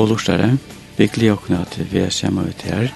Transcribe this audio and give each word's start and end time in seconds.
Gå 0.00 0.06
lortare, 0.06 0.56
vi 0.96 1.06
gleder 1.12 1.34
åkne 1.36 1.58
at 1.60 1.74
vi 1.92 1.98
er 2.00 2.08
sammen 2.08 2.46
ut 2.48 2.62
her. 2.64 2.88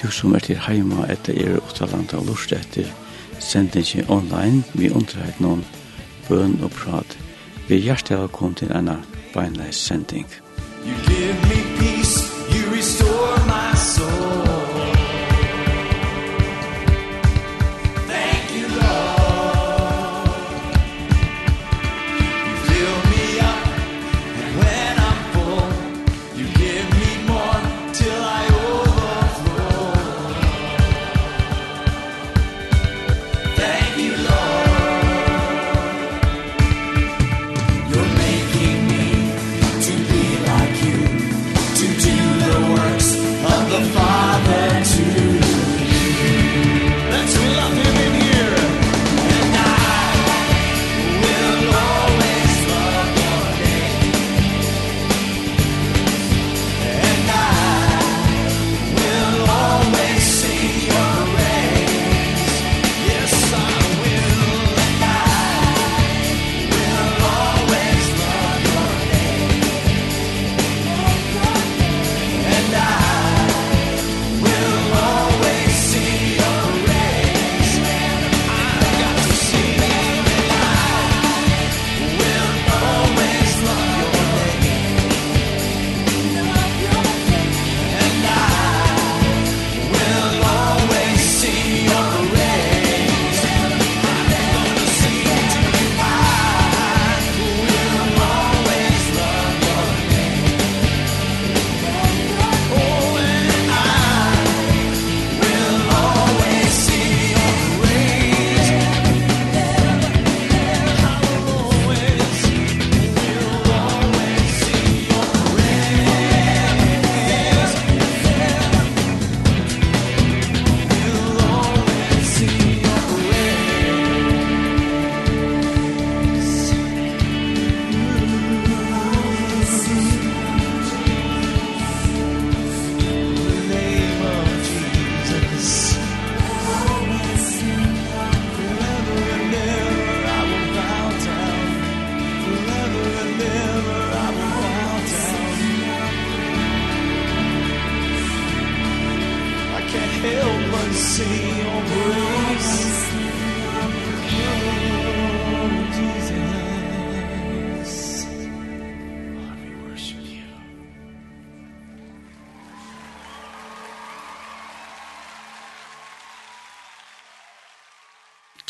Du 0.00 0.10
som 0.10 0.34
er 0.34 0.42
til 0.42 0.58
heima 0.58 1.06
etter 1.06 1.38
er 1.38 1.60
utalanda 1.62 2.18
og 2.18 2.26
lortet 2.26 2.58
etter 2.58 2.90
sendingen 3.38 4.10
online, 4.10 4.64
vi 4.74 4.90
underheit 4.90 5.38
noen 5.38 5.62
bøn 6.26 6.58
og 6.58 6.74
prat. 6.74 7.18
Vi 7.68 7.78
er 7.78 7.86
hjertelig 7.86 8.24
velkommen 8.26 8.58
til 8.58 8.74
en 8.74 8.96
beinleis 9.30 9.76
sending. 9.78 10.26
You 10.82 10.94
give 11.06 11.34
me 11.46 11.62
peace. 11.78 11.93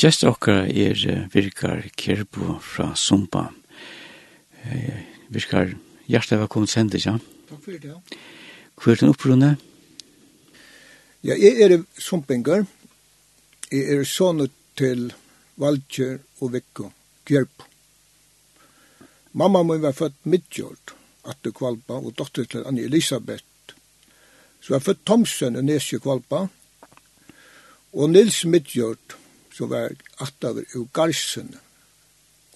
Gjest 0.05 0.25
okkara 0.29 0.67
er 0.69 1.29
virkar 1.33 1.87
Kerbo 1.97 2.59
fra 2.61 2.91
Sumpa. 2.99 3.47
Eh, 4.67 4.99
virkar 5.31 5.71
hjertet 6.11 6.43
velkommen 6.43 6.69
sender, 6.69 6.99
ja? 6.99 7.15
Takk 7.49 7.63
for 7.63 7.71
det, 7.71 7.95
ja. 7.95 8.19
Hvor 8.75 8.93
er 8.93 9.01
den 9.01 9.15
opprunnet? 9.15 9.74
Ja, 11.25 11.32
jeg 11.41 11.56
er 11.65 11.79
sumpinger. 11.97 12.67
Jeg 13.73 13.94
er 13.94 14.03
sånne 14.05 14.50
til 14.76 15.06
Valtjer 15.56 16.19
og 16.44 16.53
Vekko, 16.53 16.91
Kjørp. 17.25 17.65
Mamma 19.32 19.62
min 19.65 19.81
var 19.81 19.97
født 19.97 20.29
midtjord, 20.29 20.93
Atte 21.25 21.55
Kvalpa, 21.56 21.97
og 21.97 22.12
dotter 22.21 22.44
til 22.44 22.69
Annie 22.69 22.85
Elisabeth. 22.85 23.73
Så 24.61 24.76
var 24.76 24.85
født 24.85 25.06
Thomsen 25.09 25.56
og 25.56 25.65
Nesje 25.65 26.03
Kvalpa, 26.05 26.44
og 27.94 28.12
Nils 28.12 28.44
Midtjord, 28.44 29.17
som 29.49 29.73
var 29.73 29.97
attaver 30.20 30.69
i 30.77 30.87
Garsen 30.93 31.55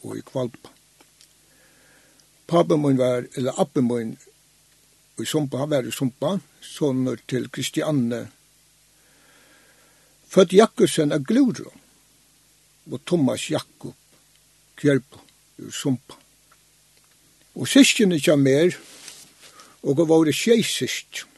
og 0.04 0.18
i 0.18 0.24
Kvalpa. 0.28 0.76
Papen 2.44 2.84
min 2.84 3.00
var, 3.00 3.24
eller 3.32 3.56
appen 3.56 3.88
min, 3.88 4.16
og 5.16 5.24
i 5.24 5.26
Sumpa, 5.26 5.64
han 5.64 5.72
var 5.72 5.88
i 5.88 6.00
Sumpa, 6.02 6.36
sånne 6.60 7.16
til 7.24 7.48
Kristianne 7.48 8.26
Født 10.28 10.52
Jakobsen 10.52 11.14
av 11.14 11.24
Gluro 11.24 11.70
og 12.88 13.00
Thomas 13.08 13.46
Jakob 13.50 13.96
Kjørpo 14.78 15.22
i 15.58 15.70
Sumpa. 15.72 16.18
Og 17.58 17.66
syskjene 17.66 18.20
kja 18.22 18.36
mer, 18.38 18.76
og 19.82 19.96
det 19.98 20.06
var 20.10 20.30
tjei 20.30 20.60
syskjene. 20.62 21.34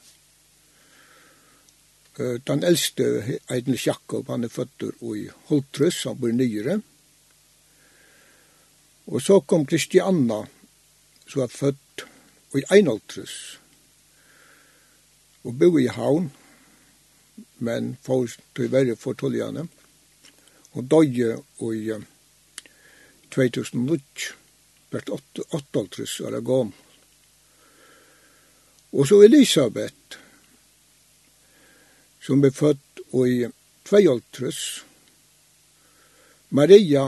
Den 2.20 2.64
eldste, 2.66 3.38
Eidnes 3.48 3.86
Jakob, 3.86 4.26
han 4.28 4.44
er 4.44 4.52
født 4.52 4.82
i 4.84 5.22
Holtrøs, 5.48 6.02
han 6.04 6.18
bor 6.20 6.34
nyere. 6.34 6.74
Og 9.08 9.22
så 9.24 9.38
kom 9.40 9.64
Kristianna, 9.64 10.42
som 11.24 11.40
var 11.40 11.54
født 11.54 12.04
i 12.58 12.64
Einholtrøs, 12.74 13.36
og 15.46 15.56
bo 15.56 15.78
i 15.80 15.86
Havn, 15.88 16.28
men 17.60 17.96
får 18.02 18.36
til 18.56 18.72
verre 18.72 18.96
for 18.96 19.18
tullene, 19.18 19.66
og 20.72 20.86
døye 20.90 21.36
i 21.66 21.96
2008, 23.30 24.34
hvert 24.90 25.10
88 25.14 26.20
år 26.26 26.40
gammel. 26.40 26.74
Og 28.92 29.06
så 29.06 29.20
Elisabeth, 29.22 30.18
som 32.20 32.42
ble 32.42 32.50
født 32.50 33.02
i 33.14 33.46
52, 33.86 34.84
Maria, 36.50 37.04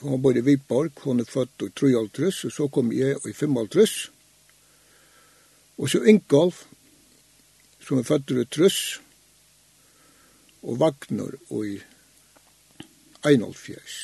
hun 0.00 0.22
bor 0.22 0.36
i 0.36 0.44
Viborg, 0.46 0.92
hun 1.02 1.20
er 1.20 1.26
født 1.26 1.66
i 1.66 1.72
53, 1.74 2.44
og 2.44 2.52
så 2.52 2.68
kom 2.68 2.92
jeg 2.94 3.18
i 3.26 3.32
55, 3.32 3.96
og 5.78 5.90
så 5.90 6.02
Ingolf, 6.06 6.64
som 7.86 8.00
er 8.00 8.08
født 8.08 8.34
i 8.34 8.44
Trøss 8.50 8.80
og 10.66 10.80
Vagner 10.80 11.36
og 11.54 11.66
i 11.66 11.76
Einolfjæs. 13.26 13.98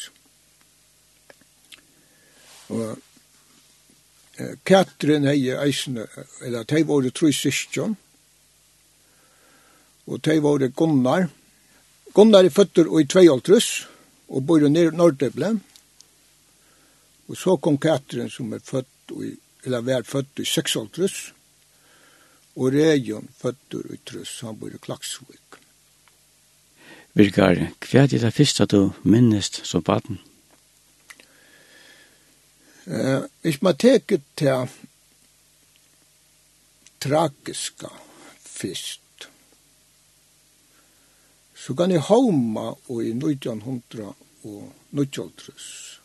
Og 2.73 2.85
eh, 4.39 4.55
Katrin 4.65 5.27
hei 5.27 5.51
eisne, 5.57 6.07
eller 6.47 6.67
tei 6.69 6.85
var 6.87 7.03
det 7.03 7.15
trus 7.19 7.43
syskjon, 7.43 7.97
og 10.07 10.23
tei 10.23 10.39
var 10.43 10.63
det 10.63 10.73
Gunnar. 10.79 11.29
Gunnar 12.15 12.47
er 12.47 12.55
føtter 12.55 12.89
og 12.89 13.03
i 13.03 13.11
tveialtrus, 13.11 13.87
og 14.33 14.47
bor 14.47 14.63
i 14.65 14.71
Nordøble. 14.71 15.53
Og 17.29 17.39
så 17.39 17.57
kom 17.57 17.79
Katrin 17.79 18.31
som 18.31 18.53
er 18.53 18.65
født, 18.65 19.15
i, 19.23 19.35
eller 19.65 19.85
var 19.87 20.07
født 20.09 20.43
i 20.43 20.49
seksaltrus, 20.49 21.33
og 22.57 22.73
Region 22.75 23.29
føtter 23.39 23.95
i 23.95 23.99
Trøss, 24.05 24.41
han 24.45 24.59
bor 24.61 24.73
i 24.73 24.81
Klaksvik. 24.83 25.59
Virgar, 27.17 27.59
hva 27.85 28.05
er 28.05 28.13
det 28.13 28.33
første 28.33 28.67
du 28.67 28.93
minnest 29.05 29.63
som 29.69 29.85
baden? 29.85 30.21
Eh, 32.87 33.23
ich 33.43 33.63
ma 33.63 33.73
teket 33.73 34.23
til 34.35 34.69
tragiska 36.99 37.91
fyrst. 38.39 39.29
Så 41.55 41.75
kan 41.75 41.91
jeg 41.91 42.03
homa 42.09 42.73
og 42.89 43.05
i 43.05 43.13
1900 43.13 44.15
og 44.43 44.73
1900. 44.91 46.01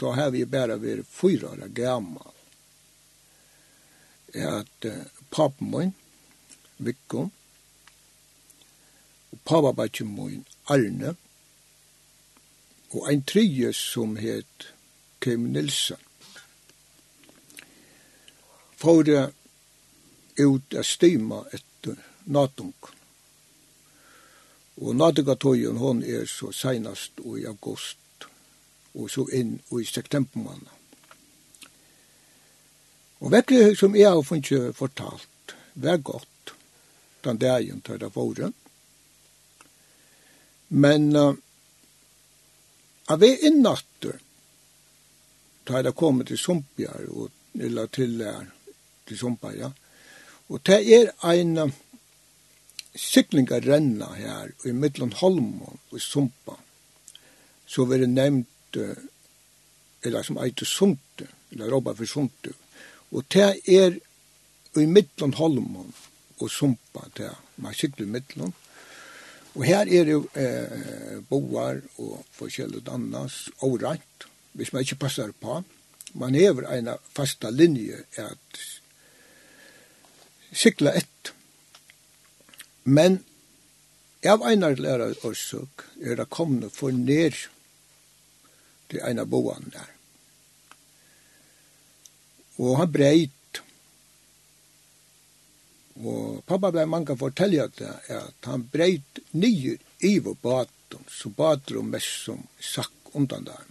Da 0.00 0.12
har 0.16 0.30
vi 0.30 0.44
bare 0.44 0.76
vært 0.80 1.08
fyra 1.08 1.54
år 1.54 1.68
gammal. 1.76 2.36
At 4.34 4.86
uh, 4.86 5.19
papen 5.30 5.70
min, 5.70 5.94
Vikko, 6.78 7.28
og 9.32 9.38
papabakken 9.44 10.14
min, 10.14 10.46
Arne, 10.66 11.16
og 12.90 13.10
ein 13.10 13.22
trije 13.22 13.72
som 13.72 14.16
het 14.16 14.72
Kim 15.20 15.40
Nilsen. 15.40 15.96
Fåre 18.76 19.30
ut 20.38 20.74
a 20.74 20.82
stima 20.82 21.44
etter 21.52 22.00
natung. 22.24 22.74
Og 24.80 24.96
natungatøyen 24.96 25.76
hon 25.76 26.02
er 26.02 26.24
så 26.26 26.52
seinast 26.52 27.20
i 27.20 27.44
august, 27.44 28.26
og 28.94 29.10
så 29.10 29.26
inn 29.32 29.58
i 29.60 29.84
septembermannen. 29.84 30.79
Og 33.20 33.32
vekkelig 33.34 33.76
som 33.78 33.96
jeg 33.96 34.08
har 34.08 34.22
funnet 34.24 34.76
fortalt, 34.76 35.54
var 35.74 36.00
godt 36.00 36.54
den 37.24 37.40
dagen 37.40 37.82
til 37.84 38.00
det 38.00 38.10
våren. 38.14 38.54
Men 40.68 41.10
uh, 41.16 41.34
av 43.10 43.20
vi 43.20 43.34
innatter, 43.46 44.20
da 45.66 45.82
det 45.82 45.96
kommet 45.98 46.30
til 46.30 46.38
Sumpjar, 46.38 47.04
og, 47.10 47.30
eller 47.58 47.90
til, 47.92 48.22
til 49.06 49.18
Sumpjar, 49.18 49.56
ja. 49.58 49.70
og 50.48 50.62
det 50.66 50.80
er 50.94 51.12
en 51.34 51.58
uh, 51.58 51.74
syklingarenna 52.94 54.12
her, 54.14 54.54
i 54.64 54.72
middelen 54.72 55.12
Holmon 55.20 55.78
og 55.90 56.00
Sumpa, 56.00 56.56
så 57.66 57.84
vil 57.90 58.06
det 58.06 58.12
nevnt, 58.14 58.78
uh, 58.78 58.96
eller 60.06 60.24
som 60.26 60.40
eit 60.40 60.62
Sunte, 60.64 61.28
eller 61.50 61.70
Robba 61.70 61.94
for 61.98 62.08
Sunte, 62.08 62.54
Og 63.10 63.26
det 63.32 63.60
er 63.66 63.98
i 64.78 64.86
middelen 64.86 65.34
Holmen 65.34 65.94
og 66.38 66.50
Sumpa, 66.50 67.08
det 67.16 67.26
er 67.26 67.38
man 67.56 67.74
sikkert 67.74 68.06
i 68.06 68.10
middelen. 68.10 68.54
Og 69.54 69.64
her 69.66 69.88
er 69.88 70.06
det 70.06 70.18
eh, 70.38 71.18
boar 71.28 71.80
og 71.98 72.20
forskjellig 72.38 72.84
annars, 72.88 73.48
rett 73.60 74.26
hvis 74.52 74.72
man 74.72 74.82
ikke 74.82 75.02
passer 75.06 75.32
på. 75.32 75.62
Man 76.14 76.34
hever 76.34 76.66
en 76.70 76.90
fasta 77.14 77.50
linje 77.50 78.04
at 78.18 78.60
sikla 80.52 80.92
ett. 80.92 81.32
Men 82.82 83.20
av 84.26 84.42
einar 84.46 84.78
lærer 84.78 85.14
årsøk 85.26 85.86
er 86.02 86.18
det 86.18 86.30
kommet 86.30 86.74
for 86.74 86.94
ned 86.94 87.46
til 88.90 89.02
en 89.06 89.22
av 89.22 89.30
boan 89.30 89.70
der. 89.74 89.99
Og 92.60 92.76
han 92.76 92.92
breit. 92.92 93.60
Og 96.00 96.40
pappa 96.48 96.70
blei 96.72 96.86
mange 96.88 97.16
fortelja 97.16 97.66
det, 97.78 97.92
at 98.12 98.48
han 98.48 98.66
breit 98.72 99.20
nye 99.32 99.76
iver 100.04 100.36
baten, 100.42 101.04
så 101.08 101.32
bater 101.32 101.80
og 101.80 101.88
mest 101.92 102.24
som 102.26 102.44
sakk 102.60 103.14
undan 103.16 103.44
der. 103.48 103.66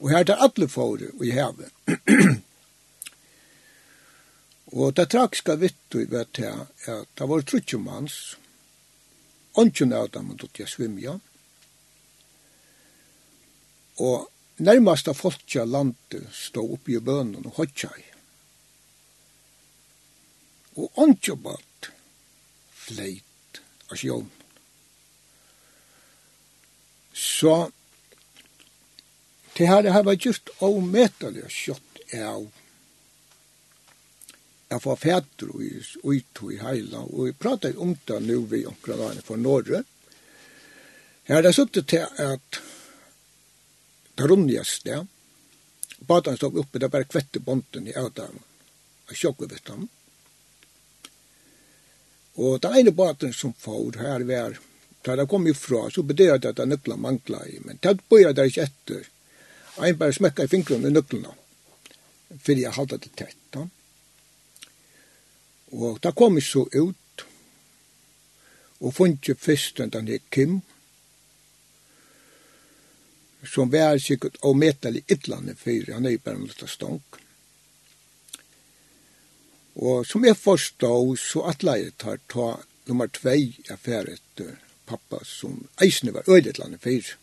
Og 0.00 0.10
her 0.12 0.24
er 0.28 0.42
alle 0.44 0.68
fåre 0.68 1.08
i 1.24 1.32
hevet. 1.32 1.72
og 4.76 4.96
det 4.96 5.08
tragiska 5.12 5.56
vittu 5.60 6.02
i 6.02 6.10
vet 6.12 6.40
er 6.44 6.66
at 6.92 7.08
det 7.16 7.28
var 7.28 7.44
trutjumanns, 7.48 8.36
ånden 9.56 9.92
av 9.96 10.10
dem, 10.12 10.32
og 10.32 10.40
dutt 10.42 10.60
jeg 10.60 10.68
svimja, 10.68 11.16
og 13.96 14.26
nærmasta 14.56 15.14
folkja 15.14 15.64
landet 15.64 16.28
stå 16.32 16.64
oppi 16.76 16.96
i 16.96 17.02
bønnen 17.02 17.46
og 17.46 17.60
hodja 17.60 17.90
i. 17.96 18.04
Og 20.76 21.00
ondjobat 21.02 21.90
fleit 22.86 23.62
av 23.90 23.96
sjån. 23.96 24.28
Så 27.16 27.56
det 29.56 29.68
her 29.70 29.88
har 29.88 30.04
vært 30.04 30.28
just 30.28 30.52
avmetelig 30.60 31.48
kjøtt 31.48 32.04
av 32.20 32.48
jeg 34.66 34.82
får 34.82 34.96
fætter 34.98 35.50
og 35.54 35.60
ut 36.10 36.40
i 36.50 36.56
heila, 36.58 37.04
og 37.06 37.28
jeg 37.28 37.36
prater 37.38 37.76
om 37.78 37.92
det 38.08 38.16
nå 38.24 38.40
vi 38.50 38.64
omkring 38.66 39.20
for 39.22 39.38
Norge. 39.38 39.84
Her 41.26 41.38
har 41.38 41.46
jeg 41.46 41.54
suttet 41.54 41.86
til 41.92 42.02
at 42.02 42.58
det 44.16 44.28
rundjast, 44.30 44.86
ja. 44.86 45.04
Badan 45.98 46.36
stod 46.36 46.58
oppe, 46.58 46.78
det 46.78 46.88
bare 46.92 47.08
kvette 47.08 47.40
bonden 47.40 47.88
i 47.88 47.94
avdagen, 47.96 48.40
og 49.08 49.16
sjokk 49.16 49.44
over 49.46 49.60
ham. 49.68 49.88
Og 52.36 52.60
det 52.60 52.72
ene 52.80 52.92
baden 52.92 53.32
som 53.32 53.54
får 53.56 54.00
her 54.00 54.24
var, 54.28 54.58
da 55.04 55.16
det 55.16 55.28
kom 55.30 55.46
ifra, 55.48 55.86
så 55.90 56.02
bedøyde 56.02 56.38
det 56.42 56.52
at 56.52 56.60
det 56.60 56.68
nøkla 56.68 56.96
mangla 57.00 57.44
i, 57.48 57.60
men 57.64 57.80
det 57.80 57.98
bøyde 58.10 58.34
det 58.36 58.50
ikke 58.50 58.66
etter. 58.68 59.08
Ein 59.80 59.98
bare 60.00 60.16
smekka 60.16 60.44
i 60.44 60.52
fingrene 60.52 60.88
i 60.88 60.96
nøklene, 60.96 61.32
for 62.40 62.60
jeg 62.60 62.76
halte 62.76 63.00
det 63.00 63.12
tett. 63.16 63.42
Ja. 63.56 63.66
Og 65.76 66.00
da 66.04 66.12
kom 66.16 66.36
jeg 66.40 66.48
så 66.48 66.64
ut, 66.72 67.26
og 68.80 68.94
funnet 68.96 69.40
først 69.40 69.80
den 69.80 70.08
der 70.08 70.24
Kim, 70.30 70.60
som 73.46 73.70
var 73.72 73.98
sikkert 73.98 74.38
og 74.42 74.56
metal 74.56 74.96
i 74.96 75.04
ytlande 75.10 75.54
fyrir, 75.54 75.94
han 75.94 76.06
er 76.06 76.18
bare 76.22 76.40
noe 76.40 76.68
stånk. 76.70 77.20
Og 79.76 80.06
som 80.08 80.24
jeg 80.24 80.36
forstod, 80.40 81.16
så 81.20 81.44
at 81.50 81.62
jeg 81.62 81.92
tar 82.00 82.18
ta 82.32 82.54
nummer 82.86 83.06
2 83.06 83.36
affæret 83.74 84.16
etter 84.16 84.56
pappa 84.86 85.20
som 85.24 85.66
eisne 85.82 86.14
var 86.14 86.28
øydetlande 86.30 86.78
fyrir. 86.78 87.16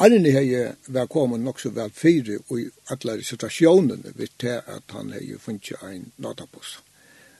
Arne 0.00 0.30
hei 0.32 0.72
var 0.86 1.06
kommet 1.06 1.40
nok 1.40 1.60
så 1.60 1.70
vel 1.76 1.90
fyrir 1.92 2.40
og 2.48 2.60
i 2.60 2.68
atla 2.88 3.18
situasjonen 3.20 4.06
vi 4.16 4.28
til 4.40 4.62
at 4.64 4.94
han 4.96 5.12
hei 5.12 5.36
funnet 5.38 5.84
ein 5.84 6.12
natapås. 6.16 6.78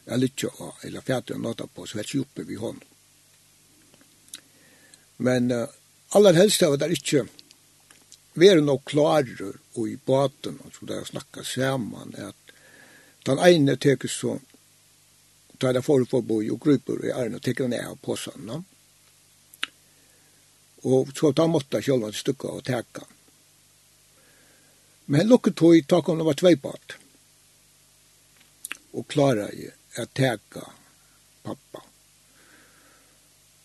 Jeg 0.06 0.18
lytte 0.18 0.50
av, 0.60 0.74
eller 0.84 1.00
fjater 1.00 1.34
en 1.34 1.42
natapås, 1.42 1.94
vet 1.96 2.06
ikke 2.06 2.20
oppe 2.20 2.44
vi 2.44 2.58
hånd. 2.60 2.82
Men 5.18 5.50
uh, 5.52 5.66
aller 6.16 6.36
helst 6.36 6.62
av 6.62 6.76
det 6.76 6.88
er 6.88 6.96
ikkje 6.96 7.24
er 8.36 8.60
nok 8.62 8.84
klarer 8.84 9.56
og 9.74 9.88
i 9.88 9.96
baten, 9.96 10.58
og 10.64 10.72
så 10.74 10.86
der 10.86 11.04
snakker 11.04 11.42
sammen, 11.42 12.14
at 12.14 12.54
den 13.26 13.38
ene 13.38 13.76
teker 13.76 14.08
så, 14.08 14.38
tar 15.58 15.72
det 15.72 15.84
folk 15.84 16.08
for 16.08 16.24
boi 16.24 16.48
og 16.50 16.60
grupper 16.60 17.04
i 17.04 17.12
æren 17.12 17.36
og 17.36 17.42
teker 17.42 17.68
ned 17.68 17.84
av 17.84 17.98
påsan, 18.00 18.46
no? 18.46 18.62
og 20.88 21.10
så 21.12 21.32
da 21.36 21.44
måtte 21.46 21.76
jeg 21.76 21.90
selv 21.90 22.06
til 22.08 22.20
stykke 22.22 22.48
og 22.48 22.64
teka. 22.64 23.04
Men 25.12 25.28
lukket 25.28 25.58
tog 25.58 25.76
i 25.76 25.82
tak 25.82 26.08
om 26.08 26.18
det 26.18 26.24
var 26.24 26.38
tveipat, 26.40 26.94
og 28.96 29.08
klarer 29.08 29.52
jeg 29.52 29.74
at 30.00 30.14
teka 30.16 30.64
pappa. 31.44 31.82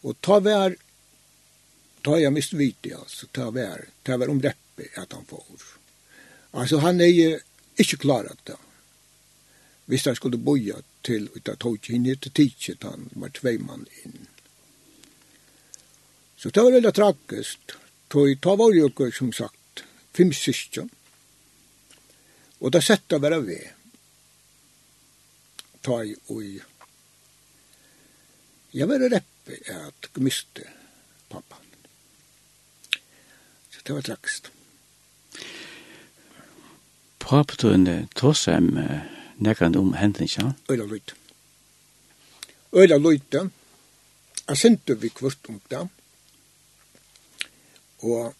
Og 0.03 0.17
ta 0.21 0.41
vær 0.43 0.75
Ta 2.05 2.19
jag 2.19 2.33
mest 2.33 2.53
vite 2.53 2.97
alltså 2.97 3.27
tar 3.27 3.51
vär 3.51 3.85
tar 4.03 4.17
vär 4.17 4.29
om 4.29 4.41
reppe 4.41 5.01
att 5.01 5.13
han 5.13 5.25
får. 5.25 5.61
Alltså 6.51 6.77
han 6.77 7.01
är 7.01 7.05
ju 7.05 7.39
inte 7.75 7.97
klarat 7.97 8.37
det. 8.43 8.57
Vi 9.85 9.97
han 10.05 10.15
skulle 10.15 10.37
boja 10.37 10.75
till 11.01 11.29
utan 11.35 11.55
tog 11.57 11.89
in 11.89 12.03
det 12.03 12.33
tidigt 12.33 12.83
han 12.83 13.09
var 13.13 13.29
två 13.29 13.49
man 13.59 13.85
in. 14.03 14.27
Så 16.35 16.49
det 16.49 16.61
var 16.61 16.71
väldigt 16.71 16.95
tragiskt. 16.95 17.71
Tog 18.07 18.41
ta 18.41 18.55
var 18.55 18.71
ju 18.73 19.11
som 19.11 19.33
sagt 19.33 19.83
fem 20.13 20.33
syskon. 20.33 20.89
Och 22.59 22.71
det 22.71 22.81
sätta 22.81 23.19
bara 23.19 23.39
vi. 23.39 23.67
Ta 25.81 26.03
i 26.03 26.15
oj. 26.27 26.63
Jag 28.71 28.87
var 28.87 28.99
reppe 28.99 29.53
att 29.87 30.15
miste 30.17 30.67
pappan. 31.29 31.64
Det 33.85 33.93
var 33.93 34.01
tragst. 34.01 34.51
Papetøyne 37.19 38.07
tåsem 38.15 38.71
nekran 39.37 39.75
om 39.77 39.93
hendinja? 39.93 40.53
Øyla 40.69 40.85
løyte. 40.85 41.13
Øyla 42.73 42.97
løyte. 42.97 43.49
Jeg 44.47 44.57
sendte 44.57 44.97
vi 45.01 45.09
kvart 45.09 45.49
om 45.49 45.61
det. 45.69 45.87
Og 48.05 48.33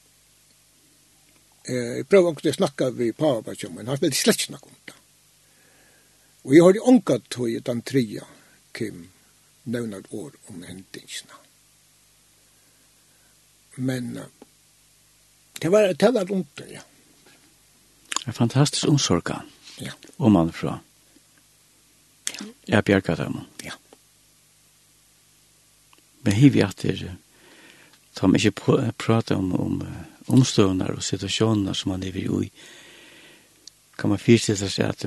eh, 1.66 1.98
jeg 1.98 2.08
prøvde 2.10 2.34
ikke 2.36 2.54
å 2.54 2.60
snakke 2.60 2.92
med 2.94 3.18
pappa, 3.18 3.56
men 3.74 3.90
han 3.90 4.02
ville 4.02 4.18
slett 4.18 4.48
snakke 4.48 4.70
om 4.70 4.78
det. 4.86 4.98
Og 6.46 6.54
jeg 6.54 6.64
har 6.64 6.78
ikke 6.78 7.20
tog 7.30 7.50
i 7.50 7.60
den 7.60 7.82
tria, 7.82 8.26
Kim, 8.74 9.08
nevner 9.64 10.02
år 10.12 10.36
om 10.48 10.62
hendingsene. 10.62 11.42
Men 13.76 14.20
Det 15.60 15.70
var 15.72 15.94
det 15.94 16.12
var 16.12 16.26
dumt, 16.26 16.62
ja. 16.72 16.82
En 18.26 18.34
fantastisk 18.34 18.88
omsorg. 18.88 19.32
Ja. 19.78 19.92
Om 20.18 20.32
man 20.32 20.52
fra. 20.54 20.80
Ja. 22.40 22.46
Jeg 22.66 22.84
bjerga 22.84 23.16
dem. 23.16 23.40
Ja. 23.64 23.74
Men 26.22 26.34
hiv 26.34 26.56
jeg 26.58 26.76
til 26.76 27.06
ta 28.16 28.28
meg 28.32 28.46
ikke 28.48 28.92
prate 28.98 29.36
om, 29.36 29.52
om 29.54 29.82
omstående 30.32 30.88
og 30.96 31.04
situasjoner 31.04 31.76
som 31.76 31.92
man 31.92 32.04
lever 32.06 32.46
i. 32.46 32.52
Kan 34.00 34.12
man 34.12 34.22
fyrstille 34.22 34.70
seg 34.72 34.88
at 34.90 35.06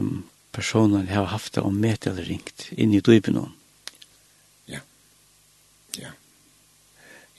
personen 0.53 1.09
har 1.09 1.33
haft 1.33 1.57
det 1.57 1.65
om 1.65 1.75
met 1.81 2.07
eller 2.07 2.29
ringt 2.29 2.69
inn 2.73 2.95
i 2.95 3.01
dypen 3.05 3.41
om. 3.41 3.55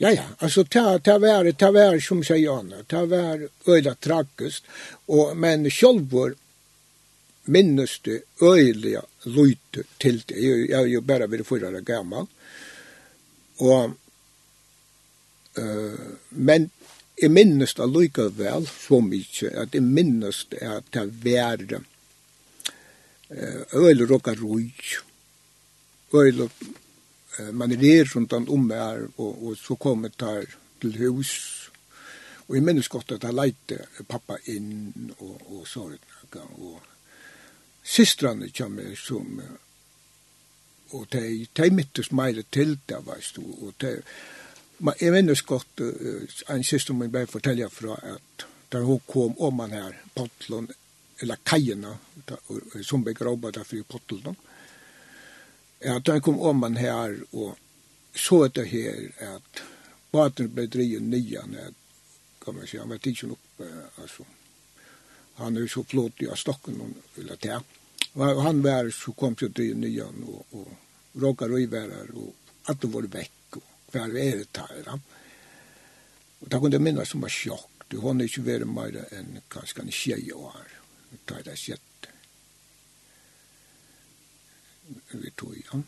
Ja, 0.01 0.11
ja, 0.11 0.23
altså, 0.37 0.63
ta, 0.63 0.99
ta 0.99 1.17
vär, 1.19 1.51
ta 1.51 1.71
vär 1.71 1.99
som 1.99 2.21
sier 2.23 2.37
Janne, 2.39 2.83
ta 2.87 3.01
vär 3.05 3.49
øyla 3.67 3.95
tragiskt, 3.99 4.63
og, 5.11 5.37
men 5.37 5.67
självor 5.69 6.35
minnes 7.43 7.99
det 8.05 8.21
øyla 8.41 9.01
lojter 9.23 9.83
til 9.97 10.23
det. 10.27 10.37
jeg, 10.39 10.69
jeg 10.69 10.81
er 10.81 10.87
jo 10.87 11.01
bare 11.01 11.27
vid 11.27 11.45
förra 11.45 11.67
år 11.67 11.81
gammal. 11.83 12.27
og, 13.57 13.91
uh, 15.59 16.15
men 16.29 16.69
jeg 17.21 17.31
minnes 17.31 17.73
det 17.73 17.87
lika 17.87 18.29
väl 18.29 18.67
så 18.67 19.01
mycket, 19.01 19.53
at 19.53 19.73
jeg 19.73 19.83
minnes 19.83 20.45
det 20.49 20.63
att 20.63 20.91
ta 20.91 21.03
uh, 21.03 21.83
øyla 23.73 24.05
råka 24.05 24.33
roj, 24.33 24.73
öjla 26.13 26.49
man 27.53 27.73
rer 27.81 28.09
rundt 28.15 28.33
om 28.33 28.69
her, 28.71 29.07
og, 29.17 29.47
og 29.47 29.57
så 29.57 29.75
kommer 29.75 30.09
der 30.19 30.45
til 30.81 30.97
hus. 30.97 31.71
Og 32.47 32.55
jeg 32.55 32.63
minnes 32.63 32.87
godt 32.89 33.11
at 33.11 33.23
jeg 33.23 33.33
leite 33.37 33.77
pappa 34.09 34.39
inn, 34.49 35.11
og, 35.19 35.41
og 35.45 35.67
så 35.67 35.85
er 35.85 35.97
det 36.33 36.41
Og 36.41 36.81
systrene 37.83 38.49
kommer 38.57 38.95
som, 38.97 39.41
og 40.91 41.07
de, 41.11 41.47
de 41.57 41.69
mittes 41.69 42.11
meire 42.11 42.43
til 42.51 42.77
det, 42.89 43.01
veist 43.05 43.35
du, 43.35 43.45
og 43.61 43.73
de, 43.81 44.01
man, 44.79 44.97
jeg 45.01 45.13
minnes 45.13 45.41
godt, 45.41 45.81
en 46.49 46.63
syster 46.63 46.93
min 46.93 47.11
bare 47.11 47.27
fortelle 47.27 47.69
fra 47.69 47.99
at 48.03 48.45
da 48.71 48.81
hun 48.85 49.01
kom 49.07 49.37
om 49.41 49.59
han 49.59 49.73
her, 49.73 49.93
pottlån, 50.15 50.69
eller 51.21 51.41
kajena, 51.45 51.95
som 52.81 53.03
begravde 53.03 53.51
derfor 53.51 53.75
i 53.75 53.83
pottlån, 53.83 54.37
at 55.79 56.05
da 56.05 56.19
kom 56.19 56.39
om 56.39 56.59
man 56.59 56.77
her 56.77 57.15
og 57.31 57.57
så 58.15 58.47
det 58.47 58.67
her 58.67 59.11
at 59.35 59.61
baten 60.11 60.49
ble 60.53 60.67
drevet 60.67 61.01
nyan 61.01 61.55
kan 62.45 62.55
man 62.55 62.67
säga, 62.67 62.81
han 62.81 62.89
var 62.89 62.97
tidsen 62.97 63.31
upp 63.31 63.61
alltså. 63.95 64.23
Han 65.33 65.57
er 65.57 65.67
så 65.67 65.83
flott 65.83 66.21
i 66.21 66.27
stokken 66.35 66.81
och 66.81 67.17
ville 67.17 67.35
ta 67.35 67.63
Og 68.13 68.41
han 68.41 68.61
var 68.61 68.89
så 68.89 69.11
kom 69.11 69.35
så 69.35 69.49
till 69.49 69.77
nyan 69.77 70.23
og, 70.27 70.45
og 70.51 70.67
råkar 71.13 71.51
og 71.53 71.61
ivärar 71.61 72.07
och 72.15 72.35
att 72.63 72.81
det 72.81 72.87
var 72.87 73.01
vekk, 73.01 73.55
og 73.55 73.63
hver 73.91 74.17
er 74.17 74.37
det 74.37 74.57
her, 74.57 74.83
ja. 74.85 74.99
Og 76.39 76.49
da 76.49 76.59
kunne 76.59 76.75
jeg 76.75 76.81
minnes 76.81 77.09
som 77.09 77.21
var 77.21 77.29
sjokk, 77.29 77.85
du 77.87 77.99
har 77.99 78.21
ikke 78.21 78.45
vært 78.45 78.67
mer 78.69 78.99
enn 79.11 79.39
kanskje 79.49 79.81
en 79.81 79.91
tjej 79.91 80.33
år 80.33 80.67
da 81.25 81.39
er 81.39 81.43
det 81.47 81.57
sett 81.57 81.88
vi 85.11 85.31
tog, 85.37 85.55
ja. 85.57 85.81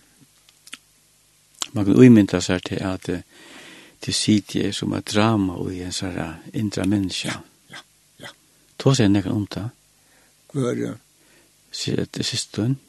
Man 1.71 1.85
kan 1.85 1.95
umynda 1.95 2.41
seg 2.41 2.63
til 2.67 2.81
at 2.83 3.09
det 4.05 4.15
sitter 4.15 4.71
som 4.71 4.93
et 4.93 5.07
drama 5.13 5.55
og 5.61 5.73
i 5.73 5.83
en 5.85 5.93
sånn 5.95 6.17
indre 6.57 6.87
menneske. 6.89 7.33
Ja, 7.71 7.83
ja. 8.19 8.31
Tog 8.77 8.97
seg 8.97 9.11
nekka 9.11 9.31
om 9.31 9.47
det? 9.53 9.67
Hva 10.51 10.71
er 10.71 10.79
det? 10.79 10.93
siste 11.71 12.37
stund. 12.37 12.79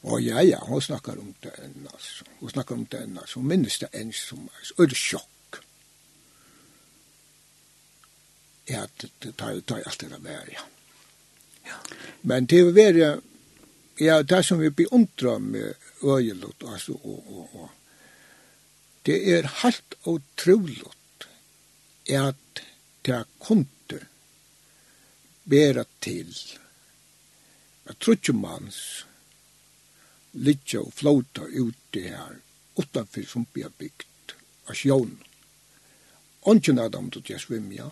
Å 0.00 0.16
ja, 0.20 0.40
ja, 0.44 0.58
hun 0.64 0.80
snakkar 0.80 1.18
om 1.20 1.34
det 1.44 1.52
ennast. 1.60 2.22
Hun 2.40 2.50
snakkar 2.50 2.74
om 2.76 2.86
det 2.90 3.02
ennast. 3.04 3.36
Hun 3.36 3.48
minnes 3.48 3.78
det 3.82 3.90
enn 3.96 4.12
som 4.16 4.46
er 4.48 4.64
så 4.64 4.86
sjokk. 4.96 5.60
Ja, 8.70 8.86
det 8.96 9.34
tar 9.36 9.56
jo 9.56 9.62
alt 9.76 10.00
det 10.00 10.10
der 10.10 10.22
med, 10.24 10.52
ja. 10.54 10.64
Men 12.22 12.46
det 12.46 12.60
er 12.60 12.72
være, 12.72 13.08
Ja, 14.00 14.22
det 14.22 14.42
som 14.42 14.58
vi 14.58 14.70
beundrar 14.70 15.38
med 15.38 15.74
øyelot, 16.04 16.62
altså, 16.64 16.92
og, 16.92 17.24
og, 17.28 17.48
og, 17.52 17.68
det 19.06 19.16
er 19.34 19.48
helt 19.62 19.94
utroligt 20.04 21.26
at 22.08 22.62
det 23.04 23.24
kunde 23.44 23.98
bæra 25.44 25.84
til 26.00 26.32
at 27.84 28.00
trutjumans 28.00 28.78
litja 30.32 30.80
og 30.80 30.96
flauta 30.96 31.44
ute 31.44 32.06
her 32.06 32.40
utanfor 32.80 33.28
som 33.28 33.46
vi 33.52 33.66
har 33.68 33.76
byggt 33.76 34.34
av 34.64 34.80
sjån. 34.80 35.12
Ongen 36.48 36.80
av 36.80 36.90
dem 36.96 37.12
til 37.12 37.36
å 37.36 37.42
svimja, 37.44 37.90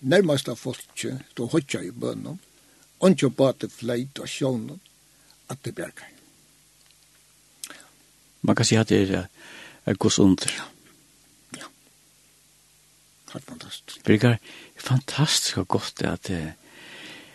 nærmast 0.00 0.48
av 0.48 0.56
folket, 0.56 1.20
då 1.36 1.52
hodja 1.52 1.84
i 1.84 1.92
bønnen, 1.92 2.40
ongen 3.04 3.36
bate 3.36 3.68
fleit 3.68 4.16
av 4.18 4.32
sjånen, 4.32 4.80
at 5.48 5.64
det 5.64 5.74
bjerger. 5.74 6.10
Man 8.44 8.56
kan 8.56 8.66
si 8.68 8.76
at 8.76 8.88
det 8.88 9.10
er, 9.10 9.26
er 9.86 9.98
gos 10.00 10.18
under. 10.18 10.52
Ja. 10.52 10.66
ja. 11.60 11.68
Helt 13.32 13.46
fantastisk. 13.48 14.06
Det 14.06 14.24
er 14.24 14.36
fantastisk 14.76 15.58
og 15.58 15.68
godt 15.68 16.02
at, 16.02 16.30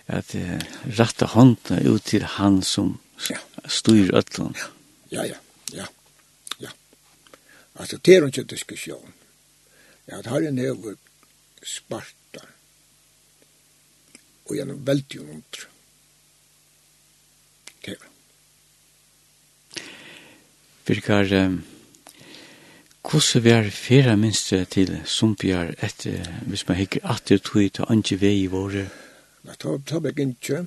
at 0.07 0.35
rette 0.99 1.25
hånden 1.33 1.87
ut 1.89 2.01
til 2.01 2.23
han 2.37 2.61
som 2.63 2.99
ja. 3.29 3.39
styr 3.65 4.13
øtlen. 4.17 4.55
Ja, 4.55 4.69
ja, 5.11 5.23
ja. 5.25 5.39
ja. 5.73 5.87
ja. 6.59 6.69
Altså, 7.75 7.97
det 7.97 8.15
er 8.15 8.29
ikke 8.29 8.43
diskusjon. 8.43 9.13
Ja, 10.07 10.17
det 10.17 10.27
har 10.27 10.45
en 10.45 10.61
over 10.69 10.95
sparta. 11.65 12.45
Og 14.49 14.55
gjennom 14.55 14.85
veldig 14.85 15.21
under. 15.25 15.65
Ja 15.65 15.78
Birkar, 20.89 21.27
um, 21.45 21.59
hvordan 23.05 23.43
vi 23.43 23.49
er 23.53 23.67
fyrre 23.69 24.15
minste 24.17 24.63
til 24.65 24.95
Sumpjar 25.05 25.75
etter, 25.85 26.25
hvis 26.49 26.63
man 26.65 26.79
hikker 26.79 27.05
atter 27.05 27.37
tog 27.37 27.67
til 27.77 27.85
andre 27.93 28.17
vei 28.17 28.31
i 28.39 28.47
våre? 28.49 28.87
Nei, 29.45 29.57
ta, 29.61 29.75
ta 29.85 30.01
meg 30.01 30.17
ikke. 30.23 30.63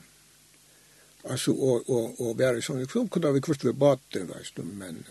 Altså, 1.26 1.56
og, 1.58 1.90
og, 1.90 2.22
og 2.22 2.38
være 2.38 2.62
sånn, 2.62 2.84
så 2.86 3.02
kunne 3.10 3.34
vi 3.34 3.42
kvart 3.42 3.66
ved 3.66 3.74
baten, 3.82 4.30
veist 4.30 4.54
du, 4.54 4.62
men 4.62 5.02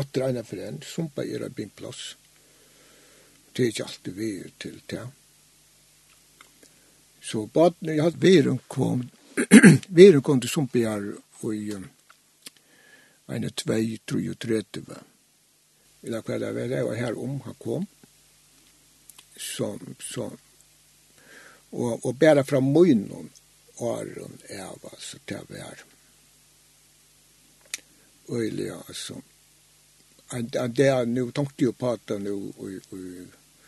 atter 0.00 0.24
ene 0.30 0.48
for 0.48 0.64
en, 0.64 0.80
Sumpa 0.80 1.28
er 1.28 1.44
en 1.44 1.52
bimplass. 1.60 2.14
Det 3.52 3.66
er 3.66 3.74
ikke 3.74 3.90
alltid 3.90 4.16
vi 4.16 4.34
er 4.46 4.52
til 4.64 4.80
det. 4.96 5.06
Så 7.20 7.44
baten, 7.52 7.92
jeg 7.92 8.00
hadde 8.00 8.24
veren 8.24 8.64
kom, 8.64 9.10
veren 10.00 10.24
kom 10.24 10.40
til 10.40 10.56
Sumpjar 10.56 11.10
og 11.42 11.52
i, 11.52 11.66
um, 11.76 11.90
ene 13.30 13.50
tvei, 13.50 13.98
tru 14.06 14.20
og 14.30 14.38
tretive. 14.38 14.98
Eller 16.02 16.22
hva 16.26 16.38
det 16.38 16.54
var, 16.54 16.68
det 16.68 16.84
var 16.86 16.98
her 16.98 17.18
om 17.18 17.40
han 17.46 17.58
kom. 17.58 17.86
som, 19.36 19.94
som, 20.00 20.38
Og, 21.72 22.06
og 22.06 22.16
bare 22.16 22.44
fra 22.44 22.60
munnen, 22.60 23.30
åren 23.80 24.38
Eva, 24.48 24.90
så 24.98 25.18
det 25.24 25.40
var 25.48 25.84
øyelig, 28.28 28.70
altså. 28.88 29.22
Det 30.76 30.86
er 30.86 31.04
nu 31.04 31.30
tenkte 31.30 31.64
jo 31.64 31.72
på 31.72 31.90
at 31.92 32.04
det 32.08 32.20
nu, 32.22 32.52
og, 32.58 32.76
og 32.92 33.00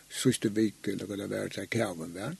siste 0.08 0.52
vik, 0.52 0.84
eller 0.88 1.08
hva 1.08 1.16
det 1.16 1.30
var, 1.30 1.48
det 1.48 1.64
er 1.64 1.72
kjæven 1.72 2.14
var. 2.14 2.36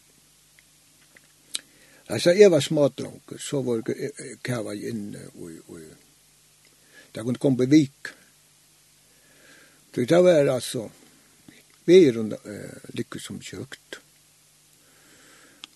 Altså, 2.09 2.37
jeg 2.37 2.51
var 2.53 2.61
smadronker, 2.61 3.41
så 3.41 3.63
var 3.63 3.81
kjæva 4.45 4.77
inne, 4.77 5.25
og, 5.35 5.53
og, 5.69 5.81
Det 7.15 7.21
kunde 7.21 7.39
komma 7.39 7.57
på 7.57 7.67
vik. 7.67 8.07
Det 9.91 10.11
var 10.11 10.47
alltså 10.47 10.91
vi 11.85 12.09
är 12.09 12.13
runt 12.13 12.33
eh, 12.33 12.95
lyckor 12.95 13.21
som 13.21 13.41
kökt. 13.41 13.95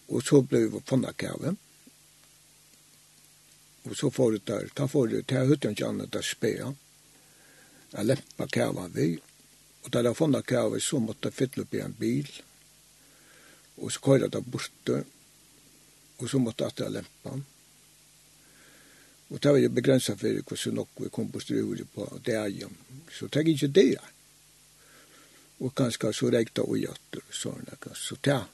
Och 0.07 0.23
så 0.23 0.43
blev 0.43 0.73
vi 0.73 0.81
på 0.81 0.97
Nakaven. 0.97 1.57
Och 3.83 3.97
så 3.97 4.11
får 4.11 4.33
det 4.33 4.47
där, 4.47 4.69
ta 4.75 4.89
får 4.89 5.09
det 5.09 5.23
till 5.23 5.37
hytten 5.37 5.75
till 5.75 5.87
annat 5.87 6.13
där 6.13 6.23
spela. 6.23 6.75
Jag 7.91 8.07
lämpa 8.07 8.49
kavan 8.49 8.93
vi. 8.95 9.19
Och 9.83 9.91
där 9.91 10.05
jag 10.05 10.17
fann 10.17 10.43
kavan 10.43 10.81
så 10.81 10.99
måtte 10.99 11.27
jag 11.27 11.35
fylla 11.35 11.63
upp 11.63 11.75
i 11.75 11.81
en 11.81 11.95
bil. 11.99 12.43
Och 13.75 13.93
så 13.93 14.01
kajade 14.01 14.37
jag 14.37 14.45
borte. 14.45 15.05
Och 16.17 16.31
så 16.31 16.39
måtte 16.39 16.71
jag 16.77 16.93
lämpa 16.93 17.09
kavan 17.23 17.45
Og 19.31 19.43
det 19.43 19.51
var 19.53 19.59
jo 19.59 19.69
begrenset 19.69 20.21
for 20.21 20.29
hvordan 20.29 20.75
nok 20.75 20.89
vi 20.99 21.09
kom 21.09 21.33
på 21.33 21.41
struer 21.41 21.85
på 21.95 22.07
det 22.25 22.35
dagen. 22.35 22.77
Så 23.13 23.27
det 23.27 23.43
er 23.43 23.49
ikke 23.49 23.69
det. 23.69 23.99
Og 25.61 25.75
kanskje 25.75 26.13
så 26.13 26.31
reikta 26.31 26.63
og 26.63 26.79
jatter 26.79 27.21
og 27.25 27.35
sånne. 27.35 27.77
Så 27.95 28.17
det 28.25 28.45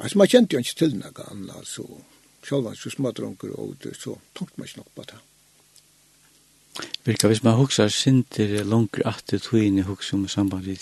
Altså 0.00 0.18
man 0.18 0.28
kände 0.28 0.48
ju 0.52 0.58
inte 0.58 0.74
till 0.74 0.96
några 0.96 1.22
andra 1.30 1.54
så 1.64 1.86
själva 2.42 2.74
så 2.74 2.90
smådrunkar 2.90 3.48
og 3.48 3.76
det 3.82 3.96
så 3.96 4.18
tungt 4.32 4.58
man 4.58 4.66
ikke 4.66 4.78
nok 4.78 4.94
på 4.94 5.02
det. 5.02 5.18
Virka, 7.04 7.26
hvis 7.26 7.42
man 7.42 7.54
huxar 7.54 7.88
sinter 7.88 8.64
langer 8.64 9.08
at 9.08 9.24
det 9.30 9.42
tog 9.42 9.60
inn 9.60 9.78
i 9.78 9.82
hux 9.82 10.12
om 10.12 10.28
samband 10.28 10.66
i 10.66 10.74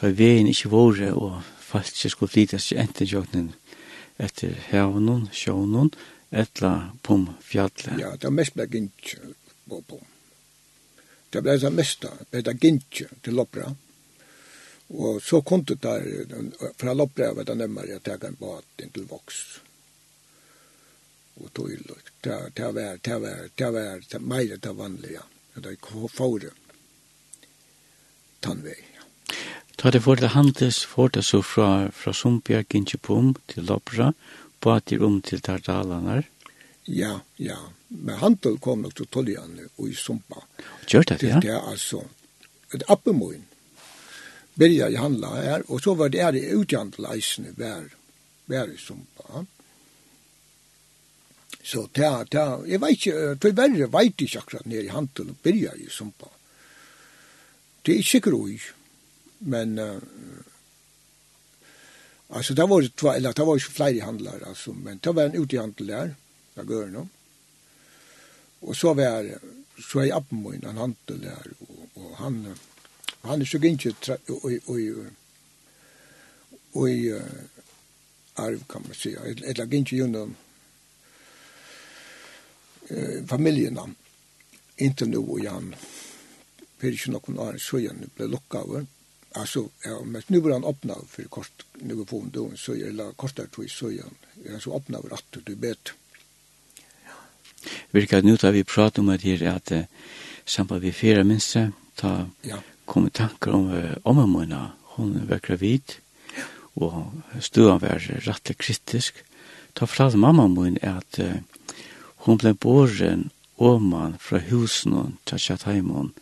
da 0.00 0.06
er 0.06 0.12
veien 0.14 0.46
ikke 0.46 0.68
våre 0.68 1.12
og 1.14 1.42
falt 1.60 1.90
ikke 1.90 2.10
skulle 2.10 2.30
flytta 2.30 2.58
til 2.58 2.78
enten 2.78 3.06
jag 3.06 3.26
etter 4.18 4.54
hevnen, 4.70 5.28
sjön 5.32 5.90
etla 6.30 6.90
pum 7.02 7.28
fjallet. 7.42 7.98
Ja, 7.98 8.14
det 8.16 8.28
er 8.28 8.34
mest 8.34 8.54
ble 8.54 8.66
gint 8.70 9.14
på 9.68 9.80
på. 9.82 10.00
Det 11.30 11.42
ble 11.42 11.56
det 11.58 11.70
da 12.02 12.12
det 12.30 12.42
ble 12.42 12.54
gint 12.62 13.02
til 13.22 13.34
loppra. 13.34 13.70
Og 14.90 15.22
så 15.22 15.40
kom 15.46 15.62
det 15.64 15.78
der, 15.82 16.02
fra 16.76 16.94
loppra 16.94 17.32
var 17.34 17.46
det 17.46 17.56
nemmere 17.56 18.00
at 18.00 18.08
jeg 18.08 18.20
kan 18.20 18.38
bat 18.40 18.82
inn 18.82 18.90
til 18.90 19.06
voks. 19.06 19.60
Og 21.40 21.52
tog 21.54 21.70
ille. 21.70 21.94
Det 22.20 22.30
var, 22.30 22.50
det 22.56 22.72
var, 22.74 22.96
det 23.04 23.18
var, 23.20 23.44
det 23.54 24.18
var 24.18 24.26
mer 24.26 24.56
det 24.56 24.76
vanlige. 24.76 25.22
Det 25.54 25.76
er 25.76 26.08
fore 26.08 26.50
tannvei. 28.40 28.78
Ta 29.76 29.90
det 29.90 30.02
for 30.04 30.16
det 30.20 30.34
handes, 30.34 30.84
for 30.84 31.08
det 31.08 31.24
så 31.24 31.40
fra, 31.42 31.88
fra 31.92 32.12
Sumpia, 32.12 32.62
Gintjepum 32.62 33.34
til 33.48 33.64
Lopra, 33.64 34.12
bater 34.60 35.02
om 35.04 35.20
til 35.22 35.40
Tartalanar? 35.40 36.24
Ja, 36.84 37.20
ja. 37.36 37.58
Men 37.88 38.20
Hantel 38.20 38.58
kom 38.62 38.82
nok 38.82 38.94
til 38.98 39.08
Tollianne 39.10 39.68
og 39.76 39.88
i 39.90 39.94
Sumpa. 39.94 40.42
Gjør 40.86 41.06
det, 41.12 41.22
ja? 41.22 41.40
Det 41.42 41.52
er 41.54 41.64
altså 41.66 42.04
et 42.74 42.84
appemoen. 42.88 43.46
Berja 44.54 44.90
i 44.90 44.98
handla 44.98 45.30
her, 45.40 45.64
og 45.68 45.80
så 45.82 45.94
var 45.94 46.10
det 46.12 46.20
er 46.20 46.36
i 46.36 46.50
utjandel 46.54 47.06
eisene 47.14 47.54
vær 47.56 47.88
hver 48.50 48.70
i 48.70 48.78
Sumpa. 48.78 49.44
Så 51.62 51.86
det 51.94 52.04
er, 52.04 52.24
det 52.24 52.40
er, 52.40 52.66
jeg 52.66 52.80
vet 52.82 52.96
ikke, 52.96 53.34
til 53.42 53.56
verre 53.56 53.88
vet 53.92 54.24
ikke 54.26 54.42
akkurat 54.42 54.68
nere 54.70 54.86
i 54.88 54.92
handel 54.92 55.32
og 55.32 55.40
Berja 55.42 55.74
i 55.78 55.88
Sumpa. 55.92 56.30
Det 57.80 57.94
er 57.94 58.02
ikke 58.02 58.10
sikkert 58.10 58.36
ui, 58.36 58.56
men 59.50 59.78
uh, 59.78 60.00
Alltså 62.32 62.54
det 62.54 62.66
var 62.66 62.82
det 62.82 63.16
eller 63.16 63.32
det 63.32 63.44
var 63.44 63.56
ju 63.56 63.60
fler 63.60 64.00
handlare 64.02 64.44
alltså 64.46 64.72
men 64.72 64.98
det 65.02 65.12
var 65.12 65.22
en 65.22 65.42
utehandel 65.42 65.86
där 65.86 66.14
där 66.54 66.62
går 66.62 66.86
det 66.86 67.06
Och 68.60 68.76
så 68.76 68.94
var 68.94 69.38
så 69.92 70.00
är 70.00 70.16
upp 70.16 70.30
med 70.30 70.64
en 70.64 70.76
handel 70.76 71.20
där 71.20 71.46
och, 71.58 72.02
och 72.02 72.16
han 72.16 72.54
han 73.20 73.46
såg 73.46 73.64
inte 73.64 74.18
och 74.28 74.44
och 74.66 74.78
och 76.72 76.88
arv 78.34 78.64
kan 78.68 78.82
man 78.86 78.94
säga. 78.94 79.20
Eller 79.24 79.74
inte 79.74 79.96
ju 79.96 80.06
någon 80.06 80.34
eh 82.88 83.26
familjerna 83.26 83.90
inte 84.76 85.06
nu 85.06 85.16
och 85.16 85.40
Jan 85.40 85.74
Perik 86.78 87.06
någon 87.06 87.38
annan 87.38 87.58
så 87.58 87.58
Sjöjön 87.58 88.10
blev 88.16 88.28
lockade 88.28 88.86
Alltså, 89.32 89.68
ja, 89.84 90.00
men 90.04 90.22
nu 90.26 90.40
blir 90.40 90.52
han 90.52 90.64
öppnad 90.64 91.04
för 91.08 91.22
kort, 91.22 91.64
nu 91.74 92.04
på 92.04 92.20
en 92.20 92.30
dom, 92.30 92.56
så 92.56 92.74
är 92.74 92.90
det 92.90 93.12
kostar 93.16 93.46
tror 93.46 93.64
jag, 93.64 93.70
så 93.70 93.88
är 94.54 94.58
så 94.58 94.76
öppnad 94.76 95.02
för 95.02 95.14
att 95.14 95.36
du 95.44 95.54
bet. 95.54 95.92
Vilka 97.90 98.20
nu 98.20 98.36
tar 98.36 98.52
vi 98.52 98.64
pratar 98.64 99.02
om 99.02 99.08
att 99.08 99.22
här 99.22 99.42
att 99.42 99.72
samband 100.44 100.82
vi 100.82 100.92
fyra 100.92 101.24
minsta 101.24 101.72
ta 101.94 102.26
ja. 102.42 102.56
kommer 102.84 103.10
tankar 103.10 103.50
om 103.50 103.88
om 104.02 104.16
mamma 104.16 104.70
hon 104.82 105.26
var 105.28 105.38
gravid 105.38 105.92
och 106.74 107.02
stuan 107.40 107.78
var 107.78 107.98
rätt 107.98 108.58
kritisk. 108.58 109.14
Ta 109.72 109.86
fram 109.86 110.20
mamma 110.20 110.48
mun 110.48 110.78
att 110.82 111.18
hon 112.16 112.36
blev 112.36 112.54
borgen 112.54 113.30
oman 113.60 114.16
fra 114.18 114.38
husen 114.38 114.94
og 114.94 115.12
tja 115.28 115.38
tja 115.38 115.56
taimon 115.60 116.12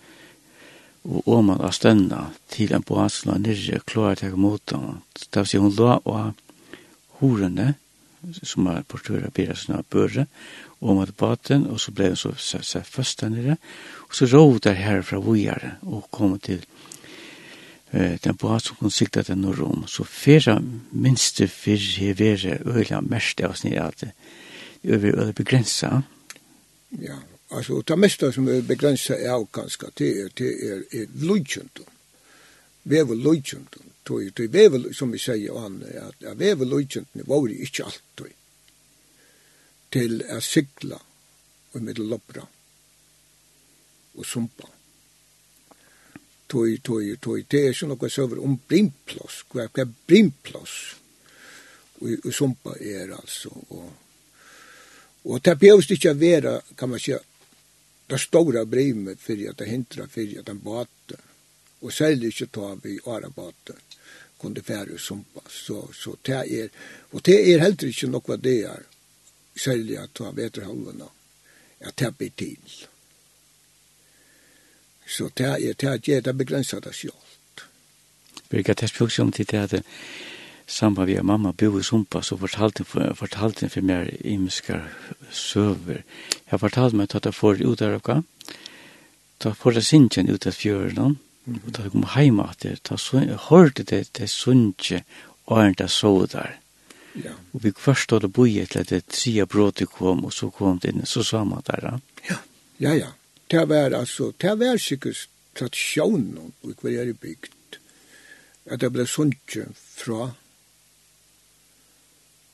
og 1.04 1.28
om 1.28 1.50
man 1.50 1.60
har 1.62 1.74
stønna 1.74 2.22
til 2.52 2.72
en 2.74 2.84
boasla 2.84 3.38
nirre 3.40 3.80
klarer 3.86 4.22
til 4.22 4.34
å 4.34 4.40
måte 4.40 4.78
han. 4.78 5.02
Det 5.14 5.42
vil 5.42 5.50
si 5.50 5.60
hun 5.62 5.76
la 5.78 5.98
og 6.04 6.40
horene, 7.20 7.74
som 8.42 8.66
er 8.66 8.86
portører 8.88 9.28
av 9.28 9.34
Biresen 9.36 9.76
av 9.78 9.86
Børre, 9.92 10.26
og 10.82 11.02
at 11.02 11.14
baten, 11.18 11.66
og 11.70 11.80
så 11.82 11.94
ble 11.94 12.12
hun 12.12 12.18
så, 12.18 12.32
så, 12.38 12.60
så 12.66 12.82
først 12.84 13.22
der 13.22 13.32
nere, 13.34 13.56
og 14.08 14.18
så 14.18 14.28
råd 14.30 14.60
der 14.66 14.78
her 14.78 15.02
fra 15.06 15.20
Vujare, 15.22 15.76
og 15.86 16.10
kom 16.14 16.36
til 16.42 16.60
eh, 17.92 18.18
den 18.22 18.36
boas 18.38 18.68
som 18.68 18.78
kunne 18.78 18.94
sikta 18.94 19.24
til 19.26 19.38
Norrom. 19.38 19.86
Så 19.86 20.04
fyrre 20.04 20.58
minste 20.90 21.48
fyrre 21.50 22.04
hevere 22.04 22.58
øyla 22.66 23.00
mest 23.06 23.42
av 23.42 23.54
oss 23.54 23.64
nere 23.66 23.88
at 23.88 24.06
det 24.82 25.14
er 25.14 25.34
begrensa. 25.34 26.02
Ja, 26.98 27.18
Alltså 27.48 27.82
det 27.82 27.96
mesta 27.96 28.32
som 28.32 28.48
är 28.48 28.62
begränsat 28.62 29.18
är 29.18 29.30
av 29.30 29.48
ganska 29.52 29.86
det 29.94 30.20
är 30.20 30.30
det 30.34 30.68
är 30.70 30.84
är 30.90 31.06
lojkent. 31.14 31.78
Vi 32.82 32.98
är 32.98 33.04
väl 33.04 33.18
lojkent. 33.18 33.76
Då 34.02 34.22
är 34.22 34.30
det 34.48 34.64
är 34.64 34.70
väl 34.70 34.94
som 34.94 35.10
vi 35.10 35.18
säger 35.18 35.58
han 35.58 35.84
att 36.08 36.38
vi 36.40 36.50
är 36.50 36.54
väl 36.54 36.68
lojkent 36.68 37.08
nu 37.12 37.22
var 37.26 37.48
det 37.48 37.54
inte 37.54 37.84
allt 37.84 38.02
då. 38.14 38.24
Till 39.88 40.24
att 40.30 40.44
cykla 40.44 41.00
och 41.72 41.82
med 41.82 41.98
loppra 41.98 42.46
och 44.14 44.26
sumpa. 44.26 44.68
Toj, 46.46 46.80
toj, 46.80 47.16
toj, 47.16 47.44
det 47.48 47.66
är 47.66 47.72
sånn 47.76 47.90
noe 47.92 48.08
søver 48.08 48.38
om 48.40 48.54
brimplås, 48.56 49.42
hva 49.52 49.66
er 49.68 49.90
brimplås, 50.08 50.96
Og, 52.00 52.14
og 52.24 52.32
sumpa 52.32 52.72
er 52.80 53.12
altså, 53.12 53.50
og 53.68 53.90
Og 55.24 55.44
det 55.44 55.58
behøves 55.60 55.90
ikke 55.92 56.14
å 56.14 56.18
være, 56.18 56.60
kan 56.78 56.88
man 56.88 57.00
säga, 57.00 57.18
det 58.08 58.18
stora 58.18 58.64
brimet 58.64 59.20
för 59.20 59.50
att 59.50 59.56
det 59.56 59.64
hindra 59.64 60.06
för 60.08 60.38
att 60.38 60.46
den 60.46 60.58
båt 60.58 61.12
och 61.80 61.92
säljer 61.92 62.42
inte 62.42 62.46
ta 62.46 62.78
vi 62.82 62.98
ara 63.04 63.28
båt 63.28 63.70
kunde 64.40 64.62
färre 64.62 64.98
sumpa. 64.98 65.40
så 65.48 65.88
så 65.92 66.16
det 66.22 66.32
är 66.32 66.70
och 67.12 67.20
det 67.22 67.54
är 67.54 67.58
helt 67.58 67.82
inte 67.82 68.06
något 68.06 68.28
vad 68.28 68.40
det 68.40 68.62
är. 68.62 68.82
Sälja 69.56 70.06
ta 70.06 70.32
bättre 70.32 70.64
halvorna 70.64 71.08
att 71.80 71.96
det 71.96 72.18
blir 72.18 72.30
tid 72.30 72.58
så 75.06 75.30
det 75.34 75.44
är 75.44 75.74
det 75.78 76.08
är 76.08 76.20
det 76.20 76.32
begränsat 76.32 76.94
självt 76.94 77.14
Birgit, 78.50 78.80
jeg 78.80 78.88
spør 78.88 79.22
om 79.22 79.32
til 79.32 79.46
det 79.50 79.58
at 79.58 79.82
samband 80.68 81.08
vi 81.08 81.22
mamma 81.22 81.52
bo 81.52 81.78
i 81.78 81.82
Sumpa 81.82 82.22
så 82.22 82.36
fortalte 82.36 82.84
hun 82.92 83.14
fortalte 83.16 83.68
for 83.68 83.80
mer 83.80 84.10
imiska 84.24 84.82
søver. 85.32 86.02
Jeg 86.50 86.60
fortalte 86.60 86.96
meg 86.96 87.14
at 87.14 87.24
jeg 87.24 87.34
får 87.34 87.62
ut 87.64 87.82
av 87.82 88.00
hva. 88.04 88.22
Da 89.38 89.54
får 89.54 89.78
jeg 89.78 89.88
sinjen 89.88 90.30
ut 90.30 90.46
av 90.46 90.52
fjøren. 90.52 91.18
Og 91.48 91.70
da 91.72 91.86
jeg 91.86 91.92
kom 91.94 92.04
hjemme 92.04 92.44
at 92.50 92.64
jeg, 92.64 92.80
da 92.84 92.98
hørte 93.48 93.82
det 93.82 94.08
det 94.18 94.28
sunje 94.28 95.04
og 95.48 95.62
en 95.62 95.74
der 95.78 95.86
så 95.88 96.26
der. 96.26 96.58
Ja. 97.14 97.32
Og 97.52 97.64
vi 97.64 97.72
først 97.72 98.10
hadde 98.12 98.28
boi 98.28 98.58
etter 98.60 98.84
at 98.84 98.90
det 98.92 99.06
tria 99.08 99.46
bråte 99.46 99.86
kom, 99.86 100.24
og 100.24 100.32
så 100.32 100.50
kom 100.50 100.78
det 100.78 100.92
inn, 100.92 101.06
så 101.06 101.24
sa 101.24 101.44
man 101.44 101.64
der. 101.66 102.00
Ja, 102.28 102.36
ja, 102.78 102.92
ja. 102.94 103.12
Det 103.48 103.64
var 103.68 103.96
altså, 103.96 104.32
det 104.36 104.58
var 104.60 104.76
sikkert 104.76 105.28
tradisjonen, 105.56 106.52
og 106.62 106.74
hver 106.82 107.00
er 107.00 107.14
bygd, 107.16 107.78
at 108.68 108.80
det 108.80 108.92
ble 108.92 109.06
sunje 109.08 109.70
fra 109.72 110.34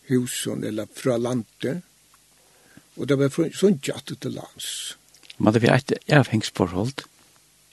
husen 0.09 0.65
eller 0.65 0.87
fra 0.95 1.17
landet. 1.17 1.83
Og 2.95 3.09
det 3.09 3.19
var 3.19 3.33
sånn 3.33 3.81
jatt 3.83 4.13
til 4.21 4.37
lands. 4.37 4.69
Men 5.37 5.55
det 5.55 5.65
var 5.65 5.81
et 5.81 5.97
avhengsforhold? 6.15 7.07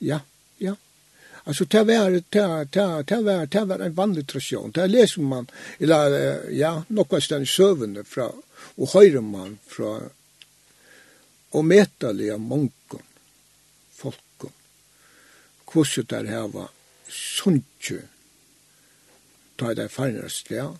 Ja, 0.02 0.22
ja. 0.58 0.76
Altså, 1.44 1.65
det 1.65 1.84
var 1.89 2.10
det 2.10 2.24
det 2.32 3.06
det 3.10 3.20
var 3.26 3.46
det 3.46 3.65
var 3.67 3.80
en 3.80 3.94
vanlig 3.98 4.28
tradisjon. 4.28 4.72
Det 4.72 4.88
leser 4.88 5.22
man 5.22 5.48
eller 5.80 6.50
ja, 6.50 6.84
något 6.88 7.24
stedet 7.24 7.50
søvende 7.50 8.04
fra, 8.04 8.32
og 8.78 8.89
höjer 8.94 9.22
man 9.22 9.58
fra, 9.67 10.10
og 11.52 11.65
metaliga 11.65 12.38
munkon 12.38 13.06
folken. 13.91 14.54
Hvordan 15.65 16.26
det 16.26 16.30
her 16.30 16.48
var 16.48 16.70
sunche. 17.08 18.02
Där 19.56 19.76
där 19.76 20.00
er 20.00 20.12
det. 20.50 20.56
Ja 20.56 20.78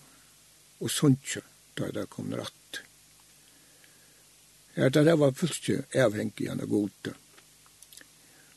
og 0.82 0.90
sunnkje 0.90 1.42
da 1.78 1.88
det 1.94 2.08
kom 2.10 2.32
rett. 2.36 2.82
Ja, 4.74 4.88
det 4.88 5.14
var 5.20 5.34
fullstje 5.36 5.84
avhengig 6.00 6.48
av 6.50 6.64
gode. 6.68 7.14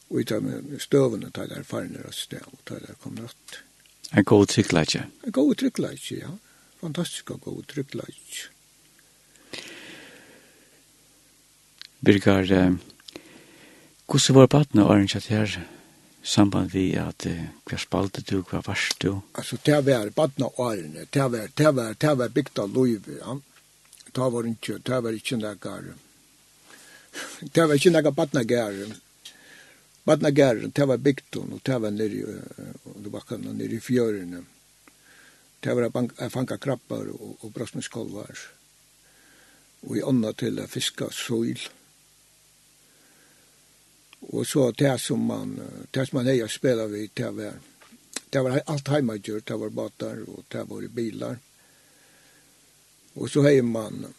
Og 0.09 0.21
i 0.21 0.25
de 0.27 0.79
støvene 0.79 1.31
da 1.33 1.45
det 1.49 1.65
farne 1.67 2.03
av 2.05 2.15
sted 2.15 2.43
og 2.45 2.59
da 2.69 2.79
det 2.83 2.97
kom 3.03 3.17
ratt. 3.19 3.61
En 4.15 4.23
god 4.23 4.47
tryggleitje? 4.53 5.05
En 5.25 5.35
god 5.35 5.55
tryggleitje, 5.59 6.19
ja. 6.21 6.31
Fantastisk 6.81 7.31
og 7.35 7.41
god 7.41 7.63
tryggleitje. 7.71 8.51
Birgar, 12.05 12.45
hvordan 14.05 14.35
var 14.37 14.51
badene 14.51 14.85
åren 14.85 15.09
kjatt 15.09 15.31
her? 15.33 15.55
samband 16.25 16.71
vi 16.73 16.87
at 16.97 17.27
hva 17.69 17.77
spalte 17.77 18.23
du, 18.25 18.39
hva 18.49 18.61
varst 18.65 18.97
du? 19.03 19.11
Altså, 19.37 19.59
det 19.63 19.77
var 19.85 20.09
badna 20.15 20.49
årene, 20.57 21.05
det 21.13 21.27
var, 21.31 21.51
det 21.53 21.71
var, 21.77 21.93
det 21.99 22.15
var 22.17 22.33
bygd 22.33 22.59
av 22.59 22.73
lov, 22.73 23.11
ja. 23.19 23.37
Det 24.15 24.29
var 24.31 24.47
ikke, 24.47 24.77
det 24.79 24.99
var 25.03 25.17
ikke 25.17 25.37
nekkar, 25.37 25.87
det 27.41 27.65
var 27.67 27.75
ikke 27.75 27.91
nekkar 27.91 28.15
badna 28.15 28.43
gær, 28.47 28.81
badna 30.07 30.31
gær, 30.31 30.65
det 30.65 30.89
var 30.89 31.03
bygd, 31.03 31.39
og 31.41 31.61
det 31.61 31.79
var 31.83 31.93
nere, 31.93 32.41
og 32.85 32.99
det 33.03 33.13
var 33.13 33.39
nere 33.45 33.75
i 33.75 33.81
fjørene. 33.83 34.43
Det 35.61 35.73
var 35.73 35.89
jeg 35.89 36.31
fanka 36.31 36.57
krabbar 36.61 37.09
og, 37.11 37.37
og 37.41 37.53
brasmuskolvar, 37.53 38.45
og 39.85 39.97
i 39.97 40.03
ånda 40.05 40.31
til 40.37 40.61
å 40.61 40.69
fiska 40.69 41.11
søyl, 41.13 41.59
og 44.33 44.47
så 44.47 44.71
det 44.71 45.01
som 45.01 45.19
man 45.19 45.59
det 45.91 46.07
som 46.07 46.17
man 46.17 46.27
heier 46.27 46.47
spela 46.47 46.87
vi 46.87 47.09
det 47.13 47.31
var 47.35 47.59
det 48.29 48.41
var 48.43 48.61
allt 48.65 48.87
hemmagjort, 48.87 49.47
det 49.47 49.59
var 49.59 49.69
båtar 49.69 50.17
og 50.27 50.43
det 50.51 50.63
var 50.69 50.87
bilar. 50.87 51.37
og 53.15 53.29
så 53.29 53.41
heier 53.45 53.63
man 53.63 54.13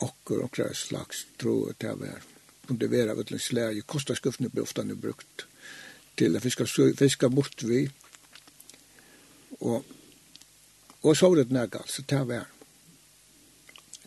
okkur 0.00 0.38
och 0.38 0.76
slags 0.76 1.26
tro 1.36 1.72
det 1.78 1.94
var 1.94 2.22
kunde 2.66 2.88
vera 2.88 3.14
vet 3.14 3.32
en 3.32 3.38
släge 3.38 3.80
kostar 3.80 4.14
skuffne 4.14 4.48
blir 4.48 4.62
ofta 4.62 4.82
nu 4.82 4.94
brukt 4.94 5.46
till 6.14 6.36
att 6.36 6.42
fiska 6.42 6.66
fiska 6.96 7.28
bort 7.28 7.62
vi 7.62 7.90
och 9.58 9.84
och 11.00 11.16
så 11.16 11.34
det 11.34 11.50
nägal 11.50 11.82
så 11.86 12.02
det 12.02 12.24
var 12.24 12.46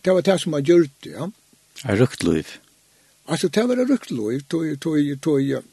det 0.02 0.12
var 0.12 0.22
det 0.22 0.40
som 0.40 0.52
man 0.52 0.64
gjorde 0.64 0.90
ja 1.10 1.32
är 1.84 1.96
ruktliv 1.96 2.48
Altså, 3.26 3.48
det 3.48 3.64
var 3.68 3.76
rukt 3.76 4.12
lov, 4.12 4.40
tog, 4.40 4.80
tog, 4.80 5.22
tog, 5.22 5.64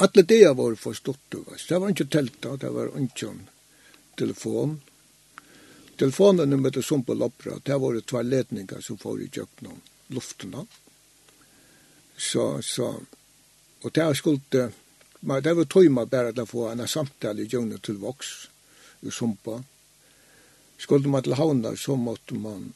alla 0.00 0.22
det 0.22 0.56
var 0.56 0.74
förstått, 0.74 1.34
det 1.68 1.78
var 1.78 1.88
inte 1.88 2.06
tälta, 2.06 2.56
det 2.56 2.70
var 2.70 2.98
inte 2.98 3.34
telefon. 4.14 4.80
Telefonen 5.96 6.62
med 6.62 6.72
det 6.72 6.82
som 6.82 7.04
på 7.04 7.14
loppra, 7.14 7.52
det 7.62 7.76
var 7.76 7.94
det 7.94 8.06
tvær 8.06 8.22
ledninger 8.22 8.80
som 8.80 8.98
får 8.98 9.22
i 9.22 9.28
jökna 9.32 9.70
lufterna. 10.06 10.66
Så, 12.16 12.62
så, 12.62 12.94
og 13.82 13.92
det 13.92 14.16
skulle, 14.16 14.40
det 15.20 15.54
var 15.54 15.64
tojma 15.64 16.06
bara 16.06 16.32
å 16.32 16.46
få 16.46 16.68
en 16.70 16.88
samtale 16.88 17.44
i 17.44 17.48
kjøkken 17.48 17.78
til 17.84 18.00
voks, 18.00 18.48
i 19.00 19.12
sumpa. 19.12 19.62
Skulle 20.78 21.08
man 21.08 21.22
till 21.22 21.36
havna 21.36 21.76
så 21.76 21.96
måtte 21.96 22.34
man 22.34 22.72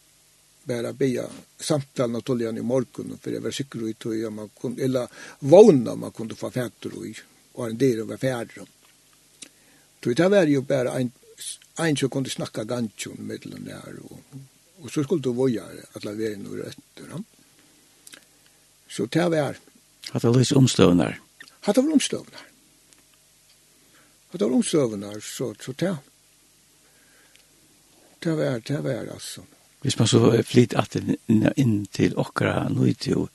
bara 0.65 0.93
beja 0.93 1.27
samtalen 1.59 2.17
och 2.17 2.25
toljan 2.25 2.59
i 2.59 2.63
morgon 2.63 3.19
för 3.23 3.31
jag 3.31 3.41
var 3.41 3.51
säker 3.51 3.89
i 3.89 3.95
tog 3.95 4.33
man 4.33 4.49
kunde 4.61 4.85
eller 4.85 5.09
våna 5.39 5.95
man 5.95 6.11
kunde 6.11 6.35
få 6.35 6.51
fätter 6.51 7.07
i 7.07 7.15
och 7.53 7.67
en 7.67 7.79
del 7.79 8.01
av 8.01 8.17
färden. 8.17 8.67
Tog 10.01 10.17
det 10.17 10.29
var 10.29 10.47
ju 10.47 10.61
bara 10.61 10.93
en 10.99 11.11
en 11.77 11.97
som 11.97 12.11
kunde 12.11 12.31
snacka 12.31 12.65
ganchon 12.65 13.39
den 13.43 13.65
där 13.65 13.95
och 14.11 14.21
och 14.85 14.91
så 14.91 15.05
skulle 15.05 15.23
du 15.23 15.33
voja 15.33 15.65
att 15.93 16.05
la 16.05 16.11
vara 16.11 16.37
nu 16.37 16.63
rätt 16.63 16.79
då. 16.95 17.25
Så 18.89 19.07
det 19.07 19.29
var 19.29 19.57
Hatta 20.11 20.31
lys 20.31 20.53
omstövnar. 20.53 21.21
Hade 21.61 21.83
väl 21.83 21.93
omstövnar. 21.93 22.41
Hade 24.31 24.45
var 24.45 24.53
omstövnar 24.55 25.21
så 25.21 25.55
så 25.61 25.73
det. 25.73 25.97
Det 28.19 28.33
var 28.33 28.63
det 28.67 28.81
var 28.81 29.07
alltså. 29.13 29.43
Hvis 29.85 29.99
man 29.99 30.09
så 30.09 30.43
flyt 30.49 30.73
at 30.81 30.97
inn 30.97 31.45
inn 31.61 31.73
til 31.93 32.15
okra 32.17 32.71
nøyti 32.73 33.13
og 33.13 33.29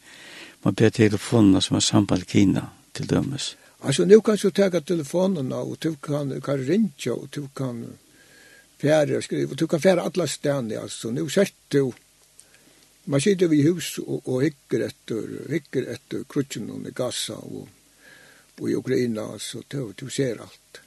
man 0.65 0.75
ber 0.75 0.89
telefonene 0.89 1.61
som 1.61 1.77
har 1.77 1.85
samband 1.85 2.25
Kina 2.25 2.63
til 2.93 3.05
dømes. 3.09 3.53
Altså, 3.85 4.05
nu 4.05 4.19
kan 4.21 4.37
du 4.41 4.49
tega 4.49 4.79
telefonerna 4.79 5.61
og 5.61 5.77
du 5.83 5.93
kan, 6.01 6.33
kan 6.41 6.65
rinja 6.67 7.13
og 7.13 7.29
du 7.35 7.47
kan 7.55 7.85
fære 8.81 9.17
og 9.17 9.23
skrive 9.23 9.53
og 9.53 9.59
du 9.59 9.67
kan 9.67 9.81
fære 9.81 10.03
alla 10.09 10.27
stedene, 10.27 10.81
altså. 10.81 11.11
Nu 11.11 11.29
sett 11.29 11.53
du 11.71 11.93
man 13.05 13.21
sitter 13.21 13.47
vid 13.47 13.69
hus 13.69 13.97
og, 14.03 14.21
og 14.25 14.43
hikker 14.43 14.85
etter, 14.89 15.29
hikker 15.49 15.87
etter 15.93 16.25
krutsen 16.29 16.69
i 16.85 16.93
Gaza 16.93 17.37
og, 17.37 17.67
og 18.59 18.69
i 18.69 18.75
Ukraina, 18.75 19.31
så 19.39 19.61
du, 19.69 19.93
du 19.97 20.09
ser 20.09 20.41
alt. 20.41 20.81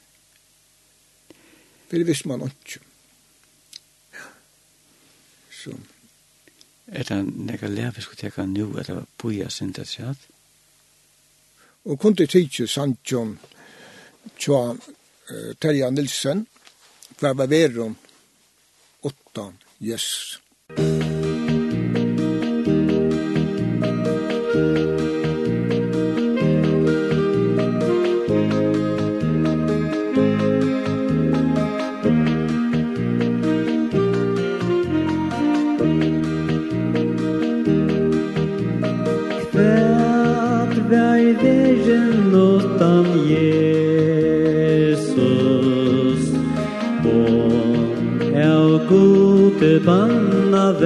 For 1.89 1.97
det 1.97 2.07
visste 2.07 2.27
man 2.27 2.45
ikke 2.47 2.79
så 5.63 5.75
er 6.87 7.03
det 7.07 7.19
nekka 7.47 7.67
lær 7.67 7.91
vi 7.95 8.01
skulle 8.01 8.19
teka 8.19 8.45
nu, 8.45 8.73
er 8.77 8.83
det 8.83 9.05
boja 9.17 9.49
sintet 9.49 9.87
sjad? 9.87 10.15
Og 11.85 11.99
kunde 11.99 12.27
tidsju 12.27 12.67
Sanchon 12.67 13.37
tja 14.39 14.59
uh, 14.71 15.51
Terja 15.59 15.89
Nilsen, 15.89 16.45
hver 17.19 17.33
var 17.33 17.47
verum 17.47 17.97
åtta, 19.03 19.51
yes. 19.81 20.39
Yes. 20.79 21.12
banna 49.79 50.69
att 50.69 50.79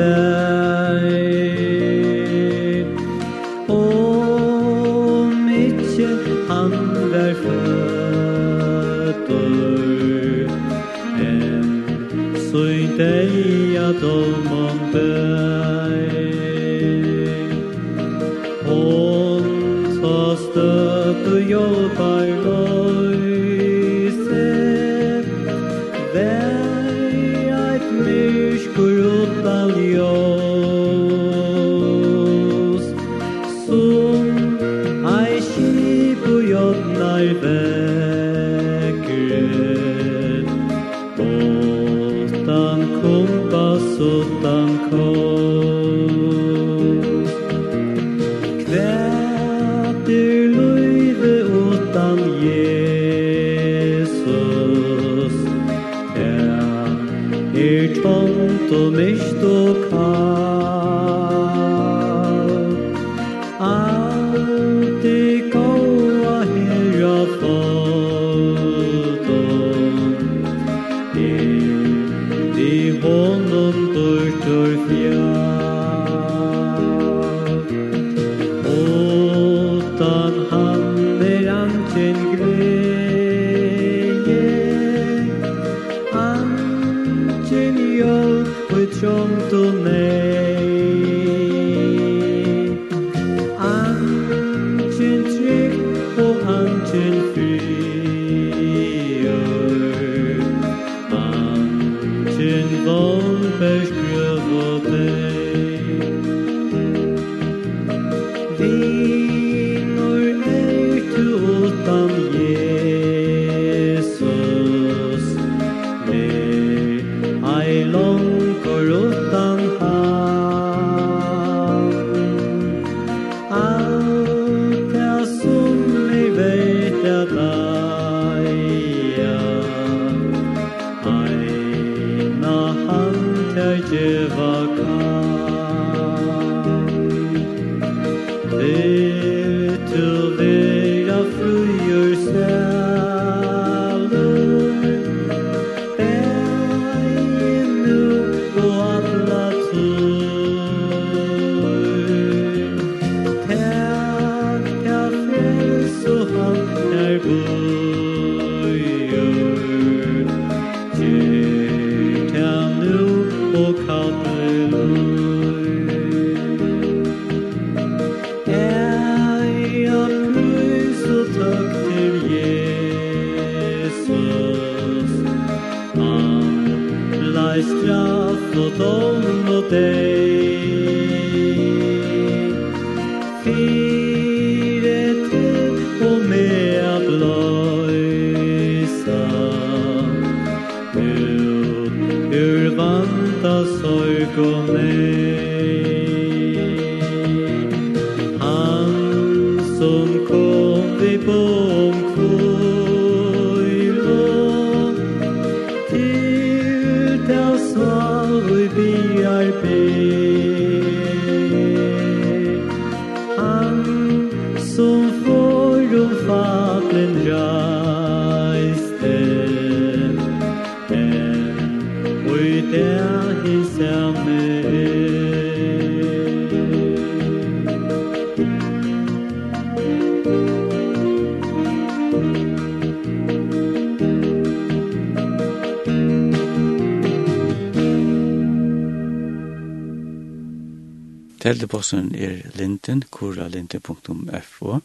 Adreposteren 241.67 242.15
er 242.15 242.45
linden, 242.55 243.03
kuralinden.fo, 243.11 244.77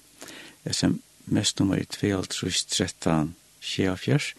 sms-nummer 0.67 1.79
er 1.79 1.87
213 1.87 3.37
sjefjers, 3.63 4.33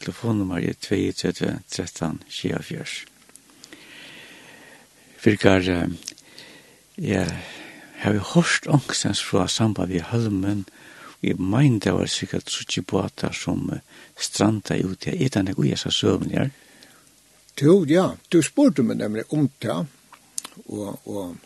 telefonnummer 0.00 0.64
er 0.64 0.78
32 0.80 1.58
13 1.68 2.22
sjefjers. 2.32 2.94
Virkar, 5.24 5.68
jeg 6.96 7.36
har 8.00 8.18
hørt 8.32 8.66
ångstens 8.66 9.20
fra 9.20 9.44
samband 9.48 9.92
i 9.92 10.00
Hølmen, 10.00 10.64
og 11.20 11.28
jeg 11.28 11.36
mener 11.36 11.78
det 11.78 11.92
var 11.92 12.08
sikkert 12.08 12.48
suttje 12.50 12.82
båter 12.82 13.36
som 13.36 13.68
stranda 14.16 14.80
ute. 14.80 15.12
Er 15.12 15.28
det 15.28 15.44
noe 15.50 15.68
jeg 15.68 15.84
sa 15.84 15.92
søvn 15.92 16.32
her? 16.32 16.48
Jo, 17.60 17.82
ja. 17.84 18.14
Du 18.32 18.40
spurte 18.40 18.80
meg 18.80 19.04
nemlig 19.04 19.28
om 19.28 19.50
det, 19.60 19.82
og, 20.72 21.00
og 21.04 21.36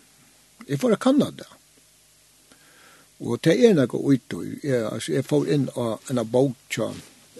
Jeg 0.67 0.81
får 0.81 0.97
kanna 0.97 1.31
det. 1.31 1.49
Og 3.21 3.41
det 3.45 3.55
er 3.65 3.75
noe 3.75 4.01
ut, 4.13 4.35
Jeg, 4.63 4.83
altså, 4.93 5.13
jeg 5.13 5.25
får 5.25 5.49
inn 5.49 5.69
av 5.77 6.11
en 6.11 6.19
av 6.19 6.31
bauta, 6.31 6.91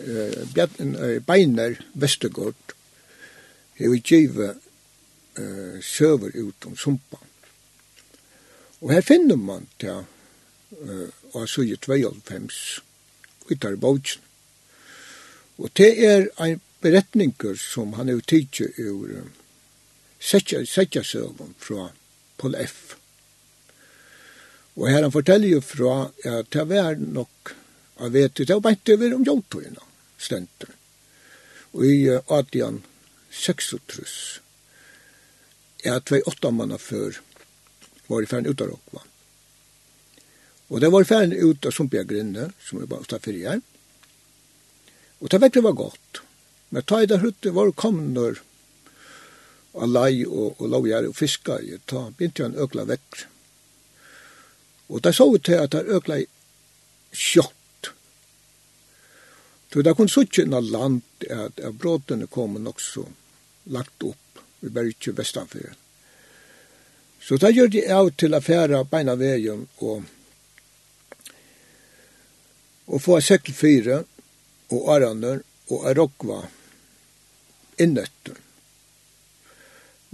eh, 0.01 1.21
beiner 1.27 1.77
Vestergård, 1.95 2.77
jeg 3.79 3.91
vil 3.91 4.03
give 4.03 4.55
eh, 5.37 5.81
søver 5.83 6.33
ut 6.35 6.67
om 6.67 6.77
sumpa. 6.77 7.19
Og 8.81 8.93
her 8.93 9.01
finner 9.01 9.37
man 9.37 9.69
det, 9.81 10.05
eh, 10.81 11.09
og 11.33 11.49
så 11.49 11.63
er 11.63 11.75
ut 13.51 13.65
av 13.65 13.77
bautsen. 13.77 14.23
Og 15.59 15.71
det 15.77 15.93
er 16.05 16.29
en 16.45 16.61
beretninger 16.81 17.57
som 17.57 17.93
han 17.97 18.09
er 18.09 18.21
tidsi 18.21 18.69
ur 18.79 19.31
setja, 20.21 20.65
setja 20.65 21.03
søven 21.03 21.55
fra 21.59 21.91
Paul 22.37 22.55
F. 22.61 22.86
Og 24.77 24.91
her 24.91 25.03
han 25.03 25.13
forteller 25.13 25.49
jo 25.49 25.61
fra 25.65 26.11
at 26.29 26.51
det 26.53 26.69
var 26.69 26.95
nok 27.01 27.55
av 28.05 28.13
vet 28.13 28.35
det 28.37 28.53
var 28.53 28.61
bare 28.61 28.95
over 28.95 29.15
om 29.17 29.25
jordtøyene 29.25 29.81
stenter. 30.21 30.69
Og 31.77 31.85
i 31.85 32.09
1836 32.13 34.41
er 35.87 36.01
tvei 36.05 36.21
åtta 36.29 36.51
manna 36.53 36.79
før 36.81 37.21
var 38.07 38.23
i 38.23 38.31
ferden 38.31 38.51
ut 38.51 38.63
av 38.63 38.69
Rokva. 38.71 39.01
Og 40.71 40.81
det 40.83 40.91
var 40.93 41.05
i 41.05 41.09
ferden 41.09 41.37
ut 41.37 41.67
av 41.67 41.75
Sumpia 41.75 42.05
Grinne, 42.05 42.51
som 42.63 42.81
er 42.81 42.91
bare 42.91 43.07
stafferi 43.07 43.43
her. 43.47 43.61
Og 45.23 45.31
det 45.31 45.43
vekkert 45.43 45.67
var 45.67 45.79
godt. 45.79 46.21
Men 46.71 46.83
ta 46.83 47.03
i 47.03 47.09
det 47.09 47.23
hutte 47.23 47.55
var 47.55 47.71
komner 47.79 48.41
av 49.77 49.91
lei 49.93 50.25
og, 50.27 50.57
og 50.59 50.69
lovgjær 50.73 51.09
og 51.11 51.17
fiska 51.17 51.61
i 51.63 51.79
ta, 51.87 52.09
begynte 52.11 52.47
han 52.47 52.61
økla 52.61 52.87
vekk. 52.89 53.27
Og 54.89 55.03
da 55.03 55.13
så 55.13 55.29
vi 55.33 55.43
til 55.43 55.63
at 55.63 55.75
det 55.75 55.87
økla 55.99 56.21
sjått. 57.13 57.91
Så 59.73 59.83
det 59.83 59.97
kunne 59.97 60.09
suttje 60.09 60.47
innan 60.47 60.71
land 60.73 61.03
at, 61.31 61.61
at 61.61 61.75
brådene 61.75 62.27
kom 62.33 62.55
nok 62.63 62.81
så 62.81 63.05
lagt 63.75 64.05
opp 64.07 64.41
i 64.65 64.71
Berge 64.73 65.13
Vestanfyr. 65.13 65.75
Så 67.21 67.37
da 67.43 67.51
gjør 67.51 67.73
de 67.75 67.83
av 67.93 68.13
til 68.15 68.39
affæra 68.39 68.85
beina 68.87 69.17
veien 69.19 69.67
og 69.83 70.07
og 72.87 73.03
få 73.03 73.19
sekkel 73.21 73.55
fire 73.55 73.97
og 74.71 74.91
arander 74.95 75.41
og 75.75 75.89
arokva 75.91 76.41
innøtten. 77.83 78.37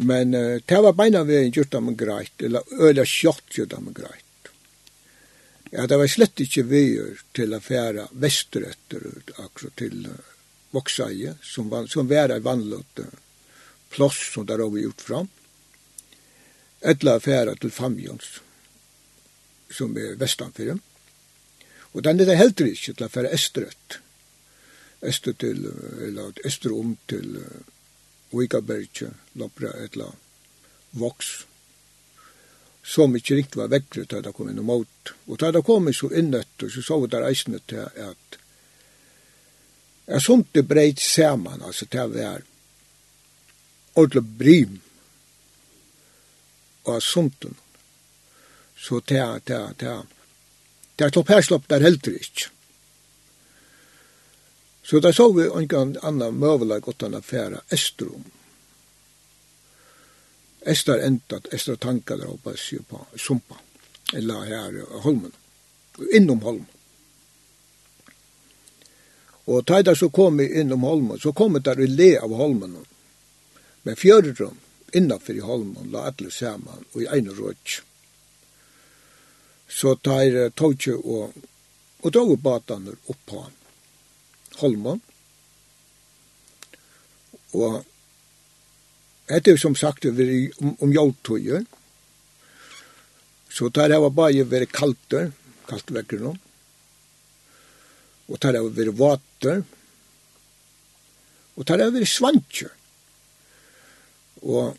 Men 0.02 0.34
uh, 0.34 0.56
det 0.64 0.82
var 0.86 0.96
beina 0.96 1.20
veien 1.28 1.52
gjort 1.52 1.74
dem 1.74 1.92
greit, 1.96 2.32
eller 2.40 2.64
øyla 2.80 3.04
sjått 3.06 3.58
gjort 3.58 3.74
dem 3.76 3.92
greit. 3.94 4.31
Ja, 5.74 5.86
det 5.86 5.96
var 5.96 6.06
slett 6.12 6.40
ikke 6.44 6.66
veier 6.68 7.20
til 7.32 7.54
å 7.56 7.58
fære 7.64 8.02
vesterøtter 8.20 9.06
akkurat 9.40 9.76
til 9.80 10.02
Voksaie, 10.72 11.32
som, 11.40 11.70
var, 11.72 11.86
som 11.88 12.10
var 12.10 12.34
en 12.34 12.42
vannlått 12.44 13.00
plåss 13.94 14.18
som 14.34 14.44
der 14.44 14.60
vi 14.74 14.82
gjort 14.84 15.00
fram. 15.00 15.30
Etla 16.84 17.14
fære 17.24 17.54
til 17.62 17.72
Famjons, 17.72 18.28
som 19.72 19.96
er 19.96 20.18
vestanfyrir. 20.20 20.76
Og 21.96 22.04
den 22.04 22.20
er 22.20 22.28
det 22.28 22.36
heller 22.36 22.68
ikke 22.68 22.92
til 22.92 23.08
å 23.08 23.12
fære 23.16 23.32
estrøtt. 23.32 23.96
Øster 25.08 25.32
til, 25.40 25.64
eller 26.04 26.36
øster 26.44 26.76
om 26.76 26.92
til 27.08 27.38
Uikabergje, 28.28 29.08
Lopra, 29.40 29.72
etla 29.88 30.12
Voks, 31.00 31.32
så 32.84 33.06
mykje 33.06 33.36
riktig 33.36 33.60
var 33.60 33.70
vekkert 33.70 34.10
da 34.10 34.20
det 34.20 34.32
kom 34.34 34.48
inn 34.50 34.60
og 34.62 34.68
mot. 34.68 35.12
Og 35.30 35.38
da 35.38 35.52
det 35.54 35.62
kom 35.66 35.90
så 35.94 36.10
innøtt, 36.10 36.62
og 36.62 36.70
så 36.70 36.82
så 36.82 36.98
der 37.06 37.28
eisene 37.28 37.60
til 37.66 37.86
at 37.86 38.38
er 40.06 40.18
sånt 40.18 40.48
det 40.52 40.66
breit 40.68 41.00
saman, 41.00 41.62
altså 41.62 41.86
til 41.86 42.02
å 42.02 42.12
være 42.12 42.42
ordentlig 43.94 44.24
brim 44.38 44.80
og 46.82 47.02
sånt 47.02 47.46
så 48.82 48.98
til, 49.06 49.38
til, 49.46 49.68
til, 49.78 50.02
til 50.96 51.06
at 51.06 51.16
opphærslopp 51.20 51.68
der 51.70 51.84
heldur 51.84 52.16
ikke. 52.18 52.48
Så 54.82 54.98
da 55.00 55.12
så 55.14 55.28
vi 55.32 55.46
en 55.46 55.96
annan 56.02 56.34
møvelag 56.34 56.88
åttan 56.88 57.14
affæra 57.14 57.60
Estrum, 57.70 58.24
Estar 60.64 60.98
endat, 60.98 61.46
estar 61.54 61.76
tankar 61.76 62.16
der 62.16 62.30
oppa 62.30 62.54
ju 62.70 62.82
på 62.82 63.06
sumpa. 63.16 63.54
Eller 64.12 64.34
här 64.34 65.00
holmen. 65.02 65.32
Innom 66.12 66.42
holmen. 66.42 66.66
Og 69.44 69.66
ta 69.66 69.82
der 69.82 69.94
så 69.94 70.08
kom 70.08 70.36
vi 70.36 70.60
innom 70.60 70.82
holmen, 70.82 71.18
så 71.18 71.32
kom 71.32 71.54
vi 71.54 71.60
der 71.60 71.80
i 71.80 71.86
le 71.86 72.18
av 72.18 72.34
holmen. 72.34 72.76
Men 73.82 73.96
fjørrum 73.96 74.58
innanfor 74.92 75.34
i 75.34 75.40
holmen 75.40 75.90
la 75.90 76.06
alle 76.10 76.30
saman 76.30 76.84
og 76.92 77.02
i 77.02 77.08
ein 77.10 77.30
råd. 77.30 77.80
Så 79.68 79.96
ta 79.96 80.20
er 80.22 80.50
tåkje 80.50 80.94
og, 80.94 81.32
og 82.02 82.12
drog 82.12 82.36
batan 82.38 82.90
opp 82.92 83.22
på 83.26 83.44
holmen. 84.60 85.00
Og 87.52 87.82
Det 89.32 89.48
er 89.48 89.56
som 89.56 89.74
sagt 89.78 90.04
vi 90.04 90.50
om, 90.60 90.74
om 90.84 90.90
jordtøyer. 90.92 91.64
Så 93.48 93.68
der 93.72 93.94
har 93.94 94.10
bare 94.12 94.44
vært 94.48 94.72
kaldt, 94.76 95.14
kaldt 95.68 95.92
vekker 95.92 96.20
nå. 96.20 96.34
Og 98.28 98.40
der 98.42 98.58
har 98.58 98.68
vært 98.76 98.98
vater. 98.98 99.62
Og 101.56 101.64
der 101.68 101.84
har 101.84 101.94
vært 101.94 102.12
svantjør. 102.12 102.74
Og 104.42 104.76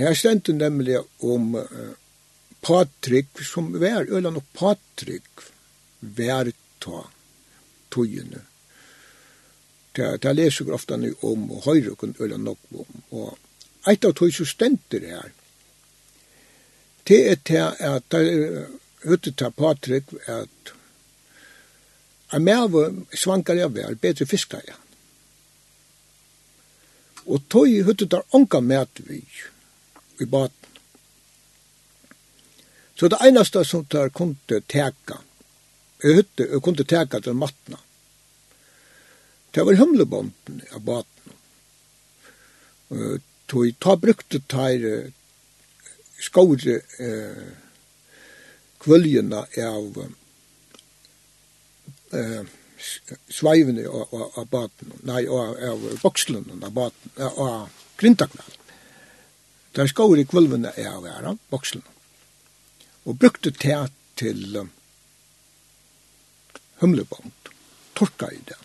her 0.00 0.18
stendte 0.18 0.56
nemlig 0.56 0.98
om 1.22 1.54
uh, 1.54 1.94
Patrik, 2.64 3.30
som 3.46 3.70
var, 3.78 4.08
Øland 4.10 4.40
og 4.40 4.50
Patrik, 4.56 5.46
var 6.00 6.50
ta 6.82 7.04
tøyene. 7.94 8.42
Det, 9.94 10.16
det 10.22 10.34
leser 10.34 10.66
jeg 10.66 10.74
ofte 10.74 10.98
om, 11.22 11.50
og 11.54 11.66
høyre 11.68 11.94
kun 11.94 12.16
Øland 12.18 12.50
nok 12.50 12.78
om, 12.82 13.02
og 13.14 13.43
eit 13.86 14.04
av 14.04 14.14
tog 14.16 14.32
som 14.34 14.46
stender 14.48 15.08
her. 15.08 15.32
Det 17.04 17.20
er 17.30 17.40
til 17.44 17.84
at 17.84 18.06
det 18.12 18.22
er 18.24 18.66
ute 19.04 19.32
til 19.32 19.52
Patrik 19.52 20.14
at 20.26 20.72
jeg 22.32 22.42
med 22.42 22.56
av 22.56 22.76
svankar 23.14 23.54
jeg 23.54 23.70
vel, 23.74 23.96
bedre 24.00 24.26
fiskar 24.26 24.62
jeg. 24.66 24.78
Og 27.30 27.44
tog 27.48 27.68
ute 27.68 28.08
til 28.08 28.34
onka 28.34 28.60
med 28.60 29.02
vi 29.06 29.20
i 30.20 30.26
baten. 30.26 30.70
Så 32.96 33.08
det 33.08 33.20
einaste 33.20 33.64
som 33.64 33.84
tar 33.84 34.10
kunde 34.14 34.60
teka, 34.70 35.18
jeg 36.02 36.20
hytte, 36.20 36.46
jeg 36.50 36.62
kunde 36.62 36.84
teka 36.84 37.20
til 37.20 37.34
matna. 37.38 37.78
Det 39.54 39.62
var 39.66 39.78
humlebomben 39.78 40.62
av 40.74 40.82
baten 40.82 41.34
tog, 43.54 43.70
ta 43.78 43.94
brukte 43.96 44.40
teir 44.50 45.12
skåre 46.18 46.80
eh, 46.98 47.46
kvöljena 48.82 49.46
av 49.66 50.04
eh, 52.12 52.42
sveivene 53.28 53.86
av 53.88 54.14
av, 54.14 54.26
av 54.34 54.46
baten, 54.50 54.92
nei, 55.02 55.26
av 55.28 55.56
av 55.70 55.86
bokslene 56.02 56.58
av 56.60 56.72
baten, 56.72 57.10
av 57.16 57.40
av 57.46 57.68
grintaknall. 57.96 58.58
Der 59.74 59.90
skåre 59.90 60.26
kvölvene 60.26 60.74
av 60.90 61.06
her, 61.06 61.30
bokslene. 61.50 61.90
Og 63.04 63.18
brukte 63.20 63.50
teir 63.50 63.90
til 64.16 64.56
um, 64.56 64.70
humlebånd, 66.80 67.50
torka 67.98 68.30
i 68.32 68.38
det. 68.46 68.63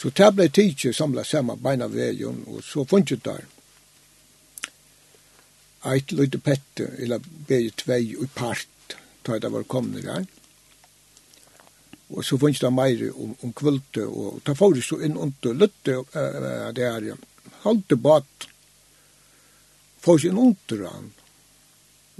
Så 0.00 0.08
det 0.16 0.30
ble 0.32 0.46
tidsi 0.48 0.94
samla 0.96 1.26
saman 1.28 1.60
beina 1.60 1.84
veien, 1.92 2.38
og 2.48 2.62
så 2.64 2.86
funnet 2.88 3.20
der. 3.24 3.42
Eit 5.90 6.14
løyde 6.16 6.40
pette, 6.40 6.86
eller 7.04 7.20
beie 7.48 7.72
tvei 7.76 8.14
i 8.14 8.28
part, 8.32 8.96
da 9.26 9.36
det 9.36 9.50
var 9.52 9.68
kommet 9.68 10.06
der. 10.08 10.24
Og 12.16 12.24
så 12.24 12.38
funnet 12.40 12.64
der 12.64 12.72
meire 12.72 13.10
om, 13.12 13.36
om 13.44 13.52
kvulte, 13.52 14.06
og 14.08 14.40
ta 14.44 14.56
fyrir 14.56 14.80
så 14.88 15.02
inn 15.04 15.20
under 15.20 15.60
løtte 15.60 15.98
uh, 16.00 16.72
det 16.72 16.80
der, 16.80 17.20
halte 17.66 18.00
bat, 18.00 18.48
fyrir 20.00 20.30
inn 20.30 20.42
under 20.46 20.88
han, 20.88 21.12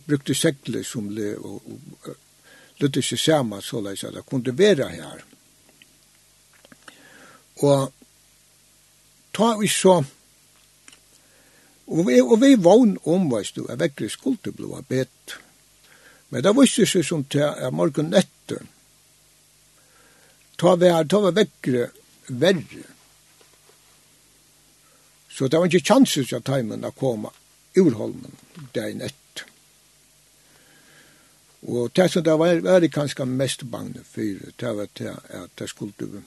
brukte 0.04 0.36
sekler 0.36 0.84
som 0.84 1.08
le, 1.16 1.32
og, 1.40 1.64
og 1.64 2.12
løtte 2.84 3.00
seg 3.00 3.24
saman 3.24 3.64
så 3.64 3.80
leis 3.80 4.04
at 4.04 4.20
det 4.20 4.28
kunne 4.28 4.58
være 4.58 4.92
her. 4.92 5.24
Mm 5.24 5.39
Og 7.60 7.92
ta 9.36 9.54
vi 9.60 9.68
så 9.68 10.00
Og 11.90 12.06
vi, 12.06 12.20
og 12.22 12.36
vi 12.38 12.54
vogn 12.54 12.98
om, 13.02 13.24
veist 13.32 13.56
du, 13.56 13.64
at 13.66 13.80
vekkri 13.80 14.06
skulle 14.08 14.52
blåa 14.54 14.84
bet. 14.86 15.32
Men 16.30 16.44
det 16.46 16.52
visste 16.54 16.86
seg 16.86 17.02
som 17.02 17.24
til 17.26 17.42
at 17.42 17.74
morgen 17.74 18.14
etter, 18.14 18.60
ta 20.54 20.76
vi 20.78 20.86
her, 20.86 21.08
ta 21.10 21.18
vi 21.24 21.32
vekkri 21.40 21.88
verre. 22.28 22.84
Så 25.34 25.48
det 25.50 25.58
var 25.58 25.66
ikke 25.66 25.82
chanser 25.82 26.28
til 26.28 26.38
at 26.38 26.46
teimen 26.46 26.86
å 26.86 26.94
komme 26.94 27.34
ur 27.74 27.90
holmen 27.98 28.38
der 28.74 28.94
nett 28.94 29.44
Og 31.62 31.90
det 31.96 32.10
som 32.10 32.24
det 32.24 32.38
var, 32.38 32.60
var 32.64 32.80
det 32.80 32.92
kanskje 32.92 33.24
mest 33.24 33.64
bange 33.70 34.00
for, 34.04 34.52
det 34.60 34.76
var 34.76 34.86
til 34.94 35.10
at 35.28 35.50
det 35.58 35.68
skulle 35.68 36.22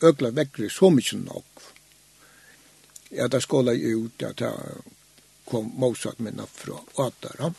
økla 0.00 0.30
vekkri 0.30 0.70
så 0.70 0.90
mykje 0.90 1.18
nok. 1.24 1.62
Ja, 3.10 3.28
da 3.28 3.40
skåla 3.40 3.72
jeg 3.72 3.96
ut 3.96 4.22
at 4.22 4.40
ja, 4.40 4.50
det 4.50 4.82
kom 5.46 5.70
motsatt 5.78 6.18
minna 6.18 6.46
fra 6.46 6.80
åter. 6.94 7.52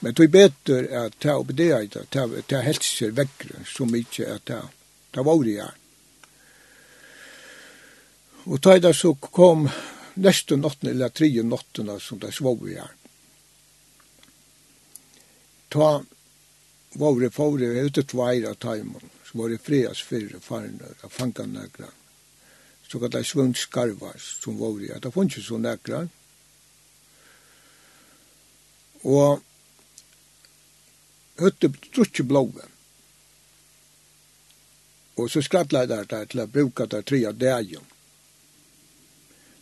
Men 0.00 0.14
det 0.14 0.24
er 0.24 0.32
betur 0.34 0.88
at 1.04 1.16
det 1.22 1.32
oppi 1.32 1.54
det 1.56 1.70
eit, 1.72 1.96
det 2.10 2.56
er 2.58 2.66
helser 2.66 3.14
vekkri 3.14 3.62
så 3.66 3.86
mykje 3.86 4.28
at 4.34 4.46
det, 4.50 4.60
det 5.14 5.24
var 5.24 5.44
det 5.44 5.56
her. 5.62 5.76
Og 8.44 8.60
da 8.60 8.76
det 8.78 8.92
så 8.96 9.14
kom 9.14 9.68
neste 10.20 10.56
nottene, 10.56 10.90
eller 10.90 11.08
tre 11.08 11.30
nottene 11.42 11.96
som 12.00 12.18
det 12.20 12.34
svå 12.34 12.52
i 12.68 12.74
her. 12.76 12.92
Ta 15.72 16.02
var 16.94 17.20
det 17.20 17.32
for 17.34 17.58
det 17.58 17.86
ute 17.88 18.04
tveir 18.06 18.50
av 18.50 18.58
taimen 18.62 19.13
som 19.34 19.40
var 19.40 19.50
i 19.50 19.58
freas 19.58 20.02
fyrre 20.02 20.40
farnar 20.40 20.94
av 21.00 21.08
fanganägra. 21.08 21.86
Så 22.86 22.98
kallade 22.98 23.24
svundskarvar 23.24 24.14
som 24.16 24.58
var 24.58 24.82
i, 24.82 24.92
at 24.92 25.02
det 25.02 25.10
funnes 25.10 25.38
ju 25.38 25.42
så 25.42 25.58
negra. 25.58 26.08
Og 29.02 29.42
høtte 31.38 31.72
trutje 31.90 32.22
blåve. 32.22 32.62
Og 35.18 35.30
så 35.30 35.42
skrattla 35.42 35.82
jeg 35.82 35.88
der 35.88 36.06
der 36.06 36.30
til 36.30 36.46
å 36.46 36.46
bruke 36.46 36.86
der 36.86 37.02
tre 37.02 37.24
av 37.26 37.34
dagen. 37.34 37.92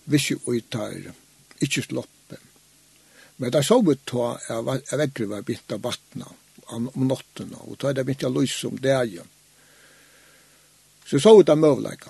Vissi 0.04 0.36
og 0.36 0.60
tar, 0.68 1.12
ikke 1.60 1.88
sloppe. 1.88 2.36
Men 3.36 3.50
da 3.50 3.62
så 3.62 3.80
vi 3.80 3.96
ta, 4.04 4.36
jeg 4.48 4.98
vekkri 5.00 5.32
var 5.32 5.48
bitt 5.48 5.72
av 5.72 5.80
vattna 5.80 6.28
om 6.76 6.90
nottene, 7.08 7.56
og 7.56 7.78
ta 7.78 7.92
det 7.92 8.04
bitt 8.04 8.24
av 8.24 8.36
lys 8.36 8.64
om 8.68 8.76
dagen. 8.76 9.38
Så 11.12 11.20
så 11.20 11.40
ut 11.40 11.48
av 11.52 11.58
møvleika. 11.60 12.08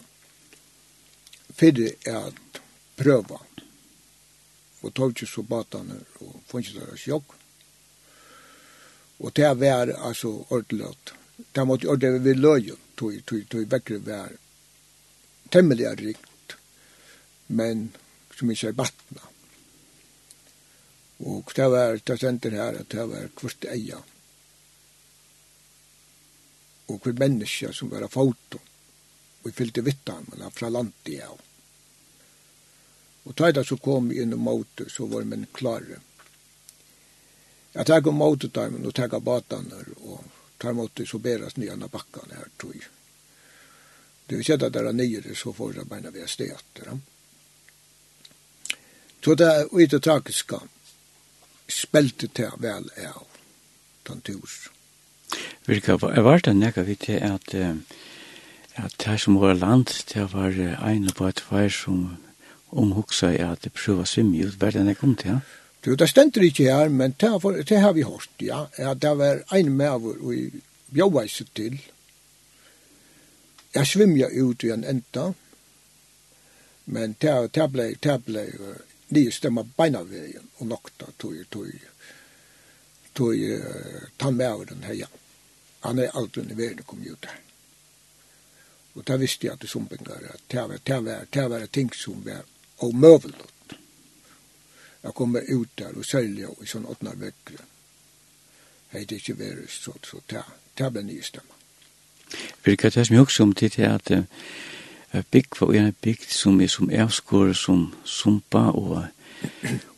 Fyrir 1.58 1.96
er 2.06 2.28
at 2.28 2.60
prøva. 2.94 3.40
Og 4.82 4.94
tog 4.94 5.10
ikke 5.10 5.26
så 5.26 5.42
batane 5.42 5.96
og 6.22 6.36
funnet 6.46 6.76
deres 6.76 7.02
sjokk. 7.02 7.34
Og 9.18 9.34
det 9.34 9.48
er 9.48 9.58
vær, 9.58 9.90
altså 10.06 10.30
ordentligt. 10.54 11.14
Det 11.50 11.66
måtte 11.66 11.90
ordentligt 11.90 12.22
vi 12.22 12.36
løy, 12.38 12.70
tog, 12.94 13.18
tog, 13.26 13.42
tog 13.50 13.66
vekkere 13.74 14.06
vær. 14.06 14.38
temmelig 15.50 15.84
er 15.84 15.98
rikt, 15.98 16.56
men 17.46 17.88
som 18.38 18.50
ikke 18.54 18.70
er 18.70 18.78
batna. 18.78 19.28
Og 21.26 21.50
det 21.56 21.70
var, 21.74 21.98
det 21.98 22.20
senter 22.20 22.54
her, 22.54 22.78
at 22.84 22.94
det 22.94 23.10
var 23.10 23.32
kvart 23.34 23.66
eia. 23.74 23.98
Og 26.86 27.02
hver 27.02 27.18
menneske 27.18 27.74
som 27.74 27.90
var 27.90 28.06
av 28.06 28.14
og 29.42 29.54
fyllte 29.54 29.82
vittan, 29.82 30.26
men 30.30 30.50
fra 30.50 30.68
landet 30.68 31.22
av. 31.26 31.40
Og 33.22 33.36
tøyda 33.38 33.64
så 33.64 33.76
kom 33.78 34.08
vi 34.10 34.22
inn 34.22 34.34
og 34.34 34.42
måte, 34.42 34.88
så 34.90 35.06
var 35.06 35.26
men 35.28 35.46
klare. 35.54 36.00
Jeg 37.72 37.86
tar 37.86 38.08
om 38.08 38.18
måte 38.18 38.50
dem, 38.52 38.80
og 38.84 38.94
tar 38.94 39.14
av 39.14 39.22
bataner, 39.22 39.86
og 40.02 40.24
tar 40.58 40.74
måte 40.76 41.06
så 41.06 41.18
beres 41.22 41.56
nye 41.56 41.72
av 41.72 41.90
bakken 41.90 42.34
her, 42.34 42.50
tog. 42.58 42.82
Det 44.26 44.38
vil 44.38 44.46
sette 44.46 44.70
der 44.74 44.92
nye, 44.92 45.34
så 45.34 45.52
får 45.52 45.78
jeg 45.78 45.88
beina 45.88 46.10
ved 46.10 46.28
sted 46.30 46.52
etter 46.52 46.90
dem. 46.90 47.02
Så 49.24 49.34
det 49.38 49.46
er 49.46 49.68
ute 49.70 50.00
tragiska, 50.02 50.58
spelte 51.70 52.26
til 52.34 52.50
vel 52.58 52.88
av, 53.06 53.26
tantur. 54.02 54.50
Virka, 55.66 55.96
var 55.96 56.42
det 56.42 56.56
nekka 56.58 56.82
vi 56.82 56.96
til 56.98 57.22
at 57.22 57.54
at 58.74 58.94
det 59.04 59.20
som 59.20 59.40
var 59.40 59.54
land, 59.54 59.86
det 60.14 60.32
var 60.32 60.54
ein 60.88 61.08
og 61.08 61.16
bare 61.18 61.32
tvær 61.32 61.68
som 61.68 62.16
omhugsa 62.72 63.32
i 63.32 63.42
at 63.44 63.64
det 63.64 63.72
prøver 63.72 64.04
svimmi 64.04 64.44
ut, 64.46 64.58
bare 64.58 64.78
den 64.78 64.88
jeg 64.88 64.96
kom 64.96 65.16
til, 65.16 65.30
ja? 65.30 65.38
Du, 65.84 65.94
det 65.94 66.08
stender 66.08 66.42
ikke 66.46 66.70
her, 66.70 66.88
men 66.88 67.14
det 67.20 67.28
har, 67.28 67.38
det 67.68 67.80
har 67.80 67.92
vi 67.92 68.02
hørt, 68.02 68.30
ja, 68.40 68.64
ja. 68.78 68.94
det 68.94 69.18
var 69.18 69.42
en 69.54 69.72
med 69.76 69.88
og 69.88 70.34
i 70.34 70.50
bjøveise 70.94 71.44
til. 71.54 71.80
Jeg 73.74 73.86
svimja 73.86 74.28
ut 74.28 74.62
i 74.62 74.70
en 74.70 74.84
enda, 74.84 75.32
men 76.86 77.16
det, 77.20 77.34
det 77.54 77.68
ble, 77.72 77.88
det 78.02 78.18
ble 78.24 78.46
nye 79.12 79.32
stemmer 79.32 79.66
beina 79.76 80.04
veien 80.06 80.46
og 80.60 80.66
nokta 80.70 81.10
tog, 81.18 81.34
tog, 81.50 81.66
tog, 83.14 83.34
tog, 83.34 83.34
tog, 84.18 84.38
tog, 84.38 84.38
tog, 84.38 84.62
tog, 84.62 85.08
tog, 86.12 86.36
tog, 86.36 86.40
tog, 86.40 86.60
tog, 86.62 86.76
tog, 86.78 86.86
tog, 86.86 87.16
tog, 87.26 87.51
Og 88.94 89.06
da 89.08 89.16
visste 89.16 89.46
jeg 89.46 89.54
at 89.54 89.62
det 89.62 89.70
som 89.70 89.86
bengar, 89.88 90.20
at 90.34 90.42
det 90.50 90.60
var, 90.68 90.78
det 90.86 91.04
var, 91.04 91.24
det 91.34 91.50
var 91.50 91.66
ting 91.66 91.94
som 91.94 92.24
var 92.24 92.44
omøvelut. 92.78 93.76
Jeg 95.02 95.14
kom 95.14 95.36
ut 95.36 95.78
der 95.78 95.98
og 95.98 96.04
særlig 96.04 96.46
og 96.46 96.60
i 96.62 96.68
sånn 96.70 96.86
åttnar 96.86 97.16
vekkere. 97.18 97.64
Hei, 98.92 99.04
det 99.08 99.22
ikke 99.22 99.38
vært 99.38 99.72
så, 99.72 99.94
så 100.04 100.20
det, 100.30 100.42
det 100.78 100.90
ble 100.92 101.02
nye 101.06 101.24
stemmer. 101.24 101.56
Virka, 102.64 102.90
det 102.90 103.06
som 103.06 103.16
jeg 103.16 103.24
også 103.24 103.42
om 103.42 103.54
tid 103.56 103.78
er 103.78 103.96
at 103.96 104.12
uh, 104.12 105.22
bygg 105.32 105.58
var 105.60 105.74
en 105.74 105.96
bygg 106.04 106.28
som 106.28 106.60
er 106.60 106.70
som 106.70 106.90
avskår 106.90 107.52
som 107.56 107.88
sumpa 108.04 108.68
og, 108.70 109.08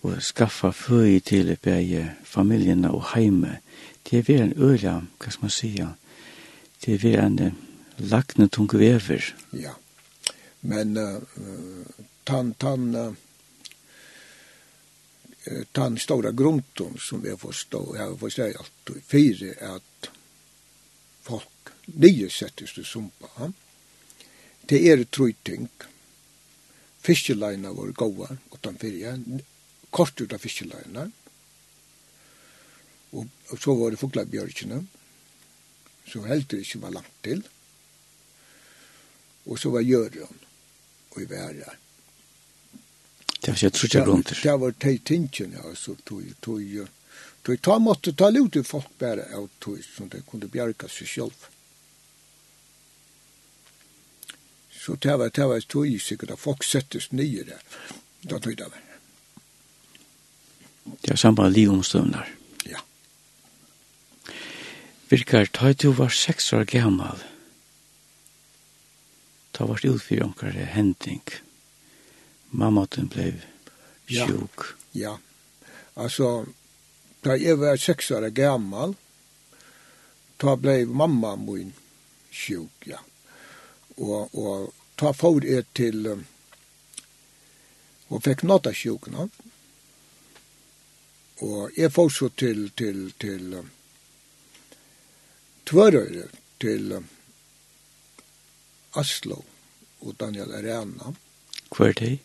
og 0.02 0.22
skaffa 0.22 0.70
føy 0.70 1.18
til 1.20 1.56
bæg 1.62 2.14
familiene 2.24 2.90
og 2.90 3.10
heime. 3.12 3.58
Det 4.06 4.18
er 4.18 4.26
vært 4.28 4.46
en 4.46 4.56
øyla, 4.56 4.94
hva 5.18 5.30
skal 5.30 5.44
man 5.44 5.50
sige, 5.50 5.88
det 6.84 6.94
er 6.94 7.04
vært 7.04 7.24
en 7.26 7.63
Lagne 7.96 8.48
tung 8.48 8.68
vever. 8.72 9.36
Ja. 9.50 9.74
Men 10.60 10.96
uh, 10.96 11.22
tan 12.24 12.54
tan 12.54 12.94
uh, 12.94 13.12
tan 15.72 15.98
stora 15.98 16.32
grunton 16.32 16.98
som 16.98 17.22
vi 17.22 17.30
har 17.30 17.36
förstå 17.36 17.96
jag 17.96 18.20
får 18.20 18.30
säga 18.30 18.60
att 18.60 18.90
fyra 19.06 19.74
att 19.74 20.08
folk 21.22 21.48
nye 21.86 22.30
sätter 22.30 22.66
sig 22.66 22.84
sumpa. 22.84 23.26
Ja? 23.38 23.52
Det 24.60 24.88
är 24.88 25.04
tröjting. 25.04 25.68
Fiskelina 27.00 27.72
var 27.72 27.86
goa 27.86 28.36
utan 28.54 28.76
fyrja. 28.78 29.18
Kort 29.90 30.20
ut 30.20 30.32
av 30.32 30.38
fiskelina. 30.38 31.10
Og, 33.14 33.28
og 33.50 33.58
så 33.60 33.74
var 33.78 33.92
det 33.92 34.00
fuglabjørkene. 34.00 34.80
Så 36.08 36.24
helt 36.26 36.50
det 36.50 36.64
ikke 36.64 36.80
var 36.82 36.96
langt 36.96 37.18
til 37.22 37.44
og 39.44 39.58
så 39.58 39.70
var 39.70 39.80
Jørgen 39.80 40.44
og 41.14 41.22
i 41.22 41.26
Væra. 41.30 41.74
Det 43.40 43.52
var 43.52 43.56
ikke 43.56 43.70
trutja 43.70 44.04
grunter. 44.04 44.38
Det 44.42 44.60
var 44.60 44.76
tei 44.80 44.98
tingen, 44.98 45.52
ja, 45.52 45.74
så 45.76 45.94
tog, 46.04 46.22
tog, 46.40 46.62
tog, 47.42 47.60
ta 47.60 47.78
måtte 47.78 48.14
ta 48.16 48.30
lut 48.30 48.56
i 48.56 48.62
folk 48.64 48.88
bare 48.98 49.26
av 49.36 49.50
tog, 49.58 49.82
så 49.84 50.08
de 50.08 50.22
kunne 50.24 50.48
bjerga 50.48 50.88
seg 50.88 51.10
selv. 51.10 51.50
Så 54.72 54.96
det 55.00 55.16
var, 55.16 55.28
det 55.28 55.46
var 55.48 55.60
tog 55.60 56.00
sikkert 56.00 56.32
at 56.36 56.40
folk 56.40 56.64
settes 56.64 57.10
nye 57.12 57.44
der. 57.44 57.60
Da 58.24 58.38
tog 58.38 58.56
det 58.56 58.70
var. 58.70 58.80
Det 60.84 61.10
var 61.10 61.20
samme 61.20 61.50
livomstøvnar. 61.50 62.28
Ja. 62.68 62.80
Virkar, 65.08 65.46
ta 65.52 65.72
du 65.72 65.90
var 65.92 66.08
seks 66.08 66.52
år 66.52 66.64
gammal, 66.64 67.20
ta 69.54 69.66
var 69.66 69.86
ut 69.86 70.02
för 70.02 70.22
onkare 70.22 70.64
händing. 70.76 71.22
Mamma 72.50 72.86
den 72.90 73.06
blev 73.06 73.44
sjuk. 74.06 74.58
Ja. 74.58 74.64
ja. 74.92 75.18
Alltså 75.94 76.46
da 77.20 77.36
jag 77.36 77.56
var 77.56 77.76
sex 77.76 78.10
år 78.10 78.28
gammal 78.28 78.94
ta 80.36 80.56
blev 80.56 80.88
mamma 80.88 81.36
min 81.36 81.72
sjuk, 82.30 82.70
ja. 82.84 82.98
Och 83.94 84.34
och 84.34 84.74
ta 84.94 85.14
fod 85.14 85.44
er 85.44 85.64
till 85.72 86.24
och 88.08 88.24
fick 88.24 88.42
nåt 88.42 88.66
av 88.66 88.74
no 89.06 89.30
og 91.36 91.70
jag 91.76 91.92
får 91.92 92.08
så 92.08 92.28
til 92.28 92.70
til 92.70 93.12
till 93.18 93.62
Tvöröre 95.64 96.28
til 96.58 97.02
till 97.02 97.13
Aslo 99.00 99.42
og 100.04 100.14
Daniel 100.20 100.52
Arena. 100.54 101.14
Hvor 101.70 101.88
er 101.88 101.98
det? 101.98 102.18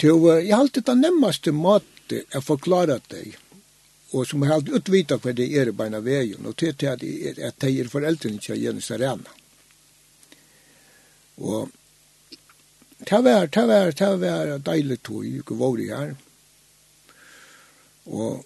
Til, 0.00 0.22
jeg 0.44 0.54
har 0.54 0.62
alltid 0.64 0.86
den 0.86 1.02
nemmeste 1.04 1.52
måte 1.52 2.22
jeg 2.22 2.42
forklarer 2.42 3.02
deg, 3.10 3.36
og 4.10 4.26
som 4.26 4.42
jeg 4.42 4.50
har 4.50 4.60
alltid 4.60 4.78
utvita 4.78 5.18
hva 5.22 5.34
det 5.36 5.46
er 5.60 5.70
i 5.70 5.76
beina 5.76 6.00
veien, 6.02 6.46
og 6.46 6.56
til 6.56 6.74
til 6.74 6.90
at 6.90 7.02
jeg 7.02 7.32
er, 7.32 7.42
at 7.50 7.62
jeg 7.62 7.84
er 7.84 7.92
foreldrene 7.92 8.42
til 8.42 8.62
Jens 8.62 8.90
Arena. 8.90 9.36
Og 11.40 11.70
det 13.00 13.24
var, 13.24 13.46
det 13.46 13.66
var, 13.68 13.92
det 13.96 14.18
var 14.20 14.58
deilig 14.58 15.02
tog, 15.02 15.24
ikke 15.24 15.58
var 15.58 15.78
her. 15.96 16.14
Og 18.06 18.44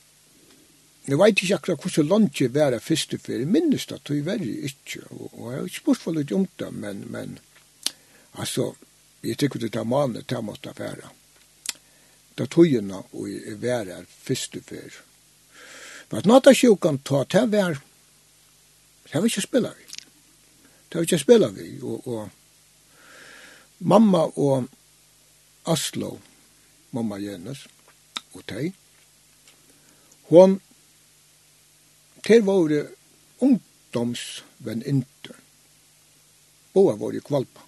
Jeg 1.05 1.18
vet 1.20 1.42
ikke 1.42 1.57
akkurat 1.59 1.82
hvordan 1.84 2.09
landje 2.09 2.46
var 2.55 2.70
det 2.72 2.80
første 2.82 3.18
for 3.20 3.36
jeg 3.36 3.48
minnes 3.48 3.84
det, 3.90 3.98
tog 4.05 4.16
jeg 4.16 4.38
det 4.40 4.55
ikke, 4.70 5.02
og 5.11 5.26
og 5.32 5.50
jeg 5.50 5.59
har 5.59 5.66
ikke 5.68 5.82
spurt 5.82 6.00
for 6.00 6.16
litt 6.16 6.32
om 6.32 6.46
det, 6.59 6.70
men, 6.72 7.05
men, 7.12 7.38
altså, 8.32 8.72
jeg 9.22 9.36
tykker 9.36 9.61
det 9.61 9.76
er 9.76 9.84
manet 9.84 10.26
til 10.26 10.38
jeg 10.38 10.44
måtte 10.44 10.72
være. 10.78 11.11
Da 12.38 12.46
tog 12.46 12.66
henne 12.66 13.02
og 13.12 13.28
jeg 13.28 13.61
var 13.61 13.84
det 13.84 14.00
første 14.09 14.62
for. 14.64 14.96
For 16.09 16.18
at 16.18 16.26
natta 16.26 16.55
sjukan 16.57 16.98
ta, 17.05 17.24
det 17.28 17.44
var, 17.52 17.76
det 19.05 19.14
var 19.14 19.28
ikke 19.28 19.44
spiller 19.44 19.76
vi. 19.76 19.84
Det 20.88 20.98
var 20.98 21.02
ikke 21.02 21.18
spiller 21.18 21.52
vi, 21.52 21.68
og, 21.82 22.09
og 22.09 22.28
mamma 23.78 24.24
og 24.40 24.68
Aslo, 25.66 26.18
mamma 26.92 27.20
Jens, 27.20 27.66
og 28.32 28.44
teg, 28.48 28.72
hon 30.32 30.61
Ter 32.25 32.41
våre 32.41 32.87
ungdomsvenninter. 33.45 35.37
Båa 36.72 36.97
våre 36.97 37.20
kvalpa. 37.20 37.61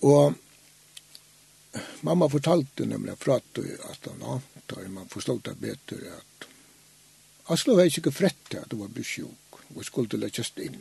Og 0.00 0.34
mamma 2.00 2.28
fortalte 2.32 2.86
nemlig 2.88 3.18
fra 3.20 3.36
at 3.36 3.58
han 4.08 4.20
ja, 4.24 4.40
da 4.66 4.88
man 4.88 5.08
forstod 5.12 5.44
det 5.44 5.58
bedre 5.60 6.16
at 6.16 6.48
Aslo 7.52 7.76
var 7.78 7.86
ikke 7.86 8.10
frett 8.10 8.56
at 8.58 8.72
hun 8.72 8.80
var 8.82 8.90
blitt 8.94 9.06
sjuk 9.06 9.60
og 9.76 9.84
skulle 9.86 10.18
leggjast 10.18 10.58
inn. 10.58 10.80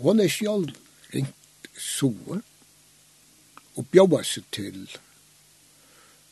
Hun 0.00 0.20
er 0.20 0.32
selv 0.32 0.72
ringt 1.12 1.68
sover 1.78 2.40
og 3.76 3.86
bjóa 3.92 4.24
seg 4.26 4.48
til 4.54 4.88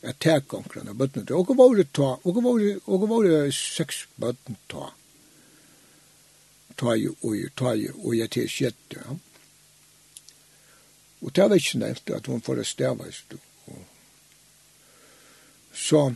at 0.03 0.19
teka 0.19 0.57
omkring 0.57 0.89
av 0.89 0.97
bøttene 0.99 1.25
til. 1.25 1.35
var 1.57 1.75
det 1.75 1.91
ta, 1.93 2.09
og 2.23 2.35
hva 2.35 2.43
var 2.43 2.59
det? 2.59 2.73
og 2.85 2.99
hva 2.99 3.07
var 3.07 3.23
det 3.27 3.53
seks 3.55 4.05
bøtten 4.19 4.57
ta. 4.67 4.89
Ta 6.75 6.95
jo, 6.97 7.15
og 7.21 7.37
jo, 7.37 7.49
ta 7.55 7.73
jo, 7.77 7.93
og 8.03 8.17
jeg 8.17 8.29
til 8.33 8.49
sjette, 8.49 8.99
ja. 8.99 9.17
Og 11.23 11.31
det 11.31 11.49
var 11.49 11.55
ikke 11.55 11.79
nevnt 11.79 12.11
at 12.11 12.27
hun 12.27 12.41
får 12.43 12.59
det 12.59 12.67
stavast. 12.67 13.33
Og, 13.33 13.81
Så, 15.73 16.13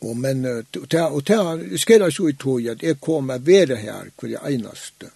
og 0.00 0.16
men, 0.16 0.44
og 0.44 0.88
det, 0.90 1.00
og 1.00 1.22
det 1.24 1.78
skjer 1.80 2.10
så 2.10 2.28
i 2.28 2.34
tog 2.36 2.66
at 2.68 2.82
jeg 2.82 3.00
kom 3.00 3.30
med 3.30 3.46
være 3.46 3.78
her 3.80 4.10
hver 4.20 4.42
eneste 4.50 5.08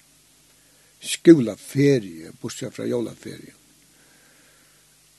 skolaferie, 1.01 2.33
bortsett 2.41 2.75
fra 2.75 2.87
jolaferie 2.87 3.58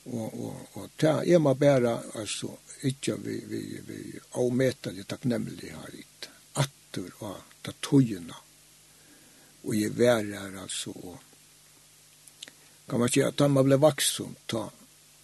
og 0.06 0.34
og 0.44 0.68
og 0.74 0.90
ta 0.98 1.22
er 1.24 1.38
ma 1.38 1.54
bæra 1.54 1.94
altså 2.14 2.48
ikkje 2.82 3.16
vi 3.24 3.36
vi 3.46 3.62
vi 3.86 4.20
avmeta 4.34 4.92
det 4.92 5.08
takknemlig 5.08 5.72
har 5.72 5.94
it 5.94 6.28
attur 6.54 7.10
og 7.20 7.36
ta 7.62 7.72
tøyna 7.82 8.36
og 9.64 9.74
je 9.76 9.88
vær 9.88 10.24
er 10.24 10.60
altså 10.62 10.90
og 10.90 11.18
kan 12.88 12.98
man 12.98 13.08
sjá 13.08 13.28
at 13.28 13.50
man 13.50 13.64
ble 13.64 13.76
vaksum 13.76 14.36
ta 14.48 14.70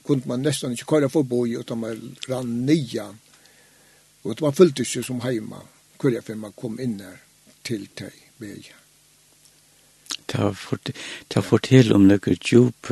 kunde 0.07 0.29
man 0.29 0.43
nästan 0.43 0.71
inte 0.71 0.85
köra 0.85 1.09
förbi 1.09 1.57
utan 1.61 1.79
man 1.79 2.17
rann 2.29 2.67
nian. 2.67 3.19
Och 4.23 4.35
det 4.35 4.41
var 4.41 4.53
fullt 4.53 4.79
inte 4.79 5.03
som 5.03 5.21
hemma. 5.21 5.61
Kurja 5.99 6.23
för 6.23 6.35
man 6.35 6.53
kom 6.53 6.81
in 6.81 6.99
där 6.99 7.17
till 7.63 7.89
dig 7.95 8.13
vägen. 8.37 8.77
Ta 10.27 10.55
fort 10.55 10.89
ta 11.29 11.43
fortell 11.43 11.93
om 11.93 12.09
några 12.09 12.33
djup 12.33 12.91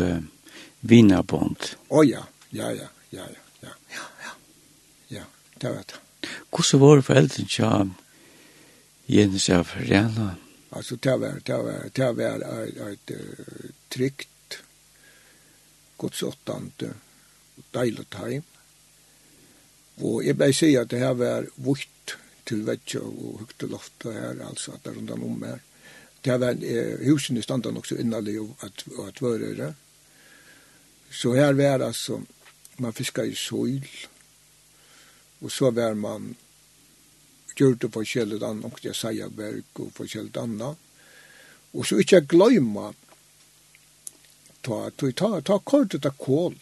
vinabond. 0.84 1.70
Å 1.88 2.00
oh, 2.00 2.06
ja, 2.06 2.22
ja, 2.50 2.70
ja, 2.76 2.88
ja, 3.10 3.26
ja. 3.26 3.74
Ja, 3.94 4.06
ja. 4.24 4.32
Ja, 5.08 5.26
det 5.60 5.72
var 5.72 5.84
det. 5.88 6.00
Hvordan 6.52 6.80
var 6.80 6.96
det 6.96 7.06
foreldrene 7.08 7.48
tja 7.50 7.70
Jens 9.06 9.50
av 9.52 9.70
Rena? 9.76 10.34
Alltså 10.70 10.96
det 10.96 11.16
var, 11.16 11.40
det 11.44 11.56
var, 11.56 11.90
det 11.92 12.12
var 12.12 12.46
ett, 12.92 13.10
ett 13.10 13.16
tryggt, 13.88 14.58
godsåttande, 15.96 16.90
deilig 17.70 18.06
heim. 18.18 18.42
Og 20.02 20.24
jeg 20.26 20.34
blei 20.34 20.50
sier 20.56 20.82
at 20.82 20.90
det 20.90 21.02
her 21.04 21.14
var 21.14 21.46
vutt 21.62 22.16
til 22.48 22.64
vetsja 22.66 23.04
og 23.06 23.44
høgt 23.44 23.60
til 23.62 23.70
loftet 23.70 24.16
her, 24.18 24.40
altså 24.48 24.74
at 24.74 24.82
det 24.84 24.96
rundan 24.96 25.22
om 25.22 25.46
her. 25.46 25.62
Det 26.24 26.40
var 26.40 26.58
eh, 26.58 27.04
husen 27.06 27.38
i 27.38 27.44
standa 27.44 27.70
nok 27.70 27.86
så 27.86 28.00
innallig 28.00 28.40
og 28.42 28.66
at, 28.66 28.84
at 29.06 29.22
vörere. 29.22 29.74
Så 31.14 31.34
her 31.34 31.52
var 31.52 31.86
altså, 31.86 32.20
man 32.76 32.92
fiskade 32.92 33.28
i 33.28 33.34
sol. 33.34 33.86
Och 35.38 35.52
så 35.52 35.70
var 35.70 35.94
man 35.94 36.34
gjorde 37.56 37.88
på 37.88 38.04
kjellet 38.04 38.42
annet, 38.42 38.72
och 38.72 38.84
jag 38.84 38.96
sier 38.96 39.28
berg 39.28 39.62
och 39.72 39.94
på 39.94 40.06
kjellet 40.06 40.36
annan. 40.36 40.76
Och 41.72 41.86
så 41.86 41.98
inte 41.98 42.20
glömma 42.20 42.94
ta, 44.60 44.90
ta, 44.90 45.12
ta, 45.12 45.40
ta 45.40 45.58
kortet 45.58 46.06
av 46.06 46.10
kål. 46.10 46.58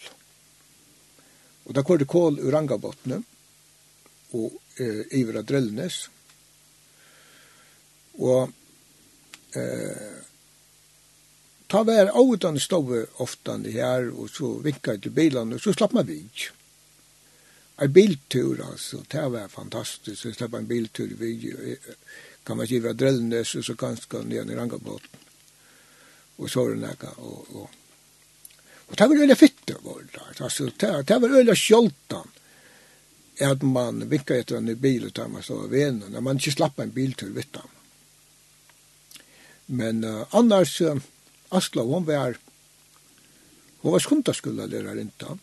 Och 1.65 1.73
da 1.73 1.83
kortet 1.83 2.09
kål 2.09 2.39
ur 2.39 2.55
Angabottnen 2.55 3.25
og 4.33 4.53
eh, 4.77 5.05
Ivra 5.21 5.43
Drellnes. 5.43 6.09
Og 8.19 8.53
eh, 9.57 10.32
ta 11.73 11.81
vær 11.89 12.11
autan 12.13 12.59
stove 12.61 13.07
oftan 13.25 13.65
her, 13.65 14.11
og 14.13 14.29
så 14.29 14.59
vinka 14.65 14.99
til 15.01 15.15
bilen, 15.17 15.55
og 15.57 15.61
så 15.63 15.73
slapp 15.73 15.95
man 15.97 16.05
vid. 16.05 16.49
En 17.81 17.93
biltur, 17.93 18.61
altså, 18.67 19.01
det 19.09 19.23
var 19.33 19.49
fantastisk, 19.49 20.19
så 20.21 20.33
slapp 20.37 20.59
en 20.59 20.69
biltur 20.69 21.15
vid, 21.17 21.47
kan 22.45 22.59
man 22.61 22.69
giva 22.69 22.93
drellnes, 22.93 23.55
og 23.57 23.65
så 23.65 23.77
ganske 23.79 24.21
ned 24.29 24.51
i 24.53 24.59
rangabåten, 24.59 25.23
og 26.37 26.51
så 26.51 26.67
var 26.67 26.75
det 26.75 26.83
nægge, 26.83 27.15
og, 27.17 27.57
og, 27.57 27.71
og 28.89 28.99
det 28.99 29.09
var 29.09 29.23
øyla 29.25 29.39
fitte, 29.41 29.77
var 29.87 30.03
det, 30.05 30.27
altså, 30.45 30.69
det 30.81 31.21
var 31.23 31.37
veldig 31.39 31.57
sjoltan, 31.57 32.37
at 33.41 33.65
man 33.65 34.05
vinka 34.11 34.37
etter 34.37 34.61
en 34.61 34.75
bil, 34.77 35.09
og 35.09 35.23
man 35.33 35.43
så 35.47 35.57
var 35.63 35.73
venen, 35.73 36.21
man 36.21 36.37
ikke 36.37 36.53
slapp 36.59 36.85
en 36.85 36.93
biltur 36.93 37.33
vet 37.33 37.57
han. 37.57 37.73
Men 39.73 40.05
uh, 40.05 40.27
annars, 40.37 40.77
uh, 40.85 41.01
Asla, 41.53 41.83
hon 41.83 42.05
var, 42.05 42.39
hon 43.83 43.93
var 43.93 44.01
skundaskula 44.01 44.67
lærarinta. 44.67 45.39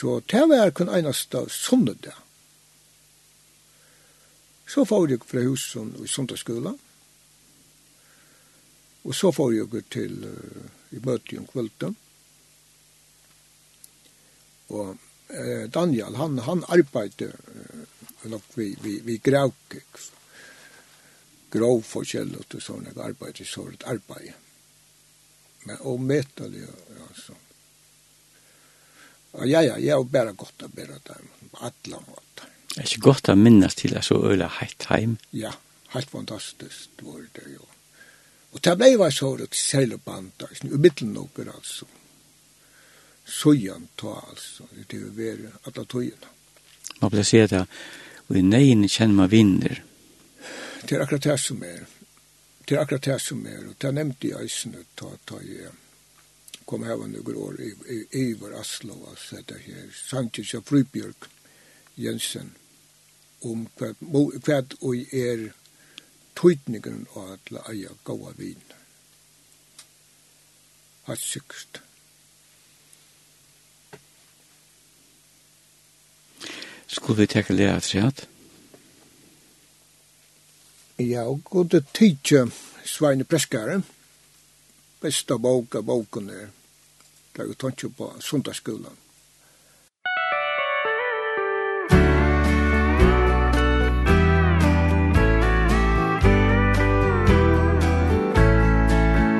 Så 0.00 0.20
det 0.20 0.44
var 0.46 0.70
kun 0.70 0.88
einasta 0.88 1.48
sundag. 1.48 2.12
Så 4.68 4.84
får 4.84 5.08
jeg 5.10 5.24
fra 5.24 5.40
husen 5.42 5.94
i 6.04 6.08
sundagsskolen. 6.08 6.76
Og 9.08 9.14
så 9.16 9.32
får 9.32 9.54
jeg 9.56 9.84
til 9.88 10.20
uh, 10.28 10.68
i 10.92 11.00
møte 11.00 11.40
om 11.40 11.48
kvölden. 11.48 11.96
Og 14.68 14.92
uh, 14.92 15.64
Daniel, 15.72 16.20
han, 16.20 16.38
han 16.44 16.66
arbeidde 16.68 17.32
uh, 17.32 18.28
nok 18.28 18.44
vi, 18.60 18.74
vi, 18.84 18.98
vi 19.08 19.16
gravkikv 19.24 20.17
grov 21.52 21.82
forskjell 21.86 22.34
til 22.50 22.62
sånne 22.62 22.94
arbeid, 22.96 23.38
til 23.38 23.48
sånne 23.48 23.80
arbeid. 23.88 24.32
Men 25.66 25.80
og 25.88 26.00
møter 26.00 26.50
det, 26.52 26.64
ja, 26.64 27.08
sånn. 27.18 27.44
Ja, 29.44 29.60
ja, 29.62 29.76
jeg 29.76 29.92
er 29.92 30.04
bare 30.08 30.32
godt 30.32 30.64
å 30.64 30.70
bære 30.72 31.00
det, 31.04 31.18
på 31.52 31.60
alle 31.68 32.00
måter. 32.06 32.52
Det 32.72 32.80
er 32.80 32.86
ikke 32.88 33.06
godt 33.08 33.30
å 33.32 33.36
minnes 33.38 33.76
til 33.76 33.96
at 33.98 34.06
så 34.06 34.16
øyla 34.30 34.48
heit 34.58 34.86
heim. 34.88 35.18
Ja, 35.36 35.52
helt 35.94 36.10
fantastisk 36.10 37.02
var 37.04 37.24
det 37.36 37.46
jo. 37.52 37.64
Og 38.56 38.62
det 38.64 38.74
ble 38.80 38.94
var 38.96 39.12
så 39.12 39.34
det 39.36 39.50
særlig 39.52 40.00
bandet, 40.04 40.62
i 40.64 40.80
midten 40.80 41.12
noen 41.12 41.52
altså. 41.52 41.86
Søyan 43.28 43.90
ta 44.00 44.14
altså, 44.24 44.64
det 44.72 44.96
er 44.96 45.02
jo 45.04 45.12
være 45.12 45.52
alle 45.68 45.84
tøyene. 45.84 46.30
Man 47.02 47.12
blir 47.12 47.26
sier 47.28 47.50
det, 47.50 47.66
og 48.28 48.38
i 48.40 48.42
neien 48.42 48.86
kjenner 48.88 49.20
man 49.20 49.30
vinner, 49.30 49.82
Det 50.82 50.96
er 50.96 51.02
akkurat 51.02 51.24
det 51.24 51.40
som 51.40 51.62
er. 51.62 51.84
Det 52.68 52.76
er 52.76 52.80
akkurat 52.80 53.04
det 53.04 53.20
som 53.20 53.46
er. 53.46 53.68
Og 53.68 53.76
det 53.82 53.94
nevnte 53.94 54.30
jeg 54.30 54.48
eisene, 54.48 54.84
ta, 54.96 55.10
ta 55.26 55.42
jeg 55.42 55.72
kom 56.68 56.84
her 56.84 56.98
var 57.00 57.08
noen 57.08 57.36
år 57.40 57.60
i, 57.64 57.70
i, 57.94 57.98
i 58.20 58.24
vår 58.36 58.58
Aslo, 58.60 58.98
altså 59.08 59.40
det 59.48 59.62
her, 59.64 59.86
Sanchez 59.96 60.52
og 60.58 60.66
Frybjørk 60.68 61.28
Jensen, 61.96 62.52
om 63.48 63.64
hva, 63.78 63.94
hva 64.44 64.58
og 64.84 65.14
er 65.16 65.48
tøytningen 66.36 67.06
av 67.16 67.32
at 67.38 67.52
la 67.54 67.64
eia 67.72 67.94
gaua 68.04 68.34
vin. 68.36 68.60
Hatt 71.08 71.24
sikkert. 71.24 71.80
Skulle 76.88 77.22
vi 77.22 77.32
tekke 77.32 77.56
lea 77.56 77.78
at 77.78 78.28
Ja, 81.00 81.22
og 81.22 81.40
god 81.44 81.82
tidje 81.94 82.50
Sveine 82.84 83.24
Preskare. 83.24 83.82
Besta 85.00 85.36
boka 85.38 85.78
av 85.78 85.84
boken 85.86 86.30
er. 86.30 86.48
Det 87.36 87.44
er 87.44 87.46
jo 87.46 87.54
tanke 87.54 87.88
på 87.94 88.08
sundagsskolen. 88.18 88.96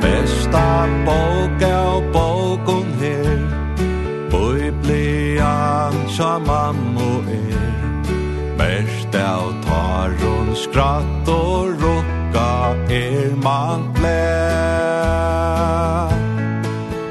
Besta 0.04 0.66
bok 1.10 1.68
av 1.72 2.10
boken 2.14 2.92
her. 3.02 3.38
Bøy 4.30 4.70
blir 4.86 5.42
han 5.42 6.04
som 6.14 6.46
mamma 6.46 7.12
er. 7.34 7.72
Besta 8.62 9.26
bok 9.42 9.57
skratt 10.64 11.28
og 11.28 11.68
rukka 11.82 12.52
er 12.90 13.36
man 13.42 13.80
gled 13.98 14.18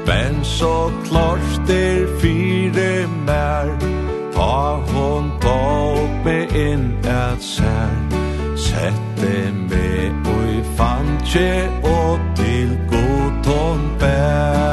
Men 0.06 0.44
så 0.44 0.90
klart 1.04 1.70
er 1.70 2.06
fire 2.20 3.06
mer 3.26 3.98
Ta 4.38 4.80
hon 4.92 5.32
ta 5.40 5.56
opp 6.02 6.24
med 6.24 6.52
inn 6.54 6.84
et 7.02 7.42
sær. 7.42 7.90
Sette 8.54 9.34
med 9.70 10.30
og 10.34 10.44
i 10.54 10.62
fantje 10.78 11.50
og 11.82 12.32
til 12.38 12.78
god 12.92 13.42
ton 13.48 13.84
bær. 14.00 14.67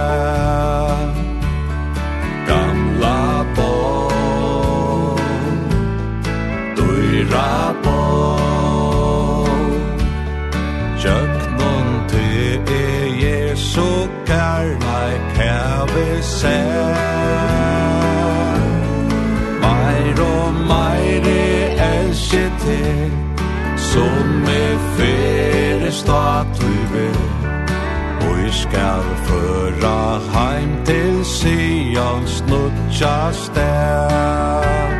skal 28.76 29.04
føra 29.28 30.20
heim 30.36 30.72
til 30.86 31.26
Sions 31.26 32.44
nutja 32.50 33.32
sted 33.32 34.92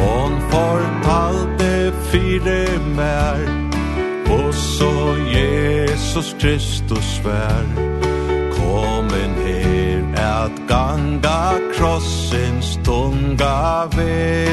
Hon 0.00 0.34
fortalte 0.52 1.92
fire 2.10 2.78
mer 2.96 3.40
Og 4.30 4.54
så 4.54 4.92
Jesus 5.32 6.36
Kristus 6.40 7.20
vær 7.24 7.64
Komin 8.58 9.32
her 9.46 10.02
at 10.44 10.52
ganga 10.68 11.56
krossins 11.78 12.78
tunga 12.84 13.86
vei 13.96 14.44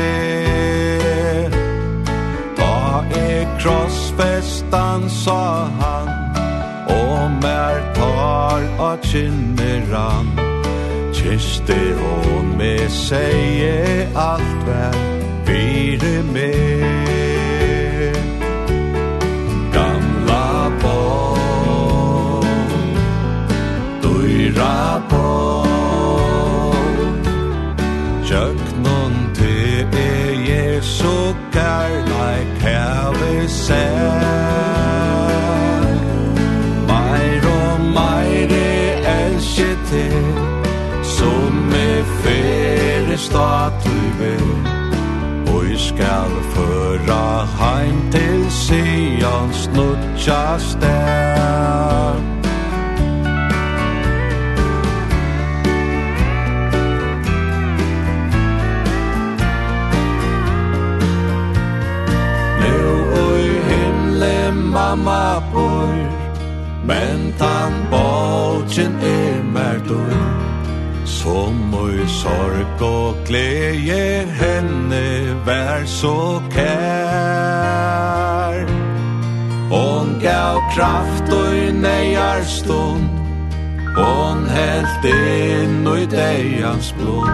Da 2.57 3.03
er 3.19 3.45
krossfestan 3.59 5.09
sa 5.09 5.43
han? 5.79 6.02
mer 7.43 7.93
tar 7.93 8.61
a 8.89 8.97
kinneran 9.01 10.27
Kiste 11.13 11.81
hon 11.99 12.57
me 12.57 12.75
seie 12.89 14.07
alt 14.15 14.59
vær 14.67 14.95
Vire 15.47 16.15
me 16.33 16.51
Gamla 19.75 20.51
på 20.83 20.99
Døyra 24.03 24.79
på 25.11 25.27
Kjøknon 28.27 29.19
te 29.39 29.57
e 30.05 30.15
Jesu 30.49 31.17
kærleik 31.55 32.55
Heve 32.67 33.35
seg 33.61 34.02
vil 44.23 45.53
Oi 45.55 45.77
skal 45.77 46.31
føra 46.53 47.45
heim 47.59 47.97
til 48.11 48.45
Sion 48.51 49.53
snutja 49.53 50.57
stær. 50.59 52.21
Nu 62.61 62.79
oi 63.25 63.49
himle 63.69 64.51
mamma 64.51 65.43
bor 65.53 65.93
Men 66.87 67.33
tan 67.39 67.73
bolchen 67.91 68.95
er 69.01 69.43
mer 69.53 69.77
dor 69.89 70.52
Som 71.13 71.73
i 72.03 72.07
sorg 72.09 72.81
og 72.81 73.15
glede 73.25 74.25
henne 74.41 75.35
vær 75.45 75.85
så 75.85 76.41
kær. 76.51 77.83
Hon 79.69 80.19
gav 80.21 80.61
kraft 80.75 81.33
og 81.33 81.57
i 81.57 81.71
nejar 81.71 82.43
stund. 82.43 83.09
Hon 83.97 84.49
helt 84.49 85.05
inn 85.05 85.87
og 85.87 85.99
i 86.01 86.05
dejans 86.05 86.93
blod. 86.97 87.29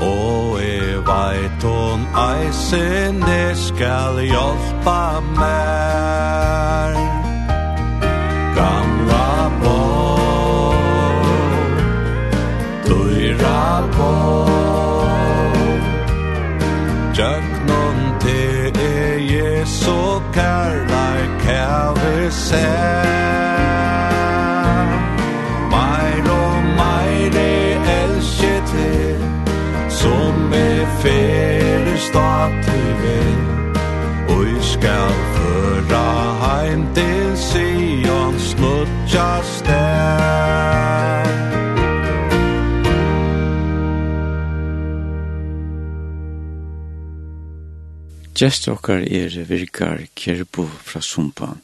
Og 0.00 0.60
e 0.62 0.96
veit 1.06 1.62
hon 1.62 2.06
eisene 2.16 3.42
skal 3.54 4.22
hjelpa 4.24 5.20
mer 5.36 6.96
Gamla 8.56 9.19
kæver 21.50 22.30
sær 22.30 23.06
Meir 25.72 26.26
og 26.42 26.56
meir 26.80 27.38
er 27.42 27.88
elskje 28.02 28.54
til 28.72 29.24
Som 30.00 30.52
er 30.54 30.86
fere 31.02 31.96
stat 32.08 32.68
i 32.80 32.84
vel. 33.02 33.40
Og 34.36 34.46
skal 34.72 35.12
føra 35.34 36.06
heim 36.44 36.86
til 36.94 37.26
Sion 37.48 38.38
Snutjas 38.38 39.49
Gjest 48.40 48.70
okkar 48.72 49.02
er 49.04 49.34
virkar 49.44 49.98
Kjerbo 50.16 50.62
fra 50.64 51.02
Sumpan. 51.04 51.58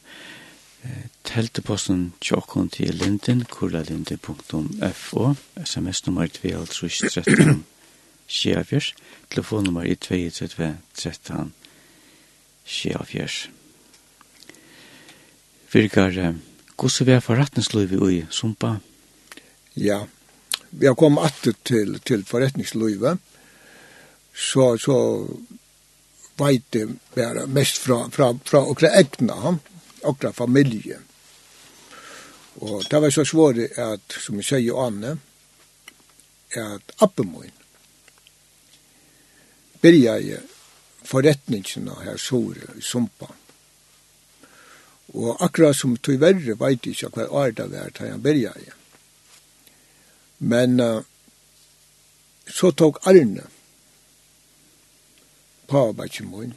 Telteposten 1.24 2.10
tjokkon 2.20 2.68
til 2.68 2.92
linden, 3.00 3.46
kurlalinde.fo, 3.48 5.22
sms-nummer 5.64 6.28
2.13, 6.36 7.64
sjeavjers, 8.28 8.90
telefonnummer 9.32 9.88
i 9.88 9.96
2, 9.96 10.20
13, 11.00 11.54
sjeavjers. 12.68 13.40
Virkar, 15.72 16.22
gosse 16.76 17.08
vi 17.08 17.16
er 17.16 17.24
for 17.24 17.40
rettenslivet 17.40 18.12
i 18.12 18.24
Sumpa? 18.28 18.76
Ja, 19.80 20.02
vi 20.76 20.92
har 20.92 20.94
kommet 20.94 21.24
atter 21.32 21.56
til, 21.64 22.02
til 22.04 22.28
forretningslivet, 22.28 23.16
så, 24.36 24.74
så 24.76 25.24
veite 26.38 26.86
bare 27.14 27.46
mest 27.46 27.78
fra, 27.82 28.04
fra, 28.10 28.32
fra 28.44 28.62
okra 28.64 28.92
egna, 29.00 29.56
okra 30.02 30.32
familie. 30.32 30.98
Og 32.56 32.84
det 32.90 33.00
var 33.00 33.10
så 33.12 33.24
svåre 33.24 33.68
at, 33.76 34.18
som 34.20 34.38
jeg 34.40 34.48
sier 34.48 34.80
Anne, 34.80 35.16
at 36.56 36.92
Appemoen 37.04 37.52
byrja 39.80 40.14
i 40.18 40.36
forretningsina 41.06 41.98
her 42.04 42.16
sore 42.16 42.78
i 42.78 42.82
Sumpa. 42.82 43.28
Og 45.14 45.44
akkurat 45.44 45.76
som 45.76 45.96
tog 45.96 46.18
verre 46.20 46.56
veit 46.58 46.88
ikke 46.90 47.12
hva 47.14 47.26
er 47.44 47.52
det 47.54 47.68
var 47.70 47.92
da 47.94 48.08
han 48.08 48.24
byrja 48.24 48.54
i. 48.58 48.70
Men 50.38 50.80
uh, 50.80 51.04
så 52.46 52.72
tok 52.72 52.98
Arne, 53.06 53.46
pavabækje 55.68 56.24
mun, 56.26 56.54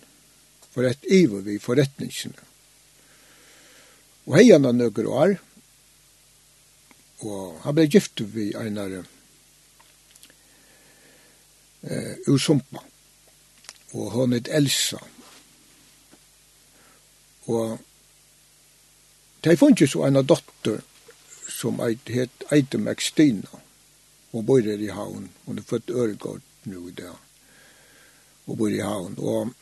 for 0.72 0.88
et 0.88 1.06
ivo 1.10 1.42
vi 1.46 1.60
forretningsene. 1.60 2.48
Og 4.28 4.36
hei 4.38 4.52
han 4.52 4.68
nøkker 4.76 5.08
år, 5.10 5.36
og 7.26 7.62
han 7.64 7.76
ble 7.76 7.88
gift 7.92 8.22
vi 8.34 8.52
einare 8.56 9.04
eh, 11.84 12.16
usumpa, 12.28 12.84
og 13.94 14.12
hon 14.14 14.38
et 14.38 14.52
Elsa. 14.54 15.02
Og 17.50 17.80
de 19.44 19.58
funnet 19.58 19.90
så 19.90 20.06
einar 20.06 20.28
dotter 20.28 20.84
som 21.50 21.82
eit, 21.82 22.12
het 22.14 22.46
Eitemæk 22.54 23.02
Stina, 23.02 23.64
og 24.34 24.46
bor 24.46 24.62
i 24.62 24.94
havn, 24.94 25.32
hun 25.46 25.58
er 25.58 25.66
født 25.66 25.90
Øregård 25.90 26.42
nu 26.66 26.88
i 26.88 26.92
dag 26.92 27.18
og 28.50 28.58
bor 28.60 28.74
i 28.74 28.82
havn. 28.84 29.16
Og, 29.20 29.54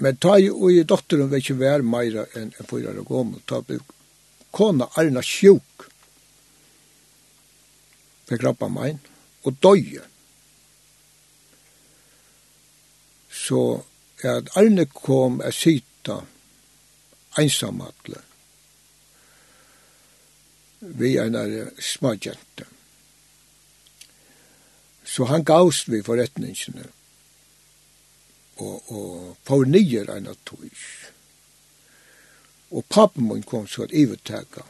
men 0.00 0.20
ta 0.22 0.36
jo 0.40 0.56
og 0.56 0.72
i 0.72 0.84
dotteren 0.88 1.30
vil 1.30 1.42
ikke 1.42 1.58
være 1.60 1.86
meira 1.86 2.26
enn 2.38 2.52
en 2.52 2.70
fyra 2.70 2.94
år 2.94 3.06
gammel. 3.08 3.42
Ta 3.46 3.60
ble 3.64 3.80
kona 4.50 4.88
Arna 4.98 5.22
sjuk 5.22 5.86
for 8.26 8.40
krabba 8.40 8.70
mein 8.72 8.98
og 9.44 9.60
døye. 9.62 10.02
Så 13.30 13.62
at 14.24 14.50
Arne 14.58 14.84
kom 14.92 15.40
er 15.44 15.54
sita 15.54 16.20
einsamadle 17.38 18.20
vi 20.80 21.16
en 21.18 21.70
smagjente. 21.78 22.64
Så 25.04 25.24
han 25.24 25.44
gavst 25.44 25.88
vi 25.88 26.02
forretningene 26.02 26.86
og, 28.60 28.92
og 28.92 29.36
får 29.48 29.66
nyer 29.70 30.10
enn 30.14 30.28
at 30.30 30.42
tog. 30.48 30.68
Og 32.70 32.86
pappen 32.88 33.26
min 33.28 33.42
kom 33.42 33.66
så 33.68 33.86
at 33.86 33.94
ivertega 33.96 34.62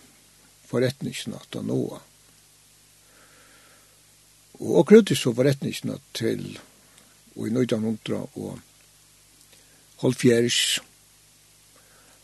forretningsen 0.71 1.35
at 1.37 1.59
han 1.59 1.71
åa. 1.75 2.01
Og 4.61 4.73
og 4.79 4.87
krødde 4.87 5.17
så 5.17 5.33
forretningsen 5.35 5.93
til 6.15 6.59
og 7.37 7.47
i 7.47 7.51
1900 7.51 8.17
og 8.35 8.59
holdt 10.03 10.21
fjers 10.21 10.81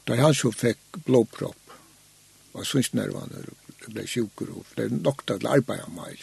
da 0.06 0.16
han 0.20 0.34
så 0.34 0.52
fikk 0.54 1.00
blåpropp 1.06 1.72
og 2.56 2.66
synsnervene 2.66 3.42
ble 3.86 4.04
sjukker 4.08 4.50
og 4.54 4.68
ble 4.74 4.88
nok 4.94 5.24
til 5.26 5.48
arbeid 5.50 5.82
av 5.82 5.92
meg. 5.94 6.22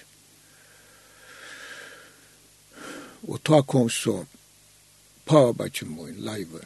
Og 3.27 3.39
ta 3.45 3.61
kom 3.67 3.89
så 3.91 4.23
pavabakje 5.25 5.87
min, 5.87 6.21
leive. 6.25 6.63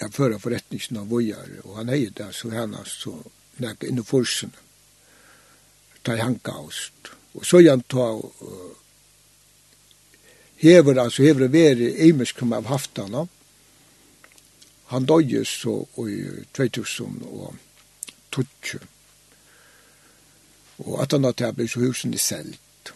Jeg 0.00 0.12
fører 0.12 0.38
forretningen 0.42 0.98
av 1.02 1.10
vågjere, 1.12 1.62
og 1.64 1.78
han 1.78 1.90
heier 1.92 2.14
det, 2.16 2.32
så 2.34 2.50
han 2.50 2.74
er 2.74 2.88
så 2.90 3.14
nekka 3.62 3.86
inn 3.86 4.00
i 4.02 4.06
forsene. 4.06 4.64
Ta 6.02 6.16
i 6.16 6.22
hankaust. 6.22 7.12
Og 7.38 7.46
så 7.46 7.62
han 7.68 7.84
ta 7.86 8.08
uh, 8.18 8.72
hever, 10.62 10.98
altså 10.98 11.22
hever 11.22 11.52
veri 11.52 11.92
eimisk 12.06 12.40
kom 12.40 12.54
av 12.56 12.66
haftana. 12.70 13.26
Han 14.90 15.06
døyes 15.06 15.54
så 15.62 15.78
i 16.02 16.18
2000 16.52 17.22
og 17.30 17.54
tutsju. 18.34 18.82
Og 20.82 20.98
at 21.02 21.14
han 21.14 21.24
hatt 21.24 21.40
her 21.46 21.66
så 21.70 21.80
husen 21.80 22.14
i 22.14 22.18
selt. 22.18 22.92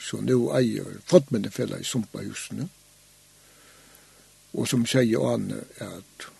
Så 0.00 0.24
nu 0.24 0.48
eier 0.56 0.96
fotmennefella 1.06 1.78
i 1.78 1.84
sumpahusene. 1.84 2.64
Mm 2.64 2.79
og 4.52 4.68
som 4.68 4.86
sier 4.88 5.26
han 5.30 5.50
at 5.78 6.30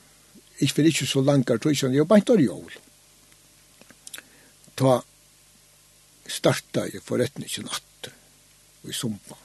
ich 0.61 0.77
vil 0.77 0.91
ikke 0.91 1.07
så 1.07 1.21
langt 1.25 1.47
tror 1.49 1.73
jeg, 1.73 1.95
jeg 1.95 2.09
bare 2.09 2.21
tar 2.21 2.41
jord. 2.41 2.75
Ta 4.77 5.01
starta 6.29 6.85
jeg 6.93 7.03
forretningen 7.03 7.65
natt 7.65 8.11
i 8.89 8.93
sumpa. 8.93 9.37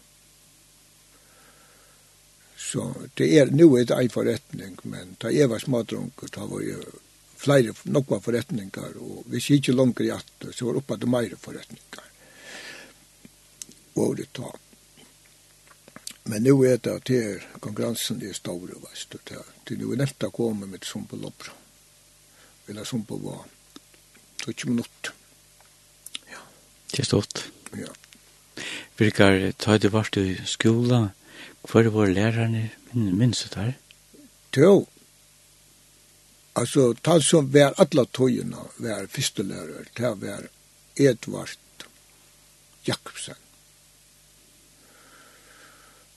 Så 2.57 2.93
det 3.15 3.29
er 3.39 3.51
nu 3.51 3.77
et 3.77 3.91
ei 3.91 4.09
forretning, 4.11 4.75
men 4.83 5.15
ta 5.19 5.31
jeg 5.31 5.49
var 5.49 5.63
smadrunker, 5.63 6.27
ta 6.27 6.45
var 6.49 6.63
jo 6.65 6.81
flere, 7.39 7.75
nokva 7.91 8.19
forretningar 8.23 8.95
og 8.99 9.23
hvis 9.31 9.49
jeg 9.49 9.61
ikke 9.61 9.75
langer 9.75 10.07
i 10.07 10.11
atter 10.15 10.51
så 10.55 10.65
var 10.65 10.75
det 10.75 10.83
oppe 10.83 10.97
det 10.99 11.09
mer 11.11 11.35
forretninger. 11.39 12.11
Og 13.95 14.17
det 14.19 14.31
tar 14.35 14.55
Men 16.25 16.43
nu 16.43 16.63
er 16.65 16.77
det 16.81 16.89
at 16.89 17.09
her 17.13 17.43
konkurransen 17.61 18.21
er 18.25 18.33
stor, 18.33 18.57
veist 18.57 19.11
du, 19.13 19.19
til, 19.29 19.43
til 19.67 19.77
nu 19.81 19.91
er 19.93 20.01
netta 20.01 20.31
komme 20.33 20.65
med 20.65 20.81
som 20.81 21.03
sumpa 21.03 21.19
lopra. 21.21 21.53
Eller 22.67 22.83
sumpa 22.83 23.13
var 23.21 23.45
ikke 24.49 24.69
minutt. 24.69 25.11
Ja. 26.31 26.41
Det 26.91 26.99
er 26.99 27.05
stort. 27.05 27.45
Ja. 27.77 27.93
Virkar, 28.97 29.51
ta 29.59 29.77
det 29.77 29.93
vart 29.93 30.17
i 30.17 30.35
skola, 30.45 31.09
hver 31.69 31.89
var 31.93 32.09
lærerne, 32.09 32.71
minns 32.93 33.43
det 33.43 33.61
her? 33.61 33.73
Jo. 34.57 34.87
Altså, 36.55 36.93
ta 37.03 37.19
som 37.19 37.53
vær 37.53 37.75
alla 37.77 38.05
tøyene, 38.05 38.69
vær 38.81 39.09
fyrstelærer, 39.11 39.89
ta 39.97 40.13
vær 40.17 40.47
Edvard 40.95 41.57
Jakobsen 42.87 43.44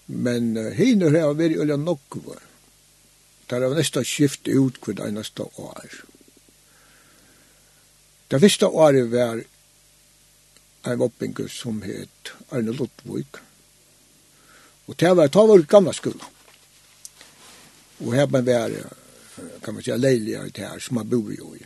Men 0.09 0.57
uh, 0.57 0.71
hinner 0.73 1.13
har 1.13 1.37
vært 1.37 1.61
øyla 1.61 1.77
nokvar. 1.77 2.41
Det 3.49 3.61
har 3.61 3.77
nesten 3.77 4.05
skift 4.05 4.49
ut 4.49 4.81
hver 4.85 5.05
eneste 5.07 5.45
år. 5.61 6.01
Det 8.29 8.41
første 8.41 8.67
året 8.67 9.09
var 9.13 9.41
en 10.89 11.05
oppbygge 11.05 11.49
som 11.53 11.81
het 11.85 12.33
Arne 12.53 12.73
Luttvik. 12.77 13.41
Og 14.89 14.97
det 14.97 15.15
var, 15.17 15.29
det 15.29 15.49
var 15.49 15.65
gamla 15.69 15.93
skola. 15.93 16.29
Og 18.05 18.15
her 18.15 18.27
man 18.27 18.47
var, 18.47 18.73
kan 19.65 19.75
man 19.75 19.83
säga, 19.83 19.97
leilige 19.97 20.51
til 20.51 20.65
her 20.65 20.79
som 20.79 20.95
man 20.95 21.09
bor 21.09 21.33
i. 21.33 21.65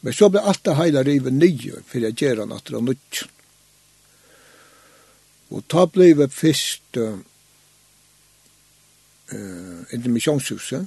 Men 0.00 0.12
så 0.12 0.28
ble 0.28 0.40
alt 0.40 0.64
det 0.64 0.74
heila 0.74 1.02
rivet 1.06 1.34
nye 1.34 1.82
for 1.86 2.02
jeg 2.02 2.18
gjør 2.18 2.42
han 2.42 2.54
at 2.56 2.66
det 2.66 2.74
var 2.74 2.86
nødgjent. 2.86 3.38
Og 5.52 5.64
ta 5.68 5.84
blei 5.86 6.14
vi 6.16 6.28
fyrst 6.32 6.98
uh, 7.00 7.18
uh, 9.32 10.06
missionshuset. 10.08 10.86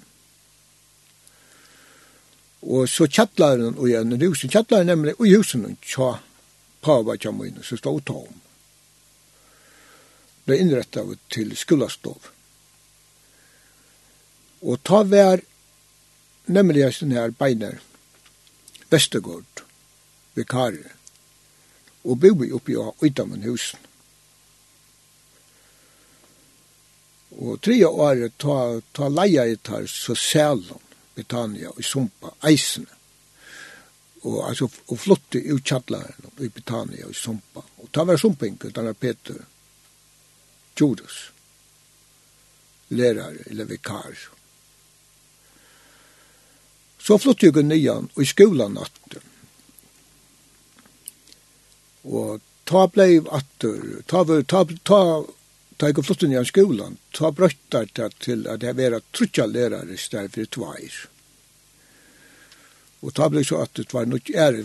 Og 2.65 2.89
så 2.89 3.05
kjattlaren 3.05 3.77
og 3.77 3.89
igjen 3.89 4.15
i 4.15 4.25
husen. 4.25 4.49
Kjattlaren 4.49 4.89
nemlig 4.89 5.13
i 5.21 5.35
husen 5.35 5.67
og 5.69 5.77
tja 5.85 6.15
pava 6.85 7.17
tja 7.17 7.31
mine, 7.33 7.63
så 7.63 7.77
stod 7.77 8.03
tom. 8.05 8.41
Det 10.45 10.57
innrettet 10.61 11.07
vi 11.09 11.17
til 11.33 11.55
skolastov. 11.57 12.29
Og 14.61 14.81
ta 14.85 15.01
vær 15.05 15.41
nemlig 16.45 16.83
jeg 16.83 16.97
sånn 16.97 17.15
her 17.17 17.33
beiner 17.33 17.81
Vestergård, 18.93 19.63
vikare, 20.37 20.93
og 22.05 22.21
boi 22.21 22.51
oppi 22.53 22.75
og 22.77 23.01
utan 23.01 23.41
husen. 23.43 23.81
Og 27.35 27.61
tre 27.61 27.85
år 27.85 28.29
ta, 28.39 28.81
ta 28.95 29.09
leia 29.11 29.45
i 29.47 29.57
tar 29.57 29.85
så 29.91 30.15
Britannia, 31.15 31.69
og 31.69 31.83
Sumpa, 31.83 32.31
eisene. 32.47 32.91
Og, 34.25 34.39
altså, 34.49 34.69
og 34.87 34.99
flotte 34.99 35.39
ut 35.39 35.71
i 36.41 36.49
Britannia, 36.49 37.07
og 37.07 37.15
Sumpa. 37.15 37.61
Og 37.83 37.91
ta 37.91 38.03
var 38.03 38.17
Sumpinkel, 38.17 38.71
den 38.71 38.93
Peter 38.95 39.35
Jodus, 40.79 41.31
lærare, 42.89 43.47
eller 43.47 43.65
vikar. 43.65 44.15
Så 46.99 47.17
flotte 47.17 47.45
jeg 47.45 47.63
nyan 47.63 48.09
og 48.15 48.21
i 48.21 48.25
skolan 48.25 48.75
natten. 48.75 49.31
Og 52.05 52.41
ta 52.65 52.87
blei 52.87 53.19
atter, 53.19 54.01
ta, 54.09 54.23
ta, 54.25 54.41
ta, 54.41 54.65
ta 54.83 55.01
ta 55.77 55.89
jeg 55.89 56.05
flott 56.05 56.23
inn 56.23 56.35
i 56.35 56.45
skolan, 56.47 56.97
ta 57.11 57.31
brøttar 57.35 57.89
det 57.97 58.11
til 58.23 58.47
at 58.51 58.63
jeg 58.63 58.77
var 58.77 59.01
trutja 59.11 59.45
lærere 59.49 59.93
i 59.93 59.99
stedet 59.99 60.31
for 60.35 60.51
tveir. 60.57 60.99
Og 63.03 63.13
ta 63.13 63.27
ble 63.29 63.43
så 63.45 63.61
at 63.65 63.75
det 63.77 63.91
var 63.93 64.07
nok 64.09 64.31
ære 64.31 64.63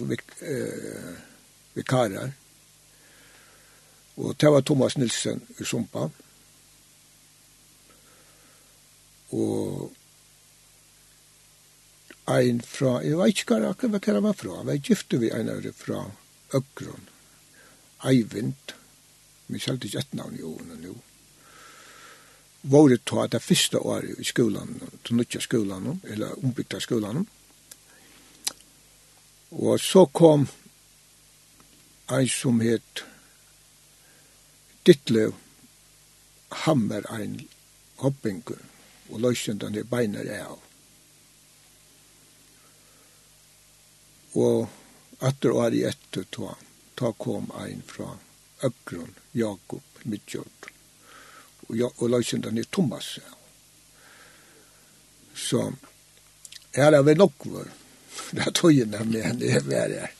vikarer. 1.75 2.33
Og 4.21 4.37
det 4.39 4.51
var 4.53 4.63
Thomas 4.63 4.97
Nilsen 4.97 5.43
i 5.59 5.65
Sumpa. 5.65 6.09
Og 9.31 9.91
ein 12.31 12.61
fra, 12.63 12.99
jeg 13.03 13.19
vet 13.19 13.43
ikke 13.43 13.59
hva 13.59 13.71
akkurat 13.73 14.07
hva 14.07 14.15
han 14.15 14.27
var 14.27 14.37
fra, 14.39 14.57
han 14.61 14.69
var 14.69 14.83
gifte 14.87 15.19
vi 15.19 15.31
en 15.35 15.51
av 15.51 15.63
det 15.65 15.73
fra 15.75 16.05
Økron, 16.55 17.09
Eivind, 18.07 18.75
Vi 19.51 19.59
kjente 19.59 19.89
ikke 19.89 20.05
et 20.05 20.15
navn 20.15 20.39
i 20.39 20.47
årene 20.47 20.79
nå. 20.79 20.95
Våre 22.71 22.99
ta 23.05 23.27
det 23.27 23.41
første 23.43 23.79
året 23.79 24.21
i 24.21 24.25
skolen, 24.29 24.77
til 25.05 25.17
nødja 25.17 25.41
skolen, 25.41 26.01
eller 26.05 26.39
ombygda 26.45 26.81
skolen. 26.81 27.25
Og 29.51 29.81
så 29.81 30.05
kom 30.07 30.47
en 32.11 32.29
som 32.29 32.61
het 32.61 33.05
Dittlev 34.87 35.35
Hammer, 36.65 37.07
en 37.15 37.41
hoppingur, 37.97 38.59
og 39.11 39.21
løsende 39.21 39.67
den 39.67 39.81
i 39.81 39.87
beiner 39.87 40.31
av. 40.41 40.59
Og 44.35 44.69
etter 45.27 45.53
året 45.53 45.79
i 45.79 45.87
etter 45.89 46.27
ta, 46.31 46.55
ta 46.95 47.13
kom 47.13 47.51
en 47.59 47.83
fra 47.87 48.13
Øgron, 48.65 49.15
Jakob, 49.35 49.83
Midtjord, 50.05 50.71
og, 51.69 51.77
ja, 51.77 51.89
og 51.97 52.11
løysindan 52.11 52.59
er 52.59 52.69
Thomas. 52.73 53.19
Ja. 53.19 53.37
Så 55.35 55.73
her 56.75 56.93
er 56.93 57.03
vi 57.03 57.15
nok 57.15 57.33
vår. 57.45 57.69
Det 58.35 58.47
er 58.47 58.51
tøyen 58.55 58.91
med 58.91 59.23
henne 59.23 59.39
det 59.41 59.77
er 59.77 59.95
her. 60.01 60.11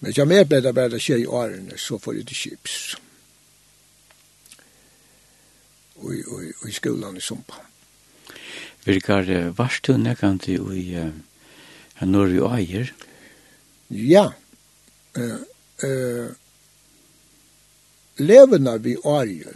Men 0.00 0.12
jeg 0.16 0.28
med 0.28 0.44
ble 0.48 0.60
det 0.62 0.74
bare 0.74 1.00
skje 1.00 1.20
i 1.22 1.26
årene, 1.26 1.78
så 1.78 1.98
får 1.98 2.18
jeg 2.18 2.26
til 2.26 2.36
kjips. 2.36 2.74
Og, 5.96 6.12
og, 6.26 6.42
og 6.62 6.68
i 6.68 6.72
skolen 6.72 7.16
i 7.16 7.20
Sumpa. 7.24 7.62
Virkar, 8.84 9.30
varst 9.58 9.86
du 9.86 9.96
nekkant 9.98 10.48
i 10.48 10.58
Norge 12.06 12.42
og 12.42 12.58
Eier? 12.58 12.92
Ja. 13.90 14.28
Uh, 15.16 15.40
uh, 15.82 16.28
levende 18.16 18.78
vi 18.82 18.96
årige, 18.96 19.54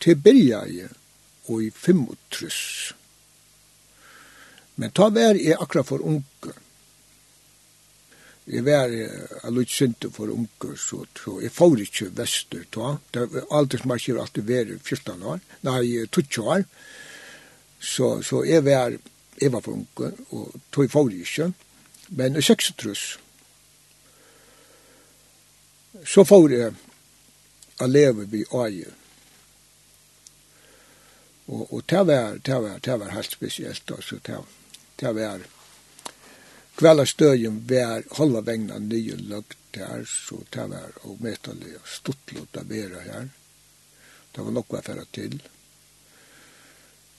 til 0.00 0.18
byrja 0.18 0.64
jeg 0.66 0.90
og 1.50 1.62
i 1.62 1.70
35. 1.70 2.94
Men 4.76 4.90
ta 4.90 5.08
vær 5.12 5.38
i 5.38 5.52
akkurat 5.52 5.86
for 5.86 6.02
unge. 6.02 6.54
Jeg 8.46 8.64
vær 8.66 8.90
jeg 8.90 9.68
sinte 9.70 10.10
for 10.10 10.30
unge, 10.32 10.76
så, 10.76 11.04
så 11.14 11.38
jeg 11.42 11.52
får 11.54 11.84
ikke 11.84 12.10
vester, 12.18 12.64
ta. 12.74 12.96
Det 13.14 13.22
er 13.22 13.46
aldersmarkir 13.54 14.18
alltid 14.18 14.48
vær 14.48 14.72
14 14.82 15.22
år, 15.22 15.42
nei, 15.62 16.06
20 16.10 16.42
år. 16.42 16.64
Så, 17.82 18.22
så 18.22 18.42
jeg 18.46 18.64
vær, 18.64 18.96
jeg 19.40 19.52
var 19.52 19.62
for 19.62 19.76
unge, 19.78 20.12
og 20.30 20.54
tog 20.72 20.84
jeg 20.84 20.94
får 20.94 21.12
ikke. 21.18 21.52
Men 22.18 22.42
36, 22.42 22.96
så 26.04 26.24
får 26.24 26.50
jeg 26.50 26.74
a 27.82 27.86
leve 27.86 28.26
vi 28.30 28.44
aie. 28.64 28.90
Og, 31.46 31.64
og 31.72 31.82
det 31.86 32.02
var, 32.08 32.38
det 32.38 32.60
var, 32.64 32.78
det 32.78 32.98
var 33.00 33.16
helt 33.16 33.32
spesielt, 33.32 33.90
altså, 33.90 34.18
det, 34.22 34.38
det 35.00 35.14
var, 35.18 35.42
kvella 36.76 37.06
støyen 37.06 37.58
var 37.68 38.06
halva 38.18 38.40
vegna 38.46 38.78
nye 38.78 39.16
løgt 39.16 39.58
her, 39.76 40.04
så 40.04 40.38
det 40.50 40.68
var 40.70 40.92
og 41.02 41.20
metallig 41.24 41.74
og 41.76 42.58
av 42.60 42.68
vera 42.68 43.00
her. 43.00 43.28
Det 44.32 44.44
var 44.44 44.52
nokva 44.52 44.82
færa 44.82 45.04
til. 45.12 45.40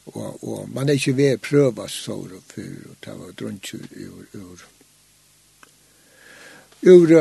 Og, 0.05 0.43
og 0.43 0.69
man 0.69 0.89
er 0.89 0.97
ikke 0.99 1.15
ved 1.17 1.41
prøva 1.45 1.87
sår 1.87 2.37
og 2.39 2.43
fyr, 2.47 2.87
og 2.89 2.95
det 3.05 3.17
var 3.19 3.35
drunnkjur 3.39 3.87
ur, 4.07 4.25
ur, 4.33 4.65
ur, 6.83 7.13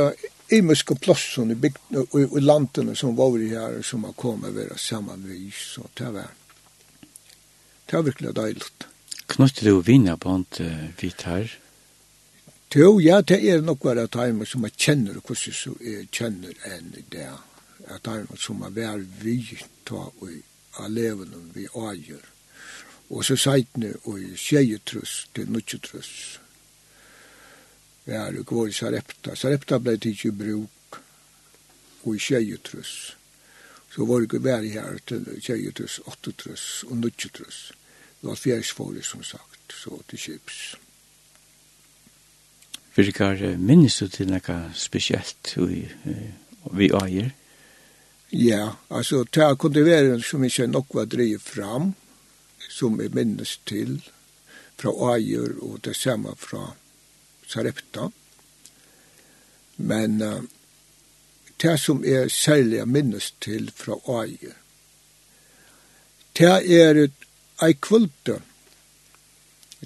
imiske 0.52 0.94
plåsson 1.00 1.50
i, 1.50 1.54
bygden, 1.54 2.02
og, 2.02 2.20
i, 2.20 2.26
i 2.38 2.42
landene 2.44 2.96
som 2.98 3.16
var 3.16 3.38
i 3.40 3.50
her, 3.52 3.80
som 3.86 4.04
har 4.08 4.14
kommet 4.18 4.52
og 4.52 4.60
vært 4.60 4.80
sammen 4.80 5.24
med 5.26 5.36
is, 5.36 5.60
så 5.76 5.86
det 5.98 6.12
var, 6.14 6.30
det 7.86 7.98
var 7.98 8.06
virkelig 8.08 8.34
deilig. 8.36 8.70
Knutte 9.32 9.64
du 9.64 9.80
vinner 9.80 10.18
på 10.20 10.34
hant 10.34 10.60
uh, 10.60 10.88
vidt 11.00 11.24
her? 11.28 11.56
Jo, 12.74 12.98
ja, 13.00 13.20
det 13.20 13.40
er 13.48 13.60
nok 13.60 13.82
bare 13.84 14.06
timer 14.08 14.48
som 14.48 14.64
jeg 14.64 14.76
kjenner, 14.80 15.20
hvordan 15.20 15.56
så 15.56 15.72
jeg 15.84 16.06
kjenner 16.12 16.56
enn 16.68 16.92
det. 17.12 17.28
At 17.92 18.04
timer 18.06 18.40
som 18.40 18.62
er 18.64 18.72
vær 18.72 19.02
vi 19.20 19.36
ta 19.88 20.06
og 20.08 20.30
av 20.80 20.88
levende 20.92 21.40
vi 21.52 21.66
avgjør. 21.68 22.24
Og 23.12 23.24
så 23.28 23.36
seitne 23.36 23.92
og 24.08 24.20
tjejetrøst 24.40 25.34
til 25.36 25.52
nødtjetrøst 25.52 26.41
var 28.04 28.42
går 28.42 28.68
i 28.68 28.72
Sarepta. 28.72 29.36
Sarepta 29.36 29.78
blei 29.78 29.98
tidsi 29.98 30.30
bruk 30.30 31.00
og 32.02 32.16
i 32.16 32.18
tjejutrus. 32.18 33.16
Så 33.94 34.06
var 34.08 34.20
det 34.20 34.42
var 34.42 34.70
her 34.72 34.98
til 35.06 35.26
tjejutrus, 35.40 36.00
åttetrus 36.06 36.84
og 36.88 36.96
nutjetrus. 36.96 37.72
Det 38.20 38.28
var 38.28 38.36
fjersfåret 38.36 39.04
som 39.04 39.22
sagt, 39.22 39.72
så 39.82 39.98
til 40.08 40.18
kips. 40.18 40.76
Virkar 42.94 43.40
minnes 43.58 43.98
du 43.98 44.08
til 44.08 44.28
noe 44.28 44.56
spesielt 44.74 45.54
vi 46.76 46.90
eier? 46.92 47.32
Ja, 48.32 48.76
altså, 48.90 49.24
det 49.24 49.58
kunne 49.58 49.84
være 49.84 50.20
som 50.22 50.44
ikke 50.44 50.66
nok 50.66 50.94
var 50.94 51.04
drevet 51.04 51.42
fram, 51.42 51.94
som 52.68 53.00
jeg 53.00 53.12
minnes 53.12 53.58
til, 53.66 53.98
fra 54.76 54.92
eier 55.14 55.58
og 55.60 55.80
det 55.84 55.96
samme 55.96 56.32
fra 56.38 56.72
Sarepta. 57.52 58.08
Men 59.76 60.22
uh, 60.22 60.42
det 61.62 61.78
som 61.80 62.04
er 62.04 62.28
særlig 62.28 62.86
minnes 62.88 63.32
til 63.40 63.70
fra 63.76 63.98
Aie, 64.20 64.54
det 66.38 66.54
er 66.80 67.04
et 67.04 67.28
ei 67.62 67.74
kvulte. 67.78 68.40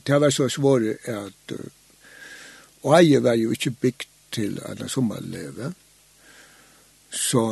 Det 0.06 0.20
var 0.20 0.30
så 0.30 0.48
svåre 0.48 0.96
at 1.10 1.56
uh, 1.56 2.96
Aie 2.96 3.22
var 3.22 3.34
jo 3.34 3.50
ikke 3.50 3.70
bygd 3.70 4.08
til 4.32 4.60
en 4.68 4.88
sommerleve, 4.88 5.72
så 7.10 7.42